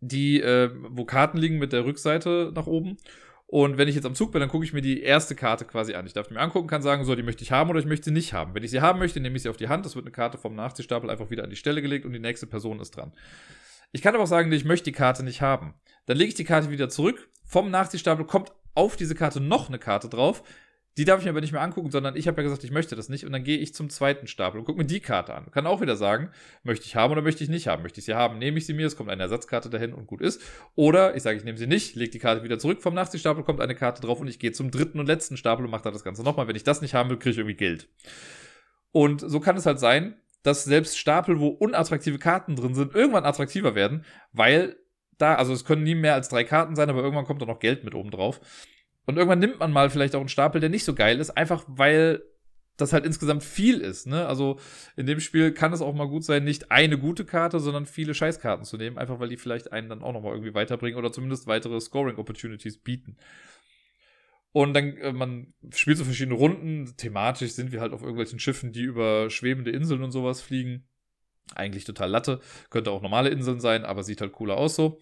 die, 0.00 0.40
äh, 0.40 0.70
wo 0.90 1.04
Karten 1.04 1.38
liegen 1.38 1.58
mit 1.58 1.72
der 1.72 1.84
Rückseite 1.84 2.52
nach 2.54 2.66
oben. 2.66 2.96
Und 3.46 3.78
wenn 3.78 3.88
ich 3.88 3.94
jetzt 3.94 4.04
am 4.04 4.14
Zug 4.14 4.30
bin, 4.32 4.40
dann 4.40 4.50
gucke 4.50 4.66
ich 4.66 4.74
mir 4.74 4.82
die 4.82 5.00
erste 5.00 5.34
Karte 5.34 5.64
quasi 5.64 5.94
an. 5.94 6.06
Ich 6.06 6.12
darf 6.12 6.28
die 6.28 6.34
mir 6.34 6.40
angucken, 6.40 6.68
kann 6.68 6.82
sagen, 6.82 7.04
so, 7.04 7.14
die 7.14 7.22
möchte 7.22 7.42
ich 7.42 7.50
haben 7.50 7.70
oder 7.70 7.78
ich 7.78 7.86
möchte 7.86 8.04
sie 8.04 8.10
nicht 8.10 8.34
haben. 8.34 8.54
Wenn 8.54 8.62
ich 8.62 8.70
sie 8.70 8.82
haben 8.82 8.98
möchte, 8.98 9.20
nehme 9.20 9.36
ich 9.36 9.42
sie 9.42 9.48
auf 9.48 9.56
die 9.56 9.68
Hand. 9.68 9.86
Das 9.86 9.96
wird 9.96 10.04
eine 10.04 10.12
Karte 10.12 10.36
vom 10.36 10.54
Nachziehstapel 10.54 11.08
einfach 11.08 11.30
wieder 11.30 11.44
an 11.44 11.50
die 11.50 11.56
Stelle 11.56 11.80
gelegt 11.80 12.04
und 12.04 12.12
die 12.12 12.18
nächste 12.18 12.46
Person 12.46 12.78
ist 12.78 12.90
dran. 12.90 13.12
Ich 13.90 14.02
kann 14.02 14.14
aber 14.14 14.24
auch 14.24 14.28
sagen, 14.28 14.52
ich 14.52 14.66
möchte 14.66 14.84
die 14.84 14.96
Karte 14.96 15.22
nicht 15.22 15.40
haben. 15.40 15.72
Dann 16.04 16.18
lege 16.18 16.28
ich 16.28 16.34
die 16.34 16.44
Karte 16.44 16.70
wieder 16.70 16.90
zurück. 16.90 17.30
Vom 17.42 17.70
Nachziehstapel 17.70 18.26
kommt 18.26 18.52
auf 18.74 18.96
diese 18.96 19.14
Karte 19.14 19.40
noch 19.40 19.68
eine 19.68 19.78
Karte 19.78 20.10
drauf. 20.10 20.42
Die 20.98 21.04
darf 21.04 21.20
ich 21.20 21.26
mir 21.26 21.30
aber 21.30 21.40
nicht 21.40 21.52
mehr 21.52 21.62
angucken, 21.62 21.92
sondern 21.92 22.16
ich 22.16 22.26
habe 22.26 22.38
ja 22.38 22.42
gesagt, 22.42 22.64
ich 22.64 22.72
möchte 22.72 22.96
das 22.96 23.08
nicht. 23.08 23.24
Und 23.24 23.30
dann 23.30 23.44
gehe 23.44 23.56
ich 23.56 23.72
zum 23.72 23.88
zweiten 23.88 24.26
Stapel 24.26 24.58
und 24.58 24.64
gucke 24.64 24.78
mir 24.78 24.84
die 24.84 24.98
Karte 24.98 25.32
an. 25.32 25.48
Kann 25.52 25.64
auch 25.64 25.80
wieder 25.80 25.94
sagen, 25.94 26.30
möchte 26.64 26.86
ich 26.86 26.96
haben 26.96 27.12
oder 27.12 27.22
möchte 27.22 27.44
ich 27.44 27.48
nicht 27.48 27.68
haben. 27.68 27.84
Möchte 27.84 28.00
ich 28.00 28.04
sie 28.04 28.14
haben, 28.14 28.38
nehme 28.38 28.58
ich 28.58 28.66
sie 28.66 28.74
mir, 28.74 28.84
es 28.84 28.96
kommt 28.96 29.08
eine 29.08 29.22
Ersatzkarte 29.22 29.70
dahin 29.70 29.94
und 29.94 30.08
gut 30.08 30.20
ist. 30.20 30.42
Oder 30.74 31.14
ich 31.14 31.22
sage, 31.22 31.38
ich 31.38 31.44
nehme 31.44 31.56
sie 31.56 31.68
nicht, 31.68 31.94
lege 31.94 32.10
die 32.10 32.18
Karte 32.18 32.42
wieder 32.42 32.58
zurück 32.58 32.82
vom 32.82 32.94
Nachziehstapel, 32.94 33.44
kommt 33.44 33.60
eine 33.60 33.76
Karte 33.76 34.02
drauf 34.02 34.20
und 34.20 34.26
ich 34.26 34.40
gehe 34.40 34.50
zum 34.50 34.72
dritten 34.72 34.98
und 34.98 35.06
letzten 35.06 35.36
Stapel 35.36 35.64
und 35.64 35.70
mache 35.70 35.84
da 35.84 35.92
das 35.92 36.02
Ganze 36.02 36.24
nochmal. 36.24 36.48
Wenn 36.48 36.56
ich 36.56 36.64
das 36.64 36.82
nicht 36.82 36.94
haben 36.94 37.10
will, 37.10 37.18
kriege 37.18 37.30
ich 37.30 37.38
irgendwie 37.38 37.56
Geld. 37.56 37.88
Und 38.90 39.20
so 39.20 39.38
kann 39.38 39.56
es 39.56 39.66
halt 39.66 39.78
sein, 39.78 40.16
dass 40.42 40.64
selbst 40.64 40.98
Stapel, 40.98 41.38
wo 41.38 41.46
unattraktive 41.46 42.18
Karten 42.18 42.56
drin 42.56 42.74
sind, 42.74 42.92
irgendwann 42.92 43.24
attraktiver 43.24 43.76
werden, 43.76 44.04
weil 44.32 44.74
da, 45.16 45.36
also 45.36 45.52
es 45.52 45.64
können 45.64 45.84
nie 45.84 45.94
mehr 45.94 46.14
als 46.14 46.28
drei 46.28 46.42
Karten 46.42 46.74
sein, 46.74 46.90
aber 46.90 47.02
irgendwann 47.02 47.24
kommt 47.24 47.40
da 47.40 47.46
noch 47.46 47.60
Geld 47.60 47.84
mit 47.84 47.94
oben 47.94 48.10
drauf. 48.10 48.40
Und 49.08 49.16
irgendwann 49.16 49.38
nimmt 49.38 49.58
man 49.58 49.72
mal 49.72 49.88
vielleicht 49.88 50.14
auch 50.14 50.20
einen 50.20 50.28
Stapel, 50.28 50.60
der 50.60 50.68
nicht 50.68 50.84
so 50.84 50.94
geil 50.94 51.18
ist, 51.18 51.30
einfach 51.30 51.64
weil 51.66 52.22
das 52.76 52.92
halt 52.92 53.06
insgesamt 53.06 53.42
viel 53.42 53.80
ist. 53.80 54.06
Ne? 54.06 54.26
Also 54.26 54.58
in 54.96 55.06
dem 55.06 55.18
Spiel 55.18 55.50
kann 55.52 55.72
es 55.72 55.80
auch 55.80 55.94
mal 55.94 56.06
gut 56.06 56.24
sein, 56.24 56.44
nicht 56.44 56.70
eine 56.70 56.98
gute 56.98 57.24
Karte, 57.24 57.58
sondern 57.58 57.86
viele 57.86 58.12
Scheißkarten 58.12 58.66
zu 58.66 58.76
nehmen, 58.76 58.98
einfach 58.98 59.18
weil 59.18 59.30
die 59.30 59.38
vielleicht 59.38 59.72
einen 59.72 59.88
dann 59.88 60.02
auch 60.02 60.12
nochmal 60.12 60.32
irgendwie 60.32 60.52
weiterbringen 60.52 60.98
oder 60.98 61.10
zumindest 61.10 61.46
weitere 61.46 61.80
Scoring-Opportunities 61.80 62.82
bieten. 62.82 63.16
Und 64.52 64.74
dann, 64.74 64.98
äh, 64.98 65.12
man 65.14 65.54
spielt 65.74 65.96
so 65.96 66.04
verschiedene 66.04 66.36
Runden. 66.36 66.94
Thematisch 66.98 67.52
sind 67.52 67.72
wir 67.72 67.80
halt 67.80 67.94
auf 67.94 68.02
irgendwelchen 68.02 68.38
Schiffen, 68.38 68.72
die 68.72 68.82
über 68.82 69.30
schwebende 69.30 69.70
Inseln 69.70 70.02
und 70.02 70.10
sowas 70.10 70.42
fliegen. 70.42 70.86
Eigentlich 71.54 71.84
total 71.84 72.10
Latte. 72.10 72.40
Könnte 72.68 72.90
auch 72.90 73.00
normale 73.00 73.30
Inseln 73.30 73.58
sein, 73.58 73.86
aber 73.86 74.02
sieht 74.02 74.20
halt 74.20 74.32
cooler 74.32 74.58
aus 74.58 74.76
so. 74.76 75.00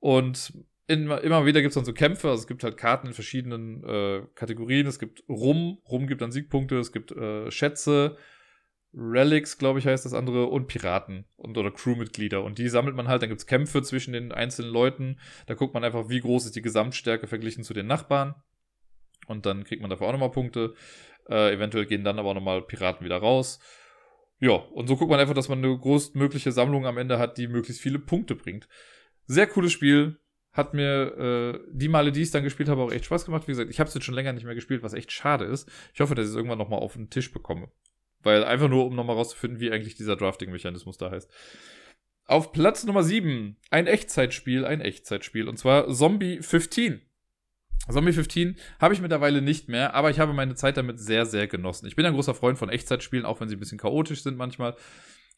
Und 0.00 0.52
immer, 0.88 1.20
immer 1.22 1.46
wieder 1.46 1.60
gibt 1.60 1.70
es 1.70 1.74
dann 1.74 1.84
so 1.84 1.92
Kämpfe. 1.92 2.28
Also 2.28 2.40
es 2.40 2.46
gibt 2.46 2.64
halt 2.64 2.76
Karten 2.76 3.06
in 3.06 3.14
verschiedenen 3.14 3.84
äh, 3.84 4.22
Kategorien. 4.34 4.86
Es 4.86 4.98
gibt 4.98 5.22
Rum. 5.28 5.78
Rum 5.88 6.06
gibt 6.06 6.22
dann 6.22 6.32
Siegpunkte. 6.32 6.78
Es 6.78 6.92
gibt 6.92 7.12
äh, 7.12 7.50
Schätze. 7.50 8.16
Relics, 8.94 9.58
glaube 9.58 9.78
ich, 9.78 9.86
heißt 9.86 10.06
das 10.06 10.14
andere, 10.14 10.46
und 10.46 10.66
Piraten 10.66 11.26
und 11.36 11.58
oder 11.58 11.70
Crewmitglieder. 11.70 12.42
Und 12.42 12.58
die 12.58 12.68
sammelt 12.68 12.96
man 12.96 13.06
halt, 13.06 13.22
dann 13.22 13.28
gibt 13.28 13.40
es 13.40 13.46
Kämpfe 13.46 13.82
zwischen 13.82 14.12
den 14.12 14.32
einzelnen 14.32 14.72
Leuten. 14.72 15.20
Da 15.46 15.54
guckt 15.54 15.74
man 15.74 15.84
einfach, 15.84 16.08
wie 16.08 16.20
groß 16.20 16.46
ist 16.46 16.56
die 16.56 16.62
Gesamtstärke 16.62 17.26
verglichen 17.26 17.64
zu 17.64 17.74
den 17.74 17.86
Nachbarn. 17.86 18.34
Und 19.26 19.44
dann 19.44 19.64
kriegt 19.64 19.82
man 19.82 19.90
dafür 19.90 20.06
auch 20.06 20.12
nochmal 20.12 20.30
Punkte. 20.30 20.74
Äh, 21.28 21.52
eventuell 21.52 21.84
gehen 21.84 22.02
dann 22.02 22.18
aber 22.18 22.30
auch 22.30 22.34
nochmal 22.34 22.62
Piraten 22.62 23.04
wieder 23.04 23.18
raus. 23.18 23.60
Ja, 24.40 24.52
und 24.52 24.86
so 24.86 24.96
guckt 24.96 25.10
man 25.10 25.20
einfach, 25.20 25.34
dass 25.34 25.48
man 25.48 25.58
eine 25.58 25.76
größtmögliche 25.76 26.52
Sammlung 26.52 26.86
am 26.86 26.96
Ende 26.96 27.18
hat, 27.18 27.36
die 27.36 27.46
möglichst 27.46 27.82
viele 27.82 27.98
Punkte 27.98 28.36
bringt. 28.36 28.68
Sehr 29.26 29.46
cooles 29.46 29.72
Spiel. 29.72 30.18
Hat 30.58 30.74
mir 30.74 31.16
äh, 31.16 31.60
die 31.70 31.86
Male, 31.86 32.10
die 32.10 32.22
ich 32.22 32.32
dann 32.32 32.42
gespielt 32.42 32.68
habe, 32.68 32.82
auch 32.82 32.90
echt 32.90 33.04
Spaß 33.04 33.24
gemacht. 33.24 33.46
Wie 33.46 33.52
gesagt, 33.52 33.70
ich 33.70 33.78
habe 33.78 33.86
es 33.86 33.94
jetzt 33.94 34.02
schon 34.02 34.16
länger 34.16 34.32
nicht 34.32 34.44
mehr 34.44 34.56
gespielt, 34.56 34.82
was 34.82 34.92
echt 34.92 35.12
schade 35.12 35.44
ist. 35.44 35.70
Ich 35.94 36.00
hoffe, 36.00 36.16
dass 36.16 36.24
ich 36.24 36.30
es 36.30 36.36
irgendwann 36.36 36.58
nochmal 36.58 36.80
auf 36.80 36.94
den 36.94 37.10
Tisch 37.10 37.32
bekomme. 37.32 37.68
Weil 38.24 38.42
einfach 38.42 38.68
nur, 38.68 38.84
um 38.84 38.96
nochmal 38.96 39.14
rauszufinden, 39.14 39.60
wie 39.60 39.70
eigentlich 39.70 39.94
dieser 39.94 40.16
Drafting-Mechanismus 40.16 40.98
da 40.98 41.12
heißt. 41.12 41.30
Auf 42.24 42.50
Platz 42.50 42.82
Nummer 42.82 43.04
7, 43.04 43.56
ein 43.70 43.86
Echtzeitspiel, 43.86 44.64
ein 44.64 44.80
Echtzeitspiel. 44.80 45.48
Und 45.48 45.58
zwar 45.58 45.88
Zombie 45.94 46.42
15. 46.42 47.02
Zombie 47.88 48.12
15 48.12 48.56
habe 48.80 48.94
ich 48.94 49.00
mittlerweile 49.00 49.40
nicht 49.40 49.68
mehr, 49.68 49.94
aber 49.94 50.10
ich 50.10 50.18
habe 50.18 50.32
meine 50.32 50.56
Zeit 50.56 50.76
damit 50.76 50.98
sehr, 50.98 51.24
sehr 51.24 51.46
genossen. 51.46 51.86
Ich 51.86 51.94
bin 51.94 52.04
ein 52.04 52.14
großer 52.14 52.34
Freund 52.34 52.58
von 52.58 52.68
Echtzeitspielen, 52.68 53.24
auch 53.24 53.40
wenn 53.40 53.48
sie 53.48 53.54
ein 53.54 53.60
bisschen 53.60 53.78
chaotisch 53.78 54.24
sind 54.24 54.36
manchmal. 54.36 54.74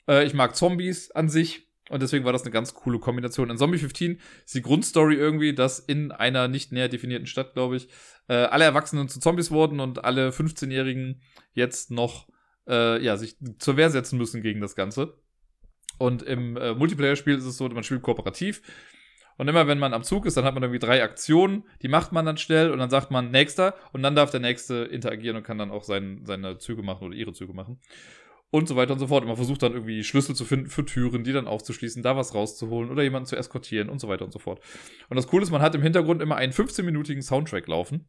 Äh, 0.08 0.24
ich 0.24 0.32
mag 0.32 0.56
Zombies 0.56 1.10
an 1.10 1.28
sich 1.28 1.69
und 1.90 2.00
deswegen 2.00 2.24
war 2.24 2.32
das 2.32 2.42
eine 2.42 2.52
ganz 2.52 2.72
coole 2.72 3.00
Kombination. 3.00 3.50
In 3.50 3.58
Zombie 3.58 3.78
15 3.78 4.20
ist 4.44 4.54
die 4.54 4.62
Grundstory 4.62 5.16
irgendwie, 5.16 5.54
dass 5.54 5.80
in 5.80 6.12
einer 6.12 6.46
nicht 6.46 6.70
näher 6.70 6.88
definierten 6.88 7.26
Stadt, 7.26 7.52
glaube 7.52 7.76
ich, 7.76 7.88
äh, 8.28 8.34
alle 8.34 8.64
Erwachsenen 8.64 9.08
zu 9.08 9.18
Zombies 9.18 9.50
wurden 9.50 9.80
und 9.80 10.04
alle 10.04 10.30
15-Jährigen 10.30 11.20
jetzt 11.52 11.90
noch 11.90 12.28
äh, 12.68 13.02
ja, 13.02 13.16
sich 13.16 13.36
zur 13.58 13.76
Wehr 13.76 13.90
setzen 13.90 14.18
müssen 14.18 14.40
gegen 14.40 14.60
das 14.60 14.76
Ganze. 14.76 15.18
Und 15.98 16.22
im 16.22 16.56
äh, 16.56 16.74
Multiplayer-Spiel 16.74 17.36
ist 17.36 17.44
es 17.44 17.56
so, 17.56 17.68
man 17.68 17.82
spielt 17.82 18.02
kooperativ. 18.02 18.62
Und 19.36 19.48
immer 19.48 19.66
wenn 19.66 19.80
man 19.80 19.92
am 19.92 20.04
Zug 20.04 20.26
ist, 20.26 20.36
dann 20.36 20.44
hat 20.44 20.54
man 20.54 20.62
irgendwie 20.62 20.78
drei 20.78 21.02
Aktionen, 21.02 21.64
die 21.82 21.88
macht 21.88 22.12
man 22.12 22.24
dann 22.24 22.36
schnell 22.36 22.70
und 22.70 22.78
dann 22.78 22.90
sagt 22.90 23.10
man 23.10 23.32
nächster 23.32 23.74
und 23.92 24.02
dann 24.04 24.14
darf 24.14 24.30
der 24.30 24.38
nächste 24.38 24.84
interagieren 24.84 25.36
und 25.36 25.42
kann 25.42 25.58
dann 25.58 25.72
auch 25.72 25.82
sein, 25.82 26.20
seine 26.24 26.58
Züge 26.58 26.82
machen 26.82 27.04
oder 27.04 27.16
ihre 27.16 27.32
Züge 27.32 27.52
machen. 27.52 27.80
Und 28.52 28.66
so 28.66 28.74
weiter 28.74 28.92
und 28.94 28.98
so 28.98 29.06
fort. 29.06 29.22
Und 29.22 29.28
man 29.28 29.36
versucht 29.36 29.62
dann 29.62 29.72
irgendwie 29.72 30.02
Schlüssel 30.02 30.34
zu 30.34 30.44
finden 30.44 30.68
für 30.68 30.84
Türen, 30.84 31.22
die 31.22 31.32
dann 31.32 31.46
aufzuschließen, 31.46 32.02
da 32.02 32.16
was 32.16 32.34
rauszuholen 32.34 32.90
oder 32.90 33.04
jemanden 33.04 33.26
zu 33.26 33.36
eskortieren 33.36 33.88
und 33.88 34.00
so 34.00 34.08
weiter 34.08 34.24
und 34.24 34.32
so 34.32 34.40
fort. 34.40 34.60
Und 35.08 35.16
das 35.16 35.28
Coole 35.28 35.44
ist, 35.44 35.50
man 35.50 35.62
hat 35.62 35.74
im 35.76 35.82
Hintergrund 35.82 36.20
immer 36.20 36.36
einen 36.36 36.52
15-minütigen 36.52 37.22
Soundtrack 37.22 37.68
laufen 37.68 38.06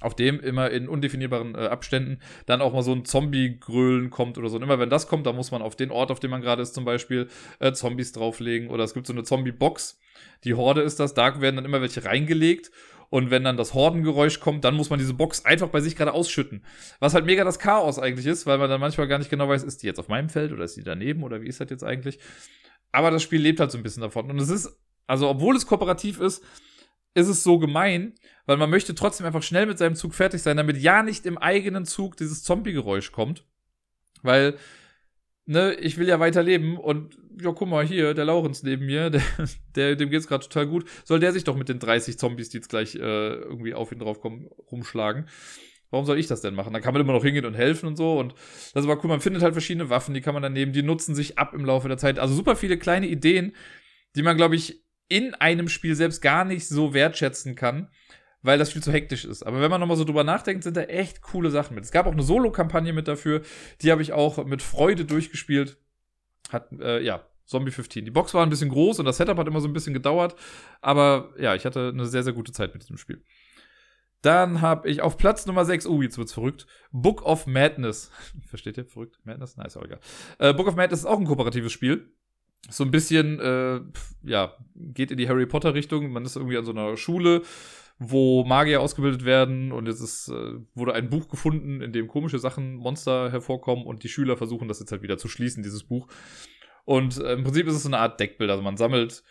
auf 0.00 0.14
dem 0.14 0.40
immer 0.40 0.70
in 0.70 0.88
undefinierbaren 0.88 1.54
äh, 1.54 1.66
Abständen 1.66 2.18
dann 2.46 2.60
auch 2.60 2.72
mal 2.72 2.82
so 2.82 2.92
ein 2.92 3.04
Zombie-Grölen 3.04 4.10
kommt 4.10 4.38
oder 4.38 4.48
so. 4.48 4.56
Und 4.56 4.62
immer 4.62 4.78
wenn 4.78 4.90
das 4.90 5.08
kommt, 5.08 5.26
dann 5.26 5.36
muss 5.36 5.50
man 5.50 5.62
auf 5.62 5.76
den 5.76 5.90
Ort, 5.90 6.10
auf 6.10 6.20
dem 6.20 6.30
man 6.30 6.42
gerade 6.42 6.62
ist, 6.62 6.74
zum 6.74 6.84
Beispiel 6.84 7.28
äh, 7.60 7.72
Zombies 7.72 8.12
drauflegen. 8.12 8.70
Oder 8.70 8.84
es 8.84 8.94
gibt 8.94 9.06
so 9.06 9.12
eine 9.12 9.22
Zombie-Box. 9.22 9.98
Die 10.44 10.54
Horde 10.54 10.82
ist 10.82 11.00
das. 11.00 11.14
Da 11.14 11.40
werden 11.40 11.56
dann 11.56 11.64
immer 11.64 11.80
welche 11.80 12.04
reingelegt. 12.04 12.70
Und 13.14 13.30
wenn 13.30 13.44
dann 13.44 13.56
das 13.56 13.74
Hordengeräusch 13.74 14.40
kommt, 14.40 14.64
dann 14.64 14.74
muss 14.74 14.90
man 14.90 14.98
diese 14.98 15.14
Box 15.14 15.44
einfach 15.44 15.68
bei 15.68 15.80
sich 15.80 15.94
gerade 15.94 16.12
ausschütten. 16.12 16.64
Was 16.98 17.14
halt 17.14 17.24
mega 17.24 17.44
das 17.44 17.60
Chaos 17.60 18.00
eigentlich 18.00 18.26
ist, 18.26 18.44
weil 18.44 18.58
man 18.58 18.68
dann 18.68 18.80
manchmal 18.80 19.06
gar 19.06 19.18
nicht 19.18 19.30
genau 19.30 19.48
weiß, 19.48 19.62
ist 19.62 19.84
die 19.84 19.86
jetzt 19.86 20.00
auf 20.00 20.08
meinem 20.08 20.28
Feld 20.28 20.50
oder 20.50 20.64
ist 20.64 20.76
die 20.76 20.82
daneben 20.82 21.22
oder 21.22 21.40
wie 21.40 21.46
ist 21.46 21.60
das 21.60 21.70
jetzt 21.70 21.84
eigentlich? 21.84 22.18
Aber 22.90 23.12
das 23.12 23.22
Spiel 23.22 23.40
lebt 23.40 23.60
halt 23.60 23.70
so 23.70 23.78
ein 23.78 23.84
bisschen 23.84 24.00
davon. 24.00 24.28
Und 24.28 24.40
es 24.40 24.48
ist, 24.50 24.76
also 25.06 25.28
obwohl 25.28 25.54
es 25.54 25.64
kooperativ 25.64 26.18
ist, 26.18 26.42
ist 27.14 27.28
es 27.28 27.44
so 27.44 27.60
gemein, 27.60 28.14
weil 28.46 28.56
man 28.56 28.68
möchte 28.68 28.96
trotzdem 28.96 29.28
einfach 29.28 29.44
schnell 29.44 29.66
mit 29.66 29.78
seinem 29.78 29.94
Zug 29.94 30.12
fertig 30.12 30.42
sein, 30.42 30.56
damit 30.56 30.78
ja 30.78 31.04
nicht 31.04 31.24
im 31.24 31.38
eigenen 31.38 31.84
Zug 31.84 32.16
dieses 32.16 32.42
Zombie-Geräusch 32.42 33.12
kommt. 33.12 33.44
Weil, 34.22 34.56
ne, 35.46 35.74
ich 35.74 35.98
will 35.98 36.08
ja 36.08 36.20
weiterleben 36.20 36.76
und 36.76 37.18
ja, 37.40 37.52
guck 37.52 37.68
mal 37.68 37.84
hier, 37.84 38.14
der 38.14 38.24
Laurens 38.24 38.62
neben 38.62 38.86
mir, 38.86 39.10
der, 39.10 39.22
der 39.74 39.96
dem 39.96 40.10
geht's 40.10 40.28
gerade 40.28 40.44
total 40.44 40.66
gut. 40.66 40.88
Soll 41.04 41.20
der 41.20 41.32
sich 41.32 41.44
doch 41.44 41.56
mit 41.56 41.68
den 41.68 41.78
30 41.78 42.18
Zombies, 42.18 42.50
die 42.50 42.58
jetzt 42.58 42.68
gleich 42.68 42.94
äh, 42.94 42.98
irgendwie 42.98 43.74
auf 43.74 43.92
ihn 43.92 43.98
draufkommen, 43.98 44.48
rumschlagen? 44.70 45.26
Warum 45.90 46.06
soll 46.06 46.18
ich 46.18 46.26
das 46.26 46.40
denn 46.40 46.54
machen? 46.54 46.72
Da 46.72 46.80
kann 46.80 46.92
man 46.92 47.02
immer 47.02 47.12
noch 47.12 47.22
hingehen 47.22 47.44
und 47.44 47.54
helfen 47.54 47.86
und 47.86 47.96
so. 47.96 48.18
Und 48.18 48.32
das 48.32 48.84
ist 48.84 48.90
aber 48.90 49.02
cool. 49.04 49.10
Man 49.10 49.20
findet 49.20 49.42
halt 49.42 49.54
verschiedene 49.54 49.90
Waffen, 49.90 50.12
die 50.12 50.20
kann 50.20 50.34
man 50.34 50.42
dann 50.42 50.52
nehmen. 50.52 50.72
Die 50.72 50.82
nutzen 50.82 51.14
sich 51.14 51.38
ab 51.38 51.54
im 51.54 51.64
Laufe 51.64 51.86
der 51.86 51.98
Zeit. 51.98 52.18
Also 52.18 52.34
super 52.34 52.56
viele 52.56 52.78
kleine 52.78 53.06
Ideen, 53.06 53.54
die 54.16 54.22
man, 54.22 54.36
glaube 54.36 54.56
ich, 54.56 54.82
in 55.08 55.34
einem 55.34 55.68
Spiel 55.68 55.94
selbst 55.94 56.20
gar 56.20 56.44
nicht 56.44 56.66
so 56.66 56.94
wertschätzen 56.94 57.54
kann, 57.54 57.90
weil 58.44 58.58
das 58.58 58.72
viel 58.72 58.82
zu 58.82 58.92
hektisch 58.92 59.24
ist. 59.24 59.42
Aber 59.42 59.60
wenn 59.60 59.70
man 59.70 59.80
nochmal 59.80 59.96
so 59.96 60.04
drüber 60.04 60.22
nachdenkt, 60.22 60.62
sind 60.62 60.76
da 60.76 60.82
echt 60.82 61.22
coole 61.22 61.50
Sachen 61.50 61.74
mit. 61.74 61.82
Es 61.82 61.90
gab 61.90 62.06
auch 62.06 62.12
eine 62.12 62.22
Solo-Kampagne 62.22 62.92
mit 62.92 63.08
dafür, 63.08 63.42
die 63.82 63.90
habe 63.90 64.02
ich 64.02 64.12
auch 64.12 64.44
mit 64.44 64.62
Freude 64.62 65.04
durchgespielt. 65.04 65.78
Hat, 66.50 66.70
äh, 66.78 67.02
ja, 67.02 67.26
Zombie 67.46 67.72
15. 67.72 68.04
Die 68.04 68.10
Box 68.10 68.34
war 68.34 68.44
ein 68.44 68.50
bisschen 68.50 68.68
groß 68.68 69.00
und 69.00 69.06
das 69.06 69.16
Setup 69.16 69.38
hat 69.38 69.48
immer 69.48 69.60
so 69.60 69.68
ein 69.68 69.72
bisschen 69.72 69.94
gedauert, 69.94 70.36
aber 70.80 71.32
ja, 71.38 71.54
ich 71.54 71.64
hatte 71.64 71.90
eine 71.92 72.06
sehr, 72.06 72.22
sehr 72.22 72.34
gute 72.34 72.52
Zeit 72.52 72.74
mit 72.74 72.82
diesem 72.82 72.98
Spiel. 72.98 73.24
Dann 74.20 74.60
habe 74.60 74.88
ich 74.88 75.02
auf 75.02 75.18
Platz 75.18 75.44
Nummer 75.46 75.64
6, 75.64 75.86
oh, 75.86 76.00
jetzt 76.00 76.16
wird's 76.16 76.32
verrückt, 76.32 76.66
Book 76.92 77.22
of 77.22 77.46
Madness. 77.46 78.10
Versteht 78.46 78.76
ihr? 78.76 78.84
Verrückt? 78.84 79.18
Madness? 79.24 79.56
Nein, 79.56 79.66
ist 79.66 79.76
auch 79.76 79.84
egal. 79.84 80.00
Äh, 80.38 80.54
Book 80.54 80.68
of 80.68 80.76
Madness 80.76 81.00
ist 81.00 81.06
auch 81.06 81.18
ein 81.18 81.26
kooperatives 81.26 81.72
Spiel 81.72 82.10
so 82.70 82.84
ein 82.84 82.90
bisschen, 82.90 83.40
äh, 83.40 83.80
ja, 84.22 84.54
geht 84.74 85.10
in 85.10 85.18
die 85.18 85.28
Harry 85.28 85.46
Potter 85.46 85.74
Richtung. 85.74 86.10
Man 86.10 86.24
ist 86.24 86.36
irgendwie 86.36 86.56
an 86.56 86.64
so 86.64 86.72
einer 86.72 86.96
Schule, 86.96 87.42
wo 87.98 88.44
Magier 88.44 88.80
ausgebildet 88.80 89.24
werden 89.24 89.72
und 89.72 89.86
jetzt 89.86 90.00
ist, 90.00 90.28
äh, 90.28 90.58
wurde 90.74 90.94
ein 90.94 91.10
Buch 91.10 91.28
gefunden, 91.28 91.80
in 91.80 91.92
dem 91.92 92.08
komische 92.08 92.38
Sachen, 92.38 92.74
Monster 92.74 93.30
hervorkommen 93.30 93.86
und 93.86 94.02
die 94.02 94.08
Schüler 94.08 94.36
versuchen 94.36 94.68
das 94.68 94.80
jetzt 94.80 94.92
halt 94.92 95.02
wieder 95.02 95.18
zu 95.18 95.28
schließen, 95.28 95.62
dieses 95.62 95.84
Buch. 95.84 96.08
Und 96.84 97.18
äh, 97.18 97.32
im 97.34 97.44
Prinzip 97.44 97.66
ist 97.66 97.74
es 97.74 97.82
so 97.82 97.88
eine 97.88 97.98
Art 97.98 98.18
Deckbild. 98.20 98.50
Also 98.50 98.62
man 98.62 98.76
sammelt 98.76 99.22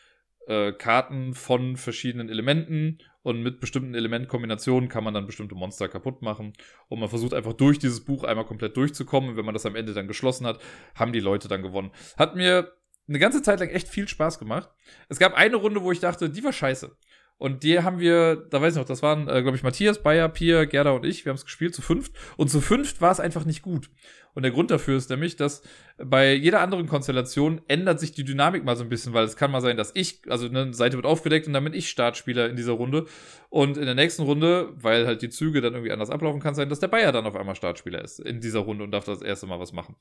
äh, 0.48 0.72
Karten 0.74 1.34
von 1.34 1.78
verschiedenen 1.78 2.30
Elementen 2.30 3.00
und 3.22 3.42
mit 3.42 3.60
bestimmten 3.60 3.96
Elementkombinationen 3.96 4.90
kann 4.90 5.04
man 5.04 5.14
dann 5.14 5.26
bestimmte 5.26 5.56
Monster 5.56 5.88
kaputt 5.88 6.22
machen. 6.22 6.54
Und 6.90 7.00
man 7.00 7.10
versucht 7.10 7.34
einfach 7.34 7.54
durch 7.54 7.80
dieses 7.80 8.04
Buch 8.04 8.24
einmal 8.24 8.46
komplett 8.46 8.76
durchzukommen. 8.76 9.32
Und 9.32 9.38
wenn 9.38 9.46
man 9.46 9.54
das 9.54 9.66
am 9.66 9.76
Ende 9.76 9.94
dann 9.94 10.08
geschlossen 10.08 10.46
hat, 10.46 10.60
haben 10.96 11.14
die 11.14 11.22
Leute 11.22 11.48
dann 11.48 11.62
gewonnen. 11.62 11.92
Hat 12.18 12.36
mir 12.36 12.74
eine 13.08 13.20
ganze 13.20 13.42
Zeit 13.42 13.60
lang 13.60 13.70
echt 13.70 13.88
viel 13.88 14.08
Spaß 14.08 14.40
gemacht. 14.40 14.70
Es 15.10 15.20
gab 15.20 15.34
eine 15.36 15.56
Runde, 15.56 15.82
wo 15.84 15.92
ich 15.92 16.00
dachte, 16.00 16.30
die 16.30 16.44
war 16.44 16.54
scheiße. 16.54 16.96
Und 17.38 17.64
die 17.64 17.82
haben 17.82 18.00
wir, 18.00 18.36
da 18.36 18.62
weiß 18.62 18.74
ich 18.74 18.80
noch, 18.80 18.88
das 18.88 19.02
waren, 19.02 19.28
äh, 19.28 19.42
glaube 19.42 19.58
ich, 19.58 19.64
Matthias, 19.64 20.02
Bayer, 20.02 20.30
Pia, 20.30 20.66
Gerda 20.66 20.92
und 20.92 21.06
ich. 21.06 21.26
Wir 21.26 21.32
haben 21.32 21.38
es 21.38 21.44
gespielt 21.44 21.76
zu 21.76 21.82
fünft. 21.82 22.14
Und 22.38 22.50
zu 22.50 22.62
fünft 22.62 23.02
war 23.02 23.12
es 23.12 23.20
einfach 23.20 23.44
nicht 23.44 23.62
gut. 23.62 23.90
Und 24.34 24.44
der 24.44 24.52
Grund 24.52 24.72
dafür 24.72 24.98
ist 24.98 25.10
nämlich, 25.10 25.36
dass 25.36 25.62
bei 25.98 26.34
jeder 26.34 26.62
anderen 26.62 26.88
Konstellation 26.88 27.62
ändert 27.68 28.00
sich 28.00 28.14
die 28.14 28.24
Dynamik 28.24 28.64
mal 28.64 28.76
so 28.76 28.84
ein 28.84 28.90
bisschen, 28.90 29.14
weil 29.14 29.26
es 29.26 29.36
kann 29.36 29.52
mal 29.52 29.62
sein, 29.62 29.78
dass 29.78 29.92
ich, 29.94 30.22
also 30.28 30.48
eine 30.48 30.74
Seite 30.74 30.96
wird 30.96 31.06
aufgedeckt 31.06 31.46
und 31.46 31.54
dann 31.54 31.64
bin 31.64 31.74
ich 31.74 31.90
Startspieler 31.90 32.50
in 32.50 32.56
dieser 32.56 32.74
Runde. 32.74 33.06
Und 33.50 33.78
in 33.78 33.86
der 33.86 33.96
nächsten 33.96 34.24
Runde, 34.24 34.70
weil 34.76 35.06
halt 35.06 35.22
die 35.22 35.30
Züge 35.30 35.62
dann 35.62 35.74
irgendwie 35.74 35.92
anders 35.92 36.10
ablaufen, 36.10 36.42
kann 36.42 36.56
sein, 36.56 36.70
dass 36.70 36.80
der 36.80 36.88
Bayer 36.88 37.12
dann 37.12 37.26
auf 37.26 37.36
einmal 37.36 37.56
Startspieler 37.56 38.02
ist 38.02 38.20
in 38.20 38.42
dieser 38.42 38.60
Runde 38.60 38.84
und 38.84 38.92
darf 38.92 39.06
das 39.06 39.22
erste 39.22 39.46
Mal 39.46 39.60
was 39.60 39.74
machen. 39.74 39.96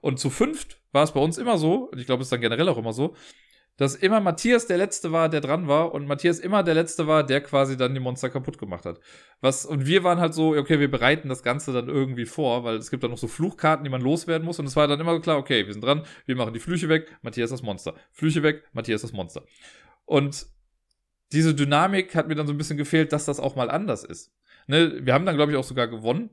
Und 0.00 0.20
zu 0.20 0.30
fünft 0.30 0.78
war 0.92 1.02
es 1.02 1.12
bei 1.12 1.20
uns 1.20 1.38
immer 1.38 1.58
so, 1.58 1.90
und 1.90 1.98
ich 1.98 2.06
glaube, 2.06 2.22
es 2.22 2.26
ist 2.26 2.32
dann 2.32 2.40
generell 2.40 2.68
auch 2.68 2.78
immer 2.78 2.92
so, 2.92 3.16
dass 3.76 3.94
immer 3.94 4.20
Matthias 4.20 4.66
der 4.66 4.76
Letzte 4.76 5.12
war, 5.12 5.28
der 5.28 5.40
dran 5.40 5.66
war 5.66 5.92
und 5.92 6.06
Matthias 6.06 6.38
immer 6.38 6.62
der 6.62 6.74
Letzte 6.74 7.06
war, 7.06 7.24
der 7.24 7.40
quasi 7.40 7.76
dann 7.76 7.94
die 7.94 8.00
Monster 8.00 8.30
kaputt 8.30 8.58
gemacht 8.58 8.84
hat. 8.84 9.00
Was, 9.40 9.64
und 9.64 9.86
wir 9.86 10.04
waren 10.04 10.20
halt 10.20 10.34
so, 10.34 10.54
okay, 10.54 10.78
wir 10.78 10.90
bereiten 10.90 11.28
das 11.28 11.42
Ganze 11.42 11.72
dann 11.72 11.88
irgendwie 11.88 12.26
vor, 12.26 12.64
weil 12.64 12.76
es 12.76 12.90
gibt 12.90 13.02
dann 13.02 13.10
noch 13.10 13.18
so 13.18 13.28
Fluchkarten, 13.28 13.84
die 13.84 13.90
man 13.90 14.02
loswerden 14.02 14.44
muss 14.44 14.58
und 14.58 14.66
es 14.66 14.76
war 14.76 14.86
dann 14.88 15.00
immer 15.00 15.18
klar, 15.20 15.38
okay, 15.38 15.66
wir 15.66 15.72
sind 15.72 15.82
dran, 15.82 16.04
wir 16.26 16.36
machen 16.36 16.54
die 16.54 16.60
Flüche 16.60 16.88
weg, 16.88 17.16
Matthias 17.22 17.50
das 17.50 17.62
Monster. 17.62 17.94
Flüche 18.12 18.42
weg, 18.42 18.64
Matthias 18.72 19.02
das 19.02 19.12
Monster. 19.12 19.44
Und 20.04 20.46
diese 21.32 21.54
Dynamik 21.54 22.14
hat 22.14 22.28
mir 22.28 22.34
dann 22.34 22.46
so 22.46 22.52
ein 22.52 22.58
bisschen 22.58 22.76
gefehlt, 22.76 23.12
dass 23.12 23.24
das 23.24 23.40
auch 23.40 23.56
mal 23.56 23.70
anders 23.70 24.04
ist. 24.04 24.32
Ne, 24.66 25.00
wir 25.04 25.14
haben 25.14 25.26
dann, 25.26 25.36
glaube 25.36 25.52
ich, 25.52 25.58
auch 25.58 25.64
sogar 25.64 25.88
gewonnen. 25.88 26.30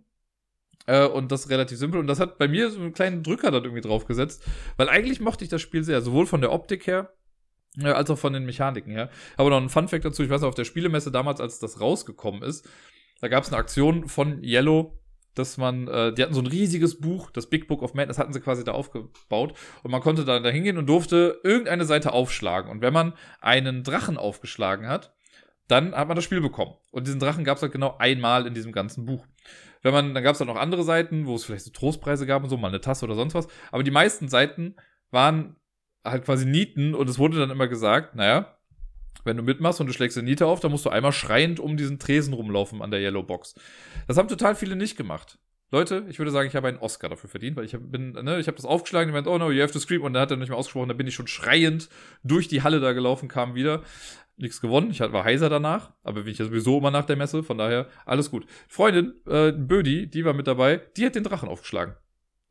Äh, 0.85 1.05
und 1.05 1.31
das 1.31 1.49
relativ 1.49 1.77
simpel. 1.77 1.99
Und 1.99 2.07
das 2.07 2.19
hat 2.19 2.37
bei 2.37 2.47
mir 2.47 2.69
so 2.69 2.79
einen 2.79 2.93
kleinen 2.93 3.23
Drücker 3.23 3.51
dann 3.51 3.63
irgendwie 3.63 3.81
draufgesetzt. 3.81 4.43
Weil 4.77 4.89
eigentlich 4.89 5.19
mochte 5.19 5.43
ich 5.43 5.49
das 5.49 5.61
Spiel 5.61 5.83
sehr. 5.83 6.01
Sowohl 6.01 6.25
von 6.25 6.41
der 6.41 6.51
Optik 6.51 6.87
her, 6.87 7.13
ja, 7.75 7.93
als 7.93 8.09
auch 8.09 8.17
von 8.17 8.33
den 8.33 8.45
Mechaniken 8.45 8.91
her. 8.91 9.09
Aber 9.37 9.49
noch 9.49 9.61
ein 9.61 9.69
Fun-Fact 9.69 10.05
dazu: 10.05 10.23
Ich 10.23 10.29
weiß 10.29 10.41
noch, 10.41 10.49
auf 10.49 10.55
der 10.55 10.65
Spielemesse 10.65 11.11
damals, 11.11 11.39
als 11.41 11.59
das 11.59 11.79
rausgekommen 11.79 12.41
ist, 12.41 12.67
da 13.21 13.27
gab 13.27 13.43
es 13.43 13.49
eine 13.49 13.57
Aktion 13.57 14.07
von 14.07 14.43
Yellow, 14.43 14.99
dass 15.35 15.57
man, 15.57 15.87
äh, 15.87 16.13
die 16.13 16.23
hatten 16.23 16.33
so 16.33 16.41
ein 16.41 16.47
riesiges 16.47 16.99
Buch, 16.99 17.31
das 17.31 17.47
Big 17.47 17.67
Book 17.67 17.81
of 17.81 17.93
Madness 17.93 18.17
hatten 18.17 18.33
sie 18.33 18.41
quasi 18.41 18.63
da 18.63 18.71
aufgebaut 18.73 19.53
und 19.83 19.91
man 19.91 20.01
konnte 20.01 20.25
da, 20.25 20.39
da 20.39 20.49
hingehen 20.49 20.77
und 20.77 20.87
durfte 20.87 21.39
irgendeine 21.43 21.85
Seite 21.85 22.13
aufschlagen. 22.13 22.69
Und 22.69 22.81
wenn 22.81 22.93
man 22.93 23.13
einen 23.39 23.83
Drachen 23.83 24.17
aufgeschlagen 24.17 24.87
hat, 24.87 25.13
dann 25.67 25.93
hat 25.95 26.07
man 26.07 26.15
das 26.15 26.25
Spiel 26.25 26.41
bekommen. 26.41 26.73
Und 26.91 27.07
diesen 27.07 27.19
Drachen 27.19 27.43
gab 27.43 27.57
es 27.57 27.61
halt 27.61 27.71
genau 27.71 27.95
einmal 27.99 28.47
in 28.47 28.53
diesem 28.53 28.71
ganzen 28.71 29.05
Buch. 29.05 29.25
Wenn 29.81 29.93
man, 29.93 30.13
dann 30.13 30.23
gab 30.23 30.33
es 30.33 30.41
halt 30.41 30.49
noch 30.49 30.57
andere 30.57 30.83
Seiten, 30.83 31.25
wo 31.25 31.35
es 31.35 31.45
vielleicht 31.45 31.63
so 31.63 31.71
Trostpreise 31.71 32.25
gab 32.25 32.43
und 32.43 32.49
so, 32.49 32.57
mal 32.57 32.67
eine 32.67 32.81
Tasse 32.81 33.05
oder 33.05 33.15
sonst 33.15 33.35
was. 33.35 33.47
Aber 33.71 33.83
die 33.83 33.91
meisten 33.91 34.27
Seiten 34.27 34.75
waren 35.11 35.55
halt 36.11 36.25
quasi 36.25 36.45
Nieten 36.45 36.95
und 36.95 37.09
es 37.09 37.19
wurde 37.19 37.37
dann 37.37 37.49
immer 37.49 37.67
gesagt, 37.67 38.15
naja, 38.15 38.55
wenn 39.23 39.37
du 39.37 39.43
mitmachst 39.43 39.81
und 39.81 39.87
du 39.87 39.93
schlägst 39.93 40.17
eine 40.17 40.27
Niete 40.27 40.45
auf, 40.45 40.59
dann 40.59 40.71
musst 40.71 40.85
du 40.85 40.89
einmal 40.89 41.11
schreiend 41.11 41.59
um 41.59 41.77
diesen 41.77 41.99
Tresen 41.99 42.33
rumlaufen 42.33 42.81
an 42.81 42.91
der 42.91 43.01
Yellow 43.01 43.23
Box. 43.23 43.55
Das 44.07 44.17
haben 44.17 44.27
total 44.27 44.55
viele 44.55 44.75
nicht 44.75 44.97
gemacht. 44.97 45.37
Leute, 45.71 46.05
ich 46.09 46.17
würde 46.17 46.31
sagen, 46.31 46.47
ich 46.47 46.55
habe 46.55 46.67
einen 46.67 46.79
Oscar 46.79 47.09
dafür 47.09 47.29
verdient, 47.29 47.55
weil 47.55 47.65
ich 47.65 47.75
hab, 47.75 47.91
bin, 47.91 48.13
ne, 48.13 48.39
ich 48.39 48.47
habe 48.47 48.55
das 48.55 48.65
aufgeschlagen, 48.65 49.09
die 49.09 49.13
meint, 49.13 49.27
oh 49.27 49.37
no, 49.37 49.51
you 49.51 49.61
have 49.61 49.71
to 49.71 49.79
scream, 49.79 50.01
und 50.01 50.13
dann 50.13 50.21
hat 50.23 50.31
er 50.31 50.37
nicht 50.37 50.49
mehr 50.49 50.57
ausgesprochen, 50.57 50.89
da 50.89 50.95
bin 50.95 51.05
ich 51.05 51.13
schon 51.13 51.27
schreiend 51.27 51.89
durch 52.23 52.47
die 52.47 52.63
Halle 52.63 52.79
da 52.79 52.93
gelaufen, 52.93 53.29
kam 53.29 53.53
wieder. 53.53 53.83
Nichts 54.37 54.61
gewonnen, 54.61 54.89
ich 54.89 55.01
war 55.01 55.25
heiser 55.25 55.49
danach, 55.49 55.91
aber 56.01 56.21
bin 56.21 56.31
ich 56.31 56.39
ja 56.39 56.45
sowieso 56.45 56.77
immer 56.77 56.91
nach 56.91 57.05
der 57.05 57.17
Messe, 57.17 57.43
von 57.43 57.57
daher 57.57 57.87
alles 58.05 58.31
gut. 58.31 58.45
Freundin, 58.69 59.13
äh, 59.27 59.51
Bödi, 59.51 60.09
die 60.09 60.23
war 60.23 60.33
mit 60.33 60.47
dabei, 60.47 60.77
die 60.95 61.05
hat 61.05 61.15
den 61.15 61.25
Drachen 61.25 61.49
aufgeschlagen. 61.49 61.95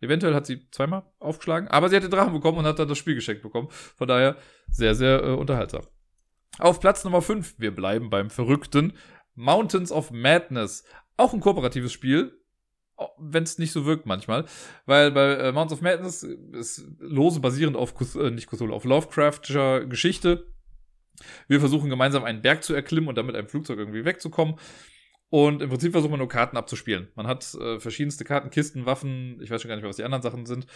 Eventuell 0.00 0.34
hat 0.34 0.46
sie 0.46 0.68
zweimal 0.70 1.02
aufgeschlagen, 1.18 1.68
aber 1.68 1.88
sie 1.88 1.96
hat 1.96 2.04
den 2.04 2.10
Drachen 2.10 2.32
bekommen 2.32 2.58
und 2.58 2.66
hat 2.66 2.78
dann 2.78 2.88
das 2.88 2.98
Spiel 2.98 3.14
geschenkt 3.14 3.42
bekommen. 3.42 3.68
Von 3.70 4.08
daher 4.08 4.36
sehr, 4.70 4.94
sehr 4.94 5.22
äh, 5.22 5.32
unterhaltsam. 5.32 5.82
Auf 6.58 6.80
Platz 6.80 7.04
Nummer 7.04 7.22
5, 7.22 7.56
wir 7.58 7.74
bleiben 7.74 8.10
beim 8.10 8.30
verrückten 8.30 8.92
Mountains 9.34 9.92
of 9.92 10.10
Madness. 10.10 10.84
Auch 11.16 11.32
ein 11.32 11.40
kooperatives 11.40 11.92
Spiel, 11.92 12.32
wenn 13.18 13.44
es 13.44 13.58
nicht 13.58 13.72
so 13.72 13.86
wirkt 13.86 14.06
manchmal. 14.06 14.44
Weil 14.86 15.10
bei 15.10 15.34
äh, 15.34 15.52
Mountains 15.52 15.72
of 15.72 15.82
Madness 15.82 16.22
ist 16.22 16.84
lose 16.98 17.40
basierend 17.40 17.76
auf, 17.76 17.94
äh, 18.16 18.30
nicht 18.30 18.48
Cthulhu, 18.48 18.74
auf 18.74 18.84
Lovecraftscher 18.84 19.86
Geschichte. 19.86 20.46
Wir 21.48 21.60
versuchen 21.60 21.90
gemeinsam 21.90 22.24
einen 22.24 22.42
Berg 22.42 22.62
zu 22.62 22.74
erklimmen 22.74 23.08
und 23.08 23.16
dann 23.16 23.26
mit 23.26 23.36
einem 23.36 23.48
Flugzeug 23.48 23.78
irgendwie 23.78 24.04
wegzukommen. 24.04 24.56
Und 25.30 25.60
im 25.60 25.68
Prinzip 25.68 25.92
versucht 25.92 26.10
man 26.10 26.20
nur 26.20 26.28
Karten 26.28 26.56
abzuspielen. 26.56 27.08
Man 27.14 27.26
hat 27.26 27.54
äh, 27.54 27.78
verschiedenste 27.78 28.24
Karten, 28.24 28.50
Kisten, 28.50 28.86
Waffen, 28.86 29.38
ich 29.42 29.50
weiß 29.50 29.60
schon 29.60 29.68
gar 29.68 29.76
nicht 29.76 29.82
mehr, 29.82 29.90
was 29.90 29.96
die 29.96 30.04
anderen 30.04 30.22
Sachen 30.22 30.46
sind. 30.46 30.66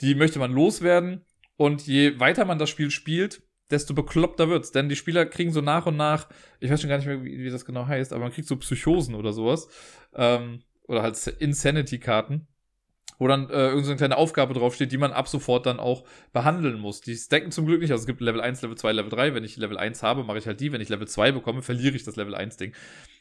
Die 0.00 0.14
möchte 0.14 0.38
man 0.38 0.52
loswerden. 0.52 1.24
Und 1.56 1.86
je 1.86 2.20
weiter 2.20 2.44
man 2.44 2.58
das 2.58 2.70
Spiel 2.70 2.90
spielt, 2.92 3.42
desto 3.70 3.94
bekloppter 3.94 4.48
wird's. 4.48 4.70
Denn 4.70 4.88
die 4.88 4.96
Spieler 4.96 5.26
kriegen 5.26 5.52
so 5.52 5.60
nach 5.60 5.86
und 5.86 5.96
nach, 5.96 6.28
ich 6.60 6.70
weiß 6.70 6.80
schon 6.80 6.90
gar 6.90 6.98
nicht 6.98 7.06
mehr, 7.06 7.24
wie, 7.24 7.38
wie 7.38 7.50
das 7.50 7.64
genau 7.64 7.86
heißt, 7.86 8.12
aber 8.12 8.22
man 8.22 8.32
kriegt 8.32 8.48
so 8.48 8.56
Psychosen 8.56 9.14
oder 9.14 9.32
sowas. 9.32 9.68
Ähm, 10.14 10.62
oder 10.86 11.02
halt 11.02 11.26
Insanity-Karten, 11.26 12.47
wo 13.18 13.26
dann 13.26 13.50
äh, 13.50 13.68
irgendeine 13.68 13.96
kleine 13.96 14.16
Aufgabe 14.16 14.54
draufsteht, 14.54 14.92
die 14.92 14.98
man 14.98 15.12
ab 15.12 15.28
sofort 15.28 15.66
dann 15.66 15.80
auch 15.80 16.04
behandeln 16.32 16.78
muss. 16.78 17.00
Die 17.00 17.16
stacken 17.16 17.50
zum 17.50 17.66
Glück 17.66 17.80
nicht. 17.80 17.90
Also 17.90 18.02
es 18.02 18.06
gibt 18.06 18.20
Level 18.20 18.40
1, 18.40 18.62
Level 18.62 18.76
2, 18.76 18.92
Level 18.92 19.10
3. 19.10 19.34
Wenn 19.34 19.44
ich 19.44 19.56
Level 19.56 19.76
1 19.76 20.02
habe, 20.02 20.24
mache 20.24 20.38
ich 20.38 20.46
halt 20.46 20.60
die. 20.60 20.72
Wenn 20.72 20.80
ich 20.80 20.88
Level 20.88 21.08
2 21.08 21.32
bekomme, 21.32 21.62
verliere 21.62 21.96
ich 21.96 22.04
das 22.04 22.16
Level 22.16 22.34
1-Ding. 22.34 22.74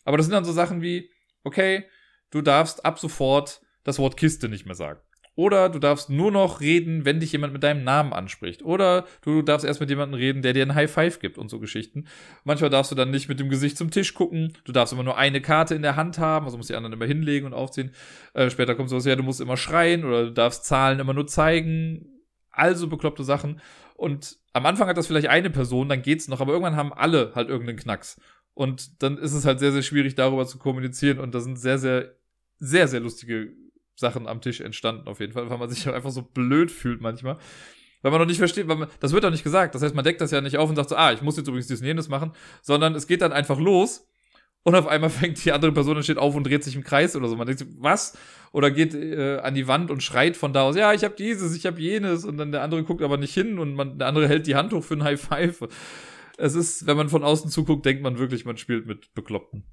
Aber 0.06 0.18
das 0.18 0.28
sind 0.28 0.34
dann 0.34 0.46
so 0.46 0.54
Sachen 0.54 0.82
wie, 0.82 1.10
okay, 1.44 1.86
du 2.30 2.42
darfst 2.42 2.86
ab 2.86 3.00
sofort 3.00 3.62
das 3.84 4.00
Wort 4.00 4.18
Kiste 4.18 4.50
nicht 4.50 4.66
mehr 4.66 4.76
sagen. 4.76 5.00
Oder 5.38 5.70
du 5.70 5.78
darfst 5.78 6.10
nur 6.10 6.32
noch 6.32 6.62
reden, 6.62 7.06
wenn 7.06 7.20
dich 7.20 7.32
jemand 7.32 7.54
mit 7.54 7.62
deinem 7.62 7.84
Namen 7.84 8.12
anspricht. 8.12 8.64
Oder 8.64 9.06
du 9.22 9.44
darfst 9.44 9.68
erst 9.68 9.80
mit 9.80 9.88
jemandem 9.88 10.20
reden, 10.20 10.42
der 10.42 10.54
dir 10.54 10.66
ein 10.66 10.74
High 10.74 10.92
Five 10.92 11.20
gibt 11.20 11.38
und 11.38 11.48
so 11.50 11.60
Geschichten. 11.60 12.08
Manchmal 12.44 12.72
darfst 12.72 12.92
du 12.92 12.96
dann 12.96 13.12
nicht 13.12 13.30
mit 13.30 13.40
dem 13.40 13.48
Gesicht 13.48 13.78
zum 13.78 13.92
Tisch 13.92 14.16
gucken. 14.16 14.54
Du 14.64 14.72
darfst 14.72 14.94
immer 14.94 15.04
nur 15.04 15.16
eine 15.16 15.40
Karte 15.40 15.76
in 15.76 15.84
der 15.84 15.96
Hand 15.96 16.18
haben, 16.18 16.46
also 16.46 16.58
musst 16.58 16.72
die 16.72 16.76
anderen 16.76 16.94
immer 16.94 17.06
hinlegen 17.06 17.46
und 17.46 17.54
aufziehen. 17.54 17.92
Äh, 18.34 18.50
später 18.50 18.74
kommt 18.74 18.90
sowas, 18.90 19.06
ja, 19.06 19.16
du 19.16 19.22
musst 19.22 19.40
immer 19.40 19.58
schreien 19.58 20.06
oder 20.06 20.26
du 20.26 20.32
darfst 20.32 20.66
Zahlen 20.66 21.00
immer 21.00 21.14
nur 21.14 21.28
zeigen. 21.28 22.24
Also 22.50 22.88
bekloppte 22.88 23.24
Sachen. 23.24 23.62
Und 23.96 24.38
am 24.54 24.66
Anfang 24.66 24.88
hat 24.88 24.98
das 24.98 25.06
vielleicht 25.06 25.28
eine 25.28 25.52
Person, 25.52 25.88
dann 25.88 26.02
geht's 26.02 26.28
noch, 26.28 26.42
aber 26.42 26.54
irgendwann 26.54 26.76
haben 26.76 26.94
alle 26.94 27.34
halt 27.36 27.48
irgendeinen 27.48 27.78
Knacks. 27.78 28.20
Und 28.56 29.04
dann 29.04 29.20
ist 29.20 29.34
es 29.34 29.46
halt 29.46 29.60
sehr, 29.60 29.72
sehr 29.72 29.84
schwierig, 29.84 30.16
darüber 30.16 30.48
zu 30.48 30.58
kommunizieren. 30.58 31.20
Und 31.20 31.36
da 31.36 31.42
sind 31.42 31.60
sehr, 31.60 31.78
sehr, 31.78 32.16
sehr, 32.58 32.88
sehr 32.88 33.02
lustige 33.02 33.52
Sachen 33.98 34.28
am 34.28 34.42
Tisch 34.42 34.62
entstanden, 34.62 35.08
auf 35.08 35.20
jeden 35.20 35.34
Fall, 35.34 35.50
weil 35.50 35.58
man 35.58 35.70
sich 35.70 35.88
einfach 35.90 36.12
so 36.12 36.22
blöd 36.22 36.72
fühlt 36.72 37.02
manchmal. 37.02 37.38
Weil 38.04 38.12
man 38.12 38.22
noch 38.22 38.28
nicht 38.28 38.38
versteht, 38.38 38.68
weil 38.68 38.78
man, 38.78 38.90
das 39.00 39.12
wird 39.12 39.24
doch 39.24 39.32
nicht 39.32 39.44
gesagt. 39.44 39.74
Das 39.74 39.82
heißt, 39.82 39.96
man 39.96 40.06
deckt 40.06 40.22
das 40.22 40.32
ja 40.32 40.40
nicht 40.40 40.58
auf 40.58 40.70
und 40.70 40.76
sagt 40.76 40.90
so, 40.90 40.96
ah, 40.96 41.12
ich 41.12 41.24
muss 41.24 41.36
jetzt 41.36 41.48
übrigens 41.48 41.68
dies 41.68 41.82
und 41.82 41.88
jenes 41.88 42.10
machen, 42.10 42.32
sondern 42.62 42.94
es 42.94 43.08
geht 43.08 43.22
dann 43.22 43.34
einfach 43.34 43.60
los 43.60 44.08
und 44.64 44.76
auf 44.76 44.88
einmal 44.88 45.10
fängt 45.22 45.44
die 45.44 45.52
andere 45.52 45.72
Person 45.72 45.98
und 45.98 46.04
steht 46.04 46.20
auf 46.20 46.36
und 46.36 46.46
dreht 46.46 46.64
sich 46.64 46.76
im 46.76 46.84
Kreis 46.84 47.16
oder 47.16 47.28
so. 47.28 47.36
Man 47.36 47.48
denkt, 47.48 47.66
was? 47.80 48.18
Oder 48.52 48.70
geht 48.70 48.94
äh, 48.94 49.40
an 49.40 49.56
die 49.56 49.68
Wand 49.68 49.90
und 49.90 50.04
schreit 50.04 50.38
von 50.38 50.54
da 50.54 50.62
aus, 50.62 50.76
ja, 50.76 50.94
ich 50.94 51.04
habe 51.04 51.16
dieses, 51.16 51.56
ich 51.56 51.66
habe 51.66 51.82
jenes 51.82 52.24
und 52.24 52.38
dann 52.38 52.52
der 52.52 52.62
andere 52.62 52.84
guckt 52.84 53.02
aber 53.02 53.18
nicht 53.18 53.34
hin 53.34 53.58
und 53.58 53.74
man, 53.74 53.98
der 53.98 54.08
andere 54.08 54.28
hält 54.28 54.46
die 54.46 54.56
Hand 54.56 54.74
hoch 54.74 54.84
für 54.84 54.94
ein 54.94 55.04
High 55.04 55.20
Five. 55.20 55.68
Es 56.38 56.54
ist, 56.54 56.86
wenn 56.86 56.98
man 56.98 57.10
von 57.10 57.24
außen 57.24 57.50
zuguckt, 57.50 57.86
denkt 57.86 58.04
man 58.04 58.20
wirklich, 58.20 58.46
man 58.46 58.58
spielt 58.58 58.86
mit 58.86 59.14
Bekloppten. 59.16 59.64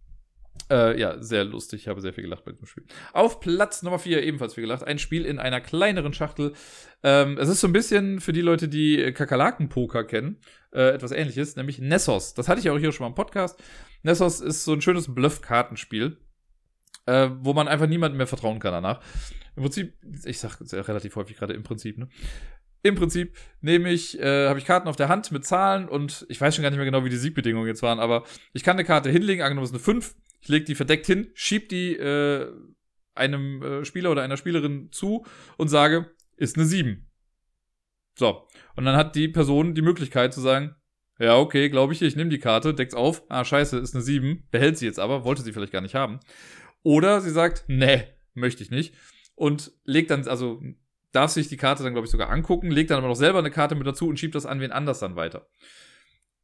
Äh, 0.70 0.98
ja, 0.98 1.22
sehr 1.22 1.44
lustig. 1.44 1.82
Ich 1.82 1.88
habe 1.88 2.00
sehr 2.00 2.12
viel 2.12 2.24
gelacht 2.24 2.44
bei 2.44 2.52
diesem 2.52 2.66
Spiel. 2.66 2.84
Auf 3.12 3.40
Platz 3.40 3.82
Nummer 3.82 3.98
4 3.98 4.22
ebenfalls 4.22 4.54
viel 4.54 4.62
gelacht. 4.62 4.84
Ein 4.84 4.98
Spiel 4.98 5.26
in 5.26 5.38
einer 5.38 5.60
kleineren 5.60 6.12
Schachtel. 6.12 6.54
Ähm, 7.02 7.36
es 7.38 7.48
ist 7.48 7.60
so 7.60 7.66
ein 7.66 7.72
bisschen 7.72 8.20
für 8.20 8.32
die 8.32 8.40
Leute, 8.40 8.68
die 8.68 9.12
Kakerlaken-Poker 9.12 10.04
kennen, 10.04 10.38
äh, 10.72 10.90
etwas 10.94 11.12
ähnliches, 11.12 11.56
nämlich 11.56 11.80
Nessos. 11.80 12.34
Das 12.34 12.48
hatte 12.48 12.60
ich 12.60 12.70
auch 12.70 12.78
hier 12.78 12.92
schon 12.92 13.04
mal 13.04 13.08
im 13.08 13.14
Podcast. 13.14 13.62
Nessos 14.02 14.40
ist 14.40 14.64
so 14.64 14.72
ein 14.72 14.80
schönes 14.80 15.14
Bluff-Kartenspiel, 15.14 16.16
äh, 17.06 17.28
wo 17.40 17.52
man 17.52 17.68
einfach 17.68 17.86
niemandem 17.86 18.16
mehr 18.16 18.26
vertrauen 18.26 18.58
kann 18.58 18.72
danach. 18.72 19.00
Im 19.56 19.62
Prinzip, 19.62 19.94
ich 20.24 20.38
sag 20.40 20.58
relativ 20.88 21.16
häufig 21.16 21.36
gerade 21.36 21.52
im 21.52 21.62
Prinzip, 21.62 21.98
ne? 21.98 22.08
Im 22.82 22.96
Prinzip 22.96 23.34
nehme 23.62 23.90
ich, 23.90 24.20
äh, 24.20 24.46
habe 24.46 24.58
ich 24.58 24.66
Karten 24.66 24.88
auf 24.88 24.96
der 24.96 25.08
Hand 25.08 25.32
mit 25.32 25.46
Zahlen 25.46 25.88
und 25.88 26.26
ich 26.28 26.38
weiß 26.38 26.54
schon 26.54 26.62
gar 26.62 26.68
nicht 26.68 26.76
mehr 26.76 26.84
genau, 26.84 27.02
wie 27.02 27.08
die 27.08 27.16
Siegbedingungen 27.16 27.66
jetzt 27.66 27.82
waren, 27.82 27.98
aber 27.98 28.24
ich 28.52 28.62
kann 28.62 28.76
eine 28.76 28.84
Karte 28.84 29.08
hinlegen, 29.08 29.40
angenommen 29.40 29.64
es 29.64 29.70
ist 29.70 29.76
eine 29.76 29.82
5, 29.82 30.14
ich 30.44 30.48
lege 30.48 30.66
die 30.66 30.74
verdeckt 30.74 31.06
hin, 31.06 31.30
schieb 31.32 31.70
die 31.70 31.96
äh, 31.96 32.52
einem 33.14 33.62
äh, 33.62 33.84
Spieler 33.86 34.10
oder 34.10 34.22
einer 34.22 34.36
Spielerin 34.36 34.92
zu 34.92 35.24
und 35.56 35.68
sage, 35.68 36.10
ist 36.36 36.56
eine 36.56 36.66
7. 36.66 37.10
So. 38.18 38.46
Und 38.76 38.84
dann 38.84 38.96
hat 38.96 39.16
die 39.16 39.28
Person 39.28 39.74
die 39.74 39.80
Möglichkeit 39.80 40.34
zu 40.34 40.42
sagen, 40.42 40.76
ja, 41.18 41.38
okay, 41.38 41.70
glaube 41.70 41.94
ich, 41.94 42.02
ich 42.02 42.14
nehme 42.14 42.28
die 42.28 42.40
Karte, 42.40 42.74
deckt's 42.74 42.94
auf, 42.94 43.22
ah, 43.30 43.44
scheiße, 43.44 43.78
ist 43.78 43.94
eine 43.94 44.02
7, 44.02 44.46
behält 44.50 44.76
sie 44.76 44.84
jetzt 44.84 44.98
aber, 44.98 45.24
wollte 45.24 45.42
sie 45.42 45.52
vielleicht 45.54 45.72
gar 45.72 45.80
nicht 45.80 45.94
haben. 45.94 46.20
Oder 46.82 47.22
sie 47.22 47.30
sagt, 47.30 47.64
nee, 47.66 48.04
möchte 48.34 48.62
ich 48.62 48.70
nicht. 48.70 48.94
Und 49.34 49.72
legt 49.84 50.10
dann, 50.10 50.28
also 50.28 50.60
darf 51.12 51.30
sich 51.30 51.48
die 51.48 51.56
Karte 51.56 51.84
dann, 51.84 51.94
glaube 51.94 52.04
ich, 52.04 52.10
sogar 52.10 52.28
angucken, 52.28 52.70
legt 52.70 52.90
dann 52.90 52.98
aber 52.98 53.08
noch 53.08 53.14
selber 53.14 53.38
eine 53.38 53.50
Karte 53.50 53.76
mit 53.76 53.86
dazu 53.86 54.08
und 54.08 54.18
schiebt 54.18 54.34
das 54.34 54.44
an 54.44 54.60
wen 54.60 54.72
anders 54.72 54.98
dann 54.98 55.16
weiter. 55.16 55.48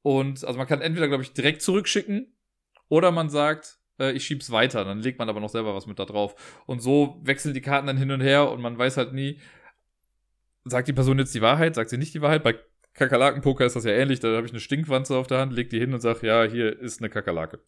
Und 0.00 0.42
also 0.42 0.56
man 0.56 0.66
kann 0.66 0.80
entweder, 0.80 1.08
glaube 1.08 1.22
ich, 1.22 1.34
direkt 1.34 1.60
zurückschicken 1.60 2.34
oder 2.88 3.10
man 3.10 3.28
sagt, 3.28 3.79
äh, 4.00 4.12
ich 4.12 4.24
schieb's 4.24 4.50
weiter. 4.50 4.84
Dann 4.84 5.00
legt 5.00 5.18
man 5.18 5.28
aber 5.28 5.40
noch 5.40 5.50
selber 5.50 5.74
was 5.74 5.86
mit 5.86 5.98
da 5.98 6.04
drauf. 6.04 6.62
Und 6.66 6.82
so 6.82 7.20
wechseln 7.22 7.54
die 7.54 7.60
Karten 7.60 7.86
dann 7.86 7.96
hin 7.96 8.10
und 8.10 8.20
her 8.20 8.50
und 8.50 8.60
man 8.60 8.78
weiß 8.78 8.96
halt 8.96 9.12
nie, 9.12 9.38
sagt 10.64 10.88
die 10.88 10.92
Person 10.92 11.18
jetzt 11.18 11.34
die 11.34 11.42
Wahrheit, 11.42 11.74
sagt 11.74 11.90
sie 11.90 11.98
nicht 11.98 12.14
die 12.14 12.22
Wahrheit. 12.22 12.42
Bei 12.42 12.56
Kakerlakenpoker 12.94 13.64
ist 13.64 13.76
das 13.76 13.84
ja 13.84 13.92
ähnlich. 13.92 14.20
Da 14.20 14.34
habe 14.34 14.46
ich 14.46 14.52
eine 14.52 14.60
Stinkwanze 14.60 15.16
auf 15.16 15.26
der 15.26 15.38
Hand, 15.38 15.52
leg 15.52 15.70
die 15.70 15.78
hin 15.78 15.94
und 15.94 16.00
sage, 16.00 16.26
ja, 16.26 16.44
hier 16.44 16.78
ist 16.80 17.00
eine 17.00 17.10
Kakerlake. 17.10 17.60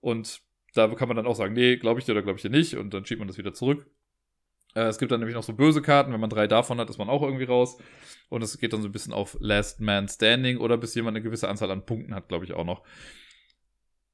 Und 0.00 0.42
da 0.74 0.88
kann 0.88 1.08
man 1.08 1.16
dann 1.16 1.26
auch 1.26 1.36
sagen, 1.36 1.54
nee, 1.54 1.76
glaube 1.76 2.00
ich 2.00 2.06
dir 2.06 2.12
oder 2.12 2.22
glaube 2.22 2.36
ich 2.36 2.42
dir 2.42 2.50
nicht. 2.50 2.76
Und 2.76 2.92
dann 2.92 3.06
schiebt 3.06 3.20
man 3.20 3.28
das 3.28 3.38
wieder 3.38 3.54
zurück. 3.54 3.86
Äh, 4.74 4.84
es 4.84 4.98
gibt 4.98 5.12
dann 5.12 5.20
nämlich 5.20 5.36
noch 5.36 5.42
so 5.42 5.52
böse 5.52 5.82
Karten. 5.82 6.12
Wenn 6.12 6.20
man 6.20 6.30
drei 6.30 6.46
davon 6.46 6.78
hat, 6.78 6.90
ist 6.90 6.98
man 6.98 7.08
auch 7.08 7.22
irgendwie 7.22 7.44
raus. 7.44 7.78
Und 8.28 8.42
es 8.42 8.58
geht 8.58 8.72
dann 8.72 8.82
so 8.82 8.88
ein 8.88 8.92
bisschen 8.92 9.12
auf 9.12 9.36
Last 9.40 9.80
Man 9.80 10.08
Standing 10.08 10.58
oder 10.58 10.78
bis 10.78 10.94
jemand 10.94 11.16
eine 11.16 11.24
gewisse 11.24 11.48
Anzahl 11.48 11.70
an 11.70 11.84
Punkten 11.84 12.14
hat, 12.14 12.28
glaube 12.28 12.44
ich 12.44 12.54
auch 12.54 12.64
noch 12.64 12.82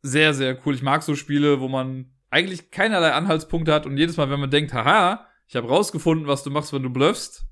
sehr, 0.03 0.35
sehr 0.35 0.59
cool. 0.65 0.75
Ich 0.75 0.83
mag 0.83 1.03
so 1.03 1.15
Spiele, 1.15 1.61
wo 1.61 1.69
man 1.69 2.13
eigentlich 2.31 2.71
keinerlei 2.71 3.13
Anhaltspunkte 3.13 3.73
hat 3.73 3.87
und 3.87 3.97
jedes 3.97 4.17
Mal, 4.17 4.31
wenn 4.31 4.41
man 4.41 4.51
denkt, 4.51 4.73
haha, 4.73 5.27
ich 5.47 5.57
habe 5.57 5.69
rausgefunden, 5.69 6.27
was 6.27 6.43
du 6.43 6.51
machst, 6.51 6.73
wenn 6.73 6.83
du 6.83 6.91
bluffst, 6.91 7.47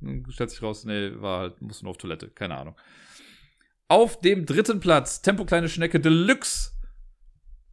dann 0.00 0.24
stellt 0.30 0.50
sich 0.50 0.62
raus, 0.62 0.84
nee, 0.84 1.12
war 1.16 1.40
halt, 1.40 1.62
musst 1.62 1.80
du 1.80 1.84
nur 1.86 1.90
auf 1.90 1.98
Toilette, 1.98 2.28
keine 2.28 2.56
Ahnung. 2.56 2.76
Auf 3.88 4.20
dem 4.20 4.46
dritten 4.46 4.80
Platz, 4.80 5.22
Tempo 5.22 5.44
Kleine 5.44 5.68
Schnecke 5.68 5.98
Deluxe. 5.98 6.72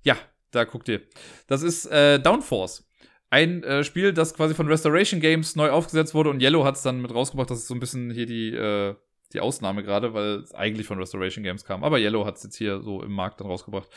Ja, 0.04 0.18
da 0.52 0.64
guckt 0.64 0.88
ihr. 0.88 1.02
Das 1.48 1.62
ist 1.62 1.86
äh, 1.88 2.20
Downforce. 2.20 2.90
Ein 3.30 3.64
äh, 3.64 3.84
Spiel, 3.84 4.14
das 4.14 4.34
quasi 4.34 4.56
von 4.56 4.68
Restoration 4.68 5.20
Games 5.20 5.56
neu 5.56 5.70
aufgesetzt 5.70 6.14
wurde 6.14 6.30
und 6.30 6.42
Yellow 6.42 6.64
hat 6.64 6.76
es 6.76 6.82
dann 6.82 7.02
mit 7.02 7.14
rausgebracht, 7.14 7.52
das 7.52 7.60
ist 7.60 7.68
so 7.68 7.76
ein 7.76 7.80
bisschen 7.80 8.10
hier 8.10 8.26
die 8.26 8.54
äh, 8.54 8.96
die 9.34 9.40
Ausnahme 9.40 9.84
gerade, 9.84 10.14
weil 10.14 10.40
es 10.40 10.54
eigentlich 10.54 10.88
von 10.88 11.00
Restoration 11.00 11.44
Games 11.44 11.66
kam. 11.66 11.84
Aber 11.84 12.00
Yellow 12.00 12.26
hat 12.26 12.38
es 12.38 12.44
jetzt 12.44 12.58
hier 12.58 12.82
so 12.82 13.04
im 13.04 13.12
Markt 13.12 13.40
dann 13.40 13.48
rausgebracht. 13.48 13.90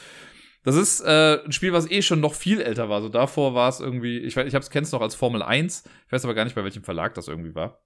Das 0.62 0.76
ist 0.76 1.00
äh, 1.00 1.42
ein 1.44 1.52
Spiel, 1.52 1.72
was 1.72 1.90
eh 1.90 2.02
schon 2.02 2.20
noch 2.20 2.34
viel 2.34 2.60
älter 2.60 2.88
war. 2.88 3.00
So 3.00 3.08
davor 3.08 3.54
war 3.54 3.68
es 3.68 3.80
irgendwie, 3.80 4.18
ich 4.18 4.36
weiß, 4.36 4.46
ich 4.46 4.54
hab's 4.54 4.70
kenn's 4.70 4.92
noch 4.92 5.00
als 5.00 5.14
Formel 5.14 5.42
1. 5.42 5.84
Ich 6.06 6.12
weiß 6.12 6.24
aber 6.24 6.34
gar 6.34 6.44
nicht, 6.44 6.54
bei 6.54 6.64
welchem 6.64 6.84
Verlag 6.84 7.14
das 7.14 7.28
irgendwie 7.28 7.54
war. 7.54 7.82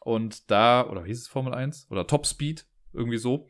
Und 0.00 0.50
da, 0.50 0.88
oder 0.88 1.04
hieß 1.04 1.18
es 1.18 1.28
Formel 1.28 1.52
1? 1.52 1.88
Oder 1.90 2.06
Top 2.06 2.26
Speed, 2.26 2.66
irgendwie 2.92 3.18
so. 3.18 3.48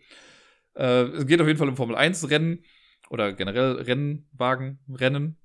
Äh, 0.75 1.03
es 1.03 1.27
geht 1.27 1.41
auf 1.41 1.47
jeden 1.47 1.59
Fall 1.59 1.69
um 1.69 1.77
Formel 1.77 1.97
1 1.97 2.31
Rennen 2.31 2.65
oder 3.11 3.33
generell 3.33 3.73
Rennwagen, 3.73 4.81
Rennen. 4.89 5.40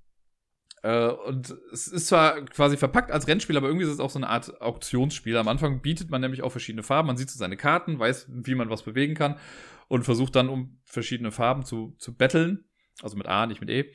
Äh, 0.86 1.08
und 1.08 1.56
es 1.74 1.88
ist 1.88 2.08
zwar 2.08 2.46
quasi 2.46 2.78
verpackt 2.78 3.10
als 3.10 3.28
Rennspiel, 3.28 3.58
aber 3.58 3.66
irgendwie 3.68 3.88
ist 3.88 3.92
es 3.92 4.00
auch 4.00 4.12
so 4.12 4.20
eine 4.20 4.30
Art 4.30 4.62
Auktionsspiel. 4.62 5.36
Am 5.36 5.48
Anfang 5.48 5.82
bietet 5.82 6.12
man 6.12 6.22
nämlich 6.22 6.44
auch 6.44 6.52
verschiedene 6.52 6.84
Farben. 6.84 7.08
Man 7.08 7.18
sieht 7.18 7.32
so 7.32 7.40
seine 7.40 7.58
Karten, 7.58 7.98
weiß, 7.98 8.28
wie 8.30 8.54
man 8.54 8.70
was 8.70 8.84
bewegen 8.84 9.16
kann 9.16 9.40
und 9.88 10.04
versucht 10.04 10.36
dann 10.36 10.48
um 10.48 10.78
verschiedene 10.84 11.32
Farben 11.32 11.66
zu, 11.66 11.96
zu 11.98 12.16
battlen. 12.16 12.66
Also 13.02 13.18
mit 13.18 13.26
A, 13.26 13.48
nicht 13.48 13.62
mit 13.62 13.72
E. 13.72 13.92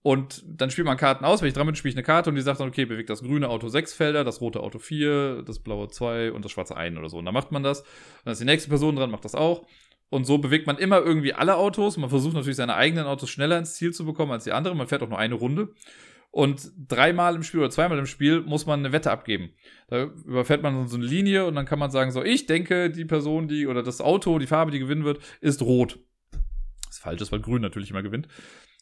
Und 0.00 0.42
dann 0.46 0.70
spielt 0.70 0.86
man 0.86 0.96
Karten 0.96 1.26
aus. 1.26 1.42
Wenn 1.42 1.48
ich 1.48 1.54
dran 1.54 1.66
bin, 1.66 1.74
spiele 1.74 1.90
ich 1.90 1.96
eine 1.96 2.04
Karte 2.04 2.30
und 2.30 2.36
die 2.36 2.42
sagt 2.42 2.58
dann, 2.58 2.68
okay, 2.68 2.86
bewegt 2.86 3.10
das 3.10 3.22
grüne 3.22 3.50
Auto 3.50 3.68
sechs 3.68 3.92
Felder, 3.92 4.24
das 4.24 4.40
rote 4.40 4.60
Auto 4.60 4.78
vier, 4.78 5.42
das 5.42 5.58
blaue 5.58 5.88
zwei 5.88 6.32
und 6.32 6.42
das 6.42 6.52
schwarze 6.52 6.74
ein 6.74 6.96
oder 6.96 7.10
so. 7.10 7.18
Und 7.18 7.26
dann 7.26 7.34
macht 7.34 7.52
man 7.52 7.62
das. 7.62 7.84
Dann 8.24 8.32
ist 8.32 8.40
die 8.40 8.46
nächste 8.46 8.70
Person 8.70 8.96
dran, 8.96 9.10
macht 9.10 9.26
das 9.26 9.34
auch. 9.34 9.66
Und 10.08 10.24
so 10.24 10.38
bewegt 10.38 10.66
man 10.66 10.78
immer 10.78 11.00
irgendwie 11.00 11.34
alle 11.34 11.56
Autos. 11.56 11.98
Man 11.98 12.08
versucht 12.08 12.34
natürlich 12.34 12.56
seine 12.56 12.76
eigenen 12.76 13.04
Autos 13.04 13.28
schneller 13.28 13.58
ins 13.58 13.74
Ziel 13.74 13.92
zu 13.92 14.06
bekommen 14.06 14.32
als 14.32 14.44
die 14.44 14.52
anderen. 14.52 14.78
Man 14.78 14.88
fährt 14.88 15.02
auch 15.02 15.08
nur 15.08 15.18
eine 15.18 15.34
Runde. 15.34 15.74
Und 16.34 16.72
dreimal 16.88 17.36
im 17.36 17.44
Spiel 17.44 17.60
oder 17.60 17.70
zweimal 17.70 17.96
im 17.96 18.06
Spiel 18.06 18.40
muss 18.40 18.66
man 18.66 18.80
eine 18.80 18.90
Wette 18.90 19.12
abgeben. 19.12 19.50
Da 19.86 20.02
überfährt 20.02 20.64
man 20.64 20.88
so 20.88 20.96
eine 20.96 21.04
Linie 21.04 21.46
und 21.46 21.54
dann 21.54 21.64
kann 21.64 21.78
man 21.78 21.92
sagen, 21.92 22.10
so, 22.10 22.24
ich 22.24 22.46
denke, 22.46 22.90
die 22.90 23.04
Person, 23.04 23.46
die 23.46 23.68
oder 23.68 23.84
das 23.84 24.00
Auto, 24.00 24.40
die 24.40 24.48
Farbe, 24.48 24.72
die 24.72 24.80
gewinnen 24.80 25.04
wird, 25.04 25.20
ist 25.40 25.62
rot. 25.62 26.00
Das 26.32 26.96
ist 26.96 27.02
falsch 27.04 27.22
ist, 27.22 27.30
weil 27.30 27.38
grün 27.38 27.62
natürlich 27.62 27.90
immer 27.90 28.02
gewinnt. 28.02 28.26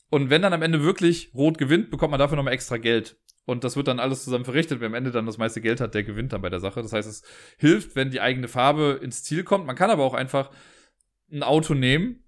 Und 0.08 0.30
wenn 0.30 0.40
dann 0.40 0.54
am 0.54 0.62
Ende 0.62 0.82
wirklich 0.82 1.30
Rot 1.34 1.58
gewinnt, 1.58 1.90
bekommt 1.90 2.12
man 2.12 2.18
dafür 2.18 2.38
nochmal 2.38 2.54
extra 2.54 2.78
Geld. 2.78 3.20
Und 3.44 3.64
das 3.64 3.76
wird 3.76 3.86
dann 3.86 4.00
alles 4.00 4.24
zusammen 4.24 4.46
verrichtet. 4.46 4.80
Wer 4.80 4.86
am 4.86 4.94
Ende 4.94 5.10
dann 5.10 5.26
das 5.26 5.36
meiste 5.36 5.60
Geld 5.60 5.82
hat, 5.82 5.92
der 5.92 6.04
gewinnt 6.04 6.32
dann 6.32 6.40
bei 6.40 6.48
der 6.48 6.60
Sache. 6.60 6.80
Das 6.80 6.94
heißt, 6.94 7.06
es 7.06 7.22
hilft, 7.58 7.96
wenn 7.96 8.10
die 8.10 8.22
eigene 8.22 8.48
Farbe 8.48 8.98
ins 9.02 9.24
Ziel 9.24 9.44
kommt. 9.44 9.66
Man 9.66 9.76
kann 9.76 9.90
aber 9.90 10.04
auch 10.04 10.14
einfach 10.14 10.50
ein 11.30 11.42
Auto 11.42 11.74
nehmen, 11.74 12.21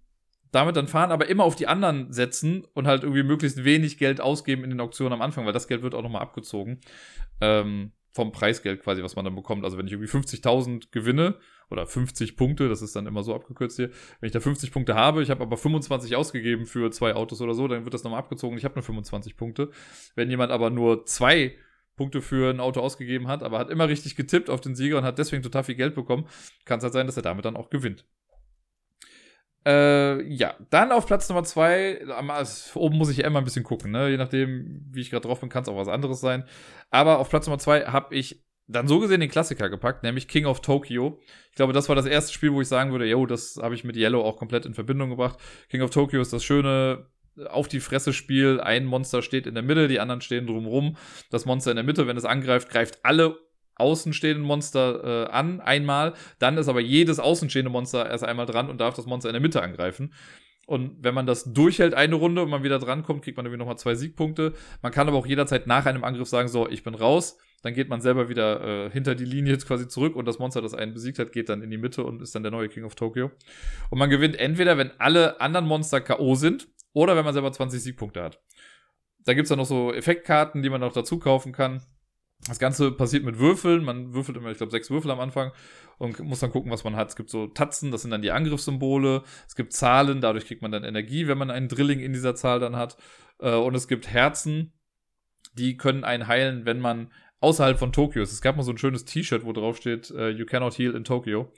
damit 0.54 0.76
dann 0.76 0.88
fahren, 0.88 1.10
aber 1.10 1.28
immer 1.28 1.44
auf 1.44 1.56
die 1.56 1.66
anderen 1.66 2.12
setzen 2.12 2.64
und 2.74 2.86
halt 2.86 3.02
irgendwie 3.02 3.22
möglichst 3.22 3.64
wenig 3.64 3.98
Geld 3.98 4.20
ausgeben 4.20 4.64
in 4.64 4.70
den 4.70 4.80
Auktionen 4.80 5.12
am 5.12 5.22
Anfang, 5.22 5.46
weil 5.46 5.52
das 5.52 5.68
Geld 5.68 5.82
wird 5.82 5.94
auch 5.94 6.02
nochmal 6.02 6.22
abgezogen. 6.22 6.80
Ähm, 7.40 7.92
vom 8.14 8.30
Preisgeld 8.30 8.80
quasi, 8.80 9.02
was 9.02 9.16
man 9.16 9.24
dann 9.24 9.34
bekommt. 9.34 9.64
Also 9.64 9.76
wenn 9.76 9.86
ich 9.86 9.92
irgendwie 9.92 10.10
50.000 10.10 10.92
gewinne 10.92 11.34
oder 11.68 11.84
50 11.84 12.36
Punkte, 12.36 12.68
das 12.68 12.80
ist 12.80 12.94
dann 12.94 13.08
immer 13.08 13.24
so 13.24 13.34
abgekürzt 13.34 13.76
hier. 13.76 13.90
Wenn 14.20 14.28
ich 14.28 14.32
da 14.32 14.38
50 14.38 14.70
Punkte 14.70 14.94
habe, 14.94 15.20
ich 15.22 15.30
habe 15.30 15.42
aber 15.42 15.56
25 15.56 16.14
ausgegeben 16.14 16.64
für 16.64 16.92
zwei 16.92 17.14
Autos 17.16 17.40
oder 17.40 17.54
so, 17.54 17.66
dann 17.66 17.84
wird 17.84 17.92
das 17.92 18.04
nochmal 18.04 18.20
abgezogen. 18.20 18.56
Ich 18.56 18.64
habe 18.64 18.76
nur 18.76 18.84
25 18.84 19.36
Punkte. 19.36 19.70
Wenn 20.14 20.30
jemand 20.30 20.52
aber 20.52 20.70
nur 20.70 21.04
zwei 21.06 21.56
Punkte 21.96 22.22
für 22.22 22.50
ein 22.50 22.60
Auto 22.60 22.80
ausgegeben 22.80 23.26
hat, 23.26 23.42
aber 23.42 23.58
hat 23.58 23.70
immer 23.70 23.88
richtig 23.88 24.14
getippt 24.14 24.48
auf 24.48 24.60
den 24.60 24.76
Sieger 24.76 24.98
und 24.98 25.04
hat 25.04 25.18
deswegen 25.18 25.42
total 25.42 25.64
viel 25.64 25.74
Geld 25.74 25.96
bekommen, 25.96 26.28
kann 26.64 26.78
es 26.78 26.84
halt 26.84 26.92
sein, 26.92 27.06
dass 27.06 27.16
er 27.16 27.22
damit 27.22 27.44
dann 27.44 27.56
auch 27.56 27.68
gewinnt. 27.68 28.04
Äh, 29.66 30.22
ja, 30.28 30.54
dann 30.70 30.92
auf 30.92 31.06
Platz 31.06 31.28
Nummer 31.28 31.44
zwei, 31.44 32.00
oben 32.74 32.98
muss 32.98 33.10
ich 33.10 33.18
ja 33.18 33.26
immer 33.26 33.38
ein 33.38 33.44
bisschen 33.44 33.64
gucken, 33.64 33.92
ne? 33.92 34.10
Je 34.10 34.16
nachdem, 34.18 34.84
wie 34.90 35.00
ich 35.00 35.10
gerade 35.10 35.26
drauf 35.26 35.40
bin, 35.40 35.48
kann 35.48 35.62
es 35.62 35.68
auch 35.68 35.76
was 35.76 35.88
anderes 35.88 36.20
sein. 36.20 36.44
Aber 36.90 37.18
auf 37.18 37.30
Platz 37.30 37.46
Nummer 37.46 37.58
zwei 37.58 37.86
habe 37.86 38.14
ich 38.14 38.44
dann 38.66 38.88
so 38.88 38.98
gesehen 38.98 39.20
den 39.20 39.30
Klassiker 39.30 39.68
gepackt, 39.68 40.02
nämlich 40.02 40.28
King 40.28 40.46
of 40.46 40.60
Tokyo. 40.60 41.18
Ich 41.50 41.56
glaube, 41.56 41.72
das 41.72 41.88
war 41.88 41.96
das 41.96 42.06
erste 42.06 42.32
Spiel, 42.32 42.52
wo 42.52 42.60
ich 42.60 42.68
sagen 42.68 42.92
würde, 42.92 43.06
yo, 43.06 43.26
das 43.26 43.58
habe 43.60 43.74
ich 43.74 43.84
mit 43.84 43.96
Yellow 43.96 44.22
auch 44.22 44.36
komplett 44.36 44.66
in 44.66 44.74
Verbindung 44.74 45.10
gebracht. 45.10 45.38
King 45.68 45.82
of 45.82 45.90
Tokyo 45.90 46.20
ist 46.20 46.32
das 46.32 46.44
schöne 46.44 47.06
auf 47.48 47.68
die 47.68 47.80
Fresse 47.80 48.12
Spiel. 48.12 48.60
Ein 48.60 48.84
Monster 48.84 49.22
steht 49.22 49.46
in 49.46 49.54
der 49.54 49.62
Mitte, 49.62 49.88
die 49.88 50.00
anderen 50.00 50.20
stehen 50.20 50.46
drumrum. 50.46 50.96
Das 51.30 51.46
Monster 51.46 51.72
in 51.72 51.76
der 51.76 51.84
Mitte, 51.84 52.06
wenn 52.06 52.16
es 52.16 52.24
angreift, 52.24 52.70
greift 52.70 53.04
alle 53.04 53.36
außenstehenden 53.76 54.44
Monster 54.44 55.26
äh, 55.28 55.30
an, 55.30 55.60
einmal. 55.60 56.14
Dann 56.38 56.56
ist 56.58 56.68
aber 56.68 56.80
jedes 56.80 57.18
außenstehende 57.18 57.70
Monster 57.70 58.08
erst 58.08 58.24
einmal 58.24 58.46
dran 58.46 58.70
und 58.70 58.80
darf 58.80 58.94
das 58.94 59.06
Monster 59.06 59.28
in 59.28 59.34
der 59.34 59.42
Mitte 59.42 59.62
angreifen. 59.62 60.12
Und 60.66 60.96
wenn 61.02 61.14
man 61.14 61.26
das 61.26 61.52
durchhält 61.52 61.94
eine 61.94 62.14
Runde 62.14 62.42
und 62.42 62.50
man 62.50 62.62
wieder 62.62 62.78
drankommt, 62.78 63.22
kriegt 63.22 63.36
man 63.36 63.44
irgendwie 63.44 63.58
nochmal 63.58 63.76
zwei 63.76 63.94
Siegpunkte. 63.94 64.54
Man 64.82 64.92
kann 64.92 65.08
aber 65.08 65.18
auch 65.18 65.26
jederzeit 65.26 65.66
nach 65.66 65.86
einem 65.86 66.04
Angriff 66.04 66.28
sagen, 66.28 66.48
so, 66.48 66.68
ich 66.68 66.82
bin 66.82 66.94
raus. 66.94 67.38
Dann 67.62 67.74
geht 67.74 67.88
man 67.88 68.02
selber 68.02 68.28
wieder 68.28 68.86
äh, 68.86 68.90
hinter 68.90 69.14
die 69.14 69.24
Linie 69.24 69.52
jetzt 69.52 69.66
quasi 69.66 69.88
zurück 69.88 70.16
und 70.16 70.26
das 70.26 70.38
Monster, 70.38 70.60
das 70.60 70.74
einen 70.74 70.92
besiegt 70.92 71.18
hat, 71.18 71.32
geht 71.32 71.48
dann 71.48 71.62
in 71.62 71.70
die 71.70 71.78
Mitte 71.78 72.04
und 72.04 72.20
ist 72.20 72.34
dann 72.34 72.42
der 72.42 72.52
neue 72.52 72.68
King 72.68 72.84
of 72.84 72.94
Tokyo. 72.94 73.30
Und 73.88 73.98
man 73.98 74.10
gewinnt 74.10 74.38
entweder, 74.38 74.76
wenn 74.76 74.90
alle 74.98 75.40
anderen 75.40 75.66
Monster 75.66 76.02
K.O. 76.02 76.34
sind 76.34 76.68
oder 76.92 77.16
wenn 77.16 77.24
man 77.24 77.32
selber 77.32 77.50
20 77.50 77.82
Siegpunkte 77.82 78.22
hat. 78.22 78.42
Da 79.24 79.32
gibt's 79.32 79.48
dann 79.48 79.58
noch 79.58 79.64
so 79.64 79.94
Effektkarten, 79.94 80.62
die 80.62 80.68
man 80.68 80.82
noch 80.82 80.92
dazu 80.92 81.18
kaufen 81.18 81.52
kann. 81.52 81.82
Das 82.46 82.58
Ganze 82.58 82.92
passiert 82.92 83.24
mit 83.24 83.38
Würfeln. 83.38 83.84
Man 83.84 84.12
würfelt 84.12 84.36
immer, 84.36 84.50
ich 84.50 84.58
glaube, 84.58 84.70
sechs 84.70 84.90
Würfel 84.90 85.10
am 85.10 85.20
Anfang 85.20 85.52
und 85.98 86.18
muss 86.20 86.40
dann 86.40 86.50
gucken, 86.50 86.70
was 86.70 86.84
man 86.84 86.96
hat. 86.96 87.08
Es 87.08 87.16
gibt 87.16 87.30
so 87.30 87.46
Tatzen, 87.46 87.90
das 87.90 88.02
sind 88.02 88.10
dann 88.10 88.22
die 88.22 88.32
Angriffssymbole. 88.32 89.22
Es 89.46 89.54
gibt 89.54 89.72
Zahlen, 89.72 90.20
dadurch 90.20 90.46
kriegt 90.46 90.60
man 90.60 90.72
dann 90.72 90.84
Energie, 90.84 91.26
wenn 91.26 91.38
man 91.38 91.50
einen 91.50 91.68
Drilling 91.68 92.00
in 92.00 92.12
dieser 92.12 92.34
Zahl 92.34 92.60
dann 92.60 92.76
hat. 92.76 92.96
Äh, 93.38 93.54
und 93.54 93.74
es 93.74 93.88
gibt 93.88 94.08
Herzen, 94.08 94.72
die 95.54 95.76
können 95.76 96.04
einen 96.04 96.26
heilen, 96.26 96.66
wenn 96.66 96.80
man 96.80 97.10
außerhalb 97.40 97.78
von 97.78 97.92
Tokio 97.92 98.22
ist. 98.22 98.32
Es 98.32 98.42
gab 98.42 98.56
mal 98.56 98.62
so 98.62 98.72
ein 98.72 98.78
schönes 98.78 99.04
T-Shirt, 99.04 99.44
wo 99.44 99.52
drauf 99.52 99.76
steht, 99.76 100.10
uh, 100.10 100.28
You 100.28 100.46
cannot 100.46 100.76
heal 100.78 100.94
in 100.94 101.04
Tokyo. 101.04 101.52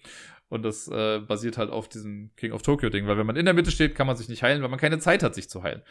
Und 0.49 0.63
das 0.63 0.87
äh, 0.89 1.21
basiert 1.21 1.59
halt 1.59 1.71
auf 1.71 1.89
diesem 1.89 2.31
King 2.37 2.53
of 2.53 2.63
Tokyo 2.63 2.89
Ding, 2.89 3.07
weil 3.07 3.19
wenn 3.19 3.27
man 3.27 3.37
in 3.37 3.47
der 3.47 3.55
Mitte 3.55 3.73
steht, 3.73 3.97
kann 3.97 4.07
man 4.07 4.17
sich 4.17 4.29
nicht 4.29 4.43
heilen, 4.43 4.63
weil 4.63 4.69
man 4.69 4.79
keine 4.79 4.99
Zeit 5.01 5.25
hat, 5.25 5.35
sich 5.35 5.49
zu 5.49 5.63
heilen. 5.65 5.83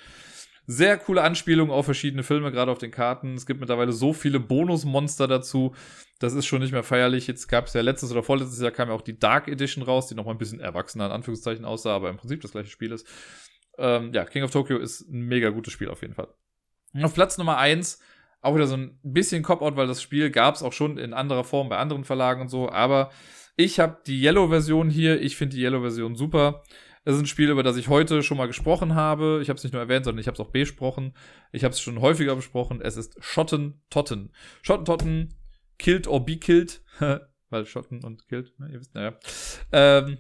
Sehr 0.68 0.98
coole 0.98 1.22
Anspielung 1.22 1.70
auf 1.70 1.86
verschiedene 1.86 2.24
Filme, 2.24 2.52
gerade 2.52 2.72
auf 2.72 2.78
den 2.78 2.92
Karten. 2.92 3.36
Es 3.36 3.46
gibt 3.46 3.60
mittlerweile 3.60 3.92
so 3.92 4.14
viele 4.14 4.40
Bonusmonster 4.40 5.28
dazu. 5.28 5.76
Das 6.20 6.34
ist 6.34 6.46
schon 6.46 6.62
nicht 6.62 6.72
mehr 6.72 6.84
feierlich. 6.84 7.28
Jetzt 7.28 7.48
gab 7.48 7.68
es 7.68 7.74
ja 7.74 7.82
letztes 7.82 8.12
oder 8.12 8.24
vorletztes 8.24 8.62
Jahr 8.62 8.72
kam 8.72 8.90
ja 8.90 8.96
auch 8.96 9.02
die 9.02 9.20
Dark 9.20 9.48
Edition 9.48 9.84
raus, 9.84 10.08
die 10.08 10.16
nochmal 10.16 10.36
ein 10.36 10.40
bisschen 10.40 10.60
erwachsener 10.60 11.08
in 11.08 11.12
Anführungszeichen 11.12 11.66
aussah, 11.66 11.96
aber 11.96 12.10
im 12.10 12.18
Prinzip 12.18 12.42
das 12.42 12.52
gleiche 12.52 12.70
Spiel 12.70 12.92
ist. 12.92 13.08
Ähm, 13.78 14.12
ja, 14.14 14.26
King 14.26 14.44
of 14.44 14.52
Tokyo 14.52 14.78
ist 14.78 15.02
ein 15.02 15.22
mega 15.22 15.50
gutes 15.50 15.74
Spiel 15.74 15.90
auf 15.90 16.02
jeden 16.02 16.14
Fall. 16.14 16.30
auf 17.02 17.14
Platz 17.14 17.38
Nummer 17.38 17.58
eins 17.58 18.00
auch 18.46 18.56
wieder 18.56 18.68
so 18.68 18.78
ein 18.78 19.00
bisschen 19.02 19.42
Cop-Out, 19.42 19.76
weil 19.76 19.88
das 19.88 20.04
Spiel 20.04 20.30
gab 20.30 20.54
es 20.54 20.62
auch 20.62 20.72
schon 20.72 21.00
in 21.00 21.14
anderer 21.14 21.44
Form 21.44 21.68
bei 21.68 21.78
anderen 21.78 22.04
Verlagen 22.04 22.42
und 22.42 22.50
so, 22.50 22.70
aber 22.70 23.10
ich 23.58 23.80
habe 23.80 23.98
die 24.06 24.22
Yellow-Version 24.22 24.90
hier. 24.90 25.22
Ich 25.22 25.36
finde 25.36 25.56
die 25.56 25.64
Yellow-Version 25.64 26.16
super. 26.16 26.64
Es 27.08 27.14
ist 27.14 27.22
ein 27.22 27.28
Spiel, 27.28 27.52
über 27.52 27.62
das 27.62 27.78
ich 27.78 27.88
heute 27.88 28.24
schon 28.24 28.38
mal 28.38 28.48
gesprochen 28.48 28.96
habe. 28.96 29.40
Ich 29.42 29.50
habe 29.50 29.58
es 29.58 29.64
nicht 29.64 29.74
nur 29.74 29.82
erwähnt, 29.82 30.06
sondern 30.06 30.20
ich 30.20 30.28
habe 30.28 30.34
es 30.34 30.40
auch 30.40 30.50
besprochen. 30.50 31.14
Ich 31.52 31.64
habe 31.64 31.72
es 31.72 31.80
schon 31.80 32.02
häufiger 32.02 32.36
besprochen. 32.36 32.82
Es 32.82 32.98
ist 32.98 33.16
Schottentotten. 33.24 34.34
Schottentotten, 34.64 35.36
killed 35.78 36.08
or 36.08 36.26
be 36.26 36.38
killed. 36.38 36.84
Weil 37.50 37.66
Schotten 37.68 38.04
und 38.04 38.28
killed, 38.28 38.60
ne, 38.60 38.70
ihr 38.72 38.80
wisst, 38.80 38.96
naja. 38.96 39.16
Ähm, 39.72 40.18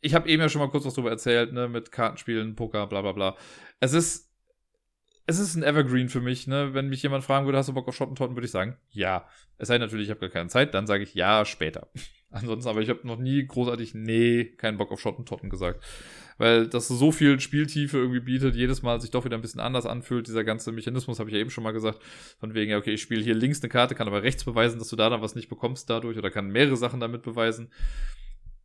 ich 0.00 0.14
habe 0.14 0.28
eben 0.28 0.40
ja 0.40 0.48
schon 0.48 0.60
mal 0.60 0.70
kurz 0.70 0.84
was 0.84 0.94
drüber 0.94 1.10
erzählt, 1.10 1.52
ne, 1.52 1.68
mit 1.68 1.90
Kartenspielen, 1.90 2.54
Poker, 2.54 2.86
bla 2.86 3.02
bla 3.02 3.10
bla. 3.10 3.36
Es 3.80 3.92
ist, 3.92 4.30
es 5.26 5.38
ist 5.38 5.54
ein 5.54 5.62
Evergreen 5.62 6.08
für 6.08 6.20
mich, 6.20 6.46
ne. 6.46 6.74
Wenn 6.74 6.88
mich 6.88 7.02
jemand 7.02 7.24
fragen 7.24 7.46
würde, 7.46 7.58
hast 7.58 7.68
du 7.68 7.72
Bock 7.72 7.88
auf 7.88 7.96
Schottentotten, 7.96 8.36
würde 8.36 8.46
ich 8.46 8.52
sagen, 8.52 8.76
ja. 8.90 9.26
Es 9.56 9.68
sei 9.68 9.78
natürlich, 9.78 10.06
ich 10.06 10.10
habe 10.10 10.20
gar 10.20 10.30
keine 10.30 10.48
Zeit, 10.48 10.74
dann 10.74 10.86
sage 10.86 11.02
ich 11.02 11.14
ja 11.14 11.44
später. 11.44 11.88
Ansonsten, 12.30 12.68
aber 12.68 12.80
ich 12.80 12.88
habe 12.88 13.06
noch 13.06 13.18
nie 13.18 13.46
großartig, 13.46 13.94
nee, 13.94 14.44
keinen 14.44 14.76
Bock 14.76 14.90
auf 14.90 15.00
Schottentotten 15.00 15.50
gesagt. 15.50 15.82
Weil 16.36 16.66
das 16.66 16.88
so 16.88 17.12
viel 17.12 17.38
Spieltiefe 17.38 17.96
irgendwie 17.96 18.20
bietet, 18.20 18.56
jedes 18.56 18.82
Mal 18.82 19.00
sich 19.00 19.12
doch 19.12 19.24
wieder 19.24 19.36
ein 19.36 19.40
bisschen 19.40 19.60
anders 19.60 19.86
anfühlt. 19.86 20.26
Dieser 20.26 20.42
ganze 20.42 20.72
Mechanismus 20.72 21.20
habe 21.20 21.30
ich 21.30 21.34
ja 21.34 21.40
eben 21.40 21.50
schon 21.50 21.62
mal 21.62 21.72
gesagt. 21.72 22.00
Von 22.40 22.54
wegen, 22.54 22.72
ja, 22.72 22.78
okay, 22.78 22.94
ich 22.94 23.02
spiele 23.02 23.22
hier 23.22 23.36
links 23.36 23.62
eine 23.62 23.68
Karte, 23.68 23.94
kann 23.94 24.08
aber 24.08 24.24
rechts 24.24 24.42
beweisen, 24.44 24.80
dass 24.80 24.88
du 24.88 24.96
da 24.96 25.08
dann 25.08 25.22
was 25.22 25.36
nicht 25.36 25.48
bekommst 25.48 25.88
dadurch 25.88 26.18
oder 26.18 26.32
kann 26.32 26.50
mehrere 26.50 26.76
Sachen 26.76 26.98
damit 26.98 27.22
beweisen. 27.22 27.70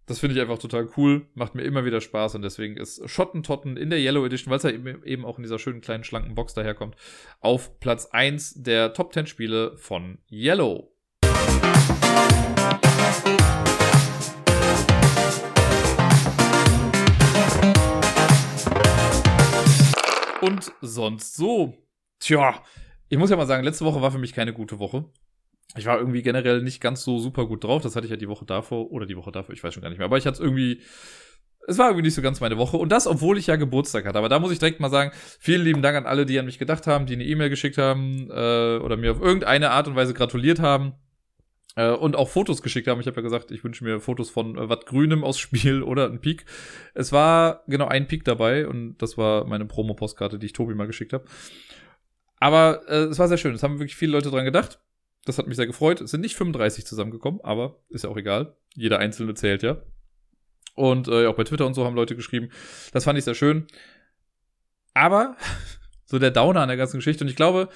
Das 0.10 0.18
finde 0.18 0.36
ich 0.36 0.42
einfach 0.42 0.58
total 0.58 0.90
cool, 0.98 1.28
macht 1.36 1.54
mir 1.54 1.62
immer 1.62 1.86
wieder 1.86 2.02
Spaß 2.02 2.34
und 2.34 2.42
deswegen 2.42 2.78
ist 2.78 3.08
Schottentotten 3.08 3.78
in 3.78 3.92
der 3.92 4.00
Yellow 4.00 4.26
Edition, 4.26 4.50
weil 4.50 4.58
es 4.58 4.64
ja 4.64 4.72
eben 4.72 5.24
auch 5.24 5.38
in 5.38 5.44
dieser 5.44 5.60
schönen 5.60 5.82
kleinen 5.82 6.04
schlanken 6.04 6.34
Box 6.34 6.56
daherkommt, 6.56 6.96
auf 7.42 7.80
Platz 7.80 8.08
1 8.08 8.64
der 8.64 8.94
Top 8.94 9.14
10 9.14 9.28
Spiele 9.28 9.78
von 9.78 10.18
Yellow. 10.32 10.92
und 20.42 20.72
sonst 20.82 21.36
so. 21.36 21.76
Tja, 22.20 22.64
ich 23.10 23.20
muss 23.20 23.30
ja 23.30 23.38
mal 23.38 23.46
sagen, 23.46 23.64
letzte 23.64 23.86
Woche 23.86 24.02
war 24.02 24.12
für 24.12 24.18
mich 24.18 24.34
keine 24.34 24.54
gute 24.54 24.80
Woche. 24.80 25.06
Ich 25.76 25.86
war 25.86 26.00
irgendwie 26.00 26.24
generell 26.24 26.62
nicht 26.62 26.82
ganz 26.82 27.04
so 27.04 27.20
super 27.20 27.46
gut 27.46 27.64
drauf. 27.64 27.82
Das 27.82 27.96
hatte 27.96 28.06
ich 28.06 28.12
ja 28.12 28.18
die 28.18 28.28
Woche 28.28 28.46
davor 28.46 28.92
oder 28.92 29.06
die 29.06 29.16
Woche 29.16 29.32
davor, 29.32 29.54
ich 29.54 29.64
weiß 29.64 29.74
schon 29.74 29.84
gar 29.84 29.90
nicht 29.90 30.00
mehr. 30.00 30.06
Aber 30.06 30.18
ich 30.18 30.26
hatte 30.26 30.36
es 30.36 30.40
irgendwie, 30.40 30.82
es 31.68 31.78
war 31.78 31.90
irgendwie 31.90 32.06
nicht 32.06 32.16
so 32.16 32.24
ganz 32.24 32.42
meine 32.42 32.58
Woche. 32.58 32.78
Und 32.78 32.92
das, 32.92 33.06
obwohl 33.06 33.38
ich 33.38 33.48
ja 33.48 33.56
Geburtstag 33.56 34.06
hatte. 34.06 34.18
Aber 34.18 34.30
da 34.30 34.40
muss 34.40 34.52
ich 34.52 34.60
direkt 34.60 34.80
mal 34.80 34.90
sagen, 34.90 35.12
vielen 35.40 35.64
lieben 35.64 35.82
Dank 35.82 35.96
an 35.96 36.06
alle, 36.08 36.26
die 36.26 36.40
an 36.40 36.46
mich 36.46 36.58
gedacht 36.58 36.88
haben, 36.88 37.06
die 37.06 37.14
eine 37.14 37.24
E-Mail 37.24 37.50
geschickt 37.50 37.78
haben 37.78 38.30
äh, 38.32 38.78
oder 38.78 38.98
mir 38.98 39.12
auf 39.12 39.22
irgendeine 39.22 39.70
Art 39.70 39.88
und 39.88 39.96
Weise 39.96 40.16
gratuliert 40.16 40.60
haben. 40.60 40.94
Äh, 41.76 41.92
und 41.92 42.16
auch 42.16 42.30
Fotos 42.30 42.62
geschickt 42.62 42.88
haben. 42.88 43.00
Ich 43.00 43.08
habe 43.08 43.18
ja 43.18 43.22
gesagt, 43.22 43.52
ich 43.52 43.64
wünsche 43.64 43.84
mir 43.84 44.00
Fotos 44.00 44.30
von 44.30 44.58
äh, 44.58 44.70
was 44.70 44.86
Grünem 44.86 45.24
aus 45.24 45.40
Spiel 45.40 45.84
oder 45.84 46.08
ein 46.08 46.20
Peak. 46.20 46.46
Es 46.96 47.12
war 47.12 47.64
genau 47.68 47.88
ein 47.88 48.08
Peak 48.08 48.26
dabei 48.26 48.68
und 48.68 48.98
das 48.98 49.18
war 49.18 49.46
meine 49.46 49.66
Promo-Postkarte, 49.66 50.40
die 50.40 50.48
ich 50.48 50.54
Tobi 50.54 50.74
mal 50.74 50.88
geschickt 50.88 51.14
habe. 51.14 51.26
Aber 52.38 52.82
äh, 52.88 53.04
es 53.04 53.20
war 53.20 53.28
sehr 53.28 53.38
schön. 53.38 53.54
Es 53.54 53.64
haben 53.64 53.80
wirklich 53.80 53.96
viele 53.96 54.14
Leute 54.14 54.32
dran 54.32 54.46
gedacht. 54.46 54.80
Das 55.26 55.38
hat 55.38 55.48
mich 55.48 55.58
sehr 55.58 55.68
gefreut. 55.68 56.02
Es 56.02 56.12
sind 56.12 56.22
nicht 56.22 56.36
35 56.36 56.86
zusammengekommen, 56.86 57.42
aber 57.42 57.80
ist 57.90 58.04
ja 58.04 58.10
auch 58.10 58.18
egal. 58.18 58.56
Jeder 58.76 59.00
einzelne 59.00 59.34
zählt 59.34 59.64
ja. 59.64 59.82
Und 60.76 61.08
äh, 61.08 61.28
auch 61.28 61.36
bei 61.36 61.44
Twitter 61.44 61.66
und 61.66 61.74
so 61.74 61.86
haben 61.86 61.96
Leute 61.96 62.16
geschrieben. 62.16 62.50
Das 62.94 63.04
fand 63.04 63.18
ich 63.20 63.26
sehr 63.26 63.36
schön. 63.36 63.68
Aber 64.94 65.36
so 66.06 66.20
der 66.20 66.32
Downer 66.32 66.62
an 66.62 66.70
der 66.70 66.78
ganzen 66.78 66.98
Geschichte. 66.98 67.24
Und 67.24 67.30
ich 67.30 67.36
glaube, 67.36 67.70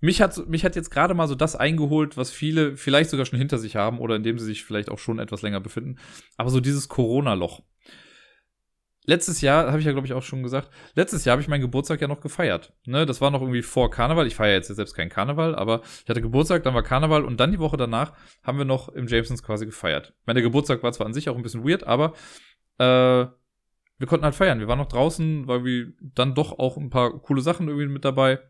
mich 0.00 0.20
hat, 0.20 0.46
mich 0.48 0.64
hat 0.64 0.76
jetzt 0.76 0.90
gerade 0.90 1.14
mal 1.14 1.28
so 1.28 1.34
das 1.34 1.56
eingeholt, 1.56 2.16
was 2.16 2.30
viele 2.30 2.76
vielleicht 2.76 3.10
sogar 3.10 3.24
schon 3.24 3.38
hinter 3.38 3.58
sich 3.58 3.76
haben 3.76 3.98
oder 3.98 4.16
in 4.16 4.22
dem 4.22 4.38
sie 4.38 4.44
sich 4.44 4.64
vielleicht 4.64 4.90
auch 4.90 4.98
schon 4.98 5.18
etwas 5.18 5.40
länger 5.40 5.60
befinden. 5.60 5.96
Aber 6.36 6.50
so 6.50 6.60
dieses 6.60 6.88
Corona-Loch. 6.88 7.62
Letztes 9.06 9.42
Jahr, 9.42 9.66
habe 9.68 9.80
ich 9.80 9.84
ja, 9.84 9.92
glaube 9.92 10.06
ich, 10.06 10.14
auch 10.14 10.22
schon 10.22 10.42
gesagt, 10.42 10.70
letztes 10.94 11.24
Jahr 11.24 11.32
habe 11.32 11.42
ich 11.42 11.48
meinen 11.48 11.60
Geburtstag 11.60 12.00
ja 12.00 12.08
noch 12.08 12.20
gefeiert. 12.20 12.72
Ne, 12.86 13.04
das 13.04 13.20
war 13.20 13.30
noch 13.30 13.42
irgendwie 13.42 13.62
vor 13.62 13.90
Karneval. 13.90 14.26
Ich 14.26 14.34
feiere 14.34 14.54
jetzt 14.54 14.68
selbst 14.68 14.94
keinen 14.94 15.10
Karneval, 15.10 15.54
aber 15.54 15.82
ich 16.02 16.08
hatte 16.08 16.22
Geburtstag, 16.22 16.62
dann 16.62 16.74
war 16.74 16.82
Karneval 16.82 17.24
und 17.24 17.38
dann 17.38 17.52
die 17.52 17.58
Woche 17.58 17.76
danach 17.76 18.14
haben 18.42 18.56
wir 18.56 18.64
noch 18.64 18.88
im 18.88 19.06
Jamesons 19.06 19.42
quasi 19.42 19.66
gefeiert. 19.66 20.14
Mein 20.24 20.36
Geburtstag 20.36 20.82
war 20.82 20.92
zwar 20.92 21.06
an 21.06 21.12
sich 21.12 21.28
auch 21.28 21.36
ein 21.36 21.42
bisschen 21.42 21.68
weird, 21.68 21.84
aber 21.84 22.14
äh, 22.78 23.26
wir 23.98 24.06
konnten 24.06 24.24
halt 24.24 24.34
feiern. 24.34 24.58
Wir 24.58 24.68
waren 24.68 24.78
noch 24.78 24.88
draußen, 24.88 25.46
weil 25.46 25.64
wir 25.64 25.92
dann 26.00 26.34
doch 26.34 26.58
auch 26.58 26.78
ein 26.78 26.90
paar 26.90 27.20
coole 27.20 27.42
Sachen 27.42 27.68
irgendwie 27.68 27.88
mit 27.88 28.04
dabei. 28.04 28.40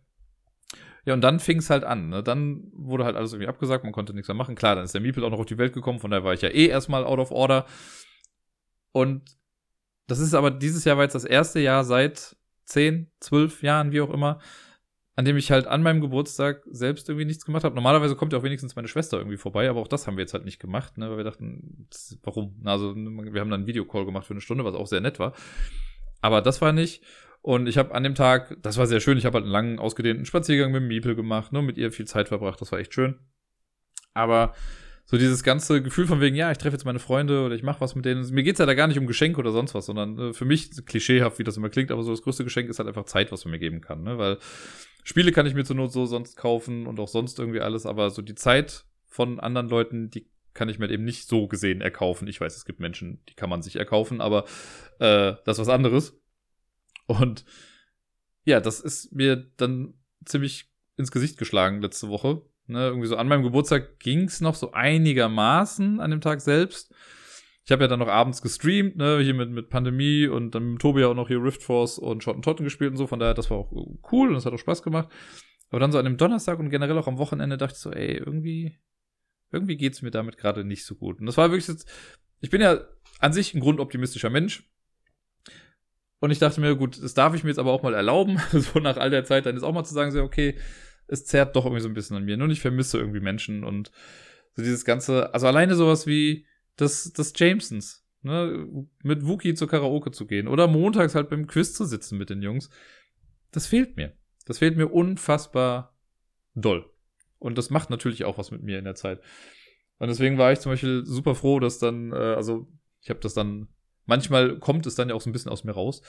Ja, 1.05 1.13
und 1.15 1.21
dann 1.21 1.41
fing 1.41 1.59
es 1.59 1.69
halt 1.69 1.85
an. 1.85 2.09
Ne? 2.09 2.23
Dann 2.23 2.71
wurde 2.73 3.05
halt 3.05 3.17
alles 3.17 3.33
irgendwie 3.33 3.49
abgesagt, 3.49 3.85
man 3.85 3.93
konnte 3.93 4.15
nichts 4.15 4.29
mehr 4.29 4.37
machen. 4.37 4.55
Klar, 4.55 4.77
dann 4.77 4.85
ist 4.85 4.95
der 4.95 5.01
Miepel 5.01 5.25
auch 5.25 5.31
noch 5.31 5.41
auf 5.41 5.47
die 5.47 5.59
Welt 5.59 5.73
gekommen, 5.73 5.99
von 5.99 6.11
daher 6.11 6.25
war 6.25 6.33
ich 6.33 6.43
ja 6.43 6.49
eh 6.49 6.67
erstmal 6.67 7.05
out 7.05 7.19
of 7.19 7.31
order. 7.31 7.67
Und 8.93 9.37
das 10.07 10.19
ist 10.19 10.35
aber 10.35 10.51
dieses 10.51 10.85
Jahr 10.85 10.97
war 10.97 11.05
jetzt 11.05 11.15
das 11.15 11.25
erste 11.25 11.61
Jahr 11.61 11.85
seit 11.85 12.37
zehn, 12.65 13.11
zwölf 13.21 13.63
Jahren, 13.63 13.93
wie 13.93 14.01
auch 14.01 14.11
immer, 14.11 14.39
an 15.17 15.25
dem 15.25 15.37
ich 15.37 15.51
halt 15.51 15.67
an 15.67 15.83
meinem 15.83 16.01
Geburtstag 16.01 16.63
selbst 16.71 17.09
irgendwie 17.09 17.27
nichts 17.27 17.45
gemacht 17.45 17.65
habe. 17.65 17.75
Normalerweise 17.75 18.17
kommt 18.17 18.33
ja 18.33 18.39
auch 18.39 18.43
wenigstens 18.43 18.75
meine 18.75 18.89
Schwester 18.89 19.19
irgendwie 19.19 19.37
vorbei, 19.37 19.69
aber 19.69 19.81
auch 19.81 19.89
das 19.89 20.07
haben 20.07 20.17
wir 20.17 20.23
jetzt 20.23 20.35
halt 20.35 20.45
nicht 20.45 20.59
gemacht, 20.61 20.99
ne, 20.99 21.09
weil 21.09 21.19
wir 21.19 21.25
dachten, 21.25 21.89
warum? 22.23 22.61
Also 22.65 22.95
wir 22.97 23.41
haben 23.41 23.51
dann 23.51 23.61
einen 23.61 23.67
Videocall 23.67 24.05
gemacht 24.05 24.27
für 24.27 24.35
eine 24.35 24.41
Stunde, 24.41 24.65
was 24.65 24.75
auch 24.75 24.87
sehr 24.87 25.01
nett 25.01 25.19
war. 25.19 25.35
Aber 26.21 26.43
das 26.43 26.61
war 26.61 26.73
nicht. 26.73 27.05
Und 27.43 27.69
ich 27.69 27.77
habe 27.77 27.95
an 27.95 28.03
dem 28.03 28.15
Tag, 28.15 28.57
das 28.63 28.79
war 28.79 28.87
sehr 28.87 29.01
schön, 29.01 29.19
ich 29.19 29.27
habe 29.27 29.35
halt 29.35 29.45
einen 29.45 29.53
langen, 29.53 29.79
ausgedehnten 29.79 30.25
Spaziergang 30.25 30.73
mit 30.73 30.83
Miepel 30.83 31.15
gemacht, 31.15 31.53
ne, 31.53 31.63
mit 31.63 31.77
ihr 31.77 31.93
viel 31.93 32.07
Zeit 32.07 32.29
verbracht, 32.29 32.61
das 32.61 32.73
war 32.73 32.79
echt 32.79 32.95
schön. 32.95 33.19
Aber 34.15 34.55
so 35.07 35.19
dieses 35.19 35.43
ganze 35.43 35.83
Gefühl 35.83 36.07
von 36.07 36.21
wegen, 36.21 36.35
ja, 36.35 36.51
ich 36.51 36.59
treffe 36.59 36.77
jetzt 36.77 36.85
meine 36.85 36.99
Freunde 36.99 37.45
oder 37.45 37.55
ich 37.55 37.63
mache 37.63 37.81
was 37.81 37.95
mit 37.95 38.05
denen. 38.05 38.29
Mir 38.33 38.43
geht's 38.43 38.59
ja 38.59 38.67
da 38.67 38.75
gar 38.75 38.87
nicht 38.87 38.99
um 38.99 39.07
Geschenk 39.07 39.37
oder 39.39 39.53
sonst 39.53 39.75
was, 39.75 39.87
sondern 39.87 40.19
äh, 40.19 40.33
für 40.33 40.47
mich, 40.47 40.71
klischeehaft, 40.87 41.39
wie 41.39 41.45
das 41.45 41.57
immer 41.57 41.69
klingt, 41.69 41.91
aber 41.91 42.03
so 42.03 42.11
das 42.11 42.23
größte 42.23 42.45
Geschenk 42.45 42.71
ist 42.71 42.79
halt 42.79 42.89
einfach 42.89 43.05
Zeit, 43.05 43.31
was 43.31 43.45
man 43.45 43.53
mir 43.53 43.59
geben 43.59 43.81
kann. 43.81 44.03
Ne? 44.03 44.17
Weil 44.17 44.39
Spiele 45.03 45.33
kann 45.33 45.47
ich 45.47 45.55
mir 45.55 45.65
zur 45.65 45.77
Not 45.77 45.93
so 45.93 46.07
sonst 46.07 46.37
kaufen 46.37 46.87
und 46.87 46.99
auch 46.99 47.09
sonst 47.09 47.39
irgendwie 47.39 47.61
alles, 47.61 47.85
aber 47.85 48.11
so 48.11 48.23
die 48.23 48.35
Zeit 48.35 48.87
von 49.07 49.39
anderen 49.41 49.69
Leuten, 49.69 50.11
die 50.11 50.31
kann 50.55 50.69
ich 50.69 50.79
mir 50.79 50.89
eben 50.89 51.05
nicht 51.05 51.29
so 51.29 51.49
gesehen 51.49 51.81
erkaufen. 51.81 52.27
Ich 52.27 52.41
weiß, 52.41 52.57
es 52.57 52.65
gibt 52.65 52.81
Menschen, 52.81 53.21
die 53.29 53.35
kann 53.35 53.51
man 53.51 53.61
sich 53.61 53.77
erkaufen, 53.77 54.21
aber 54.21 54.45
äh, 55.01 55.35
das 55.45 55.59
ist 55.59 55.67
was 55.67 55.69
anderes. 55.69 56.19
Und 57.07 57.45
ja, 58.45 58.61
das 58.61 58.81
ist 58.81 59.13
mir 59.13 59.51
dann 59.57 59.95
ziemlich 60.25 60.71
ins 60.97 61.11
Gesicht 61.11 61.39
geschlagen 61.39 61.83
letzte 61.83 62.09
Woche, 62.09 62.43
Ne, 62.67 62.87
irgendwie 62.87 63.09
so 63.09 63.17
an 63.17 63.29
meinem 63.29 63.43
Geburtstag 63.43 63.99
ging's 63.99 64.41
noch 64.41 64.55
so 64.55 64.73
einigermaßen 64.73 66.01
an 66.01 66.11
dem 66.11 66.23
Tag 66.23 66.41
selbst. 66.41 66.95
Ich 67.67 67.73
habe 67.73 67.85
ja 67.85 67.89
dann 67.89 67.99
noch 67.99 68.09
abends 68.09 68.41
gestreamt, 68.41 68.97
ne, 68.97 69.21
hier 69.21 69.35
mit, 69.35 69.51
mit 69.51 69.69
Pandemie 69.69 70.27
und 70.27 70.55
dann 70.55 70.73
mit 70.73 70.83
Tobi 70.83 71.05
auch 71.05 71.15
noch 71.15 71.29
hier 71.29 71.43
Rift 71.43 71.63
Force 71.63 71.99
und 71.99 72.23
Shot 72.23 72.43
Totten 72.43 72.65
gespielt 72.65 72.93
und 72.93 72.97
so, 72.97 73.07
von 73.07 73.19
daher, 73.19 73.35
das 73.35 73.51
war 73.51 73.59
auch 73.59 73.73
cool 74.13 74.31
und 74.31 74.37
es 74.37 74.47
hat 74.47 74.53
auch 74.53 74.59
Spaß 74.59 74.83
gemacht. 74.83 75.09
Aber 75.71 75.81
dann 75.81 75.93
so 75.93 75.99
an 75.99 76.05
dem 76.05 76.17
Donnerstag 76.17 76.59
und 76.59 76.71
generell 76.71 76.97
auch 76.97 77.09
am 77.09 77.19
Wochenende 77.19 77.57
dachte 77.59 77.75
ich 77.75 77.81
so, 77.81 77.91
ey, 77.91 78.17
irgendwie, 78.17 78.79
irgendwie 79.51 79.77
geht's 79.77 80.03
mir 80.03 80.11
damit 80.11 80.39
gerade 80.39 80.65
nicht 80.65 80.87
so 80.87 80.95
gut. 80.95 81.21
Und 81.21 81.27
das 81.27 81.37
war 81.37 81.51
wirklich 81.51 81.69
jetzt, 81.69 81.89
ich 82.41 82.51
bin 82.51 82.61
ja 82.61 82.81
an 83.19 83.33
sich 83.33 83.55
ein 83.55 83.61
grundoptimistischer 83.61 84.31
Mensch. 84.31 84.71
Und 86.21 86.31
ich 86.31 86.39
dachte 86.39 86.61
mir, 86.61 86.77
gut, 86.77 87.03
das 87.03 87.13
darf 87.13 87.35
ich 87.35 87.45
mir 87.45 87.51
jetzt 87.51 87.59
aber 87.59 87.73
auch 87.73 87.83
mal 87.83 87.95
erlauben, 87.95 88.41
so 88.53 88.79
nach 88.79 88.97
all 88.97 89.11
der 89.11 89.25
Zeit 89.25 89.45
dann 89.47 89.57
ist 89.57 89.63
auch 89.63 89.75
mal 89.75 89.85
zu 89.85 89.95
sagen, 89.95 90.11
so, 90.11 90.23
okay, 90.23 90.57
es 91.07 91.25
zerrt 91.25 91.57
doch 91.57 91.65
irgendwie 91.65 91.83
so 91.83 91.89
ein 91.89 91.95
bisschen 91.95 92.17
an 92.17 92.25
mir. 92.25 92.37
Nur 92.37 92.49
ich 92.49 92.61
vermisse 92.61 92.99
irgendwie 92.99 93.21
Menschen 93.21 93.65
und 93.65 93.91
so 94.55 94.63
dieses 94.63 94.85
ganze, 94.85 95.33
also 95.35 95.47
alleine 95.47 95.75
sowas 95.75 96.07
wie 96.07 96.47
das, 96.77 97.13
das 97.13 97.33
Jamesons, 97.37 98.07
ne, 98.23 98.69
mit 99.03 99.27
Wookie 99.27 99.55
zur 99.55 99.69
Karaoke 99.69 100.11
zu 100.11 100.27
gehen 100.27 100.49
oder 100.49 100.67
montags 100.67 101.15
halt 101.15 101.29
beim 101.29 101.47
Quiz 101.47 101.75
zu 101.75 101.85
sitzen 101.85 102.19
mit 102.19 102.31
den 102.31 102.43
Jungs, 102.43 102.71
das 103.51 103.67
fehlt 103.67 103.97
mir. 103.97 104.17
Das 104.47 104.59
fehlt 104.59 104.77
mir 104.77 104.89
unfassbar 104.89 105.97
doll. 106.55 106.91
Und 107.39 107.59
das 107.59 107.71
macht 107.71 107.91
natürlich 107.91 108.25
auch 108.25 108.39
was 108.39 108.51
mit 108.51 108.63
mir 108.63 108.79
in 108.79 108.85
der 108.85 108.95
Zeit. 108.95 109.21
Und 109.99 110.09
deswegen 110.09 110.39
war 110.39 110.53
ich 110.53 110.61
zum 110.61 110.73
Beispiel 110.73 111.05
super 111.05 111.35
froh, 111.35 111.61
dass 111.61 111.79
dann, 111.79 112.13
äh, 112.13 112.17
also 112.17 112.67
ich 113.01 113.11
habe 113.11 113.21
das 113.21 113.35
dann 113.35 113.69
manchmal 114.07 114.59
kommt 114.59 114.87
es 114.87 114.95
dann 114.95 115.09
ja 115.09 115.15
auch 115.15 115.21
so 115.21 115.31
ein 115.31 115.33
bisschen 115.33 115.51
aus 115.51 115.65
mir 115.65 115.73
raus. 115.73 116.03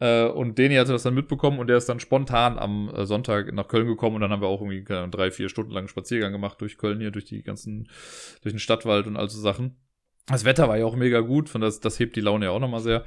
Äh, 0.00 0.26
und 0.26 0.58
Deni 0.58 0.76
hatte 0.76 0.92
das 0.92 1.02
dann 1.02 1.14
mitbekommen 1.14 1.58
und 1.58 1.68
der 1.68 1.76
ist 1.76 1.88
dann 1.88 2.00
spontan 2.00 2.58
am 2.58 2.88
äh, 2.90 3.06
Sonntag 3.06 3.52
nach 3.52 3.68
Köln 3.68 3.86
gekommen 3.86 4.16
und 4.16 4.22
dann 4.22 4.30
haben 4.30 4.42
wir 4.42 4.48
auch 4.48 4.60
irgendwie 4.60 4.92
äh, 4.92 5.08
drei, 5.08 5.30
vier 5.30 5.48
Stunden 5.48 5.72
lang 5.72 5.88
Spaziergang 5.88 6.32
gemacht 6.32 6.60
durch 6.60 6.78
Köln 6.78 7.00
hier, 7.00 7.10
durch 7.10 7.24
die 7.24 7.42
ganzen, 7.42 7.88
durch 8.42 8.52
den 8.52 8.60
Stadtwald 8.60 9.06
und 9.06 9.16
all 9.16 9.28
so 9.28 9.40
Sachen. 9.40 9.76
Das 10.26 10.44
Wetter 10.44 10.68
war 10.68 10.76
ja 10.76 10.84
auch 10.84 10.96
mega 10.96 11.20
gut, 11.20 11.48
von 11.48 11.60
das, 11.60 11.80
das 11.80 11.98
hebt 11.98 12.16
die 12.16 12.20
Laune 12.20 12.46
ja 12.46 12.50
auch 12.50 12.60
nochmal 12.60 12.80
sehr. 12.80 13.04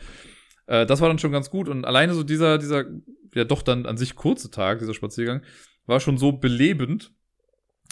Äh, 0.66 0.86
das 0.86 1.02
war 1.02 1.08
dann 1.08 1.20
schon 1.20 1.32
ganz 1.32 1.50
gut 1.50 1.70
und 1.70 1.86
alleine 1.86 2.14
so 2.14 2.24
dieser, 2.24 2.58
dieser, 2.58 2.86
ja 3.34 3.44
doch 3.44 3.62
dann 3.62 3.86
an 3.86 3.98
sich 3.98 4.16
kurze 4.16 4.50
Tag, 4.50 4.80
dieser 4.80 4.94
Spaziergang, 4.94 5.44
war 5.86 6.00
schon 6.00 6.18
so 6.18 6.32
belebend, 6.32 7.14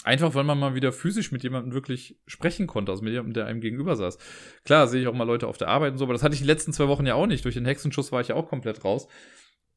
Einfach, 0.02 0.34
weil 0.34 0.44
man 0.44 0.58
mal 0.58 0.74
wieder 0.74 0.92
physisch 0.92 1.30
mit 1.30 1.42
jemandem 1.42 1.74
wirklich 1.74 2.18
sprechen 2.26 2.66
konnte, 2.66 2.90
also 2.90 3.04
mit 3.04 3.12
jemandem, 3.12 3.34
der 3.34 3.46
einem 3.46 3.60
gegenüber 3.60 3.96
saß. 3.96 4.16
Klar, 4.64 4.88
sehe 4.88 5.02
ich 5.02 5.08
auch 5.08 5.14
mal 5.14 5.24
Leute 5.24 5.46
auf 5.46 5.58
der 5.58 5.68
Arbeit 5.68 5.92
und 5.92 5.98
so, 5.98 6.04
aber 6.04 6.14
das 6.14 6.22
hatte 6.22 6.34
ich 6.34 6.40
die 6.40 6.46
letzten 6.46 6.72
zwei 6.72 6.88
Wochen 6.88 7.04
ja 7.06 7.14
auch 7.14 7.26
nicht. 7.26 7.44
Durch 7.44 7.54
den 7.54 7.66
Hexenschuss 7.66 8.10
war 8.10 8.22
ich 8.22 8.28
ja 8.28 8.34
auch 8.34 8.48
komplett 8.48 8.82
raus. 8.84 9.08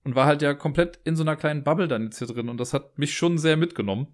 Und 0.06 0.16
war 0.16 0.26
halt 0.26 0.42
ja 0.42 0.54
komplett 0.54 1.00
in 1.06 1.16
so 1.16 1.24
einer 1.24 1.36
kleinen 1.36 1.64
Bubble 1.64 1.88
dann 1.88 2.04
jetzt 2.04 2.20
hier 2.20 2.28
drin. 2.28 2.50
Und 2.50 2.58
das 2.58 2.74
hat 2.74 2.98
mich 2.98 3.14
schon 3.14 3.38
sehr 3.38 3.58
mitgenommen. 3.58 4.08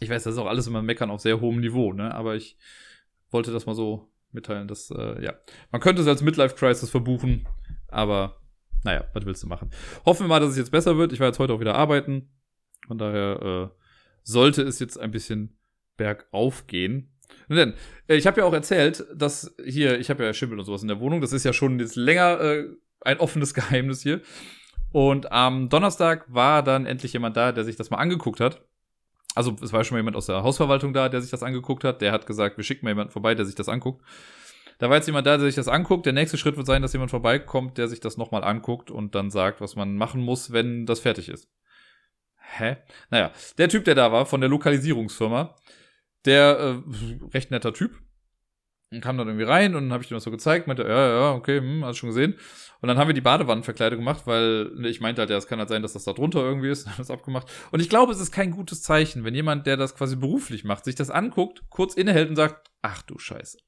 Ich 0.00 0.10
weiß, 0.10 0.24
das 0.24 0.34
ist 0.34 0.38
auch 0.38 0.46
alles 0.46 0.66
immer 0.66 0.82
Meckern 0.82 1.10
auf 1.10 1.20
sehr 1.20 1.40
hohem 1.40 1.60
Niveau, 1.60 1.92
ne? 1.92 2.12
Aber 2.14 2.34
ich 2.34 2.56
wollte 3.30 3.52
das 3.52 3.66
mal 3.66 3.74
so 3.74 4.12
mitteilen, 4.32 4.68
dass, 4.68 4.90
äh, 4.90 5.24
ja. 5.24 5.34
Man 5.70 5.80
könnte 5.80 6.02
es 6.02 6.08
als 6.08 6.22
Midlife-Crisis 6.22 6.90
verbuchen, 6.90 7.48
aber 7.88 8.40
naja, 8.84 9.04
was 9.14 9.24
willst 9.24 9.42
du 9.42 9.46
machen? 9.46 9.70
Hoffen 10.04 10.24
wir 10.24 10.28
mal, 10.28 10.40
dass 10.40 10.50
es 10.50 10.56
jetzt 10.56 10.70
besser 10.70 10.96
wird. 10.98 11.12
Ich 11.12 11.20
war 11.20 11.28
jetzt 11.28 11.38
heute 11.38 11.52
auch 11.52 11.60
wieder 11.60 11.74
arbeiten. 11.74 12.28
Von 12.86 12.98
daher, 12.98 13.70
äh, 13.72 13.85
sollte 14.26 14.62
es 14.62 14.78
jetzt 14.80 14.98
ein 14.98 15.12
bisschen 15.12 15.56
bergauf 15.96 16.66
gehen. 16.66 17.12
Nun 17.48 17.58
denn, 17.58 17.74
äh, 18.08 18.16
ich 18.16 18.26
habe 18.26 18.40
ja 18.40 18.46
auch 18.46 18.52
erzählt, 18.52 19.06
dass 19.14 19.54
hier, 19.64 19.98
ich 19.98 20.10
habe 20.10 20.24
ja 20.24 20.34
Schimmel 20.34 20.58
und 20.58 20.64
sowas 20.64 20.82
in 20.82 20.88
der 20.88 21.00
Wohnung, 21.00 21.20
das 21.20 21.32
ist 21.32 21.44
ja 21.44 21.52
schon 21.52 21.78
jetzt 21.78 21.96
länger 21.96 22.40
äh, 22.40 22.64
ein 23.00 23.18
offenes 23.18 23.54
Geheimnis 23.54 24.02
hier. 24.02 24.20
Und 24.92 25.30
am 25.32 25.68
Donnerstag 25.68 26.24
war 26.28 26.62
dann 26.62 26.86
endlich 26.86 27.12
jemand 27.12 27.36
da, 27.36 27.52
der 27.52 27.64
sich 27.64 27.76
das 27.76 27.90
mal 27.90 27.98
angeguckt 27.98 28.40
hat. 28.40 28.62
Also 29.34 29.54
es 29.62 29.72
war 29.72 29.84
schon 29.84 29.94
mal 29.94 30.00
jemand 30.00 30.16
aus 30.16 30.26
der 30.26 30.42
Hausverwaltung 30.42 30.92
da, 30.92 31.08
der 31.08 31.20
sich 31.20 31.30
das 31.30 31.42
angeguckt 31.42 31.84
hat. 31.84 32.00
Der 32.00 32.12
hat 32.12 32.26
gesagt, 32.26 32.56
wir 32.56 32.64
schicken 32.64 32.86
mal 32.86 32.90
jemanden 32.90 33.12
vorbei, 33.12 33.34
der 33.34 33.44
sich 33.44 33.54
das 33.54 33.68
anguckt. 33.68 34.02
Da 34.78 34.88
war 34.88 34.96
jetzt 34.96 35.06
jemand 35.06 35.26
da, 35.26 35.36
der 35.36 35.46
sich 35.46 35.54
das 35.54 35.68
anguckt. 35.68 36.06
Der 36.06 36.12
nächste 36.12 36.38
Schritt 36.38 36.56
wird 36.56 36.66
sein, 36.66 36.82
dass 36.82 36.92
jemand 36.92 37.10
vorbeikommt, 37.10 37.78
der 37.78 37.88
sich 37.88 38.00
das 38.00 38.16
nochmal 38.16 38.44
anguckt 38.44 38.90
und 38.90 39.14
dann 39.14 39.30
sagt, 39.30 39.60
was 39.60 39.76
man 39.76 39.96
machen 39.96 40.22
muss, 40.22 40.52
wenn 40.52 40.86
das 40.86 41.00
fertig 41.00 41.28
ist. 41.28 41.48
Hä? 42.48 42.76
Naja, 43.10 43.32
der 43.58 43.68
Typ, 43.68 43.84
der 43.84 43.94
da 43.94 44.12
war, 44.12 44.26
von 44.26 44.40
der 44.40 44.50
Lokalisierungsfirma, 44.50 45.56
der 46.24 46.58
äh, 46.58 47.26
recht 47.34 47.50
netter 47.50 47.72
Typ. 47.72 47.98
Und 48.92 49.00
kam 49.00 49.18
dann 49.18 49.26
irgendwie 49.26 49.44
rein 49.44 49.74
und 49.74 49.84
dann 49.84 49.92
habe 49.92 50.04
ich 50.04 50.12
ihm 50.12 50.14
das 50.14 50.22
so 50.22 50.30
gezeigt, 50.30 50.68
meinte, 50.68 50.84
ja, 50.84 51.08
ja, 51.08 51.32
okay, 51.32 51.58
hm, 51.58 51.84
hast 51.84 51.96
schon 51.96 52.10
gesehen. 52.10 52.38
Und 52.80 52.88
dann 52.88 52.98
haben 52.98 53.08
wir 53.08 53.14
die 53.14 53.20
Badewannenverkleidung 53.20 53.98
gemacht, 53.98 54.26
weil 54.26 54.70
ne, 54.76 54.88
ich 54.88 55.00
meinte 55.00 55.20
halt, 55.20 55.30
ja, 55.30 55.36
es 55.36 55.48
kann 55.48 55.58
halt 55.58 55.68
sein, 55.68 55.82
dass 55.82 55.94
das 55.94 56.04
da 56.04 56.12
drunter 56.12 56.40
irgendwie 56.40 56.70
ist, 56.70 56.86
haben 56.86 56.98
das 56.98 57.10
abgemacht. 57.10 57.50
Und 57.72 57.80
ich 57.80 57.88
glaube, 57.88 58.12
es 58.12 58.20
ist 58.20 58.30
kein 58.30 58.52
gutes 58.52 58.82
Zeichen, 58.82 59.24
wenn 59.24 59.34
jemand, 59.34 59.66
der 59.66 59.76
das 59.76 59.96
quasi 59.96 60.14
beruflich 60.14 60.62
macht, 60.62 60.84
sich 60.84 60.94
das 60.94 61.10
anguckt, 61.10 61.64
kurz 61.68 61.94
innehält 61.94 62.30
und 62.30 62.36
sagt, 62.36 62.70
ach 62.80 63.02
du 63.02 63.18
Scheiße. 63.18 63.58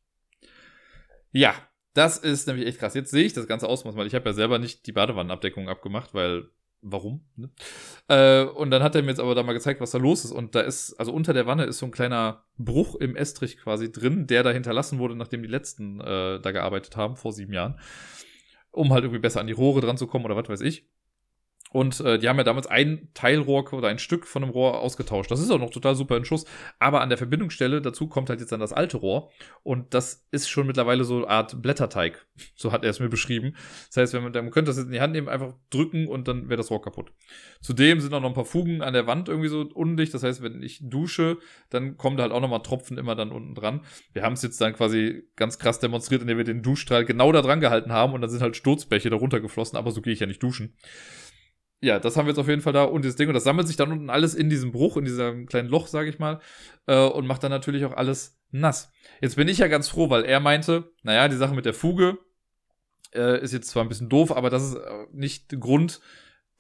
Ja, 1.33 1.53
das 1.95 2.19
ist 2.19 2.47
nämlich 2.47 2.69
echt 2.69 2.79
krass. 2.79 2.95
Jetzt 2.95 3.11
sehe 3.11 3.25
ich 3.25 3.33
das 3.33 3.49
ganze 3.49 3.69
Ausmaß, 3.69 3.97
weil 3.97 4.07
ich 4.07 4.15
habe 4.15 4.29
ja 4.29 4.33
selber 4.33 4.61
nicht 4.61 4.87
die 4.87 4.93
Badewannenabdeckung 4.93 5.69
abgemacht, 5.69 6.15
weil 6.15 6.49
warum. 6.83 7.25
Ne? 7.37 7.51
Äh, 8.09 8.45
und 8.45 8.71
dann 8.71 8.83
hat 8.83 8.95
er 8.95 9.03
mir 9.03 9.09
jetzt 9.09 9.21
aber 9.21 9.35
da 9.35 9.43
mal 9.43 9.53
gezeigt, 9.53 9.81
was 9.81 9.91
da 9.91 9.99
los 9.99 10.25
ist. 10.25 10.33
Und 10.33 10.55
da 10.55 10.61
ist, 10.61 10.95
also 10.95 11.13
unter 11.13 11.33
der 11.33 11.47
Wanne 11.47 11.65
ist 11.65 11.79
so 11.79 11.87
ein 11.87 11.93
kleiner 11.93 12.45
Bruch 12.57 12.95
im 12.97 13.17
Estrich 13.17 13.59
quasi 13.59 13.91
drin, 13.91 14.27
der 14.27 14.43
da 14.43 14.51
hinterlassen 14.51 14.99
wurde, 14.99 15.17
nachdem 15.17 15.43
die 15.43 15.49
letzten 15.49 16.01
äh, 16.01 16.41
da 16.41 16.53
gearbeitet 16.53 16.97
haben, 16.97 17.17
vor 17.17 17.33
sieben 17.33 17.53
Jahren. 17.53 17.79
Um 18.71 18.93
halt 18.93 19.05
irgendwie 19.05 19.21
besser 19.21 19.41
an 19.41 19.47
die 19.47 19.53
Rohre 19.53 19.81
dran 19.81 19.97
zu 19.97 20.07
kommen 20.07 20.25
oder 20.25 20.37
was 20.37 20.49
weiß 20.49 20.61
ich. 20.61 20.87
Und 21.71 22.01
äh, 22.01 22.19
die 22.19 22.29
haben 22.29 22.39
ja 22.39 22.45
damals 22.45 22.67
ein 22.67 23.09
Teilrohr 23.15 23.73
oder 23.73 23.89
ein 23.89 23.99
Stück 23.99 24.27
von 24.27 24.43
einem 24.43 24.53
Rohr 24.53 24.81
ausgetauscht. 24.81 25.31
Das 25.31 25.41
ist 25.41 25.51
auch 25.51 25.59
noch 25.59 25.71
total 25.71 25.95
super 25.95 26.17
in 26.17 26.25
Schuss. 26.25 26.45
Aber 26.79 27.01
an 27.01 27.09
der 27.09 27.19
Verbindungsstelle 27.19 27.83
dazu 27.83 28.09
kommt 28.09 28.31
halt 28.31 28.41
jetzt 28.41 28.53
dann 28.53 28.61
das 28.61 28.73
alte 28.73 28.97
Rohr. 28.97 29.31
Und 29.63 29.95
das 29.95 30.27
ist 30.31 30.49
schon 30.49 30.67
mittlerweile 30.67 31.05
so 31.05 31.19
eine 31.19 31.29
Art 31.29 31.63
Blätterteig. 31.63 32.27
So 32.55 32.73
hat 32.73 32.85
er 32.85 32.91
es 32.91 33.01
mir 33.01 33.09
beschrieben. 33.09 33.55
Das 33.89 33.97
heißt, 33.97 34.15
wenn 34.15 34.23
man, 34.23 34.33
man 34.33 34.51
könnte 34.51 34.71
das 34.71 34.77
jetzt 34.77 34.87
in 34.87 34.93
die 34.93 35.01
Hand 35.01 35.13
nehmen, 35.13 35.29
einfach 35.29 35.55
drücken 35.71 36.09
und 36.09 36.29
dann 36.29 36.49
wäre 36.49 36.57
das 36.57 36.71
Rohr 36.71 36.81
kaputt. 36.81 37.13
Zudem 37.61 38.01
sind 38.01 38.15
auch 38.15 38.21
noch 38.21 38.29
ein 38.29 38.35
paar 38.35 38.45
Fugen 38.45 38.83
an 38.83 38.95
der 38.95 39.07
Wand 39.07 39.29
irgendwie 39.29 39.49
so 39.49 39.61
undicht. 39.63 40.15
Das 40.15 40.23
heißt, 40.23 40.43
wenn 40.43 40.63
ich 40.63 40.81
dusche, 40.83 41.39
dann 41.71 41.97
kommen 41.97 42.17
da 42.17 42.25
halt 42.25 42.33
auch 42.33 42.41
nochmal 42.41 42.63
Tropfen 42.63 42.99
immer 42.99 43.15
dann 43.15 43.31
unten 43.31 43.55
dran. 43.55 43.83
Wir 44.13 44.23
haben 44.23 44.33
es 44.33 44.43
jetzt 44.43 44.61
dann 44.61 44.73
quasi 44.73 45.25
ganz 45.37 45.59
krass 45.59 45.79
demonstriert, 45.79 46.23
indem 46.23 46.39
wir 46.39 46.45
den 46.45 46.63
Duschstrahl 46.63 47.05
genau 47.05 47.31
da 47.33 47.43
dran 47.43 47.61
gehalten 47.61 47.93
haben 47.93 48.13
und 48.13 48.21
dann 48.21 48.31
sind 48.31 48.41
halt 48.41 48.57
Sturzbäche 48.57 49.11
darunter 49.11 49.41
geflossen. 49.41 49.77
Aber 49.77 49.91
so 49.91 50.01
gehe 50.01 50.13
ich 50.13 50.21
ja 50.21 50.27
nicht 50.27 50.43
duschen. 50.43 50.77
Ja, 51.81 51.99
das 52.01 52.17
haben 52.17 52.27
wir 52.27 52.31
jetzt 52.31 52.39
auf 52.39 52.49
jeden 52.49 52.61
Fall 52.61 52.73
da 52.73 52.85
und 52.85 53.05
das 53.05 53.17
Ding 53.17 53.29
und 53.29 53.35
das 53.35 53.45
sammelt 53.45 53.69
sich 53.69 53.77
dann 53.77 53.93
unten 53.93 54.11
alles 54.11 54.35
in 54.35 54.51
diesem 54.51 54.73
Bruch, 54.73 54.97
in 54.97 55.05
diesem 55.05 55.47
kleinen 55.47 55.69
Loch, 55.69 55.87
sage 55.87 56.11
ich 56.11 56.19
mal, 56.19 56.41
äh, 56.87 57.07
und 57.07 57.27
macht 57.27 57.43
dann 57.45 57.51
natürlich 57.51 57.85
auch 57.85 57.93
alles 57.93 58.41
nass. 58.51 58.91
Jetzt 59.21 59.37
bin 59.37 59.49
ich 59.49 59.59
ja 59.59 59.69
ganz 59.69 59.89
froh, 59.89 60.11
weil 60.11 60.25
er 60.25 60.41
meinte, 60.41 60.91
naja, 61.03 61.29
die 61.29 61.37
Sache 61.37 61.55
mit 61.55 61.67
der 61.67 61.75
Fuge 61.75 62.19
äh, 63.15 63.41
ist 63.43 63.53
jetzt 63.53 63.71
zwar 63.71 63.85
ein 63.85 63.89
bisschen 63.89 64.09
doof, 64.09 64.37
aber 64.37 64.51
das 64.51 64.65
ist 64.65 64.75
äh, 64.75 65.07
nicht 65.13 65.61
Grund 65.61 66.01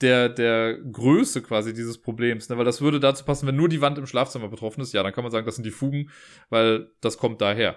der, 0.00 0.28
der 0.28 0.78
Größe 0.78 1.42
quasi 1.42 1.74
dieses 1.74 1.98
Problems, 1.98 2.48
ne? 2.48 2.56
weil 2.56 2.64
das 2.64 2.80
würde 2.80 3.00
dazu 3.00 3.24
passen, 3.24 3.48
wenn 3.48 3.56
nur 3.56 3.68
die 3.68 3.80
Wand 3.80 3.98
im 3.98 4.06
Schlafzimmer 4.06 4.48
betroffen 4.48 4.80
ist, 4.80 4.92
ja, 4.92 5.02
dann 5.02 5.12
kann 5.12 5.24
man 5.24 5.32
sagen, 5.32 5.46
das 5.46 5.56
sind 5.56 5.64
die 5.64 5.72
Fugen, 5.72 6.10
weil 6.50 6.92
das 7.00 7.18
kommt 7.18 7.40
daher. 7.40 7.76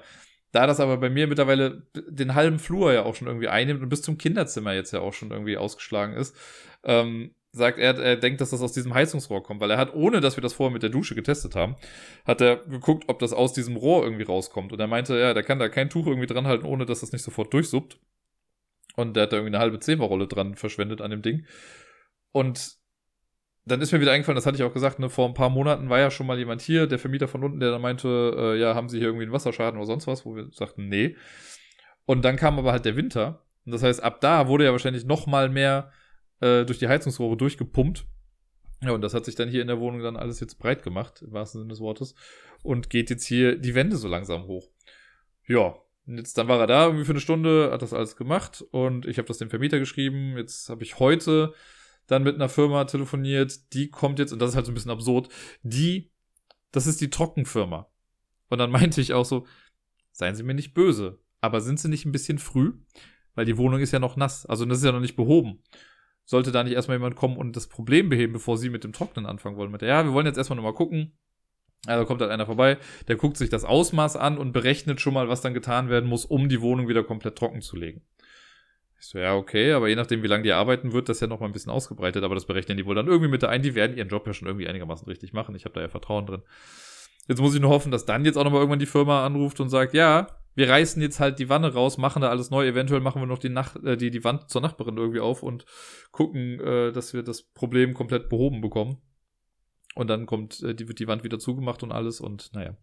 Da 0.52 0.68
das 0.68 0.80
aber 0.80 0.98
bei 0.98 1.10
mir 1.10 1.28
mittlerweile 1.28 1.84
den 1.96 2.36
halben 2.36 2.60
Flur 2.60 2.92
ja 2.94 3.04
auch 3.04 3.16
schon 3.16 3.28
irgendwie 3.28 3.48
einnimmt 3.48 3.82
und 3.82 3.90
bis 3.90 4.02
zum 4.02 4.18
Kinderzimmer 4.18 4.74
jetzt 4.74 4.92
ja 4.92 5.00
auch 5.00 5.14
schon 5.14 5.32
irgendwie 5.32 5.58
ausgeschlagen 5.58 6.14
ist, 6.14 6.36
ähm, 6.84 7.34
sagt 7.54 7.80
er, 7.80 7.98
er 7.98 8.16
denkt, 8.18 8.42
dass 8.42 8.52
das 8.52 8.62
aus 8.62 8.74
diesem 8.74 8.94
Heizungsrohr 8.94 9.44
kommt, 9.44 9.60
weil 9.62 9.72
er 9.72 9.78
hat, 9.78 9.94
ohne 9.94 10.22
dass 10.22 10.38
wir 10.38 10.42
das 10.42 10.54
vorher 10.54 10.74
mit 10.74 10.84
der 10.84 10.90
Dusche 10.90 11.16
getestet 11.16 11.56
haben, 11.56 11.76
hat 12.26 12.42
er 12.42 12.58
geguckt, 12.58 13.06
ob 13.08 13.20
das 13.20 13.34
aus 13.34 13.54
diesem 13.54 13.76
Rohr 13.76 14.04
irgendwie 14.04 14.24
rauskommt. 14.24 14.72
Und 14.72 14.80
er 14.80 14.88
meinte, 14.88 15.18
ja, 15.18 15.34
der 15.34 15.44
kann 15.44 15.60
da 15.60 15.70
kein 15.70 15.90
Tuch 15.90 16.08
irgendwie 16.08 16.28
dran 16.28 16.48
halten, 16.48 16.66
ohne 16.66 16.86
dass 16.86 17.02
das 17.02 17.12
nicht 17.12 17.24
sofort 17.24 17.54
durchsuppt. 17.54 18.00
Und 18.96 19.16
der 19.16 19.24
hat 19.24 19.34
da 19.34 19.38
irgendwie 19.38 19.56
eine 19.56 19.64
halbe 19.64 19.80
Zehmerrolle 19.80 20.28
dran 20.28 20.56
verschwendet 20.56 21.02
an 21.02 21.12
dem 21.12 21.22
Ding. 21.22 21.46
Und 22.32 22.81
dann 23.66 23.82
ist 23.82 23.92
mir 23.92 24.02
wieder 24.02 24.12
eingefallen, 24.12 24.36
das 24.36 24.46
hatte 24.46 24.58
ich 24.58 24.64
auch 24.64 24.74
gesagt, 24.74 25.00
ne, 25.00 25.10
vor 25.10 25.28
ein 25.28 25.34
paar 25.34 25.50
Monaten 25.50 25.90
war 25.90 26.00
ja 26.00 26.10
schon 26.10 26.26
mal 26.26 26.38
jemand 26.38 26.62
hier, 26.62 26.88
der 26.88 27.00
Vermieter 27.00 27.28
von 27.28 27.44
unten, 27.44 27.60
der 27.60 27.72
dann 27.72 27.82
meinte, 27.82 28.36
äh, 28.38 28.60
ja, 28.60 28.74
haben 28.74 28.90
Sie 28.90 28.98
hier 28.98 29.08
irgendwie 29.08 29.24
einen 29.24 29.34
Wasserschaden 29.34 29.78
oder 29.78 29.86
sonst 29.86 30.08
was, 30.08 30.26
wo 30.26 30.36
wir 30.36 30.48
sagten, 30.52 30.88
nee. 30.90 31.16
Und 32.06 32.26
dann 32.26 32.38
kam 32.38 32.58
aber 32.58 32.72
halt 32.72 32.86
der 32.86 32.96
Winter. 32.96 33.46
Und 33.66 33.74
das 33.74 33.84
heißt, 33.84 34.02
ab 34.02 34.20
da 34.22 34.48
wurde 34.48 34.66
ja 34.66 34.72
wahrscheinlich 34.72 35.06
noch 35.06 35.28
mal 35.28 35.50
mehr 35.50 35.92
äh, 36.40 36.66
durch 36.66 36.80
die 36.80 36.88
Heizungsrohre 36.88 37.38
durchgepumpt. 37.38 38.06
Ja, 38.82 38.92
und 38.92 39.02
das 39.02 39.14
hat 39.14 39.26
sich 39.26 39.36
dann 39.36 39.48
hier 39.48 39.62
in 39.62 39.68
der 39.68 39.80
Wohnung 39.80 40.02
dann 40.02 40.18
alles 40.18 40.40
jetzt 40.40 40.58
breit 40.58 40.82
gemacht, 40.82 41.22
im 41.22 41.32
wahrsten 41.32 41.62
Sinne 41.62 41.70
des 41.70 41.80
Wortes. 41.80 42.16
Und 42.64 42.90
geht 42.90 43.12
jetzt 43.12 43.26
hier 43.26 43.58
die 43.58 43.76
Wände 43.76 43.96
so 43.96 44.08
langsam 44.08 44.48
hoch. 44.48 44.72
Ja, 45.48 45.76
jetzt 46.08 46.38
dann 46.38 46.48
war 46.48 46.60
er 46.60 46.68
da 46.68 46.86
irgendwie 46.86 47.06
für 47.06 47.12
eine 47.12 47.20
Stunde, 47.20 47.70
hat 47.72 47.84
das 47.84 47.94
alles 47.94 48.16
gemacht 48.16 48.64
und 48.72 49.06
ich 49.06 49.18
habe 49.18 49.28
das 49.28 49.38
dem 49.38 49.52
Vermieter 49.52 49.78
geschrieben. 49.78 50.36
Jetzt 50.36 50.70
habe 50.70 50.84
ich 50.84 51.00
heute 51.00 51.54
dann 52.12 52.24
mit 52.24 52.36
einer 52.36 52.50
Firma 52.50 52.84
telefoniert, 52.84 53.74
die 53.74 53.90
kommt 53.90 54.20
jetzt, 54.20 54.34
und 54.34 54.40
das 54.40 54.52
ist 54.52 54.56
halt 54.58 54.66
so 54.66 54.72
ein 54.72 54.76
bisschen 54.76 54.92
absurd, 54.92 55.30
die, 55.64 56.12
das 56.72 56.86
ist 56.86 57.00
die 57.00 57.10
Trockenfirma. 57.10 57.90
Und 58.50 58.58
dann 58.58 58.72
meinte 58.72 59.00
ich 59.00 59.14
auch 59.14 59.26
so, 59.26 59.48
seien 60.12 60.36
Sie 60.36 60.44
mir 60.44 60.54
nicht 60.54 60.74
böse, 60.74 61.20
aber 61.40 61.62
sind 61.62 61.80
Sie 61.80 61.88
nicht 61.88 62.06
ein 62.06 62.12
bisschen 62.12 62.38
früh? 62.38 62.74
Weil 63.34 63.46
die 63.46 63.58
Wohnung 63.58 63.80
ist 63.80 63.94
ja 63.94 64.00
noch 64.00 64.18
nass, 64.18 64.46
also 64.46 64.66
das 64.66 64.80
ist 64.80 64.84
ja 64.84 64.92
noch 64.92 65.00
nicht 65.00 65.16
behoben. 65.16 65.64
Sollte 66.26 66.52
da 66.52 66.64
nicht 66.64 66.74
erstmal 66.74 66.98
jemand 66.98 67.16
kommen 67.16 67.38
und 67.38 67.56
das 67.56 67.68
Problem 67.68 68.10
beheben, 68.10 68.34
bevor 68.34 68.58
Sie 68.58 68.70
mit 68.70 68.84
dem 68.84 68.92
Trocknen 68.92 69.26
anfangen 69.26 69.56
wollen? 69.56 69.72
Mit 69.72 69.82
ja, 69.82 70.04
wir 70.04 70.12
wollen 70.12 70.26
jetzt 70.26 70.38
erstmal 70.38 70.58
nochmal 70.58 70.74
gucken. 70.74 71.18
Also 71.88 72.06
kommt 72.06 72.22
halt 72.22 72.30
einer 72.30 72.46
vorbei, 72.46 72.78
der 73.08 73.16
guckt 73.16 73.38
sich 73.38 73.50
das 73.50 73.64
Ausmaß 73.64 74.16
an 74.16 74.38
und 74.38 74.52
berechnet 74.52 75.02
schon 75.02 75.14
mal, 75.14 75.30
was 75.30 75.42
dann 75.42 75.54
getan 75.54 75.90
werden 75.90 76.08
muss, 76.08 76.26
um 76.26 76.48
die 76.48 76.62
Wohnung 76.62 76.88
wieder 76.88 77.04
komplett 77.04 77.38
trocken 77.38 77.62
zu 77.62 77.76
legen. 77.76 78.04
Ich 79.02 79.08
so, 79.08 79.18
ja, 79.18 79.36
okay, 79.36 79.72
aber 79.72 79.88
je 79.88 79.96
nachdem, 79.96 80.22
wie 80.22 80.28
lange 80.28 80.44
die 80.44 80.52
arbeiten, 80.52 80.94
wird 80.94 81.10
das 81.10 81.20
ja 81.22 81.26
noch 81.26 81.40
mal 81.40 81.48
ein 81.48 81.54
bisschen 81.54 81.72
ausgebreitet, 81.72 82.24
aber 82.24 82.36
das 82.36 82.46
berechnen 82.46 82.78
die 82.78 82.86
wohl 82.86 82.94
dann 82.94 83.08
irgendwie 83.08 83.32
mit 83.32 83.44
ein. 83.44 83.64
Die 83.64 83.74
werden 83.74 83.98
ihren 83.98 84.10
Job 84.10 84.28
ja 84.28 84.34
schon 84.34 84.48
irgendwie 84.48 84.68
einigermaßen 84.68 85.08
richtig 85.08 85.34
machen. 85.34 85.56
Ich 85.56 85.66
habe 85.66 85.74
da 85.74 85.82
ja 85.82 85.90
Vertrauen 85.90 86.28
drin. 86.28 86.44
Jetzt 87.28 87.42
muss 87.42 87.56
ich 87.56 87.62
nur 87.62 87.72
hoffen, 87.72 87.92
dass 87.92 88.06
dann 88.06 88.26
jetzt 88.26 88.38
auch 88.38 88.44
noch 88.44 88.52
mal 88.52 88.60
irgendwann 88.60 88.78
die 88.78 88.86
Firma 88.86 89.26
anruft 89.26 89.60
und 89.60 89.70
sagt, 89.70 89.96
ja, 89.96 90.28
wir 90.54 90.70
reißen 90.70 91.02
jetzt 91.02 91.20
halt 91.20 91.40
die 91.40 91.50
Wanne 91.50 91.74
raus, 91.74 91.98
machen 91.98 92.22
da 92.22 92.30
alles 92.30 92.52
neu, 92.52 92.68
eventuell 92.68 93.02
machen 93.02 93.24
wir 93.24 93.26
noch 93.26 93.40
die, 93.40 93.50
Nacht, 93.50 93.84
äh, 93.84 93.98
die, 93.98 94.12
die 94.12 94.24
Wand 94.24 94.52
zur 94.52 94.62
Nachbarin 94.62 94.98
irgendwie 94.98 95.20
auf 95.20 95.42
und 95.42 95.66
gucken, 96.12 96.60
äh, 96.60 96.92
dass 96.92 97.16
wir 97.16 97.24
das 97.24 97.42
Problem 97.42 97.96
komplett 97.96 98.30
behoben 98.30 98.62
bekommen. 98.62 99.02
Und 99.94 100.08
dann 100.08 100.26
kommt, 100.26 100.64
äh, 100.64 100.74
die, 100.74 100.88
wird 100.88 101.00
die 101.00 101.08
Wand 101.08 101.24
wieder 101.26 101.38
zugemacht 101.38 101.84
und 101.84 101.92
alles 101.92 102.22
und 102.22 102.54
naja. 102.54 102.76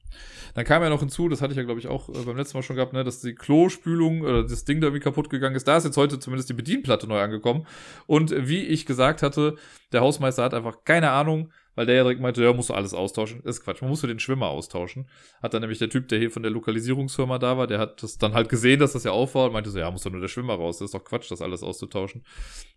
Dann 0.55 0.65
kam 0.67 0.83
ja 0.83 0.91
noch 0.91 1.01
hinzu, 1.01 1.29
das 1.29 1.41
hatte 1.41 1.53
ich 1.53 1.57
ja, 1.57 1.63
glaube 1.63 1.81
ich, 1.81 1.89
auch 1.89 2.11
äh, 2.11 2.25
beim 2.25 2.37
letzten 2.37 2.59
Mal 2.59 2.63
schon 2.63 2.77
gehabt, 2.77 2.93
ne, 2.93 3.03
dass 3.03 3.21
die 3.21 3.35
Klospülung 3.35 4.21
oder 4.21 4.43
das 4.43 4.65
Ding 4.65 4.81
da 4.81 4.89
irgendwie 4.89 5.03
kaputt 5.03 5.31
gegangen 5.31 5.57
ist. 5.57 5.67
Da 5.67 5.79
ist 5.79 5.85
jetzt 5.85 5.97
heute 5.97 6.19
zumindest 6.19 6.51
die 6.51 6.55
Bedienplatte 6.55 7.07
neu 7.07 7.21
angekommen. 7.21 7.67
Und 8.07 8.35
wie 8.49 8.63
ich 8.63 8.85
gesagt 8.85 9.23
hatte, 9.23 9.57
der 9.93 10.03
Hausmeister 10.03 10.45
hat 10.45 10.53
einfach 10.53 10.85
keine 10.85 11.11
Ahnung, 11.11 11.51
weil 11.79 11.87
der 11.87 11.95
ja 11.95 12.03
direkt 12.03 12.21
meinte, 12.21 12.43
ja, 12.43 12.53
musst 12.53 12.71
du 12.71 12.75
alles 12.75 12.93
austauschen. 12.93 13.41
Ist 13.45 13.63
Quatsch, 13.63 13.83
man 13.83 13.91
muss 13.91 14.01
den 14.01 14.19
Schwimmer 14.19 14.49
austauschen. 14.49 15.09
Hat 15.41 15.55
dann 15.55 15.61
nämlich 15.61 15.79
der 15.79 15.89
Typ, 15.89 16.09
der 16.09 16.19
hier 16.19 16.33
von 16.33 16.43
der 16.43 16.51
Lokalisierungsfirma 16.51 17.39
da 17.39 17.57
war, 17.57 17.69
der 17.69 17.79
hat 17.79 18.03
das 18.03 18.19
dann 18.19 18.35
halt 18.35 18.49
gesehen, 18.49 18.81
dass 18.81 18.95
das 18.95 19.05
ja 19.05 19.13
auf 19.13 19.37
war 19.37 19.47
und 19.47 19.53
meinte 19.53 19.71
so, 19.71 19.79
ja, 19.79 19.89
muss 19.89 20.03
doch 20.03 20.11
nur 20.11 20.21
der 20.21 20.27
Schwimmer 20.27 20.55
raus. 20.55 20.79
Das 20.79 20.87
ist 20.87 20.95
doch 20.95 21.05
Quatsch, 21.05 21.31
das 21.31 21.41
alles 21.41 21.63
auszutauschen. 21.63 22.25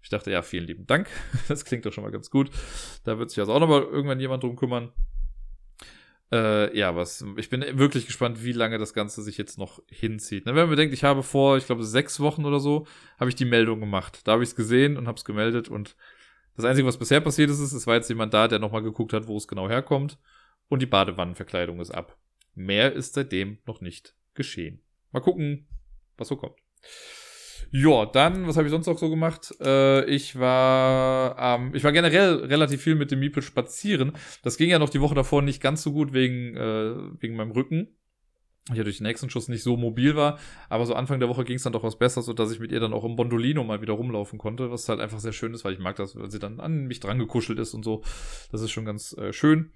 Ich 0.03 0.10
dachte, 0.10 0.30
ja, 0.30 0.44
vielen 0.44 0.68
lieben 0.68 0.86
Dank. 0.86 1.10
Das 1.48 1.65
klingt 1.65 1.84
doch 1.84 1.91
schon 1.91 2.03
mal 2.03 2.11
ganz 2.11 2.30
gut. 2.30 2.52
Da 3.03 3.18
wird 3.18 3.32
sich 3.32 3.40
also 3.40 3.53
auch 3.53 3.60
nochmal 3.60 3.82
irgendwann 3.82 4.19
jemand 4.19 4.44
drum 4.44 4.56
kümmern. 4.56 4.91
Äh, 6.32 6.78
ja, 6.78 6.95
was, 6.95 7.26
ich 7.38 7.49
bin 7.49 7.65
wirklich 7.80 8.06
gespannt, 8.06 8.44
wie 8.44 8.53
lange 8.53 8.78
das 8.78 8.94
Ganze 8.94 9.23
sich 9.23 9.36
jetzt 9.40 9.57
noch 9.57 9.82
hinzieht. 9.90 10.45
wenn 10.45 10.53
man 10.53 10.69
bedenkt, 10.69 10.94
ich 10.94 11.03
habe 11.03 11.23
vor, 11.23 11.57
ich 11.57 11.65
glaube, 11.65 11.84
sechs 11.86 12.19
Wochen 12.19 12.45
oder 12.45 12.60
so, 12.60 12.86
habe 13.19 13.32
ich 13.32 13.36
die 13.36 13.45
Meldung 13.45 13.80
gemacht. 13.80 14.22
Da 14.26 14.34
habe 14.34 14.44
ich 14.44 14.49
es 14.49 14.56
gesehen 14.56 14.95
und 14.95 15.07
habe 15.07 15.18
es 15.18 15.26
gemeldet 15.26 15.69
und 15.69 15.95
das 16.56 16.65
Einzige, 16.65 16.88
was 16.88 16.98
bisher 16.98 17.22
passiert 17.22 17.49
ist, 17.49 17.60
ist, 17.60 17.73
es 17.73 17.88
war 17.88 17.95
jetzt 17.95 18.10
jemand 18.10 18.34
da, 18.34 18.48
der 18.48 18.60
nochmal 18.60 18.84
geguckt 18.84 19.14
hat, 19.14 19.28
wo 19.28 19.38
es 19.38 19.48
genau 19.48 19.69
herkommt. 19.69 20.18
Und 20.68 20.82
die 20.82 20.88
Badewannenverkleidung 20.88 21.80
ist 21.80 21.91
ab. 21.91 22.18
Mehr 22.56 22.94
ist 22.94 23.14
seitdem 23.14 23.57
noch 23.65 23.82
nicht 23.82 24.15
geschehen. 24.34 24.82
Mal 25.11 25.22
gucken, 25.22 25.68
was 26.18 26.28
so 26.28 26.36
kommt. 26.36 26.57
Ja, 27.72 28.06
dann, 28.06 28.48
was 28.48 28.57
habe 28.57 28.68
ich 28.68 28.72
sonst 28.72 28.88
noch 28.88 28.98
so 28.98 29.10
gemacht? 29.10 29.53
Äh, 29.61 30.03
ich 30.06 30.38
war, 30.38 31.38
ähm, 31.40 31.73
ich 31.73 31.84
war 31.84 31.94
generell 31.94 32.45
relativ 32.45 32.82
viel 32.82 32.95
mit 32.95 33.11
dem 33.11 33.19
Miepel 33.19 33.41
spazieren. 33.41 34.11
Das 34.44 34.57
ging 34.57 34.69
ja 34.69 34.80
noch 34.80 34.90
die 34.90 34.99
Woche 34.99 35.15
davor 35.15 35.41
nicht 35.41 35.61
ganz 35.61 35.82
so 35.82 35.94
gut 35.94 36.11
wegen, 36.11 36.57
äh, 36.57 36.95
wegen 37.22 37.36
meinem 37.36 37.52
Rücken 37.52 37.95
ich 38.70 38.78
ja 38.78 38.84
durch 38.84 38.98
den 38.98 39.08
nächsten 39.08 39.30
Schuss 39.30 39.48
nicht 39.48 39.64
so 39.64 39.76
mobil 39.76 40.16
war, 40.16 40.38
aber 40.70 40.86
so 40.86 40.94
Anfang 40.94 41.20
der 41.20 41.30
Woche 41.30 41.44
ging 41.44 41.56
es 41.56 41.64
dann 41.64 41.74
doch 41.74 41.84
was 41.84 41.98
besser, 41.98 42.22
so 42.22 42.34
dass 42.34 42.52
ich 42.52 42.60
mit 42.60 42.72
ihr 42.72 42.80
dann 42.80 42.94
auch 42.94 43.04
im 43.04 43.16
Bondolino 43.16 43.64
mal 43.64 43.82
wieder 43.82 43.94
rumlaufen 43.94 44.38
konnte, 44.38 44.72
was 44.72 44.88
halt 44.88 45.00
einfach 45.00 45.20
sehr 45.20 45.34
schön 45.34 45.54
ist, 45.54 45.66
weil 45.66 45.74
ich 45.74 45.80
mag 45.80 45.96
das, 45.96 46.16
weil 46.16 46.30
sie 46.30 46.40
dann 46.40 46.60
an 46.60 46.86
mich 46.86 47.00
dran 47.00 47.18
gekuschelt 47.18 47.58
ist 47.58 47.74
und 47.74 47.84
so. 47.84 48.04
Das 48.52 48.62
ist 48.62 48.72
schon 48.72 48.86
ganz 48.86 49.14
äh, 49.18 49.34
schön. 49.34 49.72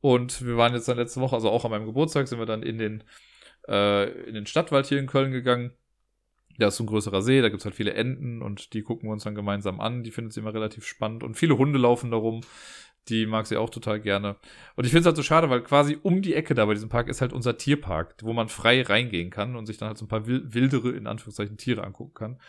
Und 0.00 0.44
wir 0.44 0.56
waren 0.56 0.74
jetzt 0.74 0.88
dann 0.88 0.98
letzte 0.98 1.20
Woche, 1.20 1.34
also 1.34 1.50
auch 1.50 1.64
an 1.64 1.70
meinem 1.70 1.86
Geburtstag, 1.86 2.28
sind 2.28 2.38
wir 2.38 2.46
dann 2.46 2.62
in 2.62 2.78
den, 2.78 3.04
äh, 3.66 4.10
in 4.28 4.34
den 4.34 4.46
Stadtwald 4.46 4.86
hier 4.86 4.98
in 4.98 5.06
Köln 5.06 5.32
gegangen. 5.32 5.72
Da 6.58 6.68
ist 6.68 6.76
so 6.76 6.84
ein 6.84 6.88
größerer 6.88 7.22
See, 7.22 7.40
da 7.40 7.48
gibt's 7.48 7.64
halt 7.64 7.76
viele 7.76 7.94
Enten 7.94 8.42
und 8.42 8.74
die 8.74 8.82
gucken 8.82 9.08
wir 9.08 9.12
uns 9.12 9.24
dann 9.24 9.36
gemeinsam 9.36 9.80
an. 9.80 10.02
Die 10.02 10.10
findet 10.10 10.32
sie 10.32 10.40
immer 10.40 10.52
relativ 10.52 10.84
spannend. 10.84 11.22
Und 11.22 11.34
viele 11.34 11.56
Hunde 11.56 11.78
laufen 11.78 12.10
da 12.10 12.16
rum. 12.16 12.40
Die 13.08 13.26
mag 13.26 13.46
sie 13.46 13.56
auch 13.56 13.70
total 13.70 14.00
gerne. 14.00 14.36
Und 14.76 14.84
ich 14.84 14.90
finde 14.90 15.00
es 15.00 15.06
halt 15.06 15.16
so 15.16 15.22
schade, 15.22 15.48
weil 15.50 15.62
quasi 15.62 15.98
um 16.02 16.22
die 16.22 16.34
Ecke 16.34 16.54
da 16.54 16.66
bei 16.66 16.74
diesem 16.74 16.88
Park 16.88 17.08
ist 17.08 17.20
halt 17.20 17.32
unser 17.32 17.56
Tierpark, 17.56 18.16
wo 18.22 18.32
man 18.32 18.48
frei 18.48 18.82
reingehen 18.82 19.30
kann 19.30 19.56
und 19.56 19.66
sich 19.66 19.78
dann 19.78 19.88
halt 19.88 19.98
so 19.98 20.04
ein 20.04 20.08
paar 20.08 20.26
wildere, 20.26 20.90
in 20.90 21.06
Anführungszeichen, 21.06 21.56
Tiere 21.56 21.84
angucken 21.84 22.14
kann. 22.14 22.40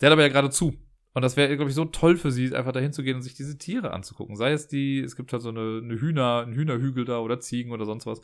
Der 0.00 0.08
hat 0.08 0.12
aber 0.12 0.22
ja 0.22 0.28
gerade 0.28 0.50
zu. 0.50 0.74
Und 1.14 1.22
das 1.22 1.36
wäre, 1.36 1.54
glaube 1.56 1.70
ich, 1.70 1.76
so 1.76 1.84
toll 1.84 2.16
für 2.16 2.32
sie, 2.32 2.54
einfach 2.54 2.72
dahin 2.72 2.92
zu 2.92 3.04
gehen 3.04 3.16
und 3.16 3.22
sich 3.22 3.34
diese 3.34 3.56
Tiere 3.56 3.92
anzugucken. 3.92 4.34
Sei 4.34 4.50
es 4.50 4.66
die, 4.66 4.98
es 5.00 5.14
gibt 5.14 5.32
halt 5.32 5.42
so 5.42 5.50
eine, 5.50 5.80
eine 5.82 6.00
Hühner, 6.00 6.42
einen 6.42 6.54
Hühnerhügel 6.54 7.04
da 7.04 7.20
oder 7.20 7.38
Ziegen 7.38 7.70
oder 7.70 7.84
sonst 7.84 8.04
was 8.04 8.20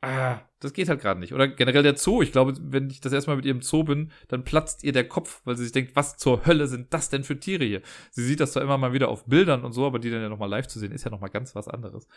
ah, 0.00 0.40
das 0.60 0.72
geht 0.72 0.88
halt 0.88 1.00
gerade 1.00 1.20
nicht. 1.20 1.32
Oder 1.32 1.48
generell 1.48 1.82
der 1.82 1.96
Zoo. 1.96 2.22
Ich 2.22 2.32
glaube, 2.32 2.54
wenn 2.60 2.90
ich 2.90 3.00
das 3.00 3.12
erstmal 3.12 3.36
mit 3.36 3.44
ihr 3.44 3.52
im 3.52 3.62
Zoo 3.62 3.84
bin, 3.84 4.10
dann 4.28 4.44
platzt 4.44 4.84
ihr 4.84 4.92
der 4.92 5.06
Kopf, 5.06 5.40
weil 5.44 5.56
sie 5.56 5.64
sich 5.64 5.72
denkt, 5.72 5.96
was 5.96 6.16
zur 6.16 6.46
Hölle 6.46 6.66
sind 6.66 6.92
das 6.92 7.10
denn 7.10 7.24
für 7.24 7.38
Tiere 7.38 7.64
hier? 7.64 7.82
Sie 8.10 8.24
sieht 8.24 8.40
das 8.40 8.52
zwar 8.52 8.62
immer 8.62 8.78
mal 8.78 8.92
wieder 8.92 9.08
auf 9.08 9.26
Bildern 9.26 9.64
und 9.64 9.72
so, 9.72 9.86
aber 9.86 9.98
die 9.98 10.10
dann 10.10 10.22
ja 10.22 10.28
nochmal 10.28 10.48
live 10.48 10.66
zu 10.66 10.78
sehen, 10.78 10.92
ist 10.92 11.04
ja 11.04 11.10
nochmal 11.10 11.30
ganz 11.30 11.54
was 11.54 11.68
anderes. 11.68 12.08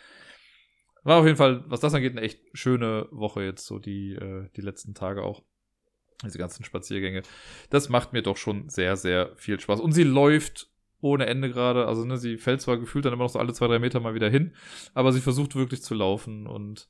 War 1.04 1.18
auf 1.18 1.26
jeden 1.26 1.36
Fall, 1.36 1.64
was 1.66 1.80
das 1.80 1.94
angeht, 1.94 2.12
eine 2.12 2.20
echt 2.20 2.40
schöne 2.52 3.08
Woche 3.10 3.42
jetzt, 3.42 3.66
so 3.66 3.78
die, 3.78 4.14
äh, 4.14 4.48
die 4.56 4.60
letzten 4.60 4.94
Tage 4.94 5.22
auch. 5.22 5.42
Diese 6.24 6.38
ganzen 6.38 6.64
Spaziergänge. 6.64 7.22
Das 7.68 7.88
macht 7.88 8.12
mir 8.12 8.22
doch 8.22 8.36
schon 8.36 8.68
sehr, 8.68 8.96
sehr 8.96 9.32
viel 9.36 9.58
Spaß. 9.58 9.80
Und 9.80 9.90
sie 9.90 10.04
läuft 10.04 10.70
ohne 11.00 11.26
Ende 11.26 11.50
gerade. 11.50 11.86
Also, 11.86 12.04
ne, 12.04 12.16
sie 12.16 12.38
fällt 12.38 12.60
zwar 12.60 12.78
gefühlt 12.78 13.04
dann 13.04 13.12
immer 13.12 13.24
noch 13.24 13.30
so 13.30 13.40
alle 13.40 13.52
zwei, 13.52 13.66
drei 13.66 13.80
Meter 13.80 13.98
mal 13.98 14.14
wieder 14.14 14.30
hin, 14.30 14.54
aber 14.94 15.12
sie 15.12 15.20
versucht 15.20 15.56
wirklich 15.56 15.82
zu 15.82 15.94
laufen 15.94 16.46
und 16.46 16.88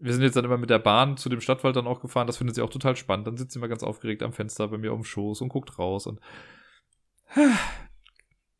wir 0.00 0.12
sind 0.12 0.22
jetzt 0.22 0.36
dann 0.36 0.44
immer 0.44 0.56
mit 0.56 0.70
der 0.70 0.78
Bahn 0.78 1.16
zu 1.16 1.28
dem 1.28 1.40
Stadtwald 1.40 1.76
dann 1.76 1.86
auch 1.86 2.00
gefahren. 2.00 2.26
Das 2.26 2.38
findet 2.38 2.56
sie 2.56 2.62
auch 2.62 2.70
total 2.70 2.96
spannend. 2.96 3.26
Dann 3.26 3.36
sitzt 3.36 3.52
sie 3.52 3.58
immer 3.58 3.68
ganz 3.68 3.82
aufgeregt 3.82 4.22
am 4.22 4.32
Fenster 4.32 4.68
bei 4.68 4.78
mir 4.78 4.92
auf 4.92 4.98
dem 4.98 5.04
Schoß 5.04 5.40
und 5.42 5.48
guckt 5.50 5.78
raus 5.78 6.06
und 6.06 6.20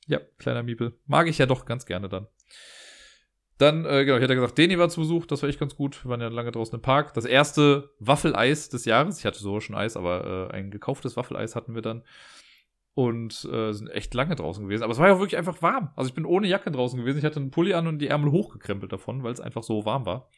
ja, 0.07 0.21
kleiner 0.39 0.62
Miepel. 0.62 0.99
Mag 1.07 1.29
ich 1.29 1.39
ja 1.39 1.47
doch 1.47 1.65
ganz 1.65 1.87
gerne 1.87 2.09
dann. 2.09 2.27
Dann, 3.59 3.85
äh, 3.85 4.07
genau, 4.07 4.17
ich 4.17 4.23
hatte 4.23 4.35
gesagt, 4.35 4.57
Deni 4.57 4.79
war 4.79 4.89
zu 4.89 5.01
Besuch, 5.01 5.27
das 5.27 5.43
war 5.43 5.49
echt 5.51 5.61
ganz 5.61 5.77
gut. 5.77 6.03
Wir 6.05 6.11
waren 6.11 6.21
ja 6.23 6.29
lange 6.29 6.51
draußen 6.51 6.75
im 6.75 6.81
Park. 6.81 7.12
Das 7.12 7.27
erste 7.27 7.91
Waffeleis 7.99 8.71
des 8.71 8.87
Jahres. 8.87 9.19
Ich 9.19 9.27
hatte 9.27 9.39
so 9.39 9.61
schon 9.61 9.77
Eis, 9.77 9.99
aber 9.99 10.49
äh, 10.51 10.55
ein 10.55 10.71
gekauftes 10.71 11.17
Waffeleis 11.19 11.57
hatten 11.57 11.75
wir 11.75 11.83
dann. 11.83 12.03
Und 12.95 13.45
äh, 13.53 13.73
sind 13.73 13.89
echt 13.89 14.15
lange 14.15 14.35
draußen 14.35 14.65
gewesen. 14.65 14.83
Aber 14.83 14.93
es 14.93 14.99
war 14.99 15.09
ja 15.09 15.15
auch 15.15 15.21
wirklich 15.21 15.37
einfach 15.37 15.61
warm. 15.61 15.91
Also 15.95 16.09
ich 16.09 16.15
bin 16.15 16.25
ohne 16.25 16.49
Jacke 16.49 16.71
draußen 16.71 16.99
gewesen. 16.99 17.19
Ich 17.19 17.25
hatte 17.25 17.39
einen 17.39 17.51
Pulli 17.51 17.75
an 17.75 17.87
und 17.87 17.99
die 17.99 18.09
Ärmel 18.09 18.33
hochgekrempelt 18.33 18.93
davon, 18.93 19.23
weil 19.23 19.33
es 19.33 19.41
einfach 19.41 19.62
so 19.62 19.85
warm 19.85 20.07
war. 20.07 20.31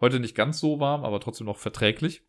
Heute 0.00 0.20
nicht 0.20 0.34
ganz 0.34 0.58
so 0.60 0.80
warm, 0.80 1.04
aber 1.04 1.20
trotzdem 1.20 1.46
noch 1.46 1.58
verträglich. 1.58 2.22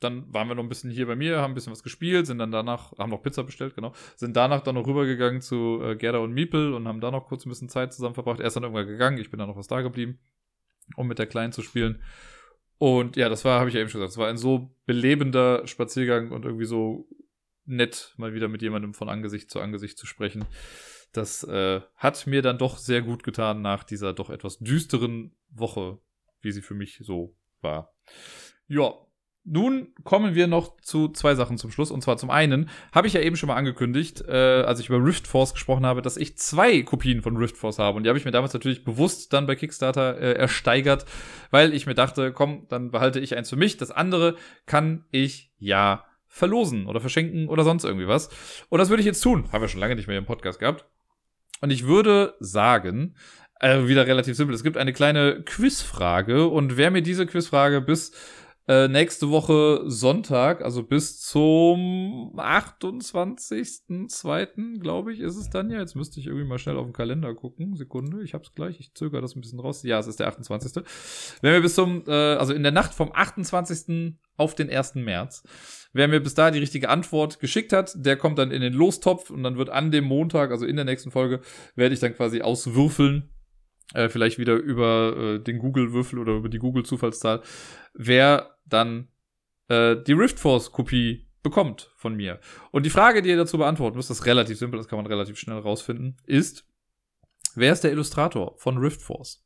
dann 0.00 0.32
waren 0.34 0.48
wir 0.48 0.54
noch 0.54 0.62
ein 0.62 0.68
bisschen 0.68 0.90
hier 0.90 1.06
bei 1.06 1.16
mir, 1.16 1.40
haben 1.40 1.52
ein 1.52 1.54
bisschen 1.54 1.72
was 1.72 1.82
gespielt, 1.82 2.26
sind 2.26 2.38
dann 2.38 2.50
danach, 2.50 2.92
haben 2.98 3.10
noch 3.10 3.22
Pizza 3.22 3.44
bestellt, 3.44 3.74
genau, 3.74 3.92
sind 4.16 4.36
danach 4.36 4.60
dann 4.60 4.74
noch 4.74 4.86
rübergegangen 4.86 5.40
zu 5.40 5.80
äh, 5.82 5.96
Gerda 5.96 6.18
und 6.18 6.32
Miepel 6.32 6.74
und 6.74 6.86
haben 6.88 7.00
da 7.00 7.10
noch 7.10 7.26
kurz 7.26 7.46
ein 7.46 7.48
bisschen 7.48 7.68
Zeit 7.68 7.92
zusammen 7.92 8.14
verbracht. 8.14 8.40
Er 8.40 8.48
ist 8.48 8.54
dann 8.54 8.64
irgendwann 8.64 8.86
gegangen, 8.86 9.18
ich 9.18 9.30
bin 9.30 9.38
dann 9.38 9.48
noch 9.48 9.56
was 9.56 9.68
da 9.68 9.80
geblieben, 9.80 10.18
um 10.96 11.06
mit 11.06 11.18
der 11.18 11.26
Kleinen 11.26 11.52
zu 11.52 11.62
spielen. 11.62 12.02
Und 12.78 13.16
ja, 13.16 13.28
das 13.28 13.44
war, 13.44 13.60
habe 13.60 13.68
ich 13.68 13.74
ja 13.74 13.80
eben 13.80 13.88
schon 13.88 14.00
gesagt, 14.00 14.12
das 14.12 14.18
war 14.18 14.28
ein 14.28 14.36
so 14.36 14.76
belebender 14.84 15.66
Spaziergang 15.66 16.32
und 16.32 16.44
irgendwie 16.44 16.66
so 16.66 17.08
nett, 17.64 18.14
mal 18.16 18.34
wieder 18.34 18.48
mit 18.48 18.62
jemandem 18.62 18.94
von 18.94 19.08
Angesicht 19.08 19.50
zu 19.50 19.60
Angesicht 19.60 19.96
zu 19.96 20.06
sprechen. 20.06 20.44
Das 21.12 21.44
äh, 21.44 21.80
hat 21.96 22.26
mir 22.26 22.42
dann 22.42 22.58
doch 22.58 22.76
sehr 22.76 23.00
gut 23.00 23.22
getan 23.22 23.62
nach 23.62 23.84
dieser 23.84 24.12
doch 24.12 24.28
etwas 24.28 24.58
düsteren 24.58 25.34
Woche, 25.48 25.98
wie 26.44 26.52
sie 26.52 26.62
für 26.62 26.74
mich 26.74 27.00
so 27.02 27.34
war. 27.60 27.94
Ja, 28.66 28.92
nun 29.46 29.88
kommen 30.04 30.34
wir 30.34 30.46
noch 30.46 30.80
zu 30.80 31.08
zwei 31.08 31.34
Sachen 31.34 31.58
zum 31.58 31.70
Schluss. 31.70 31.90
Und 31.90 32.02
zwar 32.02 32.16
zum 32.16 32.30
einen 32.30 32.70
habe 32.92 33.06
ich 33.06 33.12
ja 33.12 33.20
eben 33.20 33.36
schon 33.36 33.48
mal 33.48 33.56
angekündigt, 33.56 34.22
äh, 34.26 34.62
als 34.62 34.80
ich 34.80 34.88
über 34.88 35.04
Rift 35.04 35.26
Force 35.26 35.52
gesprochen 35.52 35.84
habe, 35.84 36.00
dass 36.00 36.16
ich 36.16 36.38
zwei 36.38 36.82
Kopien 36.82 37.20
von 37.20 37.36
Rift 37.36 37.58
Force 37.58 37.78
habe. 37.78 37.98
Und 37.98 38.04
die 38.04 38.08
habe 38.08 38.18
ich 38.18 38.24
mir 38.24 38.30
damals 38.30 38.54
natürlich 38.54 38.84
bewusst 38.84 39.34
dann 39.34 39.46
bei 39.46 39.54
Kickstarter 39.54 40.18
äh, 40.18 40.32
ersteigert, 40.32 41.04
weil 41.50 41.74
ich 41.74 41.84
mir 41.84 41.94
dachte, 41.94 42.32
komm, 42.32 42.66
dann 42.70 42.90
behalte 42.90 43.20
ich 43.20 43.36
eins 43.36 43.50
für 43.50 43.56
mich. 43.56 43.76
Das 43.76 43.90
andere 43.90 44.36
kann 44.64 45.04
ich 45.10 45.52
ja 45.58 46.04
verlosen 46.26 46.86
oder 46.86 47.00
verschenken 47.00 47.48
oder 47.48 47.64
sonst 47.64 47.84
irgendwie 47.84 48.08
was. 48.08 48.30
Und 48.70 48.78
das 48.78 48.88
würde 48.88 49.02
ich 49.02 49.06
jetzt 49.06 49.20
tun. 49.20 49.52
Haben 49.52 49.60
wir 49.60 49.68
schon 49.68 49.80
lange 49.80 49.94
nicht 49.94 50.08
mehr 50.08 50.18
im 50.18 50.24
Podcast 50.26 50.58
gehabt. 50.58 50.86
Und 51.60 51.70
ich 51.70 51.86
würde 51.86 52.34
sagen, 52.40 53.14
äh, 53.64 53.88
wieder 53.88 54.06
relativ 54.06 54.36
simpel, 54.36 54.54
es 54.54 54.62
gibt 54.62 54.76
eine 54.76 54.92
kleine 54.92 55.42
Quizfrage. 55.42 56.48
Und 56.48 56.76
wer 56.76 56.90
mir 56.90 57.00
diese 57.02 57.24
Quizfrage 57.26 57.80
bis 57.80 58.12
äh, 58.68 58.88
nächste 58.88 59.30
Woche 59.30 59.84
Sonntag, 59.86 60.62
also 60.62 60.82
bis 60.82 61.20
zum 61.20 62.34
28.02., 62.36 64.80
glaube 64.80 65.12
ich, 65.12 65.20
ist 65.20 65.36
es 65.36 65.50
dann 65.50 65.70
ja. 65.70 65.78
Jetzt 65.80 65.96
müsste 65.96 66.20
ich 66.20 66.26
irgendwie 66.26 66.46
mal 66.46 66.58
schnell 66.58 66.76
auf 66.76 66.86
den 66.86 66.92
Kalender 66.92 67.34
gucken. 67.34 67.74
Sekunde, 67.74 68.22
ich 68.22 68.34
hab's 68.34 68.52
gleich. 68.54 68.78
Ich 68.80 68.92
zögere 68.94 69.22
das 69.22 69.34
ein 69.34 69.40
bisschen 69.40 69.60
raus. 69.60 69.82
Ja, 69.82 69.98
es 69.98 70.06
ist 70.06 70.20
der 70.20 70.28
28. 70.28 70.84
Wenn 71.40 71.52
wir 71.52 71.62
bis 71.62 71.74
zum, 71.74 72.04
äh, 72.06 72.12
also 72.12 72.52
in 72.52 72.62
der 72.62 72.72
Nacht 72.72 72.92
vom 72.94 73.12
28. 73.14 74.18
auf 74.36 74.54
den 74.54 74.70
1. 74.70 74.96
März, 74.96 75.42
wer 75.92 76.08
mir 76.08 76.20
bis 76.20 76.34
da 76.34 76.50
die 76.50 76.58
richtige 76.58 76.90
Antwort 76.90 77.40
geschickt 77.40 77.72
hat, 77.72 77.94
der 77.96 78.16
kommt 78.16 78.38
dann 78.38 78.50
in 78.50 78.60
den 78.60 78.74
Lostopf 78.74 79.30
und 79.30 79.42
dann 79.42 79.56
wird 79.56 79.70
an 79.70 79.90
dem 79.90 80.04
Montag, 80.04 80.50
also 80.50 80.66
in 80.66 80.76
der 80.76 80.84
nächsten 80.84 81.10
Folge, 81.10 81.40
werde 81.76 81.94
ich 81.94 82.00
dann 82.00 82.14
quasi 82.14 82.42
auswürfeln, 82.42 83.30
äh, 83.92 84.08
vielleicht 84.08 84.38
wieder 84.38 84.54
über 84.54 85.16
äh, 85.16 85.38
den 85.40 85.58
Google-Würfel 85.58 86.18
oder 86.18 86.34
über 86.34 86.48
die 86.48 86.58
Google-Zufallszahl, 86.58 87.42
wer 87.92 88.56
dann 88.64 89.08
äh, 89.68 89.96
die 89.96 90.12
Rift 90.12 90.40
Force-Kopie 90.40 91.28
bekommt 91.42 91.92
von 91.96 92.14
mir. 92.14 92.40
Und 92.70 92.86
die 92.86 92.90
Frage, 92.90 93.22
die 93.22 93.28
ihr 93.28 93.36
dazu 93.36 93.58
beantworten 93.58 93.96
müsst, 93.96 94.10
ist 94.10 94.26
relativ 94.26 94.58
simpel, 94.58 94.78
das 94.78 94.88
kann 94.88 94.98
man 94.98 95.06
relativ 95.06 95.38
schnell 95.38 95.58
rausfinden, 95.58 96.16
ist, 96.24 96.66
wer 97.54 97.72
ist 97.72 97.84
der 97.84 97.92
Illustrator 97.92 98.54
von 98.56 98.78
Rift 98.78 99.02
Force? 99.02 99.44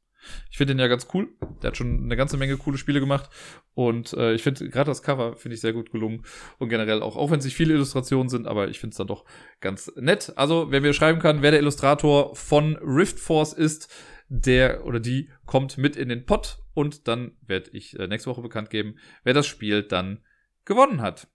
Ich 0.51 0.57
finde 0.57 0.75
den 0.75 0.81
ja 0.81 0.89
ganz 0.89 1.09
cool. 1.15 1.29
Der 1.63 1.69
hat 1.69 1.77
schon 1.77 2.05
eine 2.05 2.17
ganze 2.17 2.37
Menge 2.37 2.57
coole 2.57 2.79
Spiele 2.79 3.01
gemacht. 3.01 3.31
Und 3.75 4.13
äh, 4.15 4.35
ich 4.35 4.43
finde 4.43 4.69
gerade 4.69 4.91
das 4.91 5.03
Cover 5.03 5.37
finde 5.37 5.55
ich 5.55 5.61
sehr 5.61 5.73
gut 5.73 5.91
gelungen. 5.91 6.25
Und 6.59 6.69
generell 6.69 7.03
auch, 7.03 7.17
auch 7.17 7.31
wenn 7.31 7.39
es 7.39 7.45
nicht 7.45 7.57
viele 7.57 7.75
Illustrationen 7.75 8.29
sind, 8.29 8.47
aber 8.47 8.69
ich 8.69 8.81
finde 8.81 8.93
es 8.93 8.99
dann 8.99 9.07
doch 9.07 9.25
ganz 9.61 9.93
nett. 9.97 10.33
Also, 10.37 10.71
wer 10.71 10.81
mir 10.81 10.93
schreiben 10.93 11.21
kann, 11.21 11.43
wer 11.43 11.53
der 11.53 11.61
Illustrator 11.61 12.35
von 12.35 12.77
Rift 12.77 13.21
Force 13.21 13.53
ist, 13.53 13.93
der 14.29 14.85
oder 14.85 15.01
die 15.01 15.31
kommt 15.47 15.79
mit 15.79 15.97
in 15.97 16.09
den 16.09 16.27
Pot 16.27 16.59
und 16.75 17.09
dann 17.09 17.33
werde 17.47 17.71
ich 17.73 17.99
äh, 17.99 18.07
nächste 18.07 18.31
Woche 18.31 18.43
bekannt 18.43 18.71
geben, 18.71 18.97
wer 19.25 19.35
das 19.35 19.47
Spiel 19.47 19.83
dann 19.83 20.25
gewonnen 20.65 21.01
hat. 21.01 21.29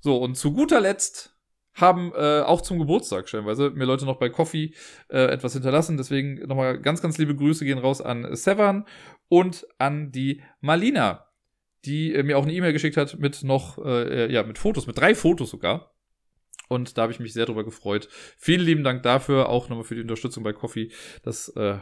So, 0.00 0.18
und 0.18 0.36
zu 0.36 0.52
guter 0.52 0.80
Letzt 0.80 1.36
haben 1.74 2.12
äh, 2.14 2.40
auch 2.40 2.60
zum 2.60 2.78
Geburtstag 2.78 3.28
stellenweise 3.28 3.70
mir 3.70 3.84
Leute 3.84 4.04
noch 4.04 4.18
bei 4.18 4.28
Coffee 4.28 4.74
äh, 5.08 5.24
etwas 5.26 5.54
hinterlassen. 5.54 5.96
Deswegen 5.96 6.46
nochmal 6.46 6.78
ganz, 6.80 7.00
ganz 7.00 7.16
liebe 7.18 7.34
Grüße 7.34 7.64
gehen 7.64 7.78
raus 7.78 8.02
an 8.02 8.34
Sevan 8.34 8.86
und 9.28 9.66
an 9.78 10.12
die 10.12 10.42
Malina, 10.60 11.28
die 11.84 12.12
äh, 12.14 12.22
mir 12.22 12.36
auch 12.36 12.42
eine 12.42 12.52
E-Mail 12.52 12.72
geschickt 12.72 12.96
hat 12.96 13.18
mit 13.18 13.42
noch, 13.42 13.78
äh, 13.82 14.30
ja, 14.30 14.42
mit 14.42 14.58
Fotos, 14.58 14.86
mit 14.86 14.98
drei 14.98 15.14
Fotos 15.14 15.50
sogar. 15.50 15.94
Und 16.68 16.96
da 16.96 17.02
habe 17.02 17.12
ich 17.12 17.20
mich 17.20 17.32
sehr 17.32 17.46
drüber 17.46 17.64
gefreut. 17.64 18.08
Vielen 18.38 18.62
lieben 18.62 18.84
Dank 18.84 19.02
dafür, 19.02 19.48
auch 19.48 19.68
nochmal 19.68 19.84
für 19.84 19.94
die 19.94 20.00
Unterstützung 20.00 20.42
bei 20.42 20.52
Coffee. 20.52 20.90
Das 21.22 21.48
äh, 21.48 21.78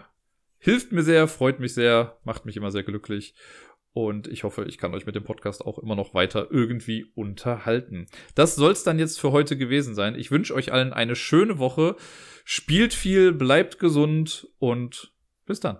hilft 0.60 0.92
mir 0.92 1.02
sehr, 1.02 1.26
freut 1.26 1.58
mich 1.58 1.74
sehr, 1.74 2.18
macht 2.22 2.44
mich 2.44 2.56
immer 2.56 2.70
sehr 2.70 2.84
glücklich. 2.84 3.34
Und 3.92 4.28
ich 4.28 4.44
hoffe, 4.44 4.66
ich 4.66 4.78
kann 4.78 4.94
euch 4.94 5.04
mit 5.04 5.16
dem 5.16 5.24
Podcast 5.24 5.66
auch 5.66 5.78
immer 5.78 5.96
noch 5.96 6.14
weiter 6.14 6.46
irgendwie 6.50 7.10
unterhalten. 7.16 8.06
Das 8.36 8.54
soll 8.54 8.70
es 8.70 8.84
dann 8.84 9.00
jetzt 9.00 9.18
für 9.18 9.32
heute 9.32 9.56
gewesen 9.56 9.96
sein. 9.96 10.14
Ich 10.14 10.30
wünsche 10.30 10.54
euch 10.54 10.72
allen 10.72 10.92
eine 10.92 11.16
schöne 11.16 11.58
Woche. 11.58 11.96
Spielt 12.44 12.94
viel, 12.94 13.32
bleibt 13.32 13.80
gesund 13.80 14.48
und 14.58 15.12
bis 15.44 15.58
dann. 15.58 15.78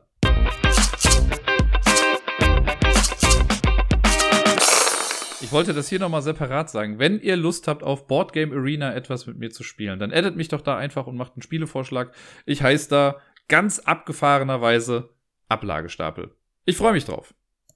Ich 5.51 5.52
wollte 5.52 5.74
das 5.74 5.89
hier 5.89 5.98
nochmal 5.98 6.23
separat 6.23 6.70
sagen. 6.70 7.01
Wenn 7.01 7.20
ihr 7.20 7.36
Lust 7.36 7.66
habt, 7.66 7.82
auf 7.82 8.07
Boardgame 8.07 8.55
Arena 8.55 8.94
etwas 8.94 9.27
mit 9.27 9.36
mir 9.36 9.51
zu 9.51 9.65
spielen, 9.65 9.98
dann 9.98 10.12
addet 10.12 10.36
mich 10.36 10.47
doch 10.47 10.61
da 10.61 10.77
einfach 10.77 11.09
und 11.09 11.16
macht 11.16 11.32
einen 11.35 11.43
Spielevorschlag. 11.43 12.15
Ich 12.47 12.62
heiße 12.62 12.89
da 12.89 13.20
ganz 13.51 13.81
abgefahrenerweise 13.81 15.10
Ablagestapel. 15.48 16.35
Ich 16.64 16.77
freue 16.77 16.93
mich 16.93 17.05
drauf. 17.05 17.35